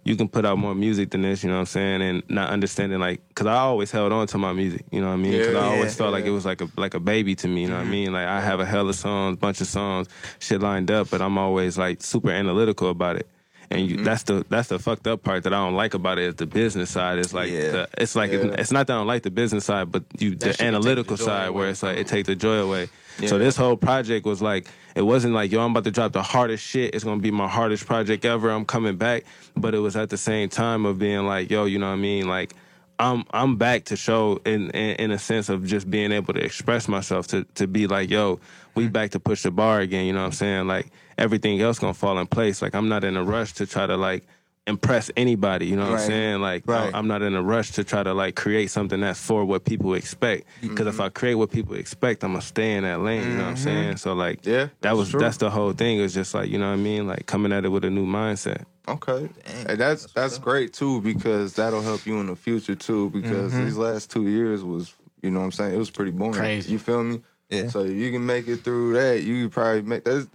you 0.07 0.15
can 0.15 0.29
put 0.29 0.47
out 0.47 0.57
more 0.57 0.75
music 0.75 1.11
than 1.11 1.23
this, 1.23 1.43
you 1.43 1.51
know 1.51 1.57
what 1.57 1.61
I'm 1.61 1.67
saying? 1.67 2.03
And 2.03 2.23
not 2.29 2.51
understanding 2.51 3.01
like, 3.01 3.21
cause 3.35 3.49
I 3.49 3.57
always 3.57 3.91
held 3.91 4.13
on 4.13 4.29
to 4.29 4.39
my 4.39 4.53
music, 4.53 4.85
you 4.93 5.01
know 5.01 5.09
what 5.09 5.15
I 5.15 5.17
mean? 5.17 5.33
Cause 5.33 5.53
Yeah, 5.53 5.59
I 5.59 5.65
always 5.65 5.93
yeah, 5.93 5.99
felt 5.99 6.13
like 6.13 6.25
it 6.25 6.31
was 6.31 6.47
like 6.47 6.61
a 6.61 6.69
like 6.77 6.95
a 6.95 7.01
baby 7.01 7.35
to 7.35 7.49
me, 7.49 7.63
you 7.63 7.69
know 7.69 7.75
what 7.75 7.81
I 7.81 7.83
mm-hmm. 7.83 7.91
mean? 7.91 8.13
Like 8.13 8.29
I 8.29 8.41
have 8.41 8.61
a 8.61 8.65
hell 8.65 8.89
of 8.89 8.95
songs, 8.95 9.37
bunch 9.37 9.61
of 9.61 9.67
songs, 9.67 10.07
shit 10.39 10.61
lined 10.61 10.93
up, 10.93 11.11
but 11.11 11.21
I'm 11.21 11.37
always 11.39 11.77
like 11.77 12.03
super 12.03 12.31
analytical 12.31 12.89
about 12.89 13.17
it. 13.17 13.29
And 13.71 13.89
you, 13.89 13.97
mm-hmm. 13.97 14.05
that's 14.05 14.23
the 14.25 14.45
that's 14.49 14.69
the 14.69 14.79
fucked 14.79 15.07
up 15.07 15.23
part 15.23 15.43
that 15.45 15.53
I 15.53 15.57
don't 15.57 15.75
like 15.75 15.95
about 15.95 16.19
it 16.19 16.25
is 16.25 16.35
the 16.37 16.47
business 16.47 16.91
side. 16.91 17.19
It's 17.19 17.35
like 17.35 17.51
Yeah. 17.51 17.71
the, 17.71 17.89
it's 17.99 18.15
like 18.15 18.31
Yeah. 18.31 18.39
it's, 18.39 18.61
it's 18.63 18.73
not 18.73 18.87
that 18.87 18.95
I 18.95 18.97
don't 18.97 19.07
like 19.07 19.23
the 19.23 19.31
business 19.31 19.65
side, 19.65 19.91
but 19.91 20.05
you 20.19 20.31
shit 20.31 20.41
the 20.41 20.53
the 20.53 20.63
analytical 20.65 21.17
joy 21.17 21.25
side 21.25 21.51
where 21.51 21.69
it's 21.69 21.83
like 21.83 21.97
it 21.97 22.07
mm-hmm. 22.07 22.15
takes 22.15 22.27
the 22.29 22.37
joy 22.37 22.59
away. 22.59 22.89
Yeah. 23.19 23.29
So 23.29 23.39
this 23.39 23.57
whole 23.57 23.77
project 23.77 24.25
was 24.25 24.41
like 24.41 24.69
it 24.95 25.03
wasn't 25.03 25.35
like 25.35 25.51
yo 25.51 25.65
I'm 25.65 25.73
about 25.73 25.85
to 25.85 25.91
drop 25.91 26.13
the 26.13 26.23
hardest 26.23 26.65
shit. 26.65 26.95
It's 26.95 27.05
gonna 27.05 27.21
be 27.21 27.31
my 27.31 27.49
hardest 27.49 27.87
project 27.87 28.25
ever. 28.25 28.51
I'm 28.51 28.65
coming 28.65 28.97
back, 28.97 29.25
but 29.57 29.75
it 29.75 29.79
was 29.79 29.97
at 29.97 30.11
the 30.11 30.19
same 30.19 30.49
time 30.49 30.87
of 30.87 30.99
being 30.99 31.27
like 31.27 31.51
yo, 31.51 31.65
you 31.65 31.79
know 31.79 31.89
what 31.89 31.95
I 31.95 31.97
mean? 31.97 32.29
Like 32.29 32.55
I'm 32.99 33.25
I'm 33.31 33.57
back 33.57 33.85
to 33.87 33.97
show 33.97 34.41
in, 34.45 34.71
in 34.71 34.97
in 34.97 35.11
a 35.11 35.19
sense 35.19 35.49
of 35.49 35.67
just 35.67 35.91
being 35.91 36.13
able 36.13 36.35
to 36.35 36.41
express 36.41 36.89
myself 36.89 37.27
to 37.29 37.45
to 37.57 37.67
be 37.67 37.87
like 37.87 38.11
yo, 38.11 38.39
we 38.75 38.89
mm. 38.89 38.93
back 38.93 39.11
to 39.11 39.21
push 39.21 39.43
the 39.43 39.51
bar 39.51 39.81
again. 39.81 40.07
You 40.07 40.13
know 40.13 40.21
what 40.21 40.27
I'm 40.27 40.33
saying? 40.33 40.67
Like 40.67 40.93
everything 41.19 41.61
else 41.61 41.79
gonna 41.79 41.95
fall 41.95 42.19
in 42.19 42.27
place. 42.27 42.63
Like 42.63 42.75
I'm 42.75 42.89
not 42.89 43.05
in 43.05 43.17
a 43.17 43.23
rush 43.25 43.53
to 43.55 43.67
try 43.67 43.87
to 43.87 43.97
like 43.97 44.27
impress 44.69 45.13
anybody. 45.17 45.67
You 45.67 45.77
know 45.77 45.85
what 45.85 45.93
Right. 45.95 46.01
I'm 46.03 46.07
saying? 46.09 46.41
Like 46.41 46.65
Right. 46.67 46.91
I'm 46.93 47.07
not 47.07 47.23
in 47.23 47.35
a 47.37 47.43
rush 47.43 47.71
to 47.73 47.85
try 47.85 48.03
to 48.03 48.13
like 48.13 48.35
create 48.35 48.69
something 48.71 49.01
that's 49.01 49.21
for 49.21 49.45
what 49.45 49.65
people 49.65 49.95
expect. 49.95 50.45
Because 50.61 50.89
if 50.89 50.99
I 51.01 51.09
create 51.09 51.37
what 51.37 51.51
people 51.53 51.77
expect, 51.77 52.25
I'm 52.25 52.33
gonna 52.33 52.43
stay 52.43 52.75
in 52.75 52.83
that 52.83 53.01
lane. 53.01 53.23
You 53.31 53.37
know 53.37 53.45
what 53.45 53.51
I'm 53.51 53.57
saying? 53.57 53.97
So 53.99 54.13
like, 54.15 54.45
Yeah, 54.45 54.69
that 54.81 54.97
was 54.97 55.11
true. 55.11 55.21
that's 55.21 55.37
the 55.37 55.51
whole 55.51 55.73
thing. 55.73 56.01
It's 56.01 56.15
just 56.15 56.35
like 56.35 56.51
you 56.51 56.59
know 56.59 56.67
what 56.69 56.75
I 56.75 56.83
mean? 56.83 57.07
Like 57.07 57.27
coming 57.27 57.53
at 57.53 57.65
it 57.65 57.69
with 57.69 57.85
a 57.85 57.91
new 57.91 58.07
mindset. 58.07 58.65
Okay, 58.89 59.29
Dang, 59.45 59.67
and 59.69 59.79
that's 59.81 60.13
that's 60.13 60.39
great 60.39 60.73
too 60.73 61.01
because 61.01 61.55
that'll 61.55 61.83
help 61.83 62.07
you 62.07 62.21
in 62.21 62.27
the 62.27 62.37
future 62.37 62.75
too. 62.77 63.11
Because 63.11 63.53
Mm-hmm. 63.53 63.65
these 63.65 63.77
last 63.77 64.11
two 64.13 64.29
years 64.29 64.63
was, 64.65 64.95
you 65.23 65.31
know, 65.31 65.41
what 65.41 65.45
I'm 65.47 65.53
saying 65.53 65.75
it 65.75 65.79
was 65.79 65.91
pretty 65.91 66.13
boring. 66.13 66.35
Crazy. 66.35 66.71
You 66.73 66.79
feel 66.79 67.03
me? 67.03 67.21
Yeah. 67.51 67.69
So 67.69 67.83
you 67.85 68.11
can 68.13 68.25
make 68.27 68.47
it 68.49 68.59
through 68.65 68.95
that. 68.95 69.23
You 69.23 69.45
could 69.45 69.53
probably 69.53 69.83
make 69.83 70.05
that. 70.05 70.29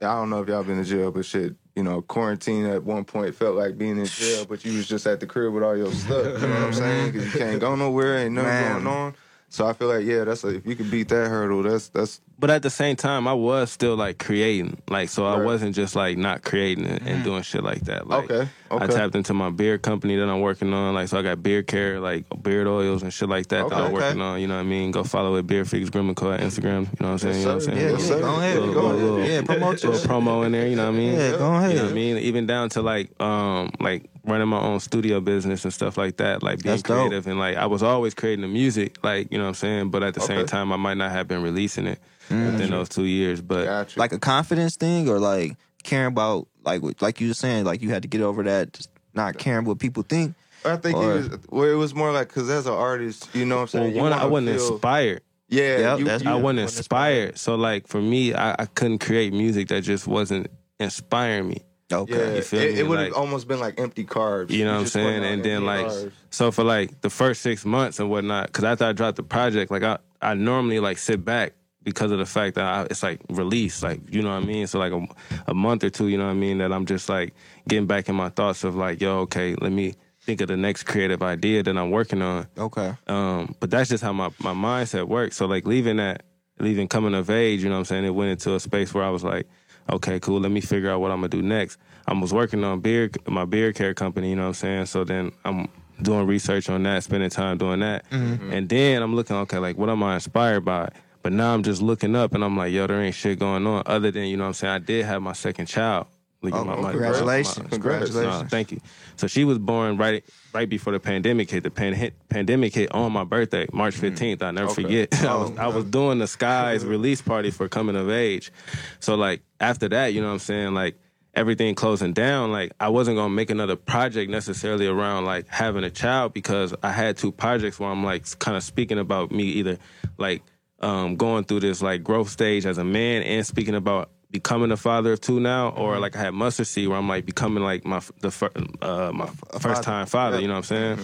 I 0.00 0.14
don't 0.14 0.30
know 0.30 0.42
if 0.42 0.48
y'all 0.48 0.62
been 0.62 0.78
in 0.78 0.84
jail, 0.84 1.10
but 1.10 1.24
shit, 1.24 1.56
you 1.74 1.82
know, 1.82 2.02
quarantine 2.02 2.66
at 2.66 2.84
one 2.84 3.04
point 3.04 3.34
felt 3.34 3.56
like 3.56 3.76
being 3.76 3.98
in 3.98 4.06
jail, 4.06 4.44
but 4.44 4.64
you 4.64 4.76
was 4.76 4.86
just 4.86 5.06
at 5.06 5.18
the 5.20 5.26
crib 5.26 5.52
with 5.52 5.62
all 5.62 5.76
your 5.76 5.92
stuff. 5.92 6.40
You 6.40 6.46
know 6.48 6.54
what 6.54 6.62
I'm 6.62 6.72
saying? 6.72 7.12
Because 7.12 7.32
you 7.32 7.38
can't 7.38 7.60
go 7.60 7.74
nowhere, 7.74 8.18
ain't 8.18 8.34
nothing 8.34 8.50
Man. 8.50 8.84
going 8.84 8.86
on. 8.86 9.14
So 9.48 9.66
I 9.66 9.72
feel 9.72 9.88
like 9.88 10.04
yeah, 10.04 10.24
that's 10.24 10.44
a, 10.44 10.56
if 10.56 10.66
you 10.66 10.76
can 10.76 10.90
beat 10.90 11.08
that 11.08 11.28
hurdle, 11.28 11.62
that's 11.62 11.88
that's 11.88 12.20
But 12.40 12.50
at 12.50 12.62
the 12.62 12.70
same 12.70 12.94
time, 12.94 13.26
I 13.26 13.32
was 13.32 13.68
still 13.72 13.96
like 13.96 14.18
creating. 14.18 14.80
Like 14.88 15.08
so, 15.08 15.26
I 15.26 15.38
wasn't 15.42 15.74
just 15.74 15.96
like 15.96 16.16
not 16.16 16.44
creating 16.44 16.86
and, 16.86 17.04
and 17.04 17.24
doing 17.24 17.42
shit 17.42 17.64
like 17.64 17.80
that. 17.86 18.06
Like, 18.06 18.30
Okay, 18.30 18.48
I 18.70 18.86
tapped 18.86 19.16
into 19.16 19.34
my 19.34 19.50
beard 19.50 19.82
company 19.82 20.14
that 20.14 20.28
I'm 20.28 20.40
working 20.40 20.72
on. 20.72 20.94
Like 20.94 21.08
so, 21.08 21.18
I 21.18 21.22
got 21.22 21.42
beard 21.42 21.66
care, 21.66 21.98
like 21.98 22.26
beard 22.40 22.68
oils 22.68 23.02
and 23.02 23.12
shit 23.12 23.28
like 23.28 23.48
that 23.48 23.68
that 23.68 23.74
I'm 23.76 23.84
Okay. 23.86 23.92
working 23.94 24.20
on. 24.20 24.40
You 24.40 24.46
know 24.46 24.54
what 24.54 24.60
I 24.60 24.64
mean? 24.64 24.92
Go 24.92 25.02
follow 25.02 25.34
it, 25.34 25.48
Beard 25.48 25.68
Fix 25.68 25.90
Grooming 25.90 26.14
Co. 26.14 26.30
at 26.32 26.38
Instagram. 26.38 26.82
You 26.82 26.96
know 27.00 27.06
what 27.06 27.06
I'm 27.08 27.18
saying? 27.18 27.34
Yes, 27.34 27.40
you 27.42 27.46
know 27.46 27.54
what 27.54 27.54
I'm 27.54 27.60
saying? 27.60 27.78
Yeah, 27.78 27.90
Yes, 27.90 28.08
yeah, 28.08 28.20
go 28.20 28.36
ahead. 28.36 28.58
Little- 28.60 28.74
go 28.74 28.86
little- 28.88 29.16
ahead. 29.18 29.30
Yeah, 29.30 29.42
promote 29.42 29.84
little 29.84 29.92
promo 30.08 30.46
in 30.46 30.52
there. 30.52 30.68
You 30.68 30.76
know 30.76 30.84
what 30.86 30.94
I 30.94 30.98
mean? 30.98 31.14
Yeah, 31.14 31.30
go 31.32 31.54
ahead. 31.56 31.70
You 31.72 31.76
know 31.78 31.82
what 31.86 31.90
I 31.90 31.94
mean? 31.94 32.18
Even 32.18 32.46
down 32.46 32.68
to 32.70 32.82
like 32.82 33.20
um 33.20 33.72
like 33.80 34.04
running 34.24 34.46
my 34.48 34.60
own 34.60 34.78
studio 34.78 35.20
business 35.20 35.64
and 35.64 35.74
stuff 35.74 35.98
like 35.98 36.18
that. 36.18 36.44
Like 36.44 36.62
being 36.62 36.74
That's 36.74 36.82
dope. 36.82 36.98
creative 36.98 37.26
and 37.26 37.40
like 37.40 37.56
I 37.56 37.66
was 37.66 37.82
always 37.82 38.14
creating 38.14 38.42
the 38.42 38.48
music, 38.48 39.02
like, 39.02 39.32
you 39.32 39.38
know 39.38 39.44
what 39.44 39.48
I'm 39.48 39.54
saying? 39.54 39.90
But 39.90 40.04
at 40.04 40.14
the 40.14 40.20
same 40.20 40.46
time 40.46 40.72
I 40.72 40.76
might 40.76 40.98
not 40.98 41.10
have 41.10 41.26
been 41.26 41.42
releasing 41.42 41.86
it 41.88 41.98
Mm. 42.28 42.52
within 42.52 42.70
those 42.70 42.88
two 42.88 43.04
years. 43.04 43.40
But 43.40 43.64
gotcha. 43.64 43.98
Like 43.98 44.12
a 44.12 44.18
confidence 44.18 44.76
thing, 44.76 45.08
or 45.08 45.18
like 45.18 45.56
caring 45.82 46.08
about 46.08 46.48
like 46.64 46.82
like 47.00 47.20
you 47.20 47.28
were 47.28 47.34
saying, 47.34 47.64
like 47.64 47.82
you 47.82 47.90
had 47.90 48.02
to 48.02 48.08
get 48.08 48.20
over 48.20 48.42
that, 48.42 48.72
just 48.72 48.90
not 49.14 49.38
caring 49.38 49.64
what 49.64 49.78
people 49.78 50.02
think. 50.02 50.34
I 50.64 50.76
think 50.76 50.96
Or- 50.96 51.12
it 51.12 51.16
was 51.30 51.38
well, 51.50 51.70
it 51.70 51.74
was 51.74 51.94
more 51.94 52.12
like 52.12 52.28
because 52.28 52.50
as 52.50 52.66
an 52.66 52.72
artist, 52.74 53.28
you 53.32 53.44
know 53.46 53.56
what 53.56 53.62
I'm 53.62 53.68
saying. 53.68 53.84
well, 53.86 53.94
you 53.94 54.02
one, 54.02 54.12
I 54.12 54.26
wasn't 54.26 54.58
feel- 54.58 54.72
inspired. 54.72 55.22
Yeah, 55.50 55.78
Yep, 55.78 55.98
you, 56.00 56.04
that's- 56.04 56.22
you- 56.24 56.28
I 56.30 56.34
wasn't 56.34 56.44
wasn't 56.44 56.78
inspired. 56.78 57.38
So 57.38 57.54
like 57.54 57.86
for 57.88 58.02
me, 58.02 58.34
I, 58.34 58.54
I 58.58 58.66
couldn't 58.66 58.98
create 58.98 59.32
music 59.32 59.68
that 59.68 59.82
just 59.82 60.06
wasn't 60.06 60.48
inspiring 60.78 61.48
me. 61.48 61.62
Okay. 61.90 62.12
yeah, 62.14 62.34
You 62.34 62.42
feel 62.42 62.60
it, 62.60 62.78
it 62.80 62.86
would 62.88 62.98
have 62.98 63.08
Like- 63.08 63.16
almost 63.18 63.48
been 63.48 63.60
like 63.60 63.80
empty 63.80 64.04
carbs. 64.04 64.50
You 64.50 64.66
know 64.66 64.74
what 64.74 64.80
I'm 64.80 64.86
saying? 64.88 65.24
And 65.24 65.42
then 65.42 65.64
like, 65.64 65.86
carbs. 65.86 66.12
so 66.30 66.50
for 66.50 66.64
like 66.64 67.00
the 67.00 67.08
first 67.08 67.40
six 67.40 67.64
months 67.64 67.98
and 67.98 68.10
whatnot, 68.10 68.48
because 68.48 68.64
after 68.64 68.84
I 68.84 68.92
dropped 68.92 69.16
the 69.16 69.22
project, 69.22 69.70
like 69.70 69.82
I, 69.82 69.96
I 70.20 70.34
normally 70.34 70.80
like 70.80 70.98
sit 70.98 71.24
back 71.24 71.54
because 71.88 72.10
of 72.10 72.18
the 72.18 72.26
fact 72.26 72.54
that 72.56 72.64
I, 72.64 72.82
it's 72.84 73.02
like 73.02 73.20
release, 73.30 73.82
like 73.82 74.00
you 74.12 74.22
know 74.22 74.30
what 74.30 74.42
I 74.42 74.46
mean. 74.46 74.66
So 74.66 74.78
like 74.78 74.92
a, 74.92 75.06
a 75.46 75.54
month 75.54 75.84
or 75.84 75.90
two, 75.90 76.08
you 76.08 76.18
know 76.18 76.26
what 76.26 76.32
I 76.32 76.34
mean, 76.34 76.58
that 76.58 76.72
I'm 76.72 76.86
just 76.86 77.08
like 77.08 77.34
getting 77.66 77.86
back 77.86 78.08
in 78.08 78.14
my 78.14 78.28
thoughts 78.28 78.64
of 78.64 78.76
like, 78.76 79.00
yo, 79.00 79.20
okay, 79.20 79.54
let 79.54 79.72
me 79.72 79.94
think 80.20 80.40
of 80.42 80.48
the 80.48 80.56
next 80.56 80.82
creative 80.82 81.22
idea 81.22 81.62
that 81.62 81.76
I'm 81.76 81.90
working 81.90 82.20
on. 82.20 82.46
Okay. 82.58 82.94
Um, 83.06 83.54
but 83.60 83.70
that's 83.70 83.88
just 83.88 84.02
how 84.02 84.12
my, 84.12 84.30
my 84.40 84.52
mindset 84.52 85.08
works. 85.08 85.36
So 85.36 85.46
like 85.46 85.66
leaving 85.66 85.96
that, 85.96 86.24
leaving 86.58 86.88
coming 86.88 87.14
of 87.14 87.30
age, 87.30 87.62
you 87.62 87.68
know 87.68 87.76
what 87.76 87.80
I'm 87.80 87.84
saying? 87.86 88.04
It 88.04 88.10
went 88.10 88.30
into 88.32 88.54
a 88.54 88.60
space 88.60 88.92
where 88.92 89.04
I 89.04 89.10
was 89.10 89.24
like, 89.24 89.48
okay, 89.90 90.20
cool, 90.20 90.40
let 90.40 90.50
me 90.52 90.60
figure 90.60 90.90
out 90.90 91.00
what 91.00 91.10
I'm 91.10 91.18
gonna 91.18 91.28
do 91.28 91.40
next. 91.40 91.78
I 92.06 92.12
was 92.12 92.34
working 92.34 92.62
on 92.64 92.80
beard 92.80 93.16
my 93.26 93.46
beard 93.46 93.74
care 93.74 93.94
company, 93.94 94.28
you 94.30 94.36
know 94.36 94.42
what 94.42 94.48
I'm 94.48 94.54
saying? 94.54 94.86
So 94.86 95.04
then 95.04 95.32
I'm 95.46 95.68
doing 96.02 96.26
research 96.26 96.68
on 96.68 96.82
that, 96.82 97.04
spending 97.04 97.30
time 97.30 97.56
doing 97.56 97.80
that. 97.80 98.04
And 98.52 98.68
then 98.68 99.02
I'm 99.02 99.14
looking, 99.16 99.36
okay, 99.36 99.58
like 99.58 99.78
what 99.78 99.88
am 99.88 100.02
I 100.02 100.16
inspired 100.16 100.64
by? 100.64 100.90
But 101.28 101.34
now 101.34 101.52
I'm 101.52 101.62
just 101.62 101.82
looking 101.82 102.16
up 102.16 102.32
and 102.32 102.42
I'm 102.42 102.56
like, 102.56 102.72
yo, 102.72 102.86
there 102.86 103.02
ain't 103.02 103.14
shit 103.14 103.38
going 103.38 103.66
on 103.66 103.82
other 103.84 104.10
than, 104.10 104.24
you 104.28 104.38
know 104.38 104.44
what 104.44 104.48
I'm 104.48 104.54
saying? 104.54 104.72
I 104.72 104.78
did 104.78 105.04
have 105.04 105.20
my 105.20 105.34
second 105.34 105.66
child. 105.66 106.06
Like, 106.40 106.54
Oh, 106.54 106.64
congratulations. 106.64 107.68
Congratulations. 107.68 108.14
no, 108.14 108.46
thank 108.48 108.72
you. 108.72 108.80
So 109.16 109.26
she 109.26 109.44
was 109.44 109.58
born 109.58 109.98
right 109.98 110.24
right 110.54 110.66
before 110.66 110.94
the 110.94 111.00
pandemic 111.00 111.50
hit. 111.50 111.64
The 111.64 111.70
pan- 111.70 112.12
pandemic 112.30 112.74
hit 112.74 112.94
on 112.94 113.12
my 113.12 113.24
birthday, 113.24 113.66
March 113.74 113.96
mm. 113.96 114.10
15th. 114.16 114.42
I'll 114.42 114.52
never 114.54 114.70
Okay. 114.70 114.82
forget. 114.84 115.22
I 115.22 115.34
was 115.34 115.50
oh, 115.50 115.56
I 115.58 115.66
was 115.66 115.84
doing 115.84 116.18
the 116.18 116.26
Skies 116.26 116.82
release 116.86 117.20
party 117.20 117.50
for 117.50 117.68
coming 117.68 117.94
of 117.94 118.08
age. 118.08 118.50
So 118.98 119.14
like 119.14 119.42
after 119.60 119.86
that, 119.90 120.14
you 120.14 120.22
know 120.22 120.28
what 120.28 120.32
I'm 120.32 120.38
saying? 120.38 120.72
Like 120.72 120.98
everything 121.34 121.74
closing 121.74 122.14
down, 122.14 122.52
like 122.52 122.72
I 122.80 122.88
wasn't 122.88 123.18
gonna 123.18 123.34
make 123.34 123.50
another 123.50 123.76
project 123.76 124.30
necessarily 124.30 124.86
around 124.86 125.26
like 125.26 125.46
having 125.48 125.84
a 125.84 125.90
child 125.90 126.32
because 126.32 126.72
I 126.82 126.92
had 126.92 127.18
two 127.18 127.32
projects 127.32 127.78
where 127.78 127.90
I'm 127.90 128.02
like 128.02 128.38
kind 128.38 128.56
of 128.56 128.62
speaking 128.62 128.98
about 128.98 129.30
me 129.30 129.42
either 129.44 129.76
like 130.16 130.42
um 130.80 131.16
going 131.16 131.44
through 131.44 131.60
this 131.60 131.82
like 131.82 132.02
growth 132.04 132.28
stage 132.28 132.64
as 132.66 132.78
a 132.78 132.84
man 132.84 133.22
and 133.22 133.44
speaking 133.46 133.74
about 133.74 134.10
becoming 134.30 134.70
a 134.70 134.76
father 134.76 135.14
of 135.14 135.20
two 135.20 135.40
now 135.40 135.70
or 135.70 135.98
like 135.98 136.14
I 136.14 136.20
had 136.20 136.34
mustard 136.34 136.66
seed 136.66 136.88
where 136.88 136.98
I'm 136.98 137.08
like 137.08 137.24
becoming 137.26 137.64
like 137.64 137.84
my 137.84 138.00
the 138.20 138.30
fir- 138.30 138.50
uh 138.82 139.10
my 139.12 139.26
first 139.60 139.82
time 139.82 140.06
father, 140.06 140.36
you 140.40 140.46
know 140.48 140.54
what 140.54 140.70
I'm 140.70 140.96
saying? 140.96 140.98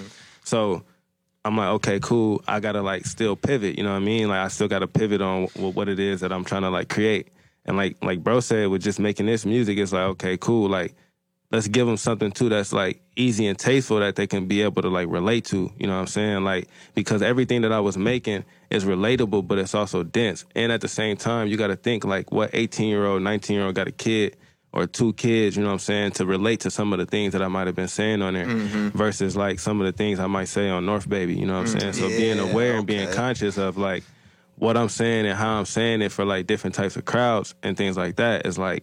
So 0.45 0.83
I'm 1.47 1.57
like, 1.57 1.68
okay, 1.68 1.99
cool. 2.01 2.43
I 2.47 2.61
gotta 2.61 2.83
like 2.83 3.05
still 3.07 3.35
pivot. 3.37 3.77
You 3.77 3.85
know 3.85 3.91
what 3.91 3.97
I 3.97 4.05
mean? 4.05 4.29
Like 4.29 4.41
I 4.41 4.49
still 4.49 4.68
gotta 4.68 4.87
pivot 4.87 5.20
on 5.20 5.47
w- 5.55 5.72
what 5.72 5.89
it 5.89 5.99
is 5.99 6.20
that 6.20 6.33
I'm 6.33 6.45
trying 6.45 6.62
to 6.62 6.70
like 6.70 6.89
create. 6.89 7.29
And 7.66 7.77
like 7.77 8.03
like 8.03 8.22
bro 8.22 8.41
said, 8.41 8.68
with 8.68 8.83
just 8.83 8.99
making 9.01 9.27
this 9.27 9.45
music, 9.45 9.79
it's 9.79 9.93
like 9.93 10.05
okay, 10.05 10.37
cool. 10.37 10.68
Like 10.68 10.95
let's 11.55 11.69
give 11.69 11.87
them 11.87 11.97
something 11.97 12.33
too 12.33 12.49
that's 12.49 12.73
like 12.73 13.01
easy 13.17 13.47
and 13.47 13.59
tasteful 13.59 14.01
that 14.01 14.17
they 14.17 14.27
can 14.27 14.47
be 14.47 14.63
able 14.63 14.83
to 14.83 14.89
like 14.89 15.09
relate 15.09 15.45
to. 15.47 15.73
You 15.79 15.87
know 15.87 15.95
what 15.95 16.01
I'm 16.01 16.07
saying? 16.09 16.45
Like 16.45 16.69
because 16.95 17.23
everything 17.23 17.63
that 17.63 17.73
I 17.73 17.81
was 17.81 17.97
making 17.97 18.45
is 18.71 18.85
relatable, 18.85 19.47
but 19.47 19.59
it's 19.59 19.75
also 19.75 20.03
dense. 20.03 20.45
And 20.55 20.73
at 20.73 20.81
the 20.81 20.89
same 20.89 21.17
time, 21.17 21.47
you 21.47 21.57
got 21.57 21.69
to 21.69 21.77
think 21.77 22.05
like 22.05 22.33
what 22.33 22.51
18 22.53 22.89
year 22.89 23.07
old, 23.07 23.23
19 23.23 23.57
year 23.57 23.67
old 23.67 23.75
got 23.75 23.87
a 23.87 23.93
kid 23.93 24.37
or 24.73 24.89
two 24.89 25.13
kids, 25.13 25.57
you 25.57 25.63
know 25.63 25.69
what 25.69 25.75
I'm 25.75 25.79
saying, 25.79 26.11
to 26.13 26.27
relate 26.27 26.61
to 26.61 26.71
some 26.71 26.93
of 26.93 26.99
the 26.99 27.07
things 27.07 27.33
that 27.33 27.43
I 27.43 27.47
might 27.47 27.69
have 27.69 27.77
been 27.77 27.87
saying 27.87 28.21
on 28.21 28.35
there 28.35 28.47
mm-hmm. 28.47 28.89
versus 28.89 29.37
like 29.37 29.61
some 29.61 29.81
of 29.81 29.87
the 29.87 29.93
things 29.93 30.19
I 30.19 30.27
might 30.27 30.49
say 30.49 30.69
on 30.69 30.85
North 30.85 31.09
Baby, 31.09 31.37
you 31.37 31.47
know 31.47 31.55
what 31.55 31.69
I'm 31.69 31.77
mm, 31.77 31.81
saying? 31.81 31.93
So 31.93 32.09
being 32.09 32.39
Yeah, 32.39 32.51
aware 32.51 32.79
and 32.79 32.87
being 32.87 33.09
conscious 33.13 33.57
of 33.57 33.79
like 33.79 34.03
what 34.57 34.77
I'm 34.77 34.89
saying 34.89 35.27
and 35.27 35.39
how 35.39 35.59
I'm 35.59 35.67
saying 35.67 36.03
it 36.03 36.11
for 36.11 36.25
like 36.25 36.49
different 36.49 36.75
types 36.75 36.97
of 36.97 37.05
crowds 37.05 37.55
and 37.63 37.77
things 37.77 37.97
like 37.97 38.17
that 38.17 38.47
is 38.47 38.59
like 38.59 38.83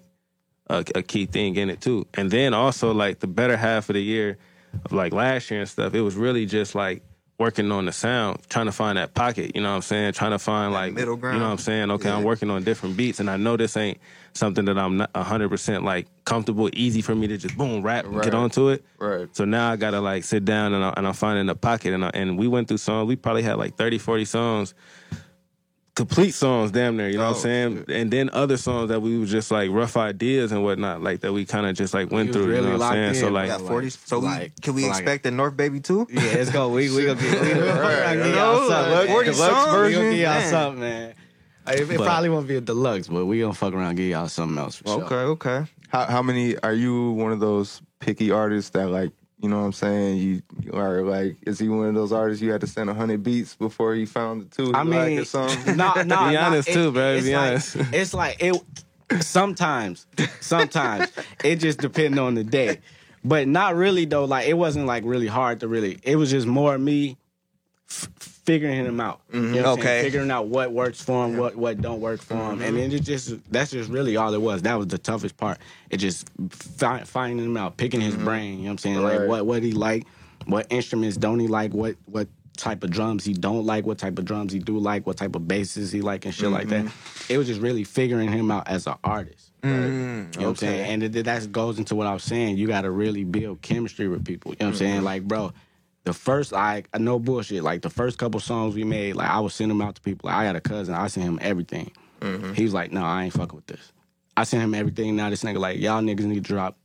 a, 0.80 0.84
a 0.95 1.03
key 1.03 1.26
thing 1.26 1.55
in 1.55 1.69
it 1.69 1.82
too. 1.82 2.07
And 2.13 2.32
then 2.32 2.53
also 2.53 2.93
like 2.93 3.19
the 3.19 3.28
better 3.28 3.57
half 3.57 3.89
of 3.89 3.93
the 3.95 4.01
year 4.03 4.38
of 4.86 4.91
like 4.93 5.13
last 5.13 5.51
year 5.51 5.59
and 5.59 5.69
stuff, 5.69 5.93
it 5.93 6.01
was 6.01 6.15
really 6.15 6.45
just 6.45 6.76
like 6.76 7.03
working 7.38 7.72
on 7.72 7.86
the 7.86 7.91
sound, 7.91 8.39
trying 8.49 8.67
to 8.67 8.72
find 8.72 8.99
that 8.99 9.15
pocket, 9.15 9.55
you 9.55 9.61
know 9.61 9.69
what 9.69 9.76
I'm 9.78 9.82
saying? 9.82 10.13
Trying 10.13 10.32
to 10.32 10.38
find 10.39 10.72
like 10.74 10.93
middle 10.93 11.15
You 11.17 11.22
know 11.24 11.39
what. 11.39 11.51
I'm 11.53 11.57
saying? 11.57 11.89
Okay, 11.91 12.09
I'm 12.09 12.24
working 12.24 12.51
on 12.51 12.63
different 12.63 12.95
beats 12.95 13.19
and 13.19 13.30
I 13.32 13.38
know 13.38 13.57
this 13.57 13.76
ain't 13.76 13.97
something 14.34 14.63
that 14.65 14.78
I'm 14.78 14.97
not 14.97 15.11
100% 15.13 15.84
like 15.84 16.07
comfortable, 16.24 16.69
easy 16.74 17.01
for 17.01 17.15
me 17.15 17.28
to 17.28 17.38
just 17.38 17.57
boom 17.57 17.82
rap 17.82 18.05
Right. 18.07 18.24
get 18.26 18.36
onto 18.36 18.69
it. 18.69 18.86
Right. 18.99 19.28
So 19.36 19.43
now 19.45 19.72
I 19.72 19.76
gotta 19.76 19.99
like 20.01 20.24
sit 20.24 20.45
down 20.45 20.74
and, 20.74 20.84
I, 20.86 20.93
and 20.95 21.07
I'm 21.07 21.13
finding 21.13 21.49
a 21.49 21.55
pocket 21.55 21.93
and 21.93 22.05
I, 22.05 22.11
and 22.13 22.38
we 22.38 22.47
went 22.47 22.67
through 22.67 22.78
songs. 22.78 23.07
We 23.07 23.15
probably 23.15 23.41
had 23.43 23.57
like 23.57 23.76
30, 23.76 23.97
40 23.97 24.26
songs, 24.26 24.74
complete 25.95 26.31
songs, 26.31 26.71
damn 26.71 26.95
near. 26.97 27.09
You 27.09 27.17
know 27.17 27.25
what 27.25 27.29
I'm 27.31 27.35
Oh, 27.35 27.39
saying? 27.39 27.85
And 27.89 28.11
then 28.11 28.29
other 28.33 28.57
songs 28.57 28.89
that 28.89 29.01
we 29.01 29.19
were 29.19 29.25
just 29.25 29.51
like 29.51 29.69
rough 29.71 29.97
ideas 29.97 30.51
and 30.51 30.63
whatnot, 30.63 31.01
like 31.01 31.21
that 31.21 31.33
we 31.33 31.45
kind 31.45 31.65
of 31.65 31.75
just 31.75 31.93
like 31.93 32.11
went 32.11 32.29
was 32.29 32.35
through. 32.37 32.45
really 32.47 32.57
you 32.57 32.61
know 32.67 32.67
what 32.69 32.73
I'm 32.73 32.79
locked 32.79 32.93
saying? 32.93 33.13
So 33.15 33.27
in, 33.27 33.33
like, 33.33 33.43
We 33.43 33.49
got 33.49 33.61
like- 33.61 33.69
40. 33.69 33.89
So 33.89 34.19
we, 34.19 34.25
like- 34.25 34.61
can 34.61 34.73
we 34.73 34.81
like- 34.83 34.91
expect 34.91 35.23
the 35.23 35.31
North 35.31 35.57
Baby 35.57 35.79
too? 35.79 36.07
Yeah, 36.09 36.21
it's 36.21 36.51
going. 36.51 36.73
We 36.73 36.95
we 36.95 37.05
gonna 37.05 37.19
get 37.21 37.41
we 37.41 37.49
gonna, 37.49 37.65
Right, 37.81 38.15
get 38.15 38.25
you 38.27 38.33
y'all 38.33 38.61
know, 38.61 38.69
something. 38.69 38.93
like, 38.93 39.05
man. 39.05 39.15
40 39.15 39.31
Deluxe 39.31 39.37
songs, 39.53 39.71
version. 39.71 39.87
We 39.87 39.93
gonna 39.93 40.09
man. 40.09 40.17
get 40.17 40.41
y'all 40.41 40.49
something, 40.51 40.79
man. 40.81 41.13
It, 41.67 41.79
it 41.91 41.97
But- 41.97 42.05
probably 42.05 42.29
won't 42.29 42.47
be 42.47 42.55
a 42.55 42.61
deluxe, 42.61 43.07
but 43.07 43.25
we 43.25 43.39
gonna 43.39 43.53
fuck 43.53 43.73
around 43.73 43.89
and 43.89 43.97
get 43.97 44.09
y'all 44.09 44.27
something 44.27 44.57
else 44.57 44.75
for 44.77 44.87
sure. 44.87 45.03
Okay, 45.03 45.15
okay. 45.15 45.65
How 45.89 46.05
how 46.05 46.21
many 46.21 46.57
are 46.59 46.73
you 46.73 47.11
one 47.11 47.31
of 47.33 47.39
those 47.39 47.81
picky 47.99 48.31
artists 48.31 48.71
that 48.71 48.87
like 48.87 49.11
you 49.41 49.49
know 49.49 49.59
what 49.59 49.65
I'm 49.65 49.73
saying? 49.73 50.17
You 50.17 50.41
you 50.61 50.71
are 50.73 51.01
like 51.01 51.37
is 51.47 51.59
he 51.59 51.67
one 51.67 51.87
of 51.87 51.95
those 51.95 52.11
artists 52.11 52.41
you 52.41 52.51
had 52.51 52.61
to 52.61 52.67
send 52.67 52.89
hundred 52.89 53.23
beats 53.23 53.55
before 53.55 53.95
he 53.95 54.05
found 54.05 54.41
the 54.41 54.45
two 54.55 54.65
he 54.67 54.73
I 54.73 54.83
mean, 54.83 54.93
like 54.93 55.19
or 55.19 55.25
something? 55.25 55.75
no, 55.77 55.93
no, 55.95 56.03
Be 56.03 56.07
no, 56.07 56.41
honest 56.41 56.69
it- 56.69 56.73
too, 56.73 56.91
bro, 56.91 57.15
It's 57.15 57.25
be 57.25 57.33
like, 57.35 57.47
honest. 57.49 57.75
It's 57.93 58.13
like 58.13 58.37
it. 58.39 58.61
Sometimes, 59.19 60.07
sometimes 60.39 61.11
it 61.43 61.57
just 61.57 61.79
depends 61.79 62.17
on 62.17 62.33
the 62.35 62.45
day, 62.45 62.79
but 63.25 63.45
not 63.47 63.75
really 63.75 64.05
though. 64.05 64.23
Like 64.23 64.47
it 64.47 64.53
wasn't 64.53 64.85
like 64.85 65.03
really 65.05 65.27
hard 65.27 65.59
to 65.61 65.67
really. 65.67 65.99
It 66.03 66.15
was 66.15 66.31
just 66.31 66.47
more 66.47 66.77
me 66.77 67.17
f- 67.89 68.07
figuring 68.43 68.85
him 68.85 68.99
out. 68.99 69.21
You 69.31 69.39
know 69.39 69.47
what 69.47 69.47
I'm 69.47 69.53
mm-hmm. 69.53 69.63
saying? 69.63 69.79
Okay. 69.79 70.03
figuring 70.03 70.31
out 70.31 70.47
what 70.47 70.71
works 70.71 71.01
for 71.01 71.25
him, 71.25 71.37
what 71.37 71.55
what 71.55 71.81
don't 71.81 72.01
work 72.01 72.21
for 72.21 72.35
him, 72.35 72.61
and 72.61 72.77
then 72.77 72.91
it 72.91 73.03
just 73.03 73.51
that's 73.51 73.71
just 73.71 73.89
really 73.89 74.17
all 74.17 74.33
it 74.33 74.41
was. 74.41 74.61
That 74.63 74.75
was 74.75 74.87
the 74.87 74.97
toughest 74.97 75.37
part. 75.37 75.59
It 75.89 75.97
just 75.97 76.29
fi- 76.49 77.03
finding 77.03 77.45
him 77.45 77.57
out, 77.57 77.77
picking 77.77 78.01
his 78.01 78.15
mm-hmm. 78.15 78.25
brain. 78.25 78.51
You 78.53 78.57
know 78.57 78.63
what 78.63 78.71
I'm 78.71 78.77
saying? 78.79 79.01
Right. 79.01 79.19
Like 79.19 79.29
what 79.29 79.45
what 79.45 79.63
he 79.63 79.71
like, 79.71 80.07
what 80.45 80.67
instruments 80.69 81.17
don't 81.17 81.39
he 81.39 81.47
like, 81.47 81.73
what 81.73 81.95
what 82.05 82.27
type 82.57 82.83
of 82.83 82.91
drums 82.91 83.23
he 83.23 83.33
don't 83.33 83.65
like, 83.65 83.85
what 83.85 83.97
type 83.97 84.19
of 84.19 84.25
drums 84.25 84.53
he 84.53 84.59
do 84.59 84.77
like, 84.77 85.07
what 85.07 85.17
type 85.17 85.35
of 85.35 85.47
basses 85.47 85.91
he 85.91 86.01
like, 86.01 86.25
and 86.25 86.33
shit 86.33 86.49
like 86.49 86.67
that. 86.67 86.85
It 87.29 87.37
was 87.37 87.47
just 87.47 87.61
really 87.61 87.83
figuring 87.83 88.31
him 88.31 88.51
out 88.51 88.67
as 88.67 88.87
an 88.87 88.95
artist. 89.03 89.51
You 89.63 89.69
know 89.69 90.27
what 90.33 90.47
I'm 90.47 90.55
saying? 90.55 90.91
And 90.91 91.15
it, 91.15 91.23
that 91.23 91.51
goes 91.51 91.79
into 91.79 91.95
what 91.95 92.07
I 92.07 92.13
was 92.13 92.23
saying. 92.23 92.57
You 92.57 92.67
got 92.67 92.81
to 92.81 92.91
really 92.91 93.23
build 93.23 93.61
chemistry 93.61 94.07
with 94.07 94.25
people. 94.25 94.51
You 94.51 94.57
know 94.59 94.65
what 94.67 94.71
I'm 94.73 94.77
saying? 94.77 95.03
Like, 95.03 95.23
bro, 95.23 95.53
the 96.03 96.13
first, 96.13 96.51
like, 96.51 96.87
no 96.97 97.19
bullshit. 97.19 97.63
Like, 97.63 97.81
the 97.81 97.89
first 97.89 98.17
couple 98.17 98.39
songs 98.39 98.75
we 98.75 98.83
made, 98.83 99.15
like, 99.15 99.29
I 99.29 99.39
was 99.39 99.53
sending 99.53 99.77
them 99.77 99.87
out 99.87 99.95
to 99.95 100.01
people. 100.01 100.27
Like, 100.27 100.37
I 100.37 100.43
had 100.45 100.55
a 100.55 100.61
cousin. 100.61 100.95
I 100.95 101.07
sent 101.07 101.25
him 101.25 101.39
everything. 101.41 101.91
Mm-hmm. 102.21 102.53
He 102.53 102.63
was 102.63 102.73
like, 102.73 102.91
no, 102.91 103.03
I 103.03 103.25
ain't 103.25 103.33
fucking 103.33 103.55
with 103.55 103.67
this. 103.67 103.91
I 104.35 104.43
sent 104.43 104.63
him 104.63 104.73
everything. 104.73 105.15
Now 105.15 105.29
this 105.29 105.43
nigga, 105.43 105.59
like, 105.59 105.79
y'all 105.79 106.01
niggas 106.01 106.21
need 106.21 106.35
to 106.35 106.41
drop 106.41 106.77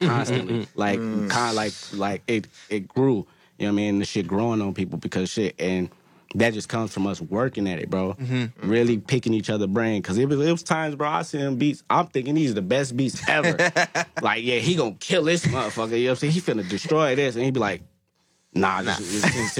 mm-hmm, 0.00 0.08
constantly. 0.08 0.54
Mm-hmm, 0.60 0.78
like, 0.78 0.98
mm. 0.98 1.30
kind 1.30 1.50
of 1.50 1.54
like, 1.56 1.72
like 1.94 2.22
it, 2.26 2.48
it 2.70 2.88
grew. 2.88 3.26
You 3.58 3.66
know 3.66 3.72
what 3.72 3.80
I 3.80 3.82
mean? 3.82 3.98
The 3.98 4.04
shit 4.04 4.26
growing 4.26 4.62
on 4.62 4.74
people 4.74 4.98
because 4.98 5.28
shit. 5.28 5.54
And 5.58 5.90
that 6.34 6.52
just 6.52 6.68
comes 6.68 6.92
from 6.92 7.06
us 7.06 7.20
working 7.20 7.68
at 7.68 7.78
it, 7.78 7.90
bro. 7.90 8.16
Really 8.62 8.98
picking 8.98 9.32
each 9.32 9.48
other 9.50 9.66
brain. 9.66 10.02
Cause 10.02 10.18
it 10.18 10.28
was, 10.28 10.40
it 10.40 10.52
was 10.52 10.62
times, 10.62 10.94
bro, 10.94 11.08
I 11.08 11.22
see 11.22 11.38
him 11.38 11.56
beats. 11.56 11.82
I'm 11.88 12.06
thinking 12.06 12.34
these 12.34 12.50
are 12.50 12.54
the 12.54 12.62
best 12.62 12.96
beats 12.96 13.26
ever. 13.28 13.56
like, 14.22 14.44
yeah, 14.44 14.58
he 14.58 14.74
gonna 14.74 14.96
kill 14.98 15.24
this 15.24 15.46
motherfucker. 15.46 15.98
You 15.98 16.06
know 16.06 16.10
what 16.10 16.10
I'm 16.10 16.16
saying? 16.16 16.32
He 16.32 16.40
finna 16.40 16.68
destroy 16.68 17.14
this. 17.14 17.36
And 17.36 17.44
he'd 17.44 17.54
be 17.54 17.60
like, 17.60 17.82
nah, 18.56 18.80
nah. 18.80 18.96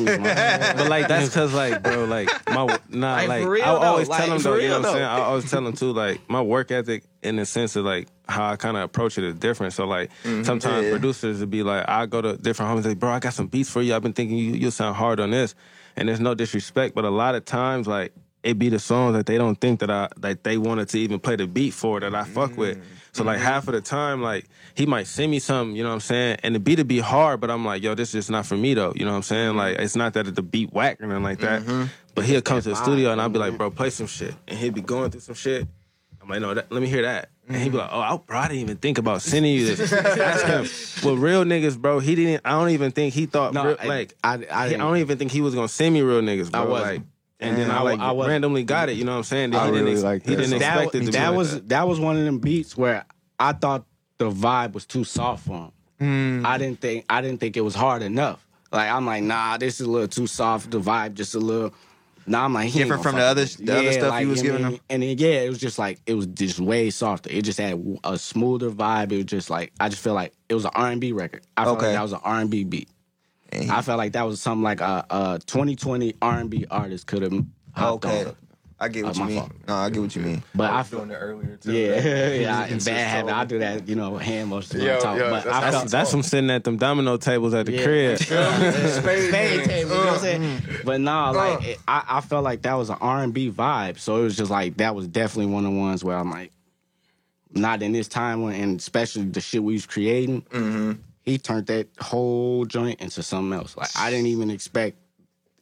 But 0.77 0.89
like 0.89 1.09
that's 1.09 1.29
because 1.29 1.53
like 1.55 1.83
bro, 1.83 2.05
like 2.05 2.29
my 2.51 2.79
nah, 2.89 3.15
Like, 3.15 3.29
like, 3.29 3.43
for 3.43 3.51
real 3.51 3.65
I 3.65 3.67
though, 3.73 3.79
always 3.81 4.09
like, 4.09 4.21
tell 4.21 4.29
them 4.31 4.43
though, 4.43 4.57
you 4.57 4.69
know 4.69 4.75
real 4.75 4.83
what 4.83 4.89
I'm 4.89 4.95
saying. 4.95 5.05
I 5.05 5.19
always 5.21 5.51
tell 5.51 5.63
them 5.63 5.73
too, 5.75 5.93
like 5.93 6.21
my 6.29 6.43
work 6.43 6.71
ethic 6.71 7.05
in 7.23 7.37
the 7.37 7.47
sense 7.47 7.77
of 7.77 7.85
like 7.85 8.09
how 8.29 8.51
I 8.51 8.57
kind 8.57 8.77
of 8.77 8.83
approach 8.83 9.19
it 9.19 9.25
is 9.25 9.35
different. 9.35 9.73
So 9.73 9.87
like 9.87 10.11
mm-hmm. 10.25 10.43
sometimes 10.43 10.85
Yeah. 10.85 10.91
producers 10.93 11.41
would 11.41 11.51
be 11.51 11.63
like, 11.63 11.89
I 11.89 12.07
go 12.07 12.21
to 12.23 12.37
different 12.37 12.73
homies, 12.73 12.87
like 12.87 12.99
bro, 12.99 13.11
I 13.11 13.19
got 13.21 13.35
some 13.35 13.47
beats 13.47 13.71
for 13.71 13.83
you. 13.83 13.95
I've 13.95 14.03
been 14.03 14.13
thinking 14.13 14.37
you 14.39 14.53
you'll 14.53 14.71
sound 14.71 14.97
hard 14.97 15.21
on 15.21 15.31
this, 15.31 15.55
and 15.97 16.09
there's 16.09 16.21
no 16.21 16.35
disrespect, 16.35 16.95
but 16.95 17.05
a 17.05 17.11
lot 17.11 17.35
of 17.35 17.45
times 17.45 17.87
like. 17.87 18.13
It 18.43 18.61
be 18.61 18.69
the 18.69 18.79
songs 18.79 19.15
that 19.17 19.27
they 19.27 19.39
don't 19.39 19.61
think 19.61 19.81
that 19.81 19.91
I 19.91 20.09
that 20.19 20.45
they 20.45 20.57
wanted 20.57 20.89
to 20.91 20.99
even 21.01 21.19
play 21.19 21.35
the 21.35 21.49
beat 21.49 21.73
for 21.75 21.99
that 21.99 22.15
I 22.15 22.23
fuck 22.23 22.57
with. 22.57 22.79
Mm. 22.79 22.83
So 23.17 23.25
like 23.25 23.39
half 23.39 23.67
of 23.67 23.73
the 23.73 23.81
time, 23.81 24.21
like 24.23 24.47
he 24.75 24.85
might 24.87 25.07
send 25.07 25.31
me 25.31 25.39
something, 25.39 25.75
you 25.75 25.83
know 25.83 25.89
what 25.89 25.95
I'm 25.95 26.01
saying, 26.01 26.37
and 26.43 26.55
the 26.55 26.61
beat 26.61 26.79
would 26.79 26.87
be 26.87 26.99
hard, 26.99 27.41
but 27.41 27.51
I'm 27.51 27.65
like, 27.65 27.83
yo, 27.83 27.95
this 27.95 28.15
is 28.15 28.29
not 28.29 28.45
for 28.45 28.57
me 28.57 28.75
though, 28.75 28.93
you 28.95 29.05
know 29.05 29.13
what 29.13 29.17
I'm 29.17 29.23
saying? 29.23 29.57
Like 29.57 29.79
it's 29.79 29.97
not 29.97 30.13
that 30.15 30.35
the 30.35 30.43
beat 30.43 30.73
whack 30.73 31.01
or 31.01 31.07
nothing 31.07 31.23
like 31.23 31.39
that, 31.39 31.63
mm-hmm. 31.63 31.85
but 32.15 32.25
he'll 32.25 32.43
come 32.43 32.61
to 32.61 32.69
the 32.69 32.77
studio 32.77 33.13
and 33.13 33.21
I'll 33.21 33.31
be 33.31 33.39
like, 33.39 33.57
bro, 33.57 33.71
play 33.71 33.89
some 33.91 34.07
shit, 34.07 34.35
and 34.47 34.59
he'll 34.59 34.73
be 34.73 34.83
going 34.83 35.11
through 35.11 35.21
some 35.21 35.35
shit. 35.35 35.67
I'm 36.21 36.29
like, 36.29 36.41
no, 36.41 36.55
that, 36.55 36.71
let 36.73 36.83
me 36.83 36.89
hear 36.89 37.03
that. 37.03 37.31
And 37.49 37.57
he'd 37.57 37.71
be 37.71 37.79
like, 37.79 37.89
oh, 37.93 38.01
I, 38.01 38.17
bro, 38.17 38.37
I 38.37 38.49
didn't 38.49 38.63
even 38.63 38.77
think 38.79 38.99
about 38.99 39.23
sending 39.23 39.55
you 39.55 39.75
this. 39.77 39.93
Ask 39.93 40.45
him. 40.45 41.07
Well, 41.07 41.17
real 41.17 41.45
niggas, 41.45 41.79
bro, 41.79 42.01
he 42.01 42.17
didn't. 42.17 42.43
I 42.45 42.51
don't 42.51 42.71
even 42.71 42.91
think 42.91 43.15
he 43.15 43.27
thought. 43.27 43.55
No, 43.55 43.65
real- 43.65 43.77
I- 43.81 43.87
like, 43.87 44.15
I- 44.25 44.29
I 44.33 44.47
I 44.65 44.69
didn't- 44.69 44.81
don't 44.81 44.97
even 44.97 45.17
think 45.19 45.31
he 45.31 45.41
was 45.41 45.55
gonna 45.55 45.69
send 45.69 45.95
me 45.95 46.03
real 46.03 46.21
niggas, 46.21 46.51
bro. 46.51 46.61
I 46.61 46.65
wasn't. 46.67 46.91
Like, 46.97 47.03
and 47.41 47.57
then 47.57 47.71
I 47.71 47.79
I 47.79 47.83
like 47.83 48.01
I 48.01 48.13
wasn't. 48.13 48.31
randomly 48.33 48.65
got 48.65 48.89
it. 48.89 48.97
You 48.97 49.05
know 49.05 49.13
what 49.13 49.19
I'm 49.19 49.25
saying? 49.25 49.51
Then 49.51 49.61
I 49.61 49.67
he 49.67 49.71
didn't. 49.73 49.85
really 49.85 49.97
ex- 49.97 50.03
like 50.05 50.23
he 50.27 50.35
that. 50.35 50.43
didn't 50.43 50.59
that, 50.61 50.75
expect 50.83 50.95
it 50.95 50.99
to 51.01 51.07
be 51.07 51.13
that 51.13 51.29
like 51.29 51.37
was 51.37 51.55
that. 51.55 51.69
that. 51.69 51.89
was 51.89 52.01
one 52.01 52.17
of 52.17 52.25
them 52.25 52.39
beats 52.39 52.77
where 52.77 53.05
I 53.39 53.53
thought 53.53 53.85
the 54.19 54.31
vibe 54.31 54.73
was 54.73 54.87
too 54.87 55.05
soft 55.05 55.47
for 55.47 55.71
him. 55.99 56.41
Hmm. 56.41 56.47
I 56.47 56.59
didn't 56.59 56.81
think 56.81 57.05
I 57.11 57.21
didn't 57.21 57.41
think 57.41 57.57
it 57.57 57.63
was 57.63 57.75
hard 57.75 58.03
enough. 58.03 58.47
Like 58.73 58.91
I'm 58.91 59.07
like, 59.07 59.23
nah, 59.23 59.57
this 59.59 59.81
is 59.81 59.87
a 59.87 59.91
little 59.91 60.09
too 60.09 60.27
soft. 60.27 60.71
The 60.71 60.81
vibe 60.81 61.15
just 61.15 61.35
a 61.35 61.39
little. 61.39 61.73
Nah, 62.29 62.45
I'm 62.45 62.53
like 62.55 62.71
he 62.71 62.81
Different 62.81 63.05
from 63.05 63.15
the 63.15 63.23
other- 63.23 63.43
with 63.43 63.57
this. 63.57 63.67
the 63.67 63.79
other 63.79 63.93
stuff 63.93 64.11
like, 64.11 64.23
you 64.25 64.29
was 64.31 64.43
giving 64.43 64.65
I 64.65 64.71
him? 64.71 64.81
And 64.91 65.01
then, 65.05 65.17
yeah, 65.17 65.43
it 65.43 65.49
was 65.49 65.59
just 65.59 65.79
like 65.79 66.01
it 66.07 66.15
was 66.15 66.27
just 66.27 66.59
way 66.59 66.91
softer. 66.91 67.31
It 67.31 67.43
just 67.43 67.59
had 67.61 67.81
a 68.03 68.19
smoother 68.19 68.69
vibe. 68.71 69.13
It 69.13 69.17
was 69.19 69.25
just 69.27 69.49
like 69.49 69.73
I 69.79 69.89
just 69.89 70.03
feel 70.03 70.15
like 70.15 70.33
it 70.49 70.55
was 70.55 70.65
an 70.65 70.73
R 70.75 70.89
and 70.91 71.01
B 71.01 71.13
record. 71.13 71.43
I 71.57 71.65
felt 71.65 71.79
Okay. 71.79 71.87
like 71.87 71.95
that 71.95 72.03
was 72.03 72.13
an 72.13 72.21
R 72.25 72.41
and 72.41 72.51
B 72.51 72.65
beat. 72.65 72.89
And- 73.53 73.71
I 73.71 73.81
felt 73.83 73.99
like 73.99 74.13
that 74.13 74.27
was 74.27 74.41
something 74.41 74.63
like 74.63 74.81
a, 74.81 75.05
a 75.11 75.39
2020 75.47 76.15
R 76.21 76.39
and 76.41 76.51
B 76.51 76.67
artist 76.71 77.07
could 77.07 77.23
have. 77.23 77.45
okay. 77.79 78.33
I 78.79 78.89
get 78.89 79.05
uh, 79.05 79.09
what 79.09 79.17
Uh, 79.17 79.21
you 79.23 79.27
mean. 79.29 79.39
fault. 79.39 79.53
No, 79.69 79.75
I 79.75 79.89
get 79.89 80.03
what 80.03 80.17
you 80.17 80.21
mean. 80.23 80.43
But 80.55 80.71
I, 80.71 80.77
was 80.79 80.91
doing 80.91 81.11
it 81.11 81.15
earlier 81.15 81.57
too. 81.57 81.73
yeah, 81.73 81.89
That- 82.01 82.41
yeah, 82.41 82.65
it's 82.67 82.85
bad 82.85 82.93
just 82.99 83.11
habit. 83.11 83.33
I 83.35 83.45
do 83.47 83.59
that, 83.61 83.89
you 83.89 83.97
know, 83.97 84.19
hand 84.19 84.51
motion 84.51 84.83
Yo, 84.83 84.97
on 84.97 85.01
top. 85.03 85.19
yo, 85.19 85.31
but 85.31 85.45
that's 85.45 85.47
I 85.47 85.53
how 85.53 85.61
felt 85.71 85.73
That's, 85.85 85.93
that's 85.93 86.11
from 86.11 86.19
oh. 86.19 86.23
sitting 86.23 86.51
at 86.51 86.65
them 86.65 86.77
domino 86.77 87.17
tables 87.17 87.55
at 87.55 87.65
the 87.65 87.73
Yeah. 87.73 87.85
crib. 87.85 88.19
spade 88.21 89.65
table. 89.65 89.91
You 89.93 89.97
know 89.97 90.05
what 90.05 90.15
I'm 90.15 90.19
saying? 90.21 90.43
Mm. 90.43 90.85
But 90.85 91.01
nah, 91.01 91.31
uh. 91.31 91.33
like 91.33 91.65
it, 91.65 91.79
I, 91.89 92.05
I 92.07 92.21
felt 92.21 92.45
like 92.45 92.61
that 92.63 92.75
was 92.75 92.91
an 92.91 92.99
R 93.01 93.23
and 93.23 93.33
B 93.33 93.51
vibe. 93.51 93.99
So 93.99 94.17
it 94.21 94.25
was 94.25 94.37
just 94.37 94.51
like 94.51 94.77
that 94.77 94.95
was 94.95 95.09
definitely 95.09 95.53
one 95.55 95.65
of 95.65 95.73
the 95.73 95.79
ones 95.79 96.05
where 96.05 96.17
I'm 96.19 96.31
like, 96.31 96.53
not 97.53 97.83
in 97.83 97.93
this 97.93 98.09
time 98.09 98.43
when, 98.43 98.55
and 98.61 98.79
especially 98.79 99.25
the 99.25 99.41
shit 99.41 99.63
we 99.63 99.73
was 99.73 99.87
creating. 99.87 100.43
Mm-hmm. 100.51 100.93
He 101.27 101.39
turned 101.39 101.67
that 101.67 101.89
whole 102.01 102.65
joint 102.65 103.01
into 103.01 103.23
something 103.23 103.59
else. 103.59 103.77
Like 103.77 103.91
I 103.97 104.11
didn't 104.11 104.27
even 104.27 104.51
expect. 104.51 104.97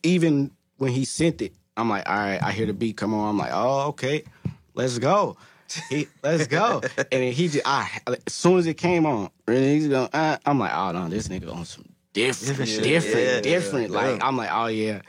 Even 0.02 0.50
when 0.76 0.92
he 0.92 1.04
sent 1.04 1.40
it, 1.42 1.54
I'm 1.76 1.88
like, 1.88 2.08
all 2.08 2.14
right, 2.16 2.42
I 2.42 2.52
hear 2.52 2.66
the 2.66 2.74
beat 2.74 2.96
come 2.96 3.14
on. 3.14 3.30
I'm 3.30 3.38
like, 3.38 3.50
oh, 3.52 3.88
okay, 3.88 4.24
let's 4.74 4.98
go. 4.98 5.36
He, 5.88 6.06
let's 6.22 6.46
go. 6.46 6.82
and 6.98 7.06
then 7.10 7.32
he 7.32 7.48
just, 7.48 7.66
I, 7.66 7.88
as 8.06 8.32
soon 8.32 8.58
as 8.58 8.66
it 8.66 8.74
came 8.74 9.06
on, 9.06 9.30
he's 9.46 9.88
going, 9.88 10.08
uh, 10.12 10.36
I'm 10.44 10.58
like, 10.58 10.72
oh 10.74 10.92
no, 10.92 11.08
this 11.08 11.28
nigga 11.28 11.52
on 11.52 11.64
some 11.64 11.86
different, 12.12 12.68
Different 12.68 12.82
different. 12.84 13.26
Yeah, 13.26 13.40
different. 13.40 13.90
yeah. 13.90 13.96
Like 13.96 14.24
I'm 14.24 14.36
like, 14.36 14.50
oh 14.52 14.66
yeah, 14.66 15.00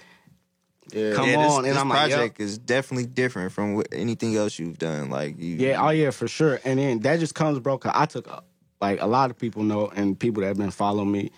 come 0.91 1.29
yeah, 1.29 1.43
this, 1.43 1.51
on. 1.51 1.65
And 1.65 1.73
this 1.73 1.77
I'm 1.77 1.89
like, 1.89 2.09
yo. 2.09 2.15
project 2.17 2.39
is 2.39 2.57
definitely 2.57 3.05
different 3.05 3.51
from 3.51 3.83
anything 3.91 4.35
else 4.35 4.57
you've 4.57 4.77
done. 4.77 5.09
Like 5.09 5.37
you, 5.37 5.55
Yeah, 5.57 5.85
oh 5.85 5.89
yeah, 5.89 6.11
for 6.11 6.27
sure. 6.27 6.59
And 6.65 6.79
then 6.79 6.99
that 6.99 7.19
just 7.19 7.35
comes, 7.35 7.59
bro. 7.59 7.77
Cause 7.77 7.91
I 7.93 8.05
took, 8.05 8.27
a, 8.27 8.43
like 8.85 9.01
a 9.01 9.07
lot 9.07 9.31
of 9.31 9.37
people 9.37 9.63
know, 9.63 9.87
and 9.95 10.17
people 10.19 10.41
that 10.41 10.47
have 10.47 10.57
been 10.57 10.71
following 10.71 11.11
me, 11.11 11.31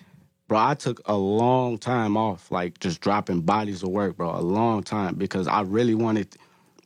bro. 0.47 0.57
I 0.57 0.73
took 0.73 1.01
a 1.05 1.15
long 1.15 1.77
time 1.77 2.17
off, 2.17 2.51
like 2.51 2.79
just 2.79 3.01
dropping 3.01 3.41
bodies 3.41 3.83
of 3.83 3.89
work, 3.89 4.17
bro. 4.17 4.31
A 4.31 4.41
long 4.41 4.83
time 4.83 5.15
because 5.15 5.47
I 5.47 5.61
really 5.61 5.95
wanted 5.95 6.35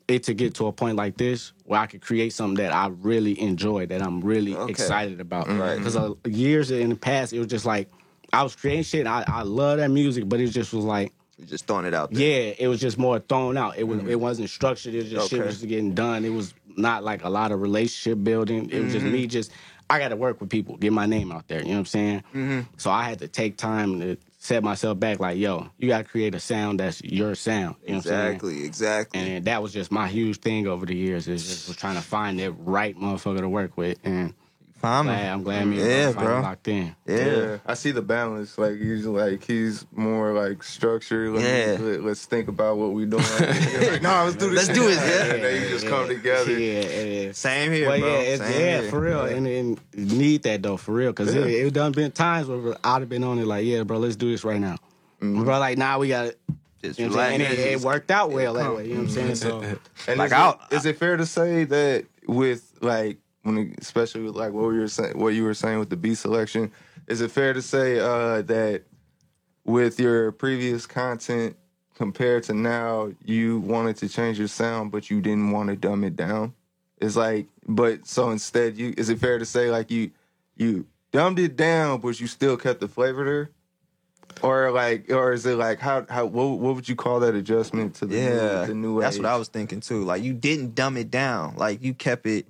it 0.08 0.24
to 0.24 0.34
get 0.34 0.54
to 0.56 0.68
a 0.68 0.72
point 0.72 0.98
like 0.98 1.18
this 1.18 1.54
where 1.66 1.80
I 1.80 1.88
could 1.88 2.02
create 2.02 2.34
something 2.34 2.64
that 2.64 2.74
I 2.74 2.88
really 2.88 3.40
enjoy, 3.40 3.86
that 3.88 4.02
I'm 4.02 4.22
really 4.22 4.56
Okay. 4.56 4.72
excited 4.72 5.20
about. 5.20 5.48
Mm-hmm. 5.48 5.60
Right. 5.60 5.78
Because 5.78 5.96
uh, 5.96 6.14
years 6.26 6.70
in 6.70 6.90
the 6.90 6.96
past, 6.96 7.34
it 7.34 7.40
was 7.40 7.48
just 7.48 7.66
like 7.66 7.90
I 8.34 8.44
was 8.44 8.56
creating 8.56 8.84
shit. 8.84 9.08
I, 9.08 9.24
I 9.28 9.42
love 9.44 9.80
that 9.80 9.90
music, 9.90 10.28
but 10.28 10.40
it 10.40 10.48
just 10.48 10.74
was 10.74 10.86
like. 10.86 11.12
You're 11.38 11.48
just 11.48 11.66
throwing 11.66 11.86
it 11.86 11.96
out 11.96 12.14
there. 12.14 12.22
Yeah, 12.22 12.54
it 12.60 12.68
was 12.68 12.80
just 12.80 13.00
more 13.00 13.18
thrown 13.18 13.58
out. 13.58 13.76
It 13.76 13.86
was 13.88 14.00
mm-hmm. 14.00 14.12
it 14.12 14.20
wasn't 14.20 14.48
structured. 14.52 14.94
It 14.94 15.04
was 15.04 15.10
just 15.10 15.30
shit 15.32 15.40
Okay. 15.40 15.48
was 15.48 15.64
getting 15.64 15.96
done. 15.96 16.24
It 16.24 16.30
was 16.30 16.54
not 16.78 17.04
like 17.04 17.24
a 17.24 17.30
lot 17.30 17.52
of 17.52 17.62
relationship 17.62 18.24
building. 18.24 18.70
It 18.70 18.80
was 18.80 18.94
just 18.94 19.06
mm-hmm. 19.06 19.14
me 19.14 19.28
just 19.28 19.52
I 19.92 20.00
got 20.00 20.08
to 20.10 20.16
work 20.16 20.40
with 20.40 20.50
people, 20.50 20.78
get 20.78 20.94
my 20.94 21.06
name 21.06 21.34
out 21.34 21.50
there. 21.50 21.60
You 21.60 21.66
know 21.66 21.72
what 21.72 21.80
I'm 21.80 21.86
saying? 21.86 22.24
Mm-hmm. 22.34 22.62
So 22.78 22.90
I 22.90 23.04
had 23.04 23.20
to 23.20 23.28
take 23.28 23.58
time 23.58 24.00
to 24.00 24.16
set 24.38 24.64
myself 24.64 24.98
back. 24.98 25.20
Like, 25.20 25.38
yo, 25.38 25.70
you 25.78 25.90
got 25.90 25.98
to 25.98 26.04
create 26.06 26.34
a 26.34 26.40
sound 26.40 26.80
that's 26.80 27.04
your 27.04 27.36
sound. 27.36 27.76
You 27.86 27.96
know 27.96 27.98
what 27.98 28.08
I'm? 28.08 28.26
Exactly, 28.28 28.64
exactly. 28.64 29.20
And 29.20 29.46
that 29.46 29.62
was 29.62 29.74
just 29.74 29.92
my 29.92 30.08
huge 30.08 30.38
thing 30.38 30.66
over 30.66 30.86
the 30.86 30.96
years. 30.96 31.28
Is 31.28 31.46
just 31.46 31.68
was 31.68 31.76
trying 31.76 31.96
to 31.96 32.02
find 32.02 32.40
that 32.40 32.54
right 32.54 32.96
motherfucker 32.98 33.42
to 33.42 33.50
work 33.50 33.76
with. 33.76 34.00
And 34.06 34.34
Fine, 34.82 35.06
glad. 35.06 35.32
I'm 35.34 35.44
glad 35.44 35.66
me 35.68 35.80
and 35.80 35.88
Yeah, 35.90 36.04
bro, 36.06 36.14
finally 36.14 36.34
bro. 36.34 36.42
locked 36.42 36.68
in. 36.68 36.96
Yeah. 37.06 37.58
I 37.66 37.74
see 37.76 37.92
the 37.92 38.02
balance. 38.02 38.58
Like 38.58 38.78
he's 38.80 39.06
like 39.06 39.44
he's 39.44 39.86
more 39.96 40.34
like 40.34 40.64
structured. 40.64 41.34
Let 41.34 41.44
Yeah. 41.44 41.78
Let, 41.80 42.04
us 42.12 42.26
think 42.26 42.48
about 42.48 42.78
what 42.78 42.94
we're 42.94 43.06
doing. 43.06 43.24
like, 43.40 44.02
no, 44.02 44.24
let's 44.26 44.36
do 44.36 44.50
this. 44.50 44.68
Let's 44.68 44.80
do 44.80 44.88
it, 44.90 44.96
yeah. 44.96 45.34
And 45.36 45.44
then 45.44 45.62
you 45.62 45.70
just 45.70 45.86
come 45.88 46.08
together. 46.08 46.58
Yeah, 46.60 46.82
yeah. 46.82 47.32
Same 47.34 47.72
here, 47.72 47.90
Well, 47.90 48.00
bro. 48.00 48.10
yeah, 48.10 48.18
it's, 48.20 48.42
Same 48.44 48.60
yeah, 48.60 48.82
here. 48.82 48.90
for 48.90 49.00
real, 49.00 49.22
and, 49.26 49.46
and 49.48 49.80
need 49.96 50.44
that 50.44 50.64
though, 50.64 50.78
for 50.78 50.94
real, 50.94 51.12
because 51.12 51.34
Yeah. 51.36 51.42
it, 51.44 51.68
it 51.68 51.74
done 51.74 51.92
been 51.92 52.12
times 52.12 52.48
where 52.48 52.76
I'd 52.84 53.00
have 53.02 53.10
been 53.10 53.24
on 53.24 53.38
it 53.38 53.46
like, 53.46 53.66
yeah, 53.66 53.84
bro, 53.84 54.00
let's 54.00 54.16
do 54.16 54.32
this 54.32 54.44
right 54.44 54.60
now. 54.60 54.78
Mm-hmm. 55.22 55.44
Bro, 55.44 55.60
like, 55.60 55.78
nah, 55.78 56.00
we 56.00 56.08
got 56.08 56.26
it. 56.26 56.40
Just 56.84 56.98
You 56.98 57.10
know 57.10 57.16
what 57.18 57.20
I'm 57.26 57.30
saying? 57.30 57.42
And 57.42 57.50
relax. 57.52 57.68
it, 57.70 57.74
it 57.74 57.82
worked 57.86 58.10
out 58.10 58.32
well 58.32 58.54
that 58.56 58.76
way. 58.76 58.88
You 58.88 58.96
know 58.96 59.02
what 59.02 59.10
I'm 59.10 59.36
saying? 59.36 59.36
So 59.36 59.62
And 60.08 60.18
Like, 60.18 60.32
is, 60.32 60.56
it, 60.72 60.76
is 60.78 60.86
it 60.88 60.98
fair 60.98 61.16
to 61.18 61.28
say 61.28 61.66
that 61.66 62.06
with 62.28 62.72
like 62.82 63.20
when 63.44 63.76
especially 63.80 64.22
with 64.22 64.36
like 64.36 64.54
what 64.54 64.68
we 64.68 64.78
were 64.80 64.88
saying, 64.88 65.18
what 65.18 65.34
you 65.34 65.44
were 65.44 65.54
saying 65.54 65.80
with 65.80 65.90
the 65.90 65.98
B 65.98 66.16
selection, 66.16 66.72
is 67.08 67.22
it 67.22 67.32
fair 67.32 67.54
to 67.54 67.62
say 67.62 68.00
uh, 68.00 68.42
that 68.44 68.84
with 69.66 70.00
your 70.00 70.32
previous 70.32 70.86
content 70.86 71.56
compared 71.96 72.44
to 72.44 72.54
now, 72.54 73.12
you 73.24 73.60
wanted 73.60 73.96
to 73.98 74.10
change 74.10 74.40
your 74.40 74.48
sound, 74.48 74.92
but 74.92 75.10
you 75.10 75.22
didn't 75.22 75.52
want 75.52 75.70
to 75.70 75.76
dumb 75.76 76.04
it 76.04 76.16
down? 76.16 76.54
It's 77.00 77.16
like, 77.16 77.48
but 77.68 78.08
so 78.08 78.30
instead, 78.30 78.78
you 78.78 78.94
is 78.98 79.10
it 79.10 79.20
fair 79.20 79.40
to 79.40 79.46
say 79.46 79.72
like 79.72 79.90
you 79.90 80.12
you 80.56 80.86
dumbed 81.12 81.40
it 81.40 81.56
down, 81.56 82.00
but 82.00 82.20
you 82.20 82.28
still 82.28 82.58
kept 82.58 82.80
the 82.80 82.88
flavor 82.88 83.26
there? 83.26 83.50
Or 84.44 84.72
like, 84.72 85.12
or 85.12 85.34
is 85.34 85.46
it 85.46 85.56
like 85.58 85.80
how 85.80 86.06
how 86.10 86.26
what, 86.26 86.60
what 86.60 86.76
would 86.76 86.88
you 86.90 86.96
call 86.96 87.20
that 87.22 87.36
adjustment 87.36 87.96
to 87.96 88.06
the 88.06 88.16
Yeah, 88.16 88.62
new, 88.62 88.68
the 88.68 88.74
new 88.76 89.02
that's 89.02 89.16
age? 89.16 89.22
what 89.24 89.30
I 89.30 89.36
was 89.38 89.48
thinking 89.50 89.80
too. 89.82 90.04
Like 90.04 90.24
you 90.24 90.34
didn't 90.34 90.74
dumb 90.76 90.98
it 90.98 91.12
down. 91.12 91.56
Like 91.58 91.84
you 91.84 91.94
kept 91.94 92.26
it, 92.26 92.46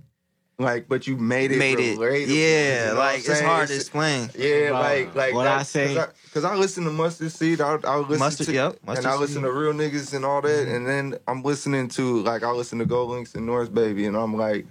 Like, 0.62 0.88
but 0.88 1.08
you 1.08 1.18
made 1.18 1.52
it 1.52 1.58
made 1.58 1.80
it. 1.80 1.98
relatable, 1.98 2.28
Yeah, 2.28 2.88
you 2.90 2.94
know 2.94 3.00
like 3.00 3.20
it's 3.20 3.42
hard 3.42 3.68
to 3.70 3.76
explain. 3.76 4.30
Yeah, 4.38 4.70
Bro, 4.70 4.80
like 4.80 5.16
like 5.16 5.34
what 5.34 5.44
that- 5.46 5.60
I 5.60 5.64
say- 5.64 5.88
because 5.96 5.98
I, 6.08 6.34
'cause 6.34 6.44
I 6.46 6.56
listen 6.56 6.84
to 6.86 6.92
Mustard 6.92 7.32
Seed. 7.32 7.60
I, 7.62 7.78
I 7.84 7.98
listen 7.98 8.20
Mustard, 8.20 8.48
to 8.48 8.54
yep, 8.54 8.80
and 8.88 9.06
I 9.06 9.16
listen 9.16 9.36
Seed. 9.38 9.44
to 9.44 9.52
real 9.52 9.74
niggas 9.74 10.14
and 10.14 10.24
all 10.24 10.42
that, 10.42 10.68
and 10.68 10.88
then 10.88 11.18
I'm 11.28 11.44
listening 11.44 11.88
to 11.90 12.22
like 12.24 12.44
I 12.44 12.52
listen 12.52 12.80
to 12.80 12.86
Go 12.86 13.06
Links 13.06 13.36
and 13.36 13.46
North 13.46 13.74
Baby, 13.74 14.06
and 14.06 14.16
I'm 14.16 14.36
like, 14.38 14.66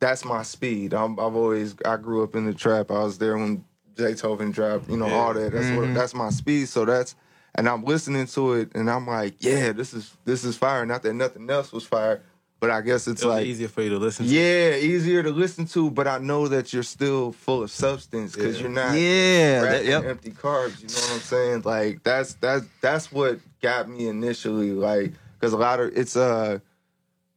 that's 0.00 0.24
my 0.24 0.42
speed. 0.42 0.92
I'm, 0.92 1.12
I've 1.18 1.34
always 1.34 1.74
I 1.84 1.96
grew 1.96 2.22
up 2.22 2.34
in 2.36 2.44
the 2.46 2.54
trap. 2.54 2.90
I 2.90 3.02
was 3.04 3.18
there 3.18 3.36
when 3.36 3.64
Beethoven 3.96 4.50
dropped, 4.50 4.90
you 4.90 4.96
know, 4.96 5.08
all 5.08 5.32
that. 5.34 5.52
That's 5.52 5.66
Mm-hmm. 5.66 5.76
what 5.76 5.94
that's 5.94 6.14
my 6.14 6.30
speed. 6.30 6.68
So 6.68 6.84
that's 6.84 7.14
and 7.54 7.68
I'm 7.68 7.84
listening 7.84 8.26
to 8.26 8.54
it, 8.54 8.72
and 8.74 8.90
I'm 8.90 9.06
like, 9.06 9.34
yeah, 9.38 9.72
this 9.72 9.94
is 9.94 10.16
this 10.24 10.44
is 10.44 10.56
fire. 10.56 10.84
Not 10.84 11.02
that 11.02 11.14
nothing 11.14 11.48
else 11.48 11.72
was 11.72 11.84
fire, 11.84 12.20
but 12.64 12.70
I 12.70 12.80
guess 12.80 13.06
it's 13.06 13.22
It 13.22 13.28
like 13.28 13.46
easier 13.46 13.68
for 13.68 13.82
you 13.82 13.90
to 13.90 13.98
listen 13.98 14.26
to. 14.26 14.32
yeah, 14.32 14.76
easier 14.76 15.22
to 15.22 15.30
listen 15.30 15.66
to, 15.66 15.90
but 15.90 16.06
I 16.08 16.18
know 16.18 16.48
that 16.48 16.72
you're 16.72 16.82
still 16.82 17.32
full 17.32 17.62
of 17.62 17.70
substance 17.70 18.34
because 18.34 18.60
you're 18.60 18.70
not 18.70 18.94
Yeah, 18.96 19.60
that, 19.62 19.84
yep. 19.84 20.04
empty 20.04 20.30
carbs. 20.30 20.80
You 20.80 20.88
know 20.88 20.94
what 20.94 21.12
I'm 21.16 21.20
saying? 21.20 21.62
Like 21.64 22.02
that's 22.02 22.34
that's 22.34 22.66
that's 22.80 23.12
what 23.12 23.40
got 23.60 23.88
me 23.88 24.08
initially. 24.08 24.72
Like 24.72 25.12
because 25.38 25.52
a 25.52 25.58
lot 25.58 25.78
of 25.80 25.96
it's 25.96 26.16
uh 26.16 26.60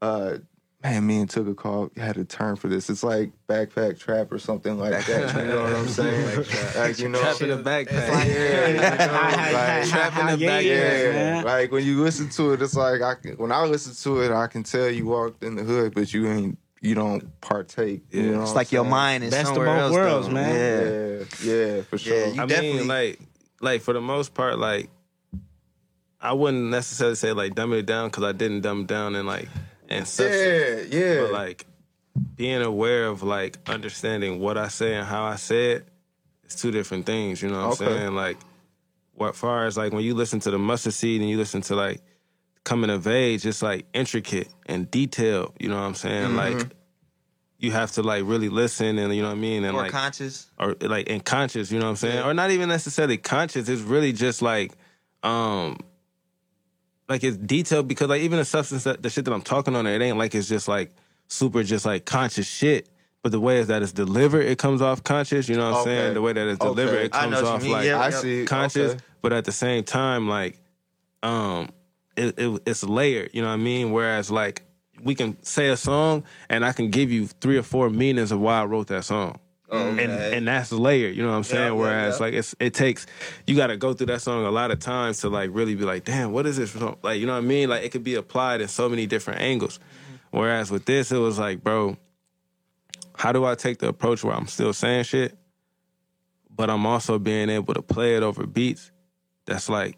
uh 0.01 0.37
man, 0.83 1.05
me 1.07 1.19
and 1.19 1.29
took 1.29 1.47
a 1.47 1.53
call 1.55 1.89
had 1.97 2.17
a 2.17 2.23
term 2.25 2.55
for 2.55 2.67
this. 2.67 2.89
It's 2.89 3.03
like 3.03 3.31
backpack 3.47 3.99
trap 3.99 4.31
or 4.31 4.39
something 4.39 4.77
like 4.77 5.05
that. 5.05 5.35
You 5.35 5.43
know 5.47 5.63
what 5.63 5.75
I'm 5.75 5.87
saying? 5.87 6.45
like 6.77 6.99
you 6.99 7.09
know. 7.09 7.19
Trap 7.19 7.41
in 7.41 7.49
the 7.49 7.57
backpack. 7.57 8.25
yeah, 8.27 8.67
you 8.67 8.75
know, 8.77 8.81
like, 9.57 9.89
Trap 9.89 10.17
in 10.19 10.25
the 10.39 10.45
Yeah, 10.45 10.59
yeah, 10.59 11.01
yeah, 11.37 11.41
like 11.43 11.71
when 11.71 11.83
you 11.85 12.01
listen 12.01 12.29
to 12.29 12.53
it, 12.53 12.61
it's 12.61 12.75
like 12.75 13.01
I 13.01 13.15
can, 13.15 13.33
when 13.37 13.51
I 13.51 13.63
listen 13.63 13.93
to 14.11 14.21
it, 14.21 14.31
I 14.31 14.47
can 14.47 14.63
tell 14.63 14.89
you 14.89 15.05
walked 15.07 15.43
in 15.43 15.55
the 15.55 15.63
hood, 15.63 15.93
but 15.95 16.13
you 16.13 16.27
ain't 16.27 16.57
you 16.79 16.93
don't 16.93 17.39
partake. 17.41 18.03
You 18.11 18.21
Yeah. 18.21 18.31
know 18.33 18.43
It's 18.43 18.53
like 18.53 18.71
I'm 18.71 18.75
your 18.75 18.85
mind 18.85 19.23
is 19.23 19.31
Best 19.31 19.49
of 19.49 19.55
somewhere 19.55 19.65
both 19.65 19.81
else. 19.81 19.91
worlds, 19.93 20.27
though. 20.27 20.33
man. 20.33 20.55
Yeah. 20.55 21.25
Yeah, 21.43 21.75
yeah, 21.77 21.81
for 21.81 21.97
sure. 21.97 22.27
you 22.27 22.41
I 22.41 22.45
definitely- 22.45 22.79
mean, 22.79 22.87
like, 22.87 23.19
like 23.61 23.81
for 23.81 23.93
the 23.93 24.01
most 24.01 24.35
part, 24.35 24.59
like, 24.59 24.89
I 26.21 26.33
wouldn't 26.33 26.69
necessarily 26.69 27.15
say 27.15 27.31
like 27.33 27.55
dumb 27.55 27.73
it 27.73 27.85
down 27.87 28.09
because 28.09 28.23
I 28.23 28.31
didn't 28.31 28.61
dumb 28.61 28.81
it 28.81 28.87
down 28.87 29.15
and 29.15 29.27
like 29.27 29.47
and 29.89 30.07
substance. 30.07 30.93
yeah, 30.93 30.99
yeah. 30.99 31.21
But 31.23 31.31
like 31.31 31.65
being 32.35 32.61
aware 32.61 33.07
of 33.07 33.23
like 33.23 33.57
understanding 33.67 34.39
what 34.39 34.57
I 34.57 34.67
say 34.69 34.95
and 34.95 35.05
how 35.07 35.23
I 35.25 35.35
say 35.35 35.71
it, 35.73 35.87
it's 36.43 36.55
two 36.59 36.71
different 36.71 37.05
things. 37.05 37.41
You 37.41 37.49
know 37.49 37.67
what 37.67 37.81
Okay. 37.81 37.91
I'm 37.91 37.97
saying? 37.99 38.15
Like, 38.15 38.37
what 39.13 39.35
far 39.35 39.65
as 39.65 39.77
like 39.77 39.93
when 39.93 40.03
you 40.03 40.13
listen 40.13 40.39
to 40.41 40.51
the 40.51 40.57
mustard 40.59 40.93
seed 40.93 41.21
and 41.21 41.29
you 41.29 41.37
listen 41.37 41.61
to 41.61 41.75
like 41.75 42.01
coming 42.63 42.89
of 42.89 43.07
age, 43.07 43.45
it's 43.45 43.61
like 43.61 43.85
intricate 43.93 44.49
and 44.65 44.89
detailed. 44.89 45.53
You 45.59 45.69
know 45.69 45.75
what 45.75 45.81
I'm 45.87 45.95
saying? 45.95 46.27
Mm-hmm. 46.29 46.57
Like. 46.57 46.67
You 47.59 47.71
have 47.71 47.91
to 47.93 48.03
like 48.03 48.21
really 48.23 48.49
listen, 48.49 48.99
and 48.99 49.15
you 49.15 49.23
know 49.23 49.29
what 49.29 49.33
I 49.33 49.39
mean, 49.39 49.63
and 49.63 49.73
More 49.73 49.81
like 49.81 49.91
conscious. 49.91 50.45
or 50.59 50.75
like 50.79 51.09
and 51.09 51.25
conscious, 51.25 51.71
you 51.71 51.79
know 51.79 51.85
what 51.85 51.89
I'm 51.89 51.95
saying? 51.95 52.23
Or 52.23 52.31
not 52.35 52.51
even 52.51 52.69
necessarily 52.69 53.17
conscious. 53.17 53.67
It's 53.67 53.81
really 53.81 54.13
just 54.13 54.43
like 54.43 54.73
um 55.23 55.77
like 57.09 57.23
it's 57.23 57.37
detailed 57.37 57.87
because 57.87 58.09
like 58.09 58.21
even 58.21 58.37
the 58.39 58.45
substance 58.45 58.83
that 58.83 59.01
the 59.01 59.09
shit 59.09 59.25
that 59.25 59.33
I'm 59.33 59.41
talking 59.41 59.75
on 59.75 59.87
it 59.87 60.01
ain't 60.01 60.17
like 60.17 60.35
it's 60.35 60.47
just 60.47 60.67
like 60.67 60.91
super 61.27 61.63
just 61.63 61.85
like 61.85 62.05
conscious 62.05 62.47
shit. 62.47 62.89
But 63.23 63.31
the 63.31 63.39
way 63.39 63.57
is 63.57 63.67
that 63.67 63.81
it's 63.81 63.91
delivered, 63.91 64.45
it 64.45 64.57
comes 64.57 64.81
off 64.81 65.03
conscious, 65.03 65.49
you 65.49 65.57
know 65.57 65.71
what 65.71 65.77
I'm 65.77 65.81
Okay. 65.81 65.89
saying? 65.97 66.13
The 66.13 66.21
way 66.21 66.33
that 66.33 66.47
it's 66.47 66.59
delivered, 66.59 66.95
Okay. 66.95 67.05
it 67.05 67.11
comes 67.11 67.31
know 67.31 67.37
what 67.41 67.47
you 67.49 67.55
off 67.55 67.61
mean, 67.63 67.71
like 67.71 67.85
yeah. 67.85 67.99
I 67.99 68.09
see. 68.11 68.45
conscious, 68.45 68.91
Okay. 68.93 69.01
but 69.21 69.33
at 69.33 69.43
the 69.45 69.51
same 69.51 69.83
time, 69.83 70.29
like, 70.29 70.59
um, 71.23 71.69
it, 72.15 72.37
it 72.39 72.61
it's 72.65 72.83
layered. 72.83 73.31
You 73.33 73.41
know 73.41 73.47
what 73.49 73.55
I 73.55 73.57
mean? 73.57 73.91
Whereas 73.91 74.31
like 74.31 74.61
we 75.03 75.13
can 75.15 75.35
say 75.43 75.69
a 75.69 75.77
song 75.77 76.23
and 76.49 76.63
I 76.65 76.71
can 76.73 76.89
give 76.89 77.11
you 77.11 77.27
three 77.27 77.57
or 77.57 77.63
four 77.63 77.89
meanings 77.89 78.31
of 78.31 78.39
why 78.39 78.61
I 78.61 78.65
wrote 78.65 78.87
that 78.87 79.03
song. 79.05 79.39
Mm-hmm. 79.69 79.99
And 79.99 80.11
and 80.11 80.47
that's 80.47 80.71
layered, 80.71 81.15
you 81.15 81.23
know 81.23 81.31
what 81.31 81.35
I'm 81.35 81.43
saying? 81.43 81.73
Yeah, 81.73 81.79
Whereas 81.79 82.19
yeah. 82.19 82.25
like 82.25 82.33
it's 82.33 82.55
it 82.57 82.73
takes 82.73 83.05
you 83.45 83.55
got 83.55 83.67
to 83.67 83.75
go 83.75 83.93
through 83.93 84.07
that 84.07 84.21
song 84.21 84.45
a 84.45 84.51
lot 84.51 84.71
of 84.71 84.79
times 84.79 85.19
to 85.21 85.29
like 85.29 85.49
really 85.51 85.75
be 85.75 85.83
like, 85.83 86.05
damn, 86.05 86.31
what 86.31 86.45
is 86.45 86.55
this? 86.55 86.71
song?" 86.71 86.97
Like 87.03 87.19
you 87.19 87.25
know 87.25 87.33
what 87.33 87.39
I 87.39 87.41
mean? 87.41 87.69
Like 87.69 87.83
it 87.83 87.91
could 87.91 88.03
be 88.03 88.15
applied 88.15 88.61
in 88.61 88.69
so 88.69 88.87
many 88.87 89.07
different 89.07 89.41
angles. 89.41 89.77
Mm-hmm. 89.77 90.37
Whereas 90.37 90.71
with 90.71 90.85
this, 90.85 91.11
it 91.11 91.17
was 91.17 91.37
like, 91.37 91.63
bro, 91.63 91.97
how 93.17 93.33
do 93.33 93.43
I 93.43 93.55
take 93.55 93.79
the 93.79 93.89
approach 93.89 94.23
where 94.23 94.35
I'm 94.35 94.47
still 94.47 94.71
saying 94.71 95.03
shit, 95.03 95.37
but 96.49 96.69
I'm 96.69 96.85
also 96.85 97.19
being 97.19 97.49
able 97.49 97.73
to 97.73 97.81
play 97.81 98.15
it 98.15 98.23
over 98.23 98.47
beats 98.47 98.91
that's 99.45 99.69
like 99.69 99.97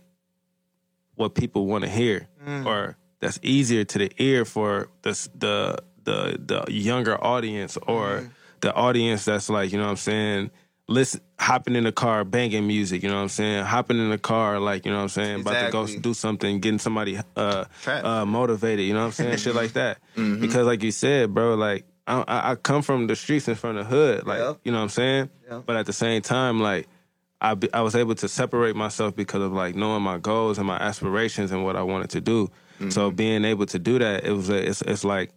what 1.15 1.35
people 1.35 1.65
want 1.67 1.83
to 1.83 1.89
hear, 1.89 2.27
mm. 2.47 2.65
or 2.65 2.97
that's 3.19 3.39
easier 3.43 3.83
to 3.83 3.97
the 3.97 4.11
ear 4.17 4.45
for 4.45 4.89
the 5.01 5.11
the 5.35 5.77
the 6.03 6.63
the 6.65 6.73
younger 6.73 7.21
audience 7.21 7.77
or 7.85 8.21
mm-hmm. 8.21 8.27
The 8.61 8.73
audience 8.73 9.25
that's 9.25 9.49
like 9.49 9.71
you 9.71 9.77
know 9.77 9.85
what 9.85 9.91
I'm 9.91 9.97
saying. 9.97 10.51
Listen, 10.87 11.21
hopping 11.37 11.75
in 11.75 11.83
the 11.83 11.91
car, 11.91 12.23
banging 12.23 12.65
music. 12.65 13.03
You 13.03 13.09
know 13.09 13.17
what 13.17 13.21
I'm 13.21 13.29
saying. 13.29 13.63
Hopping 13.63 13.99
in 13.99 14.09
the 14.09 14.17
car, 14.17 14.59
like 14.59 14.85
you 14.85 14.91
know 14.91 14.97
what 14.97 15.03
I'm 15.03 15.09
saying. 15.09 15.41
About 15.41 15.65
to 15.67 15.71
go 15.71 15.85
do 15.85 16.15
something, 16.15 16.59
getting 16.59 16.79
somebody 16.79 17.19
uh, 17.35 17.65
uh 17.85 18.25
motivated. 18.25 18.85
You 18.87 18.93
know 18.93 19.01
what 19.01 19.05
I'm 19.05 19.11
saying. 19.11 19.37
Shit 19.37 19.53
like 19.55 19.73
that. 19.73 19.99
Because 20.15 20.65
like 20.65 20.81
you 20.81 20.91
said, 20.91 21.31
bro, 21.33 21.53
like 21.55 21.85
I, 22.07 22.23
I 22.27 22.55
come 22.55 22.81
from 22.81 23.05
the 23.05 23.15
streets 23.15 23.47
and 23.47 23.55
from 23.57 23.75
the 23.75 23.83
hood. 23.83 24.25
Like 24.25 24.39
Yep. 24.39 24.59
you 24.63 24.71
know 24.71 24.79
what 24.79 24.83
I'm 24.85 24.89
saying. 24.89 25.29
Yep. 25.51 25.63
But 25.67 25.75
at 25.75 25.85
the 25.85 25.93
same 25.93 26.23
time, 26.23 26.59
like 26.59 26.87
I 27.39 27.53
be, 27.53 27.71
I 27.71 27.81
was 27.81 27.95
able 27.95 28.15
to 28.15 28.27
separate 28.27 28.75
myself 28.75 29.15
because 29.15 29.43
of 29.43 29.53
like 29.53 29.75
knowing 29.75 30.01
my 30.01 30.17
goals 30.17 30.57
and 30.57 30.65
my 30.65 30.77
aspirations 30.77 31.51
and 31.51 31.63
what 31.63 31.75
I 31.75 31.83
wanted 31.83 32.09
to 32.11 32.21
do. 32.21 32.49
So 32.89 33.11
being 33.11 33.45
able 33.45 33.65
to 33.67 33.77
do 33.77 33.99
that, 33.99 34.23
it 34.23 34.31
was 34.31 34.49
a, 34.49 34.69
it's 34.69 34.81
it's 34.81 35.03
like 35.03 35.29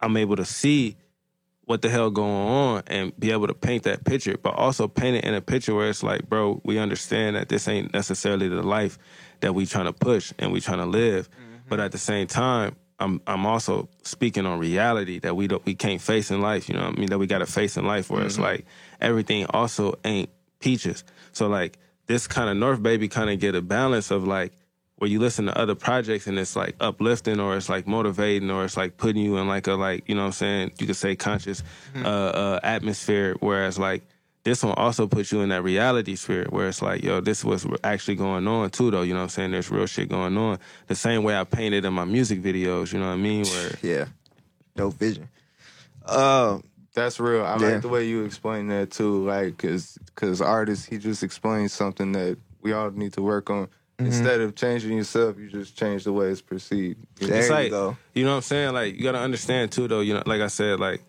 I'm 0.00 0.16
able 0.16 0.36
to 0.36 0.44
see 0.46 0.96
what 1.66 1.82
the 1.82 1.88
hell 1.88 2.10
going 2.10 2.30
on 2.30 2.82
and 2.86 3.18
be 3.18 3.30
able 3.30 3.46
to 3.46 3.54
paint 3.54 3.84
that 3.84 4.04
picture, 4.04 4.36
but 4.42 4.54
also 4.54 4.86
paint 4.86 5.16
it 5.16 5.24
in 5.24 5.34
a 5.34 5.40
picture 5.40 5.74
where 5.74 5.88
it's 5.88 6.02
like, 6.02 6.28
bro, 6.28 6.60
we 6.64 6.78
understand 6.78 7.36
that 7.36 7.48
this 7.48 7.66
ain't 7.68 7.92
necessarily 7.92 8.48
the 8.48 8.62
life 8.62 8.98
that 9.40 9.54
we 9.54 9.66
trying 9.66 9.86
to 9.86 9.92
push 9.92 10.32
and 10.38 10.52
we 10.52 10.60
trying 10.60 10.78
to 10.78 10.86
live. 10.86 11.30
Mm-hmm. 11.30 11.68
But 11.68 11.80
at 11.80 11.92
the 11.92 11.98
same 11.98 12.26
time, 12.26 12.76
I'm 12.98 13.20
I'm 13.26 13.44
also 13.44 13.88
speaking 14.02 14.46
on 14.46 14.58
reality 14.58 15.18
that 15.20 15.34
we 15.34 15.48
don't 15.48 15.64
we 15.64 15.74
can't 15.74 16.00
face 16.00 16.30
in 16.30 16.40
life. 16.40 16.68
You 16.68 16.76
know 16.76 16.84
what 16.84 16.96
I 16.96 17.00
mean? 17.00 17.08
That 17.08 17.18
we 17.18 17.26
got 17.26 17.38
to 17.38 17.46
face 17.46 17.76
in 17.76 17.86
life 17.86 18.10
where 18.10 18.24
it's 18.24 18.34
mm-hmm. 18.34 18.44
like 18.44 18.66
everything 19.00 19.46
also 19.50 19.94
ain't 20.04 20.30
peaches. 20.60 21.02
So 21.32 21.48
like 21.48 21.78
this 22.06 22.26
kind 22.26 22.48
of 22.48 22.56
North 22.56 22.82
Baby 22.82 23.08
kind 23.08 23.30
of 23.30 23.40
get 23.40 23.54
a 23.54 23.62
balance 23.62 24.10
of 24.10 24.26
like 24.26 24.52
where 24.96 25.10
you 25.10 25.18
listen 25.18 25.46
to 25.46 25.58
other 25.58 25.74
projects 25.74 26.26
and 26.26 26.38
it's 26.38 26.54
like 26.56 26.76
uplifting 26.80 27.40
or 27.40 27.56
it's 27.56 27.68
like 27.68 27.86
motivating 27.86 28.50
or 28.50 28.64
it's 28.64 28.76
like 28.76 28.96
putting 28.96 29.22
you 29.22 29.36
in 29.38 29.48
like 29.48 29.66
a 29.66 29.74
like 29.74 30.08
you 30.08 30.14
know 30.14 30.22
what 30.22 30.26
I'm 30.26 30.32
saying 30.32 30.72
you 30.78 30.86
could 30.86 30.96
say 30.96 31.16
conscious 31.16 31.62
uh, 31.96 32.08
uh 32.08 32.60
atmosphere 32.62 33.34
whereas 33.40 33.78
like 33.78 34.04
this 34.44 34.62
one 34.62 34.74
also 34.76 35.06
puts 35.06 35.32
you 35.32 35.40
in 35.40 35.48
that 35.48 35.62
reality 35.62 36.16
sphere 36.16 36.46
where 36.50 36.68
it's 36.68 36.80
like 36.82 37.02
yo 37.02 37.20
this 37.20 37.44
was 37.44 37.66
actually 37.82 38.14
going 38.14 38.46
on 38.46 38.70
too 38.70 38.90
though 38.90 39.02
you 39.02 39.14
know 39.14 39.20
what 39.20 39.24
I'm 39.24 39.28
saying 39.30 39.50
there's 39.50 39.70
real 39.70 39.86
shit 39.86 40.08
going 40.08 40.36
on 40.36 40.58
the 40.86 40.94
same 40.94 41.22
way 41.24 41.36
I 41.36 41.44
painted 41.44 41.84
in 41.84 41.92
my 41.92 42.04
music 42.04 42.40
videos 42.42 42.92
you 42.92 43.00
know 43.00 43.06
what 43.08 43.14
I 43.14 43.16
mean 43.16 43.44
where 43.46 43.70
Yeah. 43.82 44.04
no 44.76 44.90
vision. 44.90 45.28
Uh, 46.04 46.58
That's 46.94 47.18
real. 47.18 47.44
I 47.44 47.56
Yeah. 47.58 47.68
like 47.72 47.82
the 47.82 47.88
way 47.88 48.06
you 48.06 48.24
explain 48.24 48.68
that 48.68 48.90
too. 48.92 49.24
Like, 49.24 49.58
cause, 49.58 49.98
cause 50.14 50.40
artists, 50.40 50.84
he 50.84 50.98
just 50.98 51.22
explained 51.22 51.70
something 51.70 52.12
that 52.12 52.38
we 52.62 52.72
all 52.72 52.90
need 52.90 53.12
to 53.14 53.22
work 53.22 53.50
on. 53.50 53.68
Mm-hmm. 53.98 54.06
Instead 54.06 54.40
of 54.40 54.56
changing 54.56 54.96
yourself, 54.96 55.38
you 55.38 55.48
just 55.48 55.78
change 55.78 56.02
the 56.02 56.12
way 56.12 56.26
it's 56.26 56.40
perceived. 56.40 56.98
You 57.20 57.28
know? 57.28 57.32
There 57.32 57.40
it's 57.40 57.64
you 57.64 57.70
go. 57.70 57.96
You 58.12 58.24
know 58.24 58.30
what 58.30 58.36
I'm 58.36 58.42
saying? 58.42 58.74
Like 58.74 58.96
you 58.96 59.04
gotta 59.04 59.20
understand 59.20 59.70
too, 59.70 59.86
though. 59.86 60.00
You 60.00 60.14
know, 60.14 60.22
like 60.26 60.40
I 60.40 60.48
said, 60.48 60.80
like 60.80 61.02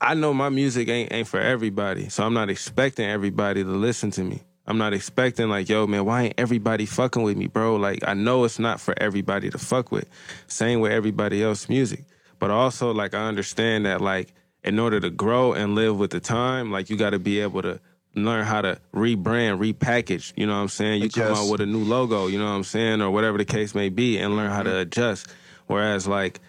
I 0.00 0.14
know 0.14 0.32
my 0.32 0.50
music 0.50 0.88
ain't 0.88 1.12
ain't 1.12 1.26
for 1.26 1.40
everybody, 1.40 2.10
so 2.10 2.24
I'm 2.24 2.34
not 2.34 2.48
expecting 2.48 3.06
everybody 3.06 3.64
to 3.64 3.70
listen 3.70 4.12
to 4.12 4.22
me. 4.22 4.42
I'm 4.68 4.78
not 4.78 4.92
expecting 4.92 5.48
like, 5.48 5.68
yo, 5.68 5.86
man, 5.86 6.04
why 6.04 6.22
ain't 6.24 6.34
everybody 6.38 6.86
fucking 6.86 7.22
with 7.22 7.36
me, 7.36 7.48
bro? 7.48 7.74
Like 7.74 8.06
I 8.06 8.14
know 8.14 8.44
it's 8.44 8.60
not 8.60 8.80
for 8.80 8.94
everybody 8.96 9.50
to 9.50 9.58
fuck 9.58 9.90
with. 9.90 10.08
Same 10.46 10.78
with 10.78 10.92
everybody 10.92 11.42
else 11.42 11.68
music, 11.68 12.04
but 12.38 12.50
also 12.50 12.92
like 12.92 13.14
I 13.14 13.26
understand 13.26 13.86
that 13.86 14.00
like 14.00 14.32
in 14.62 14.78
order 14.78 15.00
to 15.00 15.10
grow 15.10 15.54
and 15.54 15.74
live 15.74 15.98
with 15.98 16.10
the 16.10 16.20
time, 16.20 16.70
like 16.70 16.88
you 16.88 16.96
got 16.96 17.10
to 17.10 17.18
be 17.18 17.40
able 17.40 17.62
to 17.62 17.80
learn 18.24 18.44
how 18.44 18.62
to 18.62 18.80
rebrand, 18.94 19.58
repackage. 19.60 20.32
You 20.36 20.46
know 20.46 20.54
what 20.54 20.62
I'm 20.62 20.68
saying? 20.68 21.02
You 21.02 21.10
come 21.10 21.34
out 21.34 21.50
with 21.50 21.60
a 21.60 21.66
new 21.66 21.84
logo, 21.84 22.26
you 22.26 22.38
know 22.38 22.46
what 22.46 22.52
I'm 22.52 22.64
saying, 22.64 23.02
or 23.02 23.10
whatever 23.10 23.38
the 23.38 23.44
case 23.44 23.74
may 23.74 23.88
be, 23.88 24.18
and 24.18 24.36
learn 24.36 24.50
how 24.50 24.62
to 24.62 24.78
adjust. 24.78 25.28
Whereas 25.66 26.06
like 26.06 26.40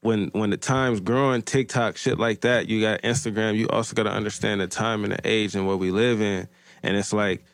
when 0.00 0.28
when 0.28 0.50
the 0.50 0.56
time's 0.56 1.00
growing, 1.00 1.42
TikTok, 1.42 1.96
shit 1.96 2.18
like 2.18 2.42
that, 2.42 2.68
you 2.68 2.80
got 2.80 3.02
Instagram, 3.02 3.56
you 3.56 3.68
also 3.68 3.94
gotta 3.94 4.10
understand 4.10 4.60
the 4.60 4.66
time 4.66 5.04
and 5.04 5.12
the 5.12 5.20
age 5.24 5.54
and 5.54 5.66
what 5.66 5.78
we 5.78 5.90
live 5.90 6.20
in. 6.20 6.48
And 6.82 6.96
it's 6.96 7.12
like 7.12 7.44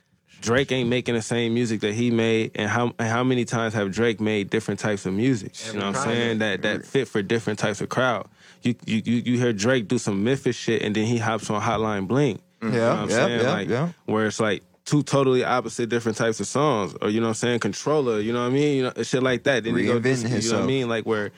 Drake 0.41 0.72
ain't 0.72 0.89
making 0.89 1.14
the 1.14 1.22
same 1.22 1.55
music 1.55 1.80
that 1.80 1.95
he 1.95 2.11
made, 2.11 2.53
and 2.55 2.70
how 2.70 2.93
and 2.99 3.09
how 3.09 3.22
many 3.22 3.45
times 3.45 3.74
have 3.74 3.93
Drake 3.93 4.20
made 4.20 4.51
different 4.51 4.80
types 4.80 5.05
of 5.07 5.12
music? 5.12 5.53
you 5.66 5.78
know 5.78 5.89
what 5.89 5.97
I'm 5.97 6.05
saying? 6.05 6.39
That 6.39 6.62
that 6.62 6.86
fit 6.86 7.09
for 7.09 7.22
different 7.22 7.59
types 7.59 7.80
of 7.80 7.89
crowd. 7.89 8.28
You 8.62 8.74
you 8.86 9.03
you, 9.05 9.16
you 9.16 9.39
hear 9.39 9.53
Drake 9.53 9.89
do 9.89 9.99
some 9.99 10.24
Memphis 10.24 10.57
shit, 10.57 10.82
and 10.82 10.95
then 10.95 11.07
he 11.07 11.18
hops 11.18 11.51
on 11.51 11.61
Hotline 11.61 12.09
Bling. 12.09 12.41
Mm-hmm. 12.61 12.75
You 12.75 12.81
know 12.81 12.87
Yeah, 12.87 12.91
what 12.91 12.99
I'm 12.99 13.09
yeah, 13.11 13.17
saying? 13.17 13.41
yeah, 13.41 13.51
like, 13.51 13.69
yeah. 13.69 13.89
Where 14.07 14.27
it's 14.27 14.41
like 14.41 14.63
two 14.85 15.03
totally 15.03 15.45
opposite 15.45 15.89
different 15.89 16.17
types 16.19 16.41
of 16.41 16.47
songs, 16.47 16.95
or 17.01 17.11
you 17.11 17.21
know 17.21 17.27
what 17.27 17.31
I'm 17.31 17.35
saying? 17.35 17.61
Controlla, 17.61 18.21
you 18.21 18.33
know 18.33 18.41
what 18.41 18.47
I 18.49 18.55
mean? 18.55 18.77
You 18.79 18.83
know, 18.85 19.03
shit 19.03 19.23
like 19.23 19.45
that. 19.45 19.65
Then 19.65 19.77
he 19.77 19.85
go, 19.85 19.99
do 20.01 20.09
you 20.11 20.17
know 20.17 20.57
what 20.57 20.63
I 20.63 20.67
mean? 20.67 20.89
Like 20.89 21.05
where 21.07 21.31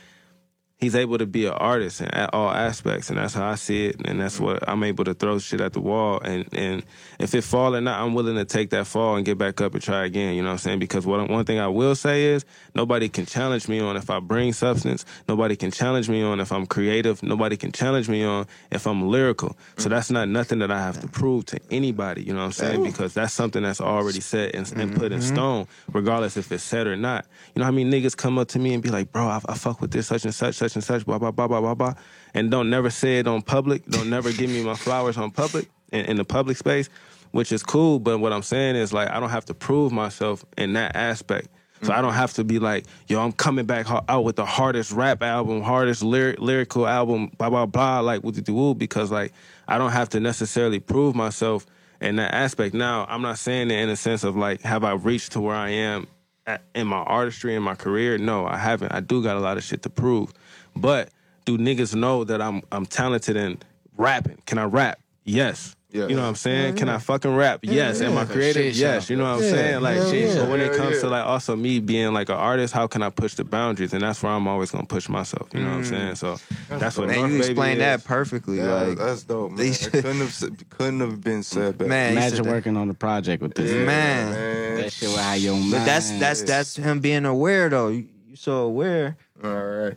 he's 0.80 0.94
able 0.94 1.18
to 1.18 1.26
be 1.26 1.46
an 1.46 1.52
artist 1.52 2.00
in 2.00 2.08
a- 2.08 2.30
all 2.32 2.50
aspects, 2.50 3.10
and 3.10 3.18
that's 3.18 3.34
how 3.34 3.46
I 3.46 3.54
see 3.56 3.86
it, 3.86 4.00
and 4.04 4.20
that's 4.20 4.40
what 4.40 4.66
I'm 4.68 4.82
able 4.82 5.04
to 5.04 5.14
throw 5.14 5.38
shit 5.38 5.60
at 5.60 5.74
the 5.74 5.80
wall, 5.80 6.20
and 6.24 6.46
and 6.52 6.82
if 7.18 7.34
it 7.34 7.42
fall 7.42 7.76
or 7.76 7.80
not, 7.80 8.00
I'm 8.00 8.14
willing 8.14 8.36
to 8.36 8.44
take 8.44 8.70
that 8.70 8.86
fall 8.86 9.16
and 9.16 9.26
get 9.26 9.36
back 9.36 9.60
up 9.60 9.74
and 9.74 9.82
try 9.82 10.04
again. 10.04 10.34
You 10.34 10.42
know 10.42 10.48
what 10.48 10.52
I'm 10.52 10.58
saying? 10.58 10.78
Because 10.78 11.06
what 11.06 11.28
one 11.28 11.44
thing 11.44 11.58
I 11.58 11.68
will 11.68 11.94
say 11.94 12.24
is 12.24 12.44
nobody 12.74 13.08
can 13.08 13.26
challenge 13.26 13.68
me 13.68 13.78
on 13.78 13.96
if 13.96 14.08
I 14.08 14.20
bring 14.20 14.52
substance. 14.52 15.04
Nobody 15.28 15.54
can 15.54 15.70
challenge 15.70 16.08
me 16.08 16.22
on 16.22 16.40
if 16.40 16.50
I'm 16.50 16.66
creative. 16.66 17.22
Nobody 17.22 17.56
can 17.56 17.72
challenge 17.72 18.08
me 18.08 18.24
on 18.24 18.46
if 18.70 18.86
I'm 18.86 19.08
lyrical. 19.08 19.56
So 19.76 19.88
mm. 19.88 19.90
that's 19.90 20.10
not 20.10 20.28
nothing 20.28 20.60
that 20.60 20.70
I 20.70 20.78
have 20.78 21.00
to 21.02 21.08
prove 21.08 21.44
to 21.46 21.60
anybody. 21.70 22.22
You 22.22 22.32
know 22.32 22.40
what 22.40 22.46
I'm 22.46 22.52
saying? 22.52 22.82
Because 22.84 23.12
that's 23.12 23.34
something 23.34 23.62
that's 23.62 23.80
already 23.80 24.20
set 24.20 24.54
and, 24.54 24.70
and 24.72 24.96
put 24.96 25.12
in 25.12 25.20
mm-hmm. 25.20 25.34
stone, 25.34 25.66
regardless 25.92 26.36
if 26.36 26.50
it's 26.50 26.62
said 26.62 26.86
or 26.86 26.96
not. 26.96 27.26
You 27.54 27.60
know 27.60 27.66
how 27.66 27.72
many 27.72 27.90
niggas 27.90 28.16
come 28.16 28.38
up 28.38 28.48
to 28.48 28.58
me 28.58 28.72
and 28.72 28.82
be 28.82 28.88
like, 28.88 29.12
"Bro, 29.12 29.26
I, 29.26 29.40
I 29.46 29.54
fuck 29.54 29.80
with 29.80 29.90
this 29.90 30.06
such 30.06 30.24
and 30.24 30.34
such, 30.34 30.54
such 30.54 30.69
and 30.74 30.84
such, 30.84 31.04
blah 31.06 31.18
blah 31.18 31.30
blah 31.30 31.48
blah 31.48 31.60
blah 31.60 31.74
blah," 31.74 31.94
and 32.34 32.50
don't 32.50 32.70
never 32.70 32.90
say 32.90 33.18
it 33.18 33.26
on 33.26 33.42
public. 33.42 33.86
Don't 33.86 34.10
never 34.10 34.32
give 34.32 34.50
me 34.50 34.62
my 34.62 34.74
flowers 34.74 35.16
on 35.16 35.30
public 35.30 35.68
in, 35.92 36.04
in 36.06 36.16
the 36.16 36.24
public 36.24 36.56
space, 36.56 36.88
which 37.32 37.52
is 37.52 37.62
cool. 37.62 37.98
But 37.98 38.18
what 38.18 38.32
I'm 38.32 38.42
saying 38.42 38.76
is 38.76 38.92
like 38.92 39.10
I 39.10 39.20
don't 39.20 39.30
have 39.30 39.44
to 39.46 39.54
prove 39.54 39.92
myself 39.92 40.44
in 40.56 40.74
that 40.74 40.96
aspect. 40.96 41.48
So 41.82 41.94
I 41.94 42.02
don't 42.02 42.12
have 42.12 42.34
to 42.34 42.44
be 42.44 42.58
like, 42.58 42.84
yo, 43.08 43.20
I'm 43.20 43.32
coming 43.32 43.64
back 43.64 43.86
out 44.08 44.22
with 44.22 44.36
the 44.36 44.44
hardest 44.44 44.92
rap 44.92 45.22
album, 45.22 45.62
hardest 45.62 46.02
lyric, 46.02 46.38
lyrical 46.38 46.86
album, 46.86 47.30
blah 47.38 47.48
blah 47.48 47.66
blah, 47.66 48.00
like 48.00 48.22
with 48.22 48.44
the 48.44 48.52
woo, 48.52 48.74
because 48.74 49.10
like 49.10 49.32
I 49.66 49.78
don't 49.78 49.92
have 49.92 50.10
to 50.10 50.20
necessarily 50.20 50.78
prove 50.78 51.14
myself 51.14 51.64
in 52.00 52.16
that 52.16 52.34
aspect. 52.34 52.74
Now 52.74 53.06
I'm 53.08 53.22
not 53.22 53.38
saying 53.38 53.70
it 53.70 53.78
in 53.80 53.88
a 53.88 53.96
sense 53.96 54.24
of 54.24 54.36
like, 54.36 54.60
have 54.60 54.84
I 54.84 54.92
reached 54.92 55.32
to 55.32 55.40
where 55.40 55.56
I 55.56 55.70
am 55.70 56.06
at, 56.46 56.62
in 56.74 56.86
my 56.86 56.98
artistry 56.98 57.54
in 57.54 57.62
my 57.62 57.74
career? 57.74 58.18
No, 58.18 58.46
I 58.46 58.58
haven't. 58.58 58.92
I 58.92 59.00
do 59.00 59.22
got 59.22 59.38
a 59.38 59.40
lot 59.40 59.56
of 59.56 59.64
shit 59.64 59.82
to 59.82 59.90
prove, 59.90 60.34
but 60.76 61.10
do 61.44 61.58
niggas 61.58 61.94
know 61.94 62.24
that 62.24 62.40
I'm 62.40 62.62
I'm 62.72 62.86
talented 62.86 63.36
in 63.36 63.58
rapping? 63.96 64.42
Can 64.46 64.58
I 64.58 64.64
rap? 64.64 64.98
Yes. 65.24 65.76
Yeah. 65.92 66.06
You 66.06 66.14
know 66.14 66.22
what 66.22 66.28
I'm 66.28 66.34
saying? 66.36 66.76
Can 66.76 66.88
I 66.88 66.98
fucking 66.98 67.34
rap? 67.34 67.60
Yes. 67.62 68.00
Am 68.00 68.16
I 68.16 68.24
creative? 68.24 68.62
Shit 68.62 68.76
Yes. 68.76 69.10
You 69.10 69.16
know 69.16 69.24
what 69.24 69.38
I'm 69.38 69.42
Yeah. 69.42 69.50
saying? 69.50 69.80
Like, 69.80 69.96
Hell 69.96 70.14
yeah. 70.14 70.34
but 70.36 70.48
when 70.48 70.60
it 70.60 70.76
comes 70.76 71.00
to 71.00 71.06
yeah. 71.06 71.12
like 71.12 71.26
also 71.26 71.56
me 71.56 71.80
being 71.80 72.12
like 72.12 72.28
an 72.28 72.36
artist, 72.36 72.72
how 72.72 72.86
can 72.86 73.02
I 73.02 73.10
push 73.10 73.34
the 73.34 73.42
boundaries? 73.42 73.92
And 73.92 74.02
that's 74.02 74.22
where 74.22 74.30
I'm 74.30 74.46
always 74.46 74.70
gonna 74.70 74.86
push 74.86 75.08
myself. 75.08 75.48
You 75.52 75.60
know 75.60 75.70
what 75.70 75.74
I'm 75.78 75.82
mm. 75.82 75.88
saying? 75.88 76.14
So 76.14 76.36
that's 76.68 76.96
what 76.96 77.08
Man, 77.08 77.16
North 77.18 77.32
you 77.32 77.38
Baby 77.38 77.50
explained 77.50 77.80
that 77.80 78.04
perfectly. 78.04 78.58
Yeah, 78.58 78.72
like, 78.72 78.98
that's 78.98 79.24
dope, 79.24 79.50
man. 79.50 79.56
they 79.58 79.68
It 79.70 79.74
should- 79.74 79.92
couldn't 79.92 80.20
have 80.20 80.50
couldn't 80.70 81.00
have 81.00 81.20
been 81.22 81.42
said 81.42 81.76
better. 81.78 81.88
man, 81.88 82.10
he 82.12 82.20
said 82.20 82.28
Imagine 82.28 82.44
that. 82.44 82.50
working 82.52 82.76
on 82.76 82.86
the 82.88 82.94
project 82.94 83.42
with 83.42 83.54
this. 83.54 83.72
Yeah, 83.72 83.84
Man. 83.84 84.32
man. 84.32 84.76
That 84.76 84.92
shit 84.92 85.08
will 85.08 85.16
have 85.16 85.38
your 85.38 85.56
mind. 85.56 85.72
But 85.72 85.84
that's 85.86 86.10
that's 86.20 86.42
that's 86.42 86.76
him 86.76 87.00
being 87.00 87.24
aware 87.24 87.68
though. 87.68 87.88
You, 87.88 88.06
you 88.28 88.36
so 88.36 88.58
aware. 88.58 89.16
All 89.42 89.50
right. 89.50 89.94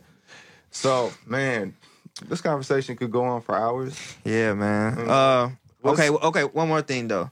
So, 0.74 1.12
man, 1.26 1.74
this 2.26 2.40
conversation 2.40 2.96
could 2.96 3.10
go 3.10 3.24
on 3.24 3.40
for 3.40 3.56
hours. 3.56 3.98
Yeah, 4.24 4.54
man. 4.54 4.96
Mm. 4.96 5.08
Uh, 5.08 5.88
okay, 5.88 6.10
okay. 6.10 6.44
One 6.44 6.68
more 6.68 6.82
thing 6.82 7.08
though. 7.08 7.30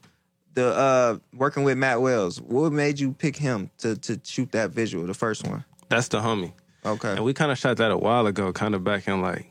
The 0.54 0.66
uh, 0.68 1.18
working 1.34 1.64
with 1.64 1.76
Matt 1.76 2.00
Wells. 2.00 2.40
What 2.40 2.72
made 2.72 2.98
you 2.98 3.12
pick 3.12 3.36
him 3.36 3.70
to 3.78 3.96
to 3.96 4.20
shoot 4.24 4.52
that 4.52 4.70
visual, 4.70 5.06
the 5.06 5.14
first 5.14 5.46
one? 5.46 5.64
That's 5.88 6.08
the 6.08 6.20
homie. 6.20 6.52
Okay. 6.84 7.12
And 7.12 7.24
we 7.24 7.34
kind 7.34 7.52
of 7.52 7.58
shot 7.58 7.76
that 7.76 7.90
a 7.90 7.96
while 7.96 8.26
ago, 8.26 8.52
kind 8.52 8.74
of 8.74 8.82
back 8.84 9.06
in 9.06 9.20
like 9.20 9.46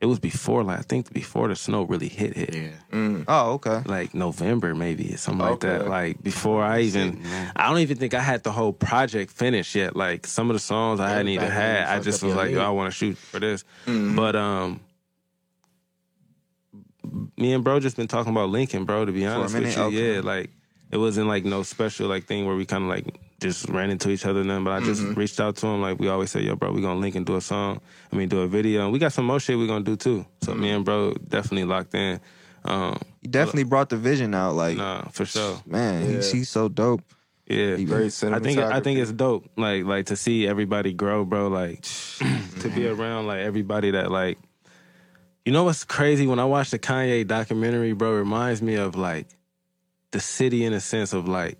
it 0.00 0.06
was 0.06 0.18
before 0.18 0.62
like 0.62 0.78
I 0.78 0.82
think 0.82 1.12
before 1.12 1.48
the 1.48 1.56
snow 1.56 1.84
really 1.84 2.08
hit 2.08 2.36
hit. 2.36 2.54
Yeah. 2.54 3.22
Oh, 3.28 3.52
okay. 3.54 3.82
Like 3.86 4.14
November 4.14 4.74
maybe 4.74 5.14
or 5.14 5.16
something 5.16 5.46
like 5.46 5.60
that. 5.60 5.88
Like 5.88 6.22
before 6.22 6.62
I 6.62 6.80
even 6.80 7.22
I 7.54 7.68
don't 7.68 7.78
even 7.78 7.96
think 7.96 8.12
I 8.12 8.20
had 8.20 8.42
the 8.42 8.52
whole 8.52 8.72
project 8.72 9.30
finished 9.32 9.74
yet. 9.74 9.96
Like 9.96 10.26
some 10.26 10.50
of 10.50 10.54
the 10.54 10.60
songs 10.60 11.00
I 11.00 11.08
hadn't 11.08 11.28
even 11.28 11.50
had. 11.50 11.88
I 11.88 12.00
just 12.00 12.22
was 12.22 12.34
like, 12.34 12.50
yo. 12.50 12.60
I 12.60 12.70
want 12.70 12.92
to 12.92 12.96
shoot 12.96 13.16
for 13.16 13.40
this. 13.40 13.64
But 13.86 14.36
um 14.36 14.80
me 17.36 17.52
and 17.52 17.64
bro 17.64 17.80
just 17.80 17.96
been 17.96 18.08
talking 18.08 18.32
about 18.32 18.50
Lincoln, 18.50 18.84
bro, 18.84 19.04
to 19.04 19.12
be 19.12 19.24
honest 19.26 19.54
with 19.54 19.76
you. 19.76 19.82
Okay. 19.82 20.14
Yeah, 20.16 20.20
like 20.20 20.50
it 20.90 20.98
wasn't 20.98 21.28
like 21.28 21.44
no 21.44 21.62
special 21.62 22.08
like 22.08 22.26
thing 22.26 22.46
where 22.46 22.56
we 22.56 22.66
kind 22.66 22.84
of 22.84 22.90
like 22.90 23.06
just 23.46 23.68
ran 23.68 23.90
into 23.90 24.10
each 24.10 24.26
other 24.26 24.40
and 24.40 24.50
then 24.50 24.64
but 24.64 24.72
I 24.72 24.80
just 24.84 25.02
reached 25.16 25.40
out 25.40 25.56
to 25.56 25.66
him 25.66 25.80
like 25.80 25.98
we 25.98 26.08
always 26.08 26.30
say, 26.30 26.42
yo, 26.42 26.56
bro, 26.56 26.72
we 26.72 26.80
gonna 26.82 27.00
link 27.00 27.14
and 27.14 27.24
do 27.26 27.36
a 27.36 27.40
song. 27.40 27.80
I 28.12 28.16
mean, 28.16 28.28
do 28.28 28.40
a 28.40 28.48
video, 28.48 28.84
and 28.84 28.92
we 28.92 28.98
got 28.98 29.12
some 29.12 29.24
more 29.24 29.40
shit 29.40 29.56
we 29.58 29.66
gonna 29.66 29.84
do 29.84 29.96
too. 29.96 30.26
So 30.42 30.54
me 30.54 30.70
and 30.70 30.84
bro 30.84 31.14
definitely 31.14 31.64
locked 31.64 31.94
in. 31.94 32.20
Um, 32.64 32.98
You 33.22 33.30
definitely 33.30 33.64
brought 33.64 33.88
the 33.90 33.96
vision 33.96 34.34
out. 34.34 34.54
Like, 34.54 34.76
nah, 34.76 35.02
for 35.12 35.24
sure. 35.24 35.62
man, 35.66 36.06
he's, 36.06 36.32
Yeah. 36.32 36.38
he's 36.38 36.48
so 36.50 36.68
dope. 36.68 37.02
Yeah, 37.46 37.76
Very 37.76 38.06
I 38.06 38.40
think 38.40 38.58
I 38.58 38.80
think 38.80 38.98
it's 38.98 39.12
dope. 39.12 39.48
Like 39.56 39.84
like 39.84 40.06
to 40.06 40.16
see 40.16 40.48
everybody 40.48 40.92
grow, 40.92 41.24
bro. 41.24 41.46
Like 41.46 41.82
to 42.60 42.68
be 42.74 42.88
around 42.88 43.26
like 43.28 43.40
everybody 43.40 43.92
that 43.92 44.10
like. 44.10 44.38
You 45.44 45.52
know 45.52 45.62
what's 45.62 45.84
crazy? 45.84 46.26
When 46.26 46.40
I 46.40 46.44
watch 46.44 46.70
the 46.70 46.78
Kanye 46.80 47.24
documentary, 47.24 47.92
bro, 47.92 48.14
it 48.16 48.18
reminds 48.18 48.60
me 48.62 48.74
of 48.74 48.96
like 48.96 49.28
the 50.10 50.18
city 50.18 50.64
in 50.64 50.72
a 50.72 50.80
sense 50.80 51.12
of 51.12 51.28
like, 51.28 51.56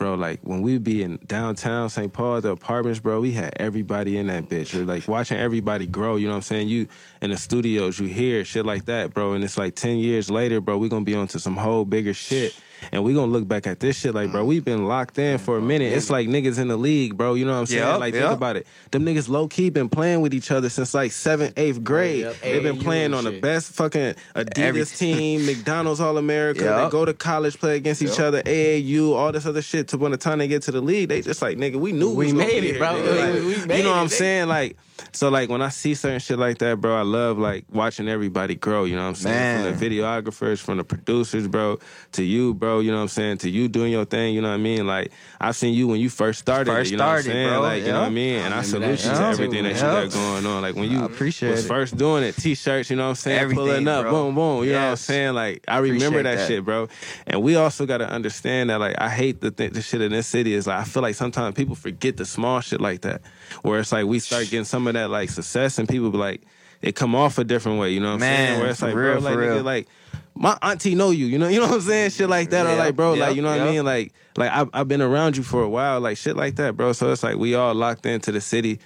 bro, 0.00 0.14
like 0.14 0.40
when 0.44 0.62
we 0.62 0.78
be 0.78 1.02
in 1.02 1.18
downtown 1.26 1.90
St. 1.90 2.10
Paul, 2.10 2.40
the 2.40 2.52
apartments, 2.52 3.00
bro, 3.00 3.20
we 3.20 3.32
had 3.32 3.52
everybody 3.56 4.16
in 4.16 4.28
that 4.28 4.48
bitch. 4.48 4.74
Or 4.74 4.86
like 4.86 5.06
watching 5.06 5.36
everybody 5.36 5.86
grow, 5.86 6.16
you 6.16 6.26
know 6.26 6.32
what 6.32 6.36
I'm 6.36 6.42
saying? 6.42 6.68
You 6.68 6.88
in 7.20 7.28
the 7.28 7.36
studios, 7.36 7.98
you 8.00 8.06
hear 8.06 8.42
shit 8.46 8.64
like 8.64 8.86
that, 8.86 9.12
bro. 9.12 9.34
And 9.34 9.44
it's 9.44 9.58
like 9.58 9.74
10 9.74 9.98
years 9.98 10.30
later, 10.30 10.62
bro, 10.62 10.78
we 10.78 10.88
gonna 10.88 11.04
be 11.04 11.14
onto 11.14 11.38
some 11.38 11.54
whole 11.54 11.84
bigger 11.84 12.14
shit. 12.14 12.58
And 12.92 13.04
we 13.04 13.14
gonna 13.14 13.30
look 13.32 13.46
back 13.46 13.66
at 13.66 13.80
this 13.80 13.96
shit 13.98 14.14
like, 14.14 14.30
bro, 14.32 14.44
we've 14.44 14.64
been 14.64 14.86
locked 14.86 15.18
in 15.18 15.38
for 15.38 15.56
a 15.58 15.60
minute. 15.62 15.92
It's 15.92 16.10
like 16.10 16.28
niggas 16.28 16.58
in 16.58 16.68
the 16.68 16.76
league, 16.76 17.16
bro. 17.16 17.34
You 17.34 17.44
know 17.44 17.52
what 17.52 17.58
I'm 17.60 17.66
saying? 17.66 17.82
Yup, 17.82 18.00
like, 18.00 18.14
yup. 18.14 18.22
think 18.22 18.32
about 18.36 18.56
it. 18.56 18.66
Them 18.90 19.04
niggas 19.04 19.28
low 19.28 19.48
key 19.48 19.70
been 19.70 19.88
playing 19.88 20.20
with 20.20 20.32
each 20.34 20.50
other 20.50 20.68
since 20.68 20.94
like 20.94 21.12
seventh, 21.12 21.54
eighth 21.58 21.82
grade. 21.84 22.20
Yep, 22.20 22.36
They've 22.42 22.62
been 22.62 22.76
AAU 22.78 22.82
playing 22.82 23.04
and 23.06 23.14
on 23.14 23.24
the 23.24 23.40
best 23.40 23.72
fucking 23.72 24.14
Adidas 24.34 24.58
Every- 24.58 24.84
team, 24.86 25.46
McDonald's 25.46 26.00
All 26.00 26.18
America. 26.18 26.64
Yup. 26.64 26.84
They 26.86 26.90
go 26.92 27.04
to 27.04 27.14
college, 27.14 27.58
play 27.58 27.76
against 27.76 28.02
each 28.02 28.10
Yep. 28.10 28.20
other, 28.20 28.42
AAU, 28.42 29.14
all 29.14 29.32
this 29.32 29.46
other 29.46 29.62
shit. 29.62 29.88
To 29.88 29.98
when 29.98 30.12
the 30.12 30.16
time 30.18 30.38
they 30.38 30.48
get 30.48 30.62
to 30.62 30.70
the 30.72 30.80
league, 30.80 31.08
they 31.08 31.20
just 31.22 31.42
like, 31.42 31.56
nigga, 31.58 31.76
we 31.76 31.92
knew 31.92 32.10
We 32.10 32.26
was 32.26 32.32
gonna 32.32 32.44
made 32.46 32.64
it, 32.64 32.70
here, 32.70 32.78
bro. 32.78 32.92
Like, 32.92 33.34
We- 33.34 33.40
we 33.40 33.56
you 33.56 33.66
made 33.66 33.84
know 33.84 33.90
what 33.90 33.96
it, 33.96 34.00
I'm 34.00 34.06
nigga. 34.06 34.10
saying? 34.10 34.48
Like, 34.48 34.76
so 35.12 35.28
like 35.28 35.48
when 35.48 35.62
I 35.62 35.68
see 35.68 35.94
certain 35.94 36.18
shit 36.20 36.38
like 36.38 36.58
that, 36.58 36.80
bro, 36.80 36.96
I 36.96 37.02
love 37.02 37.38
like 37.38 37.64
watching 37.72 38.08
everybody 38.08 38.54
grow. 38.54 38.84
You 38.84 38.96
know 38.96 39.02
what 39.02 39.08
I'm 39.08 39.14
saying? 39.16 39.64
From 39.64 39.78
the 39.78 39.90
videographers, 39.90 40.58
from 40.60 40.78
the 40.78 40.84
producers, 40.84 41.48
bro, 41.48 41.78
to 42.12 42.22
you, 42.22 42.54
bro. 42.54 42.80
You 42.80 42.90
know 42.90 42.96
what 42.98 43.02
I'm 43.02 43.08
saying? 43.08 43.38
To 43.38 43.50
you 43.50 43.68
doing 43.68 43.92
your 43.92 44.04
thing. 44.04 44.34
You 44.34 44.40
know 44.40 44.48
what 44.48 44.54
I 44.54 44.58
mean? 44.58 44.86
Like 44.86 45.12
I've 45.40 45.56
seen 45.56 45.74
you 45.74 45.88
when 45.88 46.00
you 46.00 46.10
first 46.10 46.38
started. 46.40 46.70
First 46.70 46.88
it, 46.88 46.92
you 46.92 46.98
know 46.98 47.06
what 47.06 47.16
I'm 47.18 47.22
saying? 47.22 47.48
bro. 47.48 47.60
Like 47.60 47.82
you 47.82 47.92
know 47.92 48.00
what 48.00 48.06
I 48.06 48.10
mean? 48.10 48.36
And 48.36 48.54
I, 48.54 48.58
I 48.58 48.62
salute 48.62 49.04
you 49.04 49.10
to 49.10 49.22
everything 49.26 49.64
that 49.64 49.76
you 49.76 49.82
man. 49.82 50.08
got 50.08 50.12
going 50.12 50.46
on. 50.46 50.62
Like 50.62 50.74
when 50.74 50.90
you 50.90 51.00
I 51.02 51.06
appreciate 51.06 51.50
was 51.50 51.64
it. 51.64 51.68
first 51.68 51.96
doing 51.96 52.24
it, 52.24 52.36
t-shirts. 52.36 52.90
You 52.90 52.96
know 52.96 53.04
what 53.04 53.10
I'm 53.10 53.14
saying? 53.16 53.38
Everything, 53.40 53.64
Pulling 53.64 53.88
up, 53.88 54.02
bro. 54.02 54.10
boom, 54.12 54.34
boom. 54.34 54.64
You 54.64 54.72
know 54.72 54.82
what 54.84 54.90
I'm 54.90 54.96
saying? 54.96 55.34
Like 55.34 55.64
I 55.68 55.78
remember 55.78 56.22
that, 56.22 56.36
that. 56.36 56.48
shit, 56.48 56.64
bro. 56.64 56.88
And 57.26 57.42
we 57.42 57.56
also 57.56 57.86
got 57.86 57.98
to 57.98 58.08
understand 58.08 58.70
that. 58.70 58.80
Like 58.80 58.96
I 58.98 59.08
hate 59.08 59.40
the 59.40 59.50
th- 59.50 59.72
the 59.72 59.82
shit 59.82 60.00
in 60.00 60.12
this 60.12 60.26
city 60.26 60.54
is 60.54 60.66
like 60.66 60.78
I 60.80 60.84
feel 60.84 61.02
like 61.02 61.14
sometimes 61.14 61.54
people 61.54 61.74
forget 61.74 62.16
the 62.16 62.24
small 62.24 62.60
shit 62.60 62.80
like 62.80 63.02
that, 63.02 63.22
where 63.62 63.80
it's 63.80 63.92
like 63.92 64.06
we 64.06 64.18
start 64.18 64.44
getting 64.50 64.64
some 64.64 64.86
of 64.90 64.94
that 64.94 65.10
like 65.10 65.30
success 65.30 65.78
and 65.78 65.88
people 65.88 66.10
be 66.10 66.18
like. 66.18 66.42
it 66.82 66.94
come 66.94 67.14
off 67.14 67.36
a 67.38 67.44
different 67.44 67.78
way. 67.78 67.90
You 67.90 68.00
know 68.00 68.08
what 68.08 68.14
I'm 68.14 68.20
Man, 68.20 68.48
saying? 68.48 68.60
Where 68.60 68.70
it's 68.70 68.82
like, 68.82 68.94
real, 68.94 69.12
bro, 69.12 69.20
like, 69.20 69.34
for 69.34 69.40
nigga, 69.42 69.54
real. 69.56 69.62
like 69.62 69.88
my 70.34 70.56
auntie 70.62 70.94
know 70.94 71.10
you. 71.10 71.26
You 71.26 71.38
know, 71.38 71.48
you 71.54 71.60
know 71.60 71.66
what 71.66 71.74
I'm 71.74 71.80
saying? 71.82 72.10
Shit 72.10 72.28
like 72.30 72.50
that, 72.50 72.66
or 72.66 72.74
like, 72.76 72.96
bro, 72.96 73.14
yeah, 73.14 73.26
like 73.26 73.36
you 73.36 73.42
know 73.42 73.50
what 73.50 73.58
yeah. 73.58 73.66
I 73.66 73.70
mean? 73.70 73.84
Like, 73.84 74.12
like 74.36 74.50
I've, 74.50 74.70
I've 74.72 74.88
been 74.88 75.02
around 75.02 75.36
you 75.36 75.42
for 75.42 75.62
a 75.62 75.68
while, 75.68 76.00
like 76.00 76.16
shit 76.16 76.36
like 76.36 76.56
that, 76.56 76.76
bro. 76.76 76.92
So 76.92 77.12
it's 77.12 77.22
like 77.22 77.36
we 77.36 77.54
all 77.54 77.74
locked 77.74 78.06
into 78.06 78.32
the 78.32 78.40
city. 78.40 78.80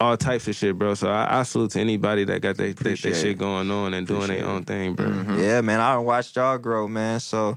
All 0.00 0.16
types 0.16 0.48
of 0.48 0.56
shit, 0.56 0.76
bro. 0.76 0.94
So 0.94 1.08
I, 1.08 1.38
I 1.38 1.42
salute 1.44 1.70
to 1.70 1.80
anybody 1.80 2.24
that 2.24 2.42
got 2.42 2.56
their 2.56 2.66
they, 2.66 2.72
Appreciate 2.72 3.16
shit 3.16 3.38
going 3.38 3.70
on 3.70 3.94
and 3.94 4.06
doing 4.06 4.26
their 4.26 4.44
own 4.44 4.64
thing, 4.64 4.94
bro. 4.94 5.06
Mm-hmm. 5.06 5.38
Yeah, 5.38 5.60
man, 5.60 5.80
I 5.80 5.96
watched 5.98 6.34
y'all 6.34 6.58
grow, 6.58 6.88
man. 6.88 7.20
So, 7.20 7.56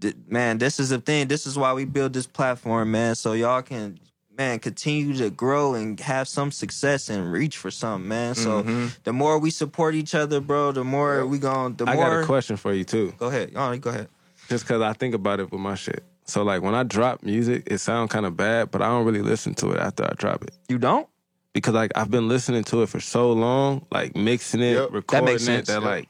th- 0.00 0.16
man, 0.26 0.56
this 0.56 0.80
is 0.80 0.88
the 0.88 0.98
thing. 0.98 1.28
This 1.28 1.46
is 1.46 1.58
why 1.58 1.74
we 1.74 1.84
build 1.84 2.14
this 2.14 2.26
platform, 2.26 2.90
man. 2.90 3.14
So 3.14 3.34
y'all 3.34 3.60
can, 3.60 4.00
man, 4.36 4.58
continue 4.58 5.16
to 5.16 5.30
grow 5.30 5.74
and 5.74 5.98
have 6.00 6.28
some 6.28 6.50
success 6.50 7.08
and 7.08 7.30
reach 7.32 7.56
for 7.56 7.70
something, 7.70 8.08
man. 8.08 8.34
So 8.34 8.62
mm-hmm. 8.62 8.86
the 9.04 9.12
more 9.12 9.38
we 9.38 9.50
support 9.50 9.94
each 9.94 10.14
other, 10.14 10.40
bro, 10.40 10.72
the 10.72 10.84
more 10.84 11.26
we 11.26 11.38
gon' 11.38 11.76
the 11.76 11.84
I 11.86 11.94
more. 11.94 12.04
got 12.10 12.22
a 12.22 12.26
question 12.26 12.56
for 12.56 12.72
you 12.72 12.84
too. 12.84 13.12
Go 13.18 13.26
ahead. 13.28 13.52
Oh, 13.54 13.76
go 13.78 13.90
ahead. 13.90 14.08
just 14.48 14.64
because 14.64 14.82
I 14.82 14.92
think 14.92 15.14
about 15.14 15.40
it 15.40 15.50
with 15.50 15.60
my 15.60 15.74
shit. 15.74 16.02
So 16.26 16.42
like 16.42 16.62
when 16.62 16.74
I 16.74 16.82
drop 16.84 17.22
music, 17.22 17.64
it 17.66 17.78
sounds 17.78 18.10
kind 18.10 18.24
of 18.26 18.36
bad, 18.36 18.70
but 18.70 18.82
I 18.82 18.86
don't 18.86 19.04
really 19.04 19.22
listen 19.22 19.54
to 19.56 19.72
it 19.72 19.78
after 19.78 20.04
I 20.04 20.12
drop 20.16 20.42
it 20.42 20.52
You 20.68 20.78
don't? 20.78 21.06
because 21.52 21.74
like 21.74 21.92
I've 21.94 22.10
been 22.10 22.28
listening 22.28 22.64
to 22.64 22.82
it 22.82 22.88
for 22.88 22.98
so 23.00 23.32
long, 23.32 23.86
like 23.92 24.16
mixing 24.16 24.60
it, 24.62 24.72
Yep. 24.72 24.88
That 24.88 24.92
recording 24.92 25.26
makes 25.26 25.48
it, 25.48 25.66
that 25.66 25.74
Yep. 25.74 25.82
like 25.82 26.08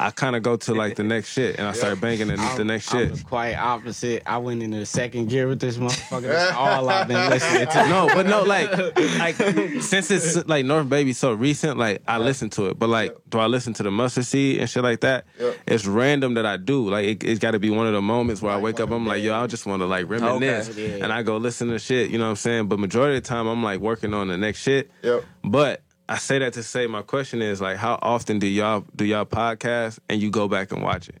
I 0.00 0.10
kind 0.12 0.36
of 0.36 0.44
go 0.44 0.56
to 0.56 0.74
like 0.74 0.94
the 0.94 1.02
next 1.02 1.32
shit 1.32 1.58
and 1.58 1.66
I 1.66 1.72
start 1.72 2.00
banging 2.00 2.28
the, 2.28 2.36
the 2.56 2.64
next 2.64 2.94
I'm 2.94 3.16
shit. 3.16 3.26
quite 3.26 3.54
opposite. 3.56 4.22
I 4.26 4.38
went 4.38 4.62
into 4.62 4.78
the 4.78 4.86
second 4.86 5.28
gear 5.28 5.48
with 5.48 5.58
this 5.58 5.76
motherfucker. 5.76 6.22
That's 6.22 6.52
all 6.56 6.88
I've 6.88 7.08
been 7.08 7.28
listening 7.30 7.66
to. 7.66 7.88
no, 7.88 8.06
but 8.14 8.26
no, 8.26 8.44
like, 8.44 8.70
like 9.18 9.34
since 9.82 10.10
it's 10.12 10.46
like 10.46 10.64
North 10.64 10.88
Baby 10.88 11.12
so 11.12 11.32
recent, 11.32 11.78
like 11.78 12.02
I 12.06 12.18
listen 12.18 12.48
to 12.50 12.66
it. 12.66 12.78
But 12.78 12.90
like, 12.90 13.16
do 13.28 13.38
I 13.40 13.46
listen 13.46 13.72
to 13.74 13.82
the 13.82 13.90
mustard 13.90 14.24
seed 14.24 14.60
and 14.60 14.70
shit 14.70 14.84
like 14.84 15.00
that? 15.00 15.26
Yep. 15.40 15.56
It's 15.66 15.84
random 15.86 16.34
that 16.34 16.46
I 16.46 16.58
do. 16.58 16.88
Like, 16.88 17.04
it, 17.04 17.24
it's 17.24 17.40
got 17.40 17.50
to 17.52 17.58
be 17.58 17.70
one 17.70 17.88
of 17.88 17.92
the 17.92 18.00
moments 18.02 18.40
where 18.40 18.52
I 18.52 18.58
wake 18.60 18.78
up, 18.78 18.90
I'm 18.92 19.04
like, 19.04 19.22
yo, 19.22 19.34
I 19.34 19.46
just 19.48 19.66
want 19.66 19.80
to 19.82 19.86
like 19.86 20.08
reminisce, 20.08 20.70
Okay. 20.70 20.98
Yeah. 20.98 21.04
and 21.04 21.12
I 21.12 21.22
go 21.24 21.38
listen 21.38 21.68
to 21.70 21.78
shit. 21.80 22.10
You 22.10 22.18
know 22.18 22.24
what 22.24 22.30
I'm 22.30 22.36
saying? 22.36 22.68
But 22.68 22.78
majority 22.78 23.16
of 23.16 23.24
the 23.24 23.28
time, 23.28 23.48
I'm 23.48 23.64
like 23.64 23.80
working 23.80 24.14
on 24.14 24.28
the 24.28 24.38
next 24.38 24.60
shit. 24.62 24.92
Yep. 25.02 25.24
But 25.42 25.82
I 26.08 26.16
say 26.18 26.38
that 26.38 26.54
to 26.54 26.62
say 26.62 26.86
my 26.86 27.02
question 27.02 27.42
is 27.42 27.60
like, 27.60 27.76
how 27.76 27.98
often 28.00 28.38
do 28.38 28.46
y'all 28.46 28.84
do 28.96 29.04
y'all 29.04 29.26
podcast 29.26 29.98
and 30.08 30.20
you 30.22 30.30
go 30.30 30.48
back 30.48 30.72
and 30.72 30.82
watch 30.82 31.08
it? 31.08 31.20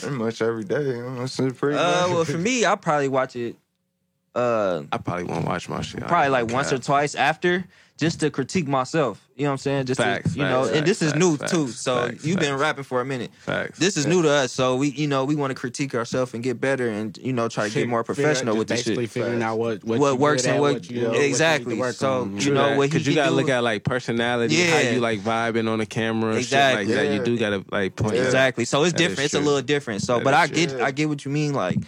Pretty 0.00 0.16
much 0.16 0.40
every 0.42 0.64
day. 0.64 0.82
You 0.82 1.02
know, 1.10 1.22
it's 1.22 1.36
pretty 1.36 1.76
Uh, 1.76 2.02
much. 2.02 2.10
well, 2.10 2.24
for 2.24 2.38
me, 2.38 2.64
I 2.64 2.74
probably 2.76 3.08
watch 3.08 3.36
it. 3.36 3.56
Uh, 4.34 4.82
I 4.92 4.98
probably 4.98 5.24
won't 5.24 5.46
watch 5.46 5.68
my 5.68 5.80
shit. 5.80 6.06
Probably 6.06 6.28
like 6.28 6.46
gonna 6.46 6.54
once 6.54 6.72
or 6.72 6.78
twice 6.78 7.14
after, 7.14 7.64
just 7.98 8.20
to 8.20 8.30
critique 8.30 8.68
myself. 8.68 9.22
You 9.36 9.44
know 9.44 9.50
what 9.50 9.52
I'm 9.52 9.58
saying? 9.58 9.86
Just 9.86 10.00
Facts, 10.00 10.32
to, 10.32 10.38
you 10.38 10.44
know, 10.44 10.64
facts, 10.64 10.76
and 10.76 10.86
this 10.86 11.02
is 11.02 11.10
facts, 11.12 11.20
new 11.20 11.36
facts, 11.36 11.50
too. 11.52 11.68
So 11.68 12.08
facts, 12.08 12.24
you've 12.24 12.38
been 12.38 12.56
rapping 12.56 12.84
for 12.84 13.00
a 13.02 13.04
minute. 13.04 13.30
Facts. 13.40 13.78
This 13.78 13.96
is 13.98 14.06
new 14.06 14.22
to 14.22 14.30
us, 14.30 14.50
so 14.52 14.76
we, 14.76 14.88
you 14.88 15.06
know, 15.06 15.24
we 15.26 15.34
want 15.34 15.50
to 15.50 15.54
critique 15.54 15.94
ourselves 15.94 16.32
and 16.32 16.42
get 16.42 16.58
better, 16.60 16.88
and 16.88 17.16
you 17.18 17.32
know, 17.34 17.48
try 17.48 17.68
to 17.68 17.74
get 17.74 17.86
more 17.88 18.02
professional 18.04 18.54
just 18.54 18.58
with 18.58 18.68
this 18.68 18.78
basically 18.84 19.04
shit. 19.04 19.10
figuring 19.12 19.42
out 19.42 19.58
what 19.58 19.84
what, 19.84 19.98
What 19.98 20.18
works 20.18 20.44
and 20.44 20.56
at, 20.56 20.60
what- 20.60 20.90
you 20.90 21.02
know, 21.02 21.08
what 21.08 21.14
you 21.16 21.18
need 21.20 21.24
to 21.24 21.28
exactly. 21.28 21.76
work 21.78 21.94
So, 21.94 22.22
on. 22.22 22.38
you 22.40 22.52
know 22.54 22.76
what 22.78 22.90
Cause 22.90 23.00
you 23.06 23.12
can 23.12 23.24
gotta 23.24 23.30
do. 23.30 23.36
look 23.36 23.48
at 23.50 23.62
like 23.62 23.84
personality, 23.84 24.56
how 24.56 24.78
Yeah. 24.78 24.90
you 24.92 25.00
like 25.00 25.20
vibing 25.20 25.68
on 25.70 25.78
the 25.78 25.86
camera, 25.86 26.36
Exactly. 26.36 26.86
shit 26.86 26.96
like 26.96 27.06
that. 27.08 27.14
You 27.14 27.22
do 27.24 27.38
gotta 27.38 27.64
like 27.70 27.96
point. 27.96 28.14
Yeah. 28.16 28.22
Exactly. 28.24 28.64
So 28.64 28.84
it's 28.84 28.94
different. 28.94 29.26
It's 29.26 29.34
a 29.34 29.40
little 29.40 29.62
different. 29.62 30.02
So, 30.02 30.20
but 30.20 30.32
I 30.34 30.46
get, 30.46 30.80
I 30.80 30.90
get 30.92 31.08
what 31.10 31.24
you 31.24 31.30
mean. 31.30 31.52
Like, 31.52 31.78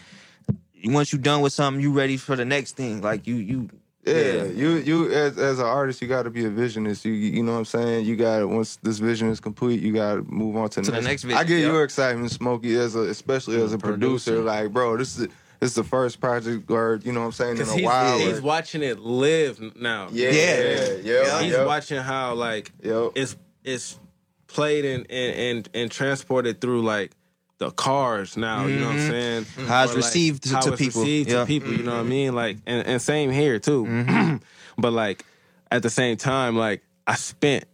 once 0.84 1.12
you're 1.12 1.20
done 1.22 1.40
with 1.40 1.52
something, 1.52 1.82
you 1.82 1.92
ready 1.92 2.16
for 2.16 2.36
the 2.36 2.44
next 2.44 2.76
thing. 2.76 3.00
Like 3.00 3.26
you, 3.26 3.34
you, 3.36 3.68
Yeah, 4.08 4.44
you 4.44 4.70
you 4.76 5.10
as 5.12 5.38
as 5.38 5.58
an 5.58 5.66
artist, 5.66 6.00
you 6.02 6.08
got 6.08 6.22
to 6.24 6.30
be 6.30 6.44
a 6.44 6.50
visionist. 6.50 7.04
You 7.04 7.12
you 7.12 7.42
know 7.42 7.52
what 7.52 7.58
I'm 7.58 7.64
saying. 7.64 8.06
You 8.06 8.16
got 8.16 8.48
once 8.48 8.76
this 8.82 8.98
vision 8.98 9.28
is 9.28 9.40
complete, 9.40 9.80
you 9.80 9.92
got 9.92 10.14
to 10.16 10.22
move 10.22 10.56
on 10.56 10.68
to, 10.70 10.82
To 10.82 10.90
the 10.90 11.00
next 11.00 11.22
vision, 11.24 11.38
I 11.38 11.44
get 11.44 11.58
yep. 11.60 11.72
your 11.72 11.84
excitement, 11.84 12.30
Smokey, 12.30 12.76
as 12.76 12.94
a 12.94 13.00
especially 13.02 13.60
as 13.62 13.72
a 13.72 13.78
producer. 13.78 14.32
Producer. 14.32 14.42
Like, 14.42 14.72
bro, 14.72 14.96
this 14.96 15.18
is 15.18 15.28
this 15.60 15.70
is 15.70 15.74
the 15.74 15.84
first 15.84 16.20
project, 16.20 16.70
or 16.70 17.00
you 17.02 17.12
know 17.12 17.20
what 17.20 17.26
I'm 17.26 17.32
saying, 17.32 17.56
in 17.56 17.62
a 17.68 17.72
he's, 17.72 17.84
while. 17.84 18.18
he's 18.18 18.38
or- 18.38 18.42
watching 18.42 18.82
it 18.82 19.00
live 19.00 19.60
now. 19.76 20.08
yeah, 20.12 20.30
Yeah. 20.30 20.60
yeah, 20.60 20.92
yeah. 21.02 21.42
he's 21.42 21.52
yep, 21.52 21.66
watching 21.66 21.98
how 21.98 22.34
like 22.34 22.70
Yep. 22.82 23.12
it's 23.16 23.36
it's 23.64 23.98
played 24.46 24.84
and 24.84 25.06
and 25.10 25.34
and, 25.36 25.68
and 25.74 25.90
transported 25.90 26.60
through 26.60 26.82
like 26.82 27.10
the 27.58 27.70
cars 27.72 28.36
now. 28.36 28.66
You 28.66 28.78
know 28.80 28.86
what 28.86 28.94
I'm 28.96 29.10
saying? 29.10 29.42
Mm-hmm. 29.44 29.66
How 29.66 29.82
it's 29.84 29.92
Or, 29.92 29.96
like, 29.96 30.04
received 30.04 30.42
to- 30.44 30.54
how 30.54 30.60
to 30.60 30.72
it's 30.72 30.78
people. 30.82 31.00
Received 31.02 31.28
Yeah. 31.30 31.34
Mm-hmm. 31.36 31.42
to 31.42 31.46
people. 31.46 31.72
You 31.72 31.82
know 31.82 31.92
what 31.94 32.00
I 32.00 32.04
mean? 32.04 32.34
Like 32.34 32.58
and, 32.66 32.86
and 32.86 33.02
same 33.02 33.30
here 33.30 33.58
too. 33.58 34.40
but 34.78 34.92
like 34.92 35.24
at 35.70 35.82
the 35.82 35.90
same 35.90 36.16
time, 36.16 36.56
like 36.56 36.82
I 37.06 37.14
spent 37.16 37.64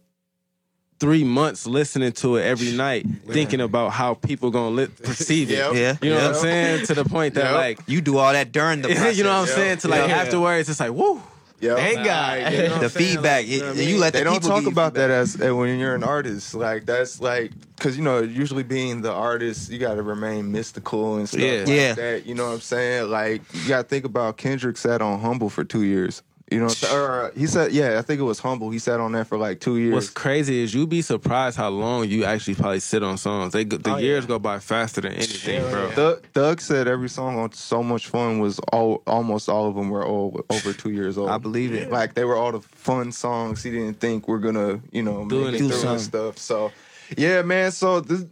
three 0.99 1.23
months 1.25 1.67
listening 1.67 2.13
to 2.13 2.37
it 2.37 2.43
every 2.45 2.71
night, 2.71 3.05
thinking 3.27 3.59
about 3.61 3.89
how 3.91 4.13
people 4.13 4.49
gonna 4.49 4.73
li- 4.75 4.87
perceive 4.87 5.51
it. 5.51 5.55
Yep. 5.57 5.73
yeah, 5.75 5.95
You 6.01 6.09
know 6.09 6.17
yeah. 6.17 6.27
what 6.27 6.35
I'm 6.35 6.41
saying? 6.41 6.85
To 6.87 6.93
the 6.93 7.03
point 7.05 7.33
that 7.35 7.45
Yep. 7.51 7.53
like 7.53 7.79
You 7.85 8.01
do 8.01 8.17
all 8.17 8.31
that 8.33 8.51
during 8.51 8.81
the 8.81 8.87
process. 8.89 9.17
you 9.17 9.23
know 9.23 9.29
what 9.41 9.41
I'm 9.41 9.47
Yep. 9.47 9.55
saying? 9.55 9.77
To 9.79 9.87
like 9.89 10.07
Yeah. 10.09 10.15
afterwards, 10.17 10.69
it's 10.69 10.79
like 10.79 10.91
woo. 10.91 11.21
Yep. 11.61 11.77
Thank 11.77 12.05
God. 12.05 12.51
you 12.53 12.57
know 12.69 12.79
the 12.79 12.89
feedback. 12.89 13.43
Like, 13.43 13.47
you 13.47 13.59
know 13.61 13.67
what 13.69 13.77
I 13.77 13.81
you 13.81 13.87
mean? 13.93 13.99
let 13.99 14.13
the 14.13 14.19
they 14.19 14.23
don't 14.25 14.41
talk 14.43 14.55
give 14.57 14.63
you 14.65 14.69
about 14.71 14.93
that 14.95 15.09
as 15.09 15.41
uh, 15.41 15.55
when 15.55 15.79
you're 15.79 15.95
an 15.95 16.03
artist. 16.03 16.53
Like 16.53 16.85
that's 16.85 17.21
like 17.21 17.51
because 17.75 17.97
you 17.97 18.03
know 18.03 18.19
usually 18.19 18.63
being 18.63 19.01
the 19.01 19.11
artist, 19.11 19.71
you 19.71 19.79
got 19.79 19.95
to 19.95 20.03
remain 20.03 20.51
mystical 20.51 21.15
and 21.17 21.27
stuff 21.29 21.41
Yeah. 21.41 21.59
like 21.59 21.67
Yeah. 21.69 21.93
that. 21.93 22.25
You 22.25 22.35
know 22.35 22.47
what 22.47 22.53
I'm 22.55 22.59
saying? 22.61 23.09
Like 23.09 23.41
you 23.53 23.67
got 23.69 23.83
to 23.83 23.87
think 23.87 24.05
about 24.05 24.37
Kendrick 24.37 24.77
sat 24.77 25.01
on 25.01 25.19
Humble 25.21 25.49
for 25.49 25.63
two 25.63 25.83
years. 25.83 26.21
You 26.51 26.59
know, 26.59 26.65
what 26.65 26.71
I'm 26.73 26.75
saying? 26.89 26.95
or 26.95 27.21
uh, 27.23 27.31
he 27.35 27.47
said, 27.47 27.71
yeah, 27.71 27.97
I 27.97 28.03
think 28.03 28.19
it 28.19 28.23
was 28.23 28.37
Humble. 28.37 28.69
He 28.69 28.77
sat 28.77 28.99
on 28.99 29.13
that 29.13 29.25
for 29.25 29.35
like 29.35 29.59
two 29.59 29.77
years. 29.77 29.93
What's 29.95 30.09
crazy 30.11 30.59
is 30.61 30.75
you'd 30.75 30.89
be 30.89 31.01
surprised 31.01 31.57
how 31.57 31.69
long 31.69 32.07
you 32.07 32.23
actually 32.23 32.53
probably 32.53 32.81
sit 32.81 33.01
on 33.01 33.17
songs. 33.17 33.51
They 33.51 33.63
the 33.63 33.81
Oh, 33.93 33.97
years 33.97 34.25
yeah. 34.25 34.27
go 34.27 34.37
by 34.39 34.59
faster 34.59 35.01
than 35.01 35.13
anything, 35.13 35.61
Hell 35.61 35.71
bro. 35.71 35.87
yeah. 35.87 35.95
Thug, 35.95 36.23
Thug 36.33 36.61
said 36.61 36.87
every 36.87 37.09
song 37.09 37.39
on 37.39 37.51
So 37.53 37.81
Much 37.81 38.07
Fun 38.09 38.37
was 38.37 38.59
all 38.71 39.01
almost 39.07 39.49
all 39.49 39.67
of 39.67 39.73
them 39.75 39.89
were 39.89 40.05
all, 40.05 40.39
over 40.51 40.71
two 40.71 40.91
years 40.91 41.17
old. 41.17 41.29
I 41.31 41.39
believe 41.39 41.73
it. 41.73 41.89
Like 41.91 42.13
they 42.13 42.25
were 42.25 42.35
all 42.35 42.51
the 42.51 42.61
fun 42.61 43.11
songs 43.11 43.63
he 43.63 43.71
didn't 43.71 43.99
think 43.99 44.27
we're 44.27 44.37
gonna, 44.37 44.79
you 44.91 45.01
know, 45.01 45.25
make 45.25 45.55
it 45.55 45.57
through 45.57 45.69
Do 45.69 45.87
and 45.87 45.99
stuff. 46.01 46.37
So 46.37 46.71
yeah, 47.17 47.41
man. 47.41 47.71
So 47.71 48.01
this, 48.01 48.23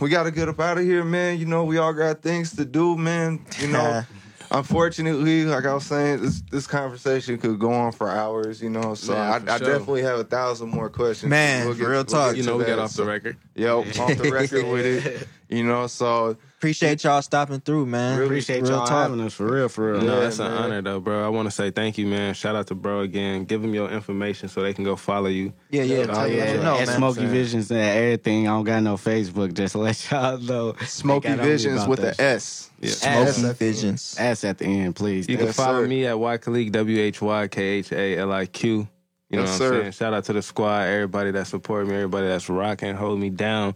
we 0.00 0.08
gotta 0.10 0.32
get 0.32 0.48
up 0.48 0.58
out 0.58 0.78
of 0.78 0.84
here, 0.84 1.04
man. 1.04 1.38
You 1.38 1.46
know, 1.46 1.62
we 1.62 1.78
all 1.78 1.92
got 1.92 2.22
things 2.22 2.56
to 2.56 2.64
do, 2.64 2.96
man. 2.96 3.44
You 3.60 3.68
know. 3.68 4.02
Unfortunately, 4.52 5.44
like 5.44 5.64
I 5.66 5.74
was 5.74 5.84
saying, 5.84 6.22
this 6.22 6.42
this 6.50 6.66
conversation 6.66 7.38
could 7.38 7.58
go 7.58 7.72
on 7.72 7.92
for 7.92 8.08
hours, 8.08 8.62
you 8.62 8.70
know. 8.70 8.94
So 8.94 9.12
Man, 9.14 9.48
I, 9.48 9.54
I 9.54 9.58
sure. 9.58 9.66
definitely 9.72 10.02
have 10.02 10.18
a 10.18 10.24
thousand 10.24 10.70
more 10.70 10.88
questions. 10.90 11.30
Man, 11.30 11.66
We'll 11.66 11.74
get- 11.74 11.82
real 11.84 11.90
we'll 11.98 12.04
talk. 12.04 12.36
You 12.36 12.42
know, 12.42 12.56
we 12.56 12.64
that. 12.64 12.76
got 12.76 12.78
off 12.80 12.94
the 12.94 13.04
record. 13.04 13.36
Yep, 13.54 13.98
off 13.98 14.16
the 14.18 14.30
record 14.30 14.66
with 14.68 14.86
it. 14.86 15.28
You 15.52 15.64
know, 15.64 15.86
so 15.86 16.38
Appreciate 16.56 17.04
y'all 17.04 17.20
stopping 17.20 17.60
through, 17.60 17.84
man. 17.84 18.14
Really 18.16 18.24
Appreciate 18.24 18.62
Real 18.62 18.70
y'all 18.70 18.86
talk. 18.86 19.02
having 19.02 19.20
us 19.20 19.34
for 19.34 19.44
real, 19.52 19.68
for 19.68 19.92
real. 19.92 20.00
No, 20.00 20.14
Yeah, 20.14 20.20
that's 20.20 20.38
an 20.38 20.46
honor 20.46 20.80
though, 20.80 20.98
bro. 20.98 21.22
I 21.22 21.28
want 21.28 21.46
to 21.46 21.50
say 21.50 21.70
thank 21.70 21.98
you, 21.98 22.06
man. 22.06 22.32
Shout 22.32 22.56
out 22.56 22.68
to 22.68 22.74
bro 22.74 23.00
again. 23.00 23.44
Give 23.44 23.60
them 23.60 23.74
your 23.74 23.90
information 23.90 24.48
so 24.48 24.62
they 24.62 24.72
can 24.72 24.82
go 24.82 24.96
follow 24.96 25.28
you. 25.28 25.52
Yeah, 25.68 25.82
yeah. 25.82 25.96
Oh, 25.96 26.06
tell 26.06 26.28
yeah, 26.30 26.56
what 26.70 26.80
you 26.80 26.86
man. 26.86 26.96
Smokey 26.96 27.26
Visions 27.26 27.70
and 27.70 27.80
everything. 27.80 28.48
I 28.48 28.52
don't 28.52 28.64
got 28.64 28.82
no 28.82 28.94
Facebook. 28.94 29.52
Just 29.52 29.72
to 29.72 29.78
let 29.80 30.10
y'all 30.10 30.38
know. 30.38 30.74
Smokey 30.86 31.28
They 31.28 31.34
got 31.34 31.40
on 31.42 31.46
me 31.46 31.52
Visions 31.52 31.86
with 31.86 32.00
that 32.00 32.16
the 32.16 32.22
S. 32.24 32.70
Yeah. 32.82 32.90
S. 33.02 33.36
Smokey 33.36 33.54
Visions. 33.58 34.16
S 34.18 34.44
at 34.44 34.58
the 34.58 34.66
end, 34.66 34.96
please. 34.96 35.28
You 35.28 35.36
can 35.36 35.46
Yes, 35.46 35.56
follow 35.56 35.82
sir. 35.82 35.88
me 35.88 36.04
at 36.06 36.18
Why 36.18 36.36
Khaliq, 36.38 36.72
W 36.72 36.98
H 36.98 37.22
Y 37.22 37.48
K 37.48 37.62
H 37.62 37.92
A 37.92 38.18
L 38.18 38.32
I 38.32 38.46
Q. 38.46 38.88
You 39.30 39.38
know 39.38 39.44
Yes, 39.44 39.60
what 39.60 39.66
I'm 39.66 39.72
sir. 39.72 39.80
saying? 39.82 39.92
Shout 39.92 40.14
out 40.14 40.24
to 40.24 40.32
the 40.34 40.42
squad, 40.42 40.82
everybody 40.88 41.30
that 41.30 41.46
support 41.46 41.86
me, 41.86 41.94
everybody 41.94 42.26
that's 42.26 42.48
rocking, 42.50 42.94
hold 42.96 43.18
me 43.18 43.30
down, 43.30 43.74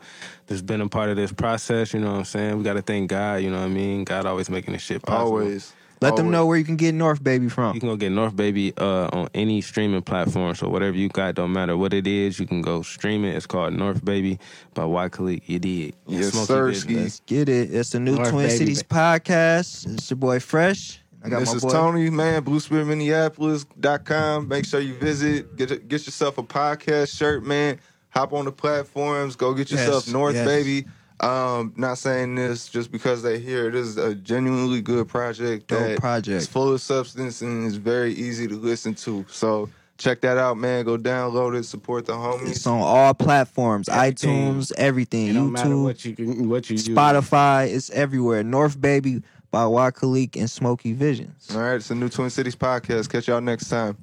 that's 0.49 0.61
been 0.61 0.81
a 0.83 0.89
part 0.89 1.09
of 1.09 1.17
this 1.17 1.33
process. 1.33 1.95
You 1.95 2.01
know 2.01 2.13
what 2.13 2.19
I'm 2.19 2.25
saying? 2.25 2.59
We 2.59 2.65
got 2.65 2.75
to 2.75 2.83
thank 2.83 3.09
God. 3.09 3.37
You 3.37 3.51
know 3.51 3.61
what 3.61 3.67
I 3.67 3.69
mean? 3.69 4.05
God 4.05 4.27
always 4.27 4.51
making 4.51 4.75
this 4.75 4.83
shit 4.83 5.03
possible. 5.03 5.29
Always. 5.39 5.73
Let 6.01 6.17
them 6.17 6.31
know 6.31 6.47
where 6.47 6.57
you 6.59 6.65
can 6.65 6.77
get 6.77 6.95
North 6.95 7.23
Baby 7.23 7.49
from. 7.49 7.75
You 7.75 7.81
can 7.81 7.89
go 7.89 7.97
get 7.97 8.13
North 8.13 8.37
Baby 8.37 8.73
uh, 8.77 9.09
on 9.13 9.29
any 9.35 9.61
streaming 9.61 10.03
platform. 10.03 10.55
So 10.55 10.69
whatever 10.69 10.97
you 10.97 11.09
got, 11.09 11.35
don't 11.35 11.53
matter 11.53 11.77
what 11.77 11.93
it 11.95 12.07
is, 12.07 12.39
you 12.39 12.47
can 12.47 12.63
go 12.63 12.83
stream 12.83 13.25
it. 13.25 13.35
It's 13.35 13.47
called 13.47 13.75
North 13.75 14.05
Baby 14.05 14.39
by 14.75 14.85
Why 14.85 15.09
Khaliq. 15.09 15.43
You 15.47 15.59
did. 15.59 15.95
Yes, 16.07 16.33
sir, 16.33 16.69
Let's 16.69 17.21
get 17.21 17.49
it. 17.49 17.75
It's 17.75 17.91
the 17.91 18.01
new 18.01 18.17
North 18.17 18.31
Twin 18.31 18.47
Baby. 18.47 18.59
Cities 18.59 18.83
podcast. 18.83 19.93
It's 19.95 20.11
your 20.11 20.17
boy 20.19 20.41
Fresh. 20.41 21.01
I 21.25 21.29
got 21.29 21.41
this 21.41 21.51
my 21.51 21.57
is 21.57 21.63
boy. 21.63 21.71
Toney, 21.71 22.11
man. 22.11 22.45
BlueSphereMinneapolis.com. 22.45 24.49
Make 24.49 24.65
sure 24.65 24.81
you 24.81 24.95
visit. 24.95 25.57
Get 25.57 25.89
get 25.89 26.07
yourself 26.07 26.39
a 26.39 26.43
podcast 26.43 27.17
shirt, 27.17 27.45
man. 27.45 27.79
Hop 28.11 28.33
on 28.33 28.45
the 28.45 28.53
platforms. 28.53 29.37
Go 29.37 29.55
get 29.55 29.71
yourself 29.71 30.07
Yes, 30.07 30.13
North 30.13 30.35
yes. 30.35 30.47
Baby. 30.47 30.87
Um, 31.21 31.73
not 31.77 31.97
saying 31.99 32.35
this 32.35 32.69
just 32.69 32.93
because 32.93 33.23
they 33.23 33.39
hear 33.39 33.69
it. 33.69 33.73
This 33.73 33.87
is 33.87 33.97
a 33.97 34.15
genuinely 34.15 34.83
good 34.83 35.09
project. 35.09 35.69
Dope 35.69 35.99
project. 35.99 36.37
It's 36.43 36.47
full 36.47 36.73
of 36.73 36.81
substance 36.81 37.41
and 37.41 37.67
it's 37.67 37.77
very 37.77 38.13
easy 38.13 38.47
to 38.47 38.55
listen 38.55 38.95
to. 38.97 39.25
So 39.31 39.71
check 39.97 40.21
that 40.21 40.37
out, 40.37 40.59
man. 40.59 40.85
Go 40.85 40.99
download 40.99 41.59
it. 41.59 41.65
Support 41.65 42.05
the 42.05 42.13
homies. 42.13 42.51
It's 42.51 42.67
on 42.67 42.81
all 42.81 43.15
platforms, 43.15 43.89
Everything. 43.89 44.55
iTunes, 44.57 44.73
everything, 44.77 45.29
It 45.29 45.33
don't 45.33 45.53
matter 45.53 45.71
YouTube, 45.71 45.83
what 45.85 46.05
you 46.05 46.15
can, 46.17 46.49
what 46.51 46.69
you 46.69 46.75
use. 46.75 46.87
Spotify. 46.89 47.69
It's 47.75 47.89
everywhere. 47.91 48.43
North 48.45 48.79
Baby 48.79 49.23
by 49.51 49.65
Why 49.67 49.91
Khaliq 49.93 50.37
and 50.37 50.51
Smokey 50.51 50.93
Visions. 50.93 51.49
All 51.55 51.63
right, 51.63 51.77
it's 51.77 51.91
a 51.91 51.95
new 51.95 52.11
Twin 52.11 52.29
Cities 52.29 52.57
podcast. 52.57 53.09
Catch 53.09 53.29
y'all 53.29 53.41
next 53.41 53.71
time. 53.71 53.97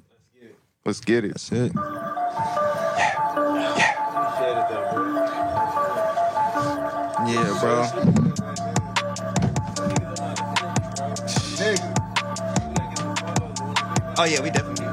Let's 0.84 1.00
get 1.00 1.24
it. 1.24 1.32
Let's 1.32 1.50
get 1.50 1.60
it. 1.60 1.70
That's 1.70 1.76
it. 3.94 3.94
Yeah, 7.26 7.58
bro. 7.60 7.84
Oh 14.16 14.24
yeah, 14.24 14.40
we 14.40 14.50
definitely. 14.50 14.84